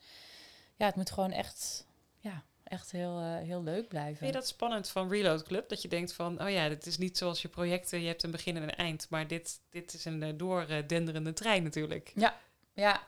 Ja, 0.76 0.86
het 0.86 0.96
moet 0.96 1.12
gewoon 1.12 1.32
echt 1.32 1.86
ja, 2.20 2.44
echt 2.64 2.92
heel, 2.92 3.22
uh, 3.22 3.38
heel 3.38 3.64
leuk 3.64 3.88
blijven. 3.88 4.18
Vind 4.18 4.34
je 4.34 4.40
dat 4.40 4.48
spannend 4.48 4.90
van 4.90 5.10
Reload 5.10 5.44
Club? 5.44 5.70
Dat 5.70 5.82
je 5.82 5.88
denkt 5.88 6.14
van, 6.14 6.42
oh 6.42 6.50
ja, 6.50 6.70
dit 6.70 6.86
is 6.86 6.98
niet 6.98 7.18
zoals 7.18 7.42
je 7.42 7.48
projecten, 7.48 8.02
je 8.02 8.08
hebt 8.08 8.24
een 8.24 8.32
begin 8.32 8.56
en 8.56 8.64
een 8.64 8.76
eind. 8.76 9.08
Maar 9.10 9.28
dit, 9.28 9.60
dit 9.70 9.94
is 9.94 10.06
een 10.06 10.22
uh, 10.22 10.30
doordenderende 10.36 11.34
trein 11.34 11.64
natuurlijk. 11.64 12.12
Ja, 12.16 12.36
ja. 12.74 13.02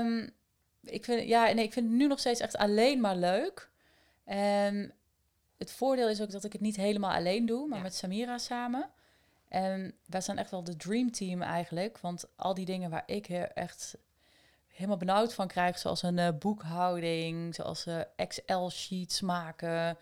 Um, 0.00 0.34
ik, 0.90 1.04
vind, 1.04 1.28
ja 1.28 1.52
nee, 1.52 1.64
ik 1.64 1.72
vind 1.72 1.86
het 1.88 1.96
nu 1.96 2.06
nog 2.06 2.18
steeds 2.18 2.40
echt 2.40 2.56
alleen 2.56 3.00
maar 3.00 3.16
leuk. 3.16 3.70
En 4.24 4.92
het 5.58 5.72
voordeel 5.72 6.08
is 6.08 6.20
ook 6.22 6.30
dat 6.30 6.44
ik 6.44 6.52
het 6.52 6.60
niet 6.60 6.76
helemaal 6.76 7.12
alleen 7.12 7.46
doe, 7.46 7.66
maar 7.68 7.76
Ja. 7.78 7.82
met 7.84 7.94
Samira 7.94 8.38
samen. 8.38 8.90
En 9.48 9.94
wij 10.06 10.20
zijn 10.20 10.38
echt 10.38 10.50
wel 10.50 10.64
de 10.64 10.76
dream 10.76 11.10
team 11.12 11.42
eigenlijk. 11.42 11.98
Want 11.98 12.24
al 12.36 12.54
die 12.54 12.64
dingen 12.64 12.90
waar 12.90 13.02
ik 13.06 13.28
echt 13.54 13.96
helemaal 14.66 14.96
benauwd 14.96 15.34
van 15.34 15.46
krijg, 15.46 15.78
zoals 15.78 16.02
een 16.02 16.18
eh, 16.18 16.28
boekhouding, 16.38 17.54
zoals 17.54 17.86
eh, 17.86 18.00
Excel-sheets 18.16 19.20
maken. 19.20 19.98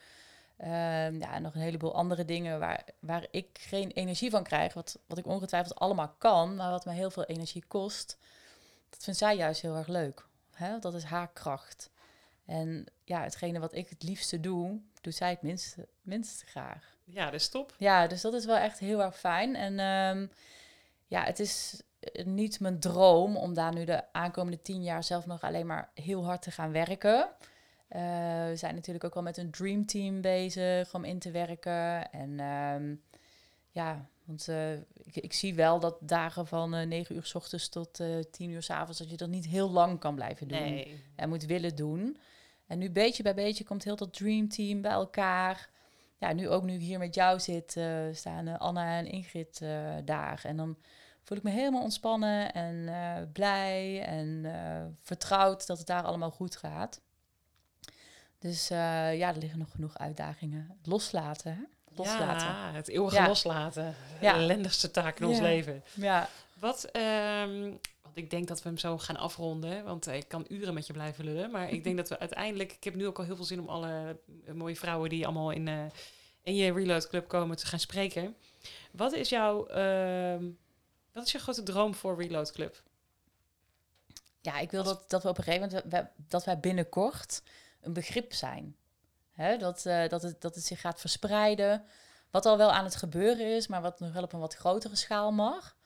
ehm, 0.57 1.19
ja, 1.19 1.33
en 1.35 1.43
nog 1.43 1.55
een 1.55 1.61
heleboel 1.61 1.95
andere 1.95 2.25
dingen 2.25 2.59
waar, 2.59 2.85
waar 2.99 3.27
ik 3.31 3.47
geen 3.53 3.91
energie 3.91 4.31
van 4.31 4.43
krijg. 4.43 4.75
Wat, 4.75 4.99
wat 5.07 5.19
ik 5.19 5.27
ongetwijfeld 5.27 5.75
allemaal 5.79 6.15
kan, 6.19 6.57
maar 6.57 6.71
wat 6.71 6.85
me 6.85 6.93
heel 6.93 7.11
veel 7.11 7.25
energie 7.25 7.65
kost. 7.69 8.19
Dat 8.91 9.03
vindt 9.05 9.19
zij 9.19 9.37
juist 9.37 9.61
heel 9.61 9.77
erg 9.77 9.87
leuk. 9.89 10.27
Hè? 10.57 10.79
Dat 10.79 10.95
is 10.95 11.05
haar 11.05 11.33
kracht. 11.33 11.91
En 12.45 12.87
ja, 13.05 13.23
hetgene 13.23 13.59
wat 13.59 13.75
ik 13.75 13.89
het 13.89 14.03
liefste 14.03 14.41
doe, 14.41 14.81
doet 15.01 15.15
zij 15.15 15.31
het 15.31 15.43
minste, 15.43 15.89
minst 16.03 16.43
graag. 16.43 16.97
Ja, 17.05 17.25
dat 17.25 17.35
is 17.35 17.49
top. 17.49 17.75
Ja, 17.79 18.07
dus 18.07 18.21
dat 18.21 18.35
is 18.35 18.45
wel 18.45 18.57
echt 18.57 18.79
heel 18.79 19.03
erg 19.03 19.19
fijn. 19.19 19.57
En 19.57 19.79
ehm, 19.79 20.27
ja, 21.07 21.25
het 21.25 21.39
is 21.41 21.83
eh, 22.01 22.25
niet 22.25 22.61
mijn 22.61 22.81
droom 22.81 23.37
om 23.37 23.55
daar 23.55 23.75
nu 23.75 23.85
de 23.85 24.13
aankomende 24.13 24.63
tien 24.63 24.83
jaar 24.83 25.05
zelf 25.05 25.27
nog 25.27 25.43
alleen 25.43 25.67
maar 25.67 25.91
heel 25.95 26.25
hard 26.25 26.43
te 26.43 26.51
gaan 26.51 26.73
werken. 26.73 27.29
Eh, 27.89 28.01
we 28.47 28.57
zijn 28.57 28.75
natuurlijk 28.75 29.05
ook 29.05 29.15
wel 29.15 29.23
met 29.23 29.37
een 29.37 29.51
dream 29.51 29.87
team 29.87 30.21
bezig 30.21 30.95
om 30.95 31.05
in 31.05 31.19
te 31.19 31.31
werken. 31.31 32.11
En 32.11 32.41
ehm, 32.41 32.95
ja, 33.71 34.09
want 34.25 34.49
eh, 34.49 34.73
ik, 34.79 35.17
ik 35.17 35.33
zie 35.33 35.55
wel 35.55 35.81
dat 35.81 35.97
dagen 36.01 36.47
van 36.47 36.75
eh 36.75 36.87
9 36.87 37.15
uur 37.15 37.25
s 37.25 37.35
ochtends 37.35 37.69
tot 37.69 38.01
eh 38.01 38.19
10 38.31 38.51
uur 38.51 38.63
s 38.63 38.71
avonds, 38.71 38.99
dat 38.99 39.11
je 39.11 39.17
dat 39.17 39.29
niet 39.29 39.47
heel 39.47 39.71
lang 39.71 39.99
kan 39.99 40.15
blijven 40.15 40.49
doen 40.49 40.59
Nee. 40.61 41.03
en 41.17 41.29
moet 41.29 41.45
willen 41.45 41.77
doen. 41.77 42.19
En 42.67 42.79
nu 42.79 42.91
beetje 42.91 43.23
bij 43.23 43.35
beetje 43.35 43.65
komt 43.65 43.85
heel 43.85 43.97
dat 43.97 44.13
dream 44.13 44.49
team 44.49 44.81
bij 44.81 44.91
elkaar. 44.91 45.71
Ja, 46.19 46.33
nu 46.33 46.49
ook 46.49 46.63
nu 46.63 46.75
ik 46.75 46.81
hier 46.81 46.99
met 46.99 47.15
jou 47.15 47.41
zit, 47.41 47.81
staan 48.13 48.59
Anna 48.59 48.99
en 48.99 49.07
Ingrid 49.07 49.59
daar. 50.05 50.41
En 50.45 50.57
dan 50.57 50.77
voel 51.23 51.37
ik 51.37 51.43
me 51.43 51.51
helemaal 51.51 51.83
ontspannen 51.83 52.53
en 52.53 52.89
blij 53.33 54.03
en 54.03 54.45
vertrouwd 55.01 55.67
dat 55.67 55.79
het 55.79 55.87
daar 55.87 56.03
allemaal 56.03 56.31
goed 56.31 56.57
gaat. 56.57 57.01
Dus 58.39 58.69
ja, 58.69 59.29
er 59.29 59.39
liggen 59.39 59.59
nog 59.59 59.71
genoeg 59.71 59.99
uitdagingen. 59.99 60.79
Loslaten, 60.83 61.55
hè? 61.55 61.63
Loslaten. 61.95 62.47
Ja, 62.47 62.71
het 62.73 62.89
eeuwige 62.89 63.17
Ja. 63.17 63.27
loslaten. 63.27 63.95
Ja. 64.21 64.33
De 64.33 64.39
ellendigste 64.39 64.91
taak 64.91 65.21
in 65.21 65.27
ons 65.27 65.39
leven. 65.41 65.83
Ja, 65.95 66.29
Wat, 66.59 66.85
ehm, 66.85 67.61
want 68.03 68.17
ik 68.17 68.31
denk 68.31 68.49
dat 68.49 68.63
we 68.63 68.69
hem 68.69 68.79
zo 68.79 68.99
gaan 68.99 69.17
afronden, 69.17 69.85
want 69.85 70.07
eh, 70.07 70.17
ik 70.17 70.29
kan 70.29 70.45
uren 70.49 70.75
met 70.75 70.87
je 70.87 70.93
blijven 70.93 71.25
lullen. 71.25 71.51
Maar 71.51 71.71
ik 71.71 71.85
denk 71.85 71.97
dat 71.97 72.09
we 72.09 72.19
uiteindelijk, 72.19 72.73
ik 72.73 72.85
heb 72.85 72.95
nu 72.95 73.07
ook 73.07 73.19
al 73.19 73.25
heel 73.25 73.37
veel 73.37 73.45
zin 73.45 73.61
om 73.61 73.69
alle 73.69 74.19
eh, 74.47 74.55
mooie 74.55 74.77
vrouwen 74.77 75.11
die 75.11 75.25
allemaal 75.25 75.51
in, 75.51 75.69
eh, 75.69 75.85
in 76.43 76.55
je 76.55 76.73
Reload 76.73 77.09
Club 77.09 77.29
komen 77.29 77.57
te 77.57 77.67
gaan 77.67 77.79
spreken. 77.79 78.37
Wat 78.93 79.13
is 79.13 79.29
jouw, 79.29 79.67
ehm, 79.67 80.45
wat 81.13 81.27
is 81.27 81.33
jouw 81.33 81.41
grote 81.41 81.63
droom 81.63 81.95
voor 81.95 82.17
Reload 82.23 82.53
Club? 82.53 82.83
ja 84.41 84.59
ik 84.59 84.71
wil 84.71 84.83
dat, 84.83 85.11
dat 85.11 85.23
we 85.23 85.29
op 85.29 85.39
een 85.39 85.45
gegeven 85.45 85.83
moment, 85.85 86.07
dat 86.29 86.45
wij 86.45 86.61
binnenkort 86.61 87.43
een 87.81 87.93
begrip 87.93 88.33
zijn. 88.33 88.77
Hè, 89.35 89.57
dat, 89.57 89.87
eh, 89.87 90.09
dat, 90.09 90.23
het, 90.23 90.41
dat 90.41 90.55
het 90.55 90.65
zich 90.65 90.81
gaat 90.81 91.01
verspreiden. 91.01 91.85
Wat 92.31 92.47
al 92.47 92.57
wel 92.57 92.73
aan 92.73 92.85
het 92.85 92.97
gebeuren 92.97 93.47
is, 93.57 93.67
maar 93.67 93.83
wat 93.83 94.01
nog 94.01 94.13
wel 94.13 94.23
op 94.23 94.33
een 94.33 94.41
wat 94.41 94.55
grotere 94.55 94.97
schaal 94.97 95.33
mag. 95.33 95.77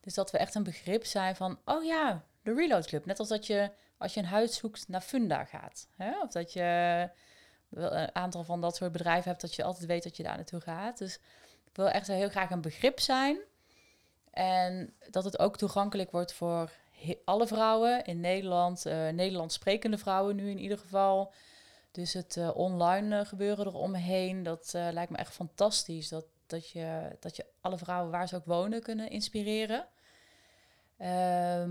Dus 0.00 0.14
dat 0.14 0.30
we 0.30 0.38
echt 0.38 0.54
een 0.54 0.62
begrip 0.62 1.04
zijn 1.04 1.36
van, 1.36 1.60
oh 1.64 1.84
ja, 1.84 2.24
de 2.42 2.54
Reload 2.54 2.86
Club. 2.86 3.06
Net 3.06 3.18
als 3.18 3.28
dat 3.28 3.46
je, 3.46 3.70
als 3.98 4.14
je 4.14 4.20
een 4.20 4.26
huis 4.26 4.56
zoekt, 4.56 4.88
naar 4.88 5.00
Funda 5.00 5.44
gaat. 5.44 5.88
Hè? 5.96 6.20
Of 6.20 6.30
dat 6.30 6.52
je 6.52 7.08
een 7.70 8.14
aantal 8.14 8.44
van 8.44 8.60
dat 8.60 8.76
soort 8.76 8.92
bedrijven 8.92 9.28
hebt, 9.28 9.40
dat 9.40 9.54
je 9.54 9.64
altijd 9.64 9.86
weet 9.86 10.02
dat 10.02 10.16
je 10.16 10.22
daar 10.22 10.36
naartoe 10.36 10.60
gaat. 10.60 10.98
Dus 10.98 11.14
ik 11.64 11.76
wil 11.76 11.88
echt 11.88 12.06
heel 12.06 12.28
graag 12.28 12.50
een 12.50 12.60
begrip 12.60 13.00
zijn. 13.00 13.38
En 14.30 14.94
dat 15.10 15.24
het 15.24 15.38
ook 15.38 15.56
toegankelijk 15.56 16.10
wordt 16.10 16.32
voor 16.32 16.70
alle 17.24 17.46
vrouwen 17.46 18.04
in 18.04 18.20
Nederland. 18.20 18.86
eh 18.86 19.08
Nederlands 19.08 19.54
sprekende 19.54 19.98
vrouwen 19.98 20.36
nu 20.36 20.50
in 20.50 20.58
ieder 20.58 20.78
geval. 20.78 21.32
Dus 21.90 22.12
het 22.12 22.36
eh, 22.36 22.56
online 22.56 23.18
eh, 23.18 23.26
gebeuren 23.26 23.66
eromheen, 23.66 24.42
dat 24.42 24.72
eh, 24.74 24.88
lijkt 24.92 25.10
me 25.10 25.16
echt 25.16 25.34
fantastisch. 25.34 26.08
Dat, 26.08 26.24
dat, 26.46 26.70
je, 26.70 27.16
dat 27.20 27.36
je 27.36 27.46
alle 27.60 27.78
vrouwen 27.78 28.10
waar 28.10 28.28
ze 28.28 28.36
ook 28.36 28.44
wonen 28.44 28.82
kunnen 28.82 29.10
inspireren. 29.10 29.86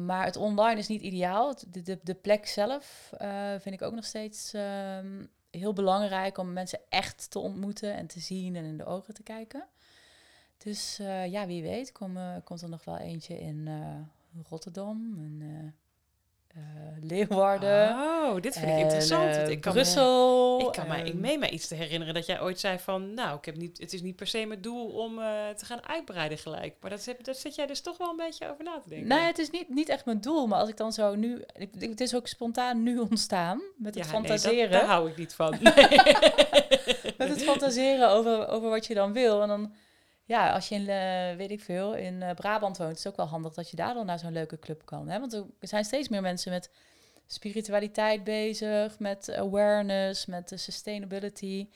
Maar 0.06 0.26
het 0.26 0.36
online 0.36 0.80
is 0.80 0.88
niet 0.88 1.02
ideaal. 1.02 1.56
De, 1.68 2.00
de, 2.04 2.16
plek 2.16 2.46
zelf 2.46 3.14
vind 3.60 3.76
ik 3.76 3.82
ook 3.82 3.94
nog 3.94 4.06
steeds 4.06 4.54
ehm, 4.54 5.26
heel 5.52 5.74
belangrijk 5.74 6.38
om 6.38 6.54
mensen 6.54 6.80
echt 6.90 7.32
te 7.32 7.40
ontmoeten 7.40 7.94
en 7.94 8.08
te 8.08 8.20
zien 8.20 8.56
en 8.56 8.64
in 8.64 8.78
de 8.78 8.86
ogen 8.86 9.14
te 9.14 9.24
kijken. 9.24 9.68
Dus 10.58 10.98
ja, 11.28 11.48
wie 11.48 11.62
weet 11.62 11.92
kom, 11.92 12.18
komt 12.44 12.62
er 12.62 12.70
nog 12.70 12.84
wel 12.84 12.98
eentje 12.98 13.40
in 13.40 13.70
Rotterdam 14.50 15.18
en 15.18 15.76
eh, 16.58 16.64
Leeuwarden. 17.10 17.90
Oh, 17.90 18.42
dit 18.42 18.54
vind 18.54 18.66
ik 18.66 18.72
en, 18.72 18.80
interessant. 18.80 19.36
eh, 19.36 19.50
ik 19.50 19.62
kan 19.62 19.74
Brussel. 19.74 20.58
Me, 20.58 20.66
ik 20.66 20.72
kan 20.72 20.88
me, 20.88 20.98
ik 20.98 21.08
en- 21.14 21.20
meen 21.20 21.40
me 21.40 21.50
iets 21.50 21.68
te 21.68 21.76
herinneren 21.76 22.14
dat 22.14 22.26
jij 22.26 22.42
ooit 22.42 22.60
zei 22.60 22.80
van, 22.80 23.14
nou, 23.14 23.38
ik 23.38 23.46
heb 23.46 23.56
niet, 23.56 23.78
het 23.78 23.94
is 23.94 24.02
niet 24.02 24.16
per 24.16 24.28
se 24.28 24.46
mijn 24.46 24.62
doel 24.62 24.86
om 24.88 25.20
eh, 25.20 25.26
te 25.56 25.66
gaan 25.66 25.88
uitbreiden 25.88 26.38
gelijk. 26.38 26.76
Maar 26.82 26.90
dat, 26.90 27.06
daar 27.22 27.36
zit 27.36 27.56
jij 27.56 27.66
dus 27.66 27.82
toch 27.82 27.98
wel 27.98 28.10
een 28.10 28.16
beetje 28.16 28.50
over 28.52 28.64
na 28.64 28.80
te 28.84 28.90
denken. 28.90 29.08
Nee, 29.08 29.20
het 29.20 29.38
is 29.40 29.50
niet, 29.50 29.70
niet 29.70 29.90
echt 29.90 30.06
mijn 30.06 30.22
doel, 30.22 30.48
maar 30.48 30.60
als 30.60 30.70
ik 30.70 30.78
dan 30.78 30.94
zo 30.94 31.16
nu... 31.16 31.44
Ik, 31.58 31.70
het 31.80 32.02
is 32.02 32.16
ook 32.16 32.28
spontaan 32.28 32.84
nu 32.84 32.98
ontstaan, 33.10 33.62
met 33.78 33.96
het 33.96 34.06
Ja, 34.06 34.12
nee, 34.12 34.22
dat- 34.22 34.30
fantaseren. 34.42 34.72
daar 34.72 34.86
hou 34.86 35.10
ik 35.10 35.18
niet 35.18 35.34
van. 35.34 35.58
met 37.18 37.30
het 37.30 37.44
fantaseren 37.44 38.10
over, 38.10 38.48
over 38.48 38.70
wat 38.70 38.86
je 38.86 38.94
dan 38.94 39.14
wil. 39.14 39.42
En 39.42 39.48
dan, 39.48 39.74
ja, 40.28 40.52
als 40.52 40.70
je 40.70 40.76
in, 40.76 40.88
eh, 40.90 41.38
weet 41.38 41.52
ik 41.52 41.62
veel, 41.62 41.96
in 41.96 42.22
eh, 42.22 42.36
Brabant 42.36 42.78
woont, 42.78 42.92
is 42.92 43.04
het 43.04 43.08
ook 43.08 43.18
wel 43.18 43.28
handig 43.28 43.54
dat 43.54 43.70
je 43.70 43.76
daar 43.76 43.94
dan 43.94 44.06
naar 44.06 44.20
zo'n 44.20 44.32
leuke 44.32 44.60
club 44.60 44.86
kan. 44.86 45.10
Hè? 45.10 45.20
Want 45.20 45.34
er 45.34 45.46
zijn 45.60 45.86
steeds 45.86 46.10
meer 46.10 46.22
mensen 46.22 46.52
met 46.52 46.70
spiritualiteit 47.26 48.24
bezig, 48.24 49.00
met 49.00 49.32
awareness, 49.32 50.26
met 50.26 50.50
de 50.50 50.58
sustainability. 50.58 51.70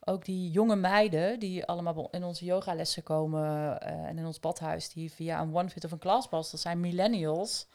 Ook 0.00 0.24
die 0.24 0.50
jonge 0.50 0.76
meiden 0.76 1.38
die 1.38 1.64
allemaal 1.64 2.08
in 2.10 2.24
onze 2.24 2.44
yogalessen 2.44 3.02
komen 3.02 3.80
eh, 3.80 3.92
en 3.92 4.18
in 4.18 4.26
ons 4.26 4.40
badhuis, 4.40 4.88
die 4.88 5.12
via 5.12 5.40
een 5.40 5.54
OneFit 5.54 5.84
of 5.84 5.92
een 5.92 5.98
Classpass, 5.98 6.50
dat 6.50 6.60
zijn 6.60 6.80
millennials. 6.80 7.66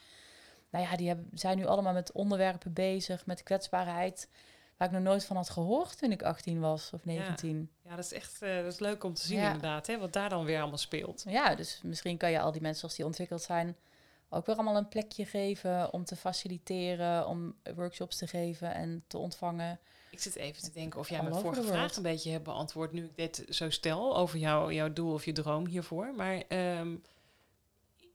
Nou 0.70 0.86
ja, 0.86 0.96
die 0.96 1.08
hebben, 1.08 1.30
zijn 1.34 1.58
nu 1.58 1.66
allemaal 1.66 1.94
met 1.94 2.12
onderwerpen 2.12 2.74
bezig, 2.74 3.26
met 3.26 3.44
kwetsbaarheid, 3.44 4.30
waar 4.78 4.88
ik 4.88 4.94
nog 4.94 5.04
nooit 5.04 5.26
van 5.26 5.36
had 5.36 5.50
gehoord 5.50 5.98
toen 5.98 6.12
ik 6.12 6.24
18 6.24 6.60
was 6.60 6.90
of 6.94 7.06
19. 7.06 7.70
Ja, 7.84 7.96
dat 7.96 8.06
is 8.06 8.14
echt 8.14 8.42
eh, 8.42 8.56
dat 8.56 8.74
is 8.74 8.80
leuk 8.80 9.04
om 9.04 9.14
te 9.14 9.26
zien 9.26 9.38
Ja. 9.40 9.46
inderdaad, 9.46 9.88
hè, 9.88 9.98
wat 9.98 10.14
daar 10.14 10.30
dan 10.30 10.46
weer 10.46 10.60
allemaal 10.60 10.78
speelt. 10.78 11.24
Ja. 11.28 11.56
dus 11.56 11.80
misschien 11.84 12.18
kan 12.18 12.32
je 12.32 12.40
al 12.40 12.52
die 12.52 12.62
mensen 12.62 12.84
als 12.84 12.96
die 12.96 13.06
ontwikkeld 13.06 13.42
zijn 13.42 13.76
ook 14.30 14.46
weer 14.46 14.56
allemaal 14.56 14.78
een 14.78 14.88
plekje 14.88 15.26
geven 15.26 15.94
om 15.94 16.06
te 16.06 16.16
faciliteren, 16.16 17.28
om 17.28 17.56
workshops 17.76 18.18
te 18.18 18.28
geven 18.28 18.74
en 18.74 19.04
te 19.08 19.18
ontvangen. 19.18 19.80
Ik 20.10 20.20
zit 20.22 20.36
even 20.36 20.64
te 20.64 20.72
denken 20.72 21.00
of 21.00 21.10
jij 21.10 21.22
mijn 21.24 21.36
vorige 21.36 21.64
vraag 21.64 21.96
een 21.96 22.04
beetje 22.04 22.32
hebt 22.32 22.44
beantwoord 22.44 22.92
nu 22.92 23.04
ik 23.04 23.16
dit 23.16 23.46
zo 23.50 23.70
stel 23.70 24.18
over 24.18 24.40
jou, 24.40 24.74
jouw 24.74 24.94
doel 24.94 25.14
of 25.14 25.26
je 25.26 25.32
droom 25.32 25.66
hiervoor. 25.66 26.14
Maar 26.16 26.44
ehm, 26.48 26.96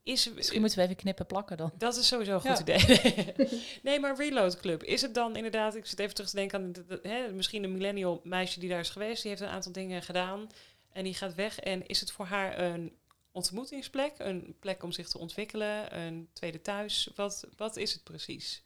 is, 0.03 0.33
Misschien 0.33 0.61
moeten 0.61 0.79
we 0.79 0.85
even 0.85 0.97
knippen 0.97 1.27
plakken 1.27 1.57
dan. 1.57 1.73
Dat 1.79 1.97
is 1.97 2.07
sowieso 2.07 2.35
een 2.35 2.41
goed 2.41 2.63
Ja. 2.67 2.77
idee. 2.79 3.35
nee, 3.83 4.01
maar 4.01 4.17
Reload 4.17 4.57
Club. 4.61 4.83
Is 4.83 5.03
het 5.03 5.15
dan 5.15 5.37
inderdaad, 5.37 5.75
ik 5.75 5.87
zit 5.87 5.99
even 5.99 6.15
terug 6.15 6.31
te 6.31 6.37
denken 6.37 6.59
aan 6.63 6.73
de- 6.73 6.85
de- 6.87 7.09
hè, 7.09 7.33
misschien 7.33 7.65
een 7.65 7.73
millennial 7.73 8.21
meisje 8.25 8.61
die 8.61 8.69
daar 8.69 8.81
is 8.81 8.91
geweest. 8.91 9.21
Die 9.23 9.31
heeft 9.31 9.43
een 9.43 9.49
aantal 9.49 9.73
dingen 9.73 10.03
gedaan 10.03 10.47
en 10.93 11.05
die 11.05 11.15
gaat 11.15 11.35
weg. 11.35 11.59
En 11.59 11.87
is 11.87 12.01
het 12.01 12.13
voor 12.13 12.27
haar 12.27 12.59
een 12.59 12.97
ontmoetingsplek? 13.33 14.13
Een 14.19 14.57
plek 14.61 14.83
om 14.83 14.93
zich 14.93 15.09
te 15.09 15.19
ontwikkelen? 15.19 15.99
Een 15.99 16.29
tweede 16.33 16.61
thuis? 16.61 17.11
Wat, 17.15 17.45
wat 17.57 17.77
is 17.77 17.93
het 17.93 18.05
precies? 18.05 18.63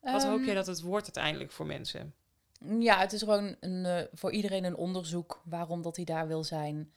Wat 0.00 0.24
hoop 0.24 0.36
Ehm, 0.36 0.44
jij 0.44 0.54
dat 0.54 0.66
het 0.66 0.80
wordt 0.80 1.04
uiteindelijk 1.04 1.52
voor 1.52 1.66
mensen? 1.66 2.14
Ja, 2.78 2.98
het 2.98 3.12
is 3.12 3.20
gewoon 3.20 3.56
een, 3.60 3.84
eh, 3.84 4.02
voor 4.12 4.32
iedereen 4.32 4.64
een 4.64 4.76
onderzoek 4.76 5.42
waarom 5.44 5.82
dat 5.82 5.96
hij 5.96 6.04
daar 6.04 6.26
wil 6.26 6.44
zijn. 6.44 6.92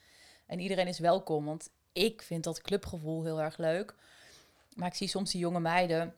En 0.45 0.59
iedereen 0.59 0.87
is 0.87 0.99
welkom, 0.99 1.45
want 1.45 1.69
ik 1.91 2.21
vind 2.21 2.43
dat 2.43 2.61
clubgevoel 2.61 3.23
heel 3.23 3.41
erg 3.41 3.57
leuk. 3.57 3.95
Maar 4.75 4.87
ik 4.87 4.93
zie 4.95 5.07
soms 5.07 5.31
die 5.31 5.39
jonge 5.41 5.59
meiden 5.59 6.15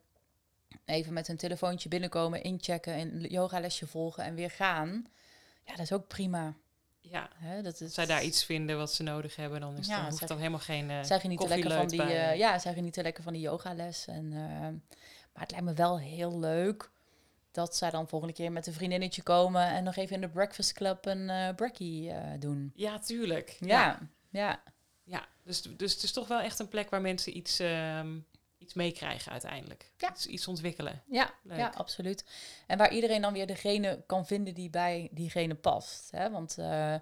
even 0.85 1.13
met 1.13 1.27
hun 1.27 1.37
telefoontje 1.37 1.89
binnenkomen, 1.89 2.43
inchecken, 2.43 2.99
een 2.99 3.21
yogalesje 3.21 3.87
volgen 3.87 4.23
en 4.23 4.35
weer 4.35 4.51
gaan. 4.51 5.05
Ja, 5.65 5.71
dat 5.71 5.79
is 5.79 5.91
ook 5.91 6.07
prima. 6.07 6.53
Ja, 6.99 7.29
Hè? 7.35 7.61
Dat 7.61 7.81
is, 7.81 7.93
zij 7.93 8.05
daar 8.05 8.23
iets 8.23 8.43
vinden 8.43 8.77
wat 8.77 8.93
ze 8.93 9.03
nodig 9.03 9.35
hebben, 9.35 9.59
dan 9.59 9.77
is 9.77 9.87
Ja, 9.87 9.95
dan 9.95 10.05
hoeft 10.05 10.17
zeg- 10.17 10.27
dan 10.27 10.37
helemaal 10.37 10.59
geen 10.59 10.89
eh 10.89 11.03
zij 11.03 11.19
genieten 11.19 11.49
lekker 11.49 11.71
van 11.71 11.87
die, 11.87 11.97
bij, 11.97 12.31
eh, 12.31 12.37
ja, 12.37 12.59
zij 12.59 12.73
genieten 12.73 13.03
lekker 13.03 13.23
van 13.23 13.33
die 13.33 13.41
yogales. 13.41 14.07
En, 14.07 14.25
eh, 14.33 14.39
maar 15.33 15.41
het 15.41 15.51
lijkt 15.51 15.65
me 15.65 15.73
wel 15.73 15.99
heel 15.99 16.39
leuk 16.39 16.89
dat 17.51 17.75
zij 17.75 17.89
dan 17.89 18.07
volgende 18.07 18.33
keer 18.33 18.51
met 18.51 18.67
een 18.67 18.73
vriendinnetje 18.73 19.21
komen 19.23 19.67
en 19.67 19.83
nog 19.83 19.95
even 19.95 20.15
in 20.15 20.21
de 20.21 20.29
breakfast 20.29 20.73
club 20.73 21.05
een 21.05 21.29
eh 21.29 21.55
brekkie 21.55 22.11
eh, 22.11 22.39
doen. 22.39 22.71
Ja, 22.75 22.99
tuurlijk. 22.99 23.57
Ja, 23.59 23.67
ja. 23.67 23.99
Ja, 24.29 24.63
dus, 25.43 25.61
dus 25.61 25.93
het 25.93 26.03
is 26.03 26.11
toch 26.11 26.27
wel 26.27 26.39
echt 26.39 26.59
een 26.59 26.67
plek 26.67 26.89
waar 26.89 27.01
mensen 27.01 27.37
iets, 27.37 27.59
ehm, 27.59 28.17
iets 28.61 28.73
meekrijgen 28.73 29.31
uiteindelijk. 29.31 29.91
Ja. 29.97 30.11
Iets, 30.11 30.25
iets 30.25 30.47
ontwikkelen. 30.47 31.03
Ja, 31.07 31.33
Leuk. 31.43 31.57
ja, 31.57 31.73
absoluut. 31.75 32.25
En 32.67 32.77
waar 32.77 32.93
iedereen 32.93 33.21
dan 33.21 33.33
weer 33.33 33.47
degene 33.47 34.03
kan 34.05 34.25
vinden 34.25 34.53
die 34.53 34.69
bij 34.69 35.09
diegene 35.11 35.55
past. 35.55 36.11
Hè? 36.11 36.29
Want 36.29 36.57
eh, 36.57 36.95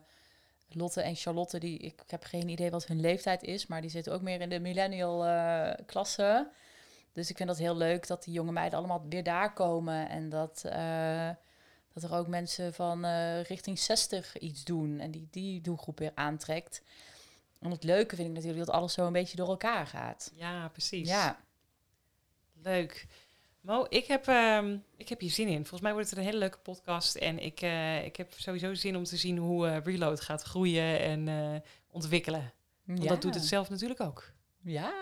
Lotte 0.70 1.02
en 1.02 1.16
Charlotte, 1.16 1.60
die, 1.60 1.78
ik 1.78 2.04
heb 2.08 2.24
geen 2.24 2.50
idee 2.50 2.72
wat 2.72 2.86
hun 2.86 3.00
leeftijd 3.00 3.44
is, 3.44 3.68
maar 3.68 3.82
die 3.82 3.90
zitten 3.90 4.14
ook 4.14 4.22
meer 4.22 4.42
in 4.42 4.50
de 4.50 4.60
millennial 4.60 5.26
eh, 5.26 5.86
klasse. 5.86 6.50
Dus 7.14 7.30
ik 7.30 7.38
vind 7.38 7.50
dat 7.50 7.58
heel 7.58 7.78
leuk 7.78 8.08
dat 8.08 8.24
die 8.24 8.34
jonge 8.34 8.52
meiden 8.52 8.80
allemaal 8.80 9.06
weer 9.10 9.24
daar 9.24 9.54
komen. 9.54 10.10
En 10.10 10.30
dat, 10.30 10.64
eh, 10.66 11.30
dat 11.94 12.04
er 12.04 12.16
ook 12.16 12.28
mensen 12.28 12.74
van 12.74 13.06
richting 13.42 13.80
60 13.80 14.38
iets 14.38 14.64
doen 14.64 15.00
en 15.00 15.12
die 15.12 15.28
die 15.32 15.62
doelgroep 15.62 16.00
weer 16.00 16.12
aantrekt. 16.16 16.82
En 17.60 17.72
het 17.72 17.84
leuke 17.84 18.16
vind 18.16 18.28
ik 18.28 18.34
natuurlijk 18.34 18.66
dat 18.66 18.76
alles 18.76 18.93
zo 18.93 19.05
een 19.05 19.14
beetje 19.14 19.38
door 19.38 19.47
elkaar 19.47 19.88
gaat. 19.88 20.32
Ja, 20.36 20.68
precies. 20.68 21.10
Ja, 21.10 21.39
Leuk. 22.64 23.07
Mo, 23.62 23.86
ik 23.89 24.05
heb, 24.05 24.28
ehm, 24.28 24.78
ik 24.97 25.10
heb 25.10 25.20
hier 25.20 25.30
zin 25.30 25.47
in. 25.47 25.60
Volgens 25.60 25.82
mij 25.82 25.93
wordt 25.93 26.10
het 26.10 26.18
een 26.18 26.24
hele 26.24 26.38
leuke 26.38 26.57
podcast. 26.57 27.16
En 27.16 27.39
ik, 27.39 27.62
eh, 27.62 28.05
ik 28.05 28.16
heb 28.16 28.34
sowieso 28.38 28.74
zin 28.74 28.95
om 28.95 29.03
te 29.03 29.18
zien 29.18 29.38
hoe 29.38 29.68
eh, 29.68 29.78
Reload 29.84 30.22
gaat 30.22 30.41
groeien 30.41 30.99
en 30.99 31.28
eh, 31.28 31.62
ontwikkelen. 31.91 32.53
Want 32.84 33.07
dat 33.07 33.22
doet 33.22 33.34
het 33.34 33.45
zelf 33.45 33.70
natuurlijk 33.70 33.99
ook. 33.99 34.32
Ja, 34.64 34.93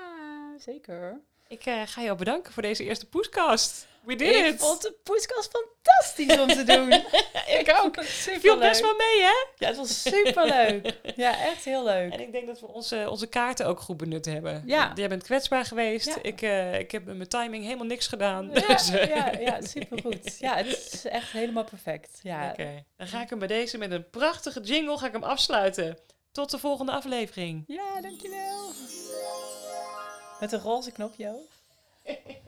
zeker. 0.58 1.22
Ik 1.48 1.62
ga 1.64 2.02
jou 2.02 2.18
bedanken 2.18 2.54
voor 2.54 2.62
deze 2.62 2.84
eerste 2.84 3.08
podcast. 3.08 3.88
We 4.08 4.16
did 4.16 4.36
ik 4.36 4.46
it! 4.46 4.60
vond 4.60 4.82
de 4.82 4.96
podcast 5.04 5.52
fantastisch 5.52 6.40
om 6.40 6.48
te 6.48 6.64
doen. 6.64 6.92
ik 7.60 7.80
ook. 7.84 8.04
Super 8.04 8.40
Viel 8.40 8.58
best 8.58 8.82
wel 8.82 8.96
mee, 8.96 9.22
hè? 9.22 9.46
Ja, 9.56 9.68
het 9.68 9.78
was 9.78 10.02
super 10.02 10.46
leuk. 10.46 11.00
Ja, 11.16 11.40
echt 11.46 11.66
heel 11.66 11.84
leuk. 11.84 12.14
En 12.14 12.20
ik 12.20 12.32
denk 12.32 12.48
dat 12.48 12.60
we 12.60 12.68
onze, 12.68 13.08
onze 13.10 13.28
kaarten 13.28 13.66
ook 13.66 13.80
goed 13.80 13.98
benut 13.98 14.26
hebben. 14.26 14.64
Ja. 14.66 14.92
Jij 14.96 15.10
bent 15.10 15.24
kwetsbaar 15.24 15.66
geweest. 15.66 16.06
Ja. 16.06 16.18
Ik, 16.22 16.42
eh, 16.42 16.80
ik 16.80 16.92
heb 16.92 17.06
met 17.06 17.16
mijn 17.16 17.30
timing 17.30 17.64
helemaal 17.64 17.86
niks 17.86 18.08
gedaan. 18.08 18.50
Ja, 18.54 18.68
Dus, 18.74 18.90
eh, 18.90 19.08
ja, 19.08 19.32
ja, 19.40 19.62
supergoed. 19.62 20.38
Ja, 20.40 20.56
het 20.56 20.68
is 20.94 21.06
echt 21.06 21.32
helemaal 21.32 21.64
perfect. 21.64 22.20
Ja, 22.22 22.50
Oké, 22.52 22.84
dan 22.98 23.08
ga 23.08 23.22
ik 23.22 23.30
hem 23.30 23.40
bij 23.40 23.48
deze 23.48 23.78
met 23.78 23.92
een 23.92 24.10
prachtige 24.10 24.60
jingle 24.60 24.98
ga 24.98 25.06
ik 25.06 25.14
hem 25.14 25.24
afsluiten. 25.24 25.98
Tot 26.32 26.52
de 26.52 26.58
volgende 26.58 26.92
aflevering. 26.92 27.64
ja 27.68 28.02
dankjewel. 28.02 28.72
Met 30.40 30.52
een 30.52 30.60
roze 30.60 30.92
knopje 30.92 31.28
ook. 31.28 31.50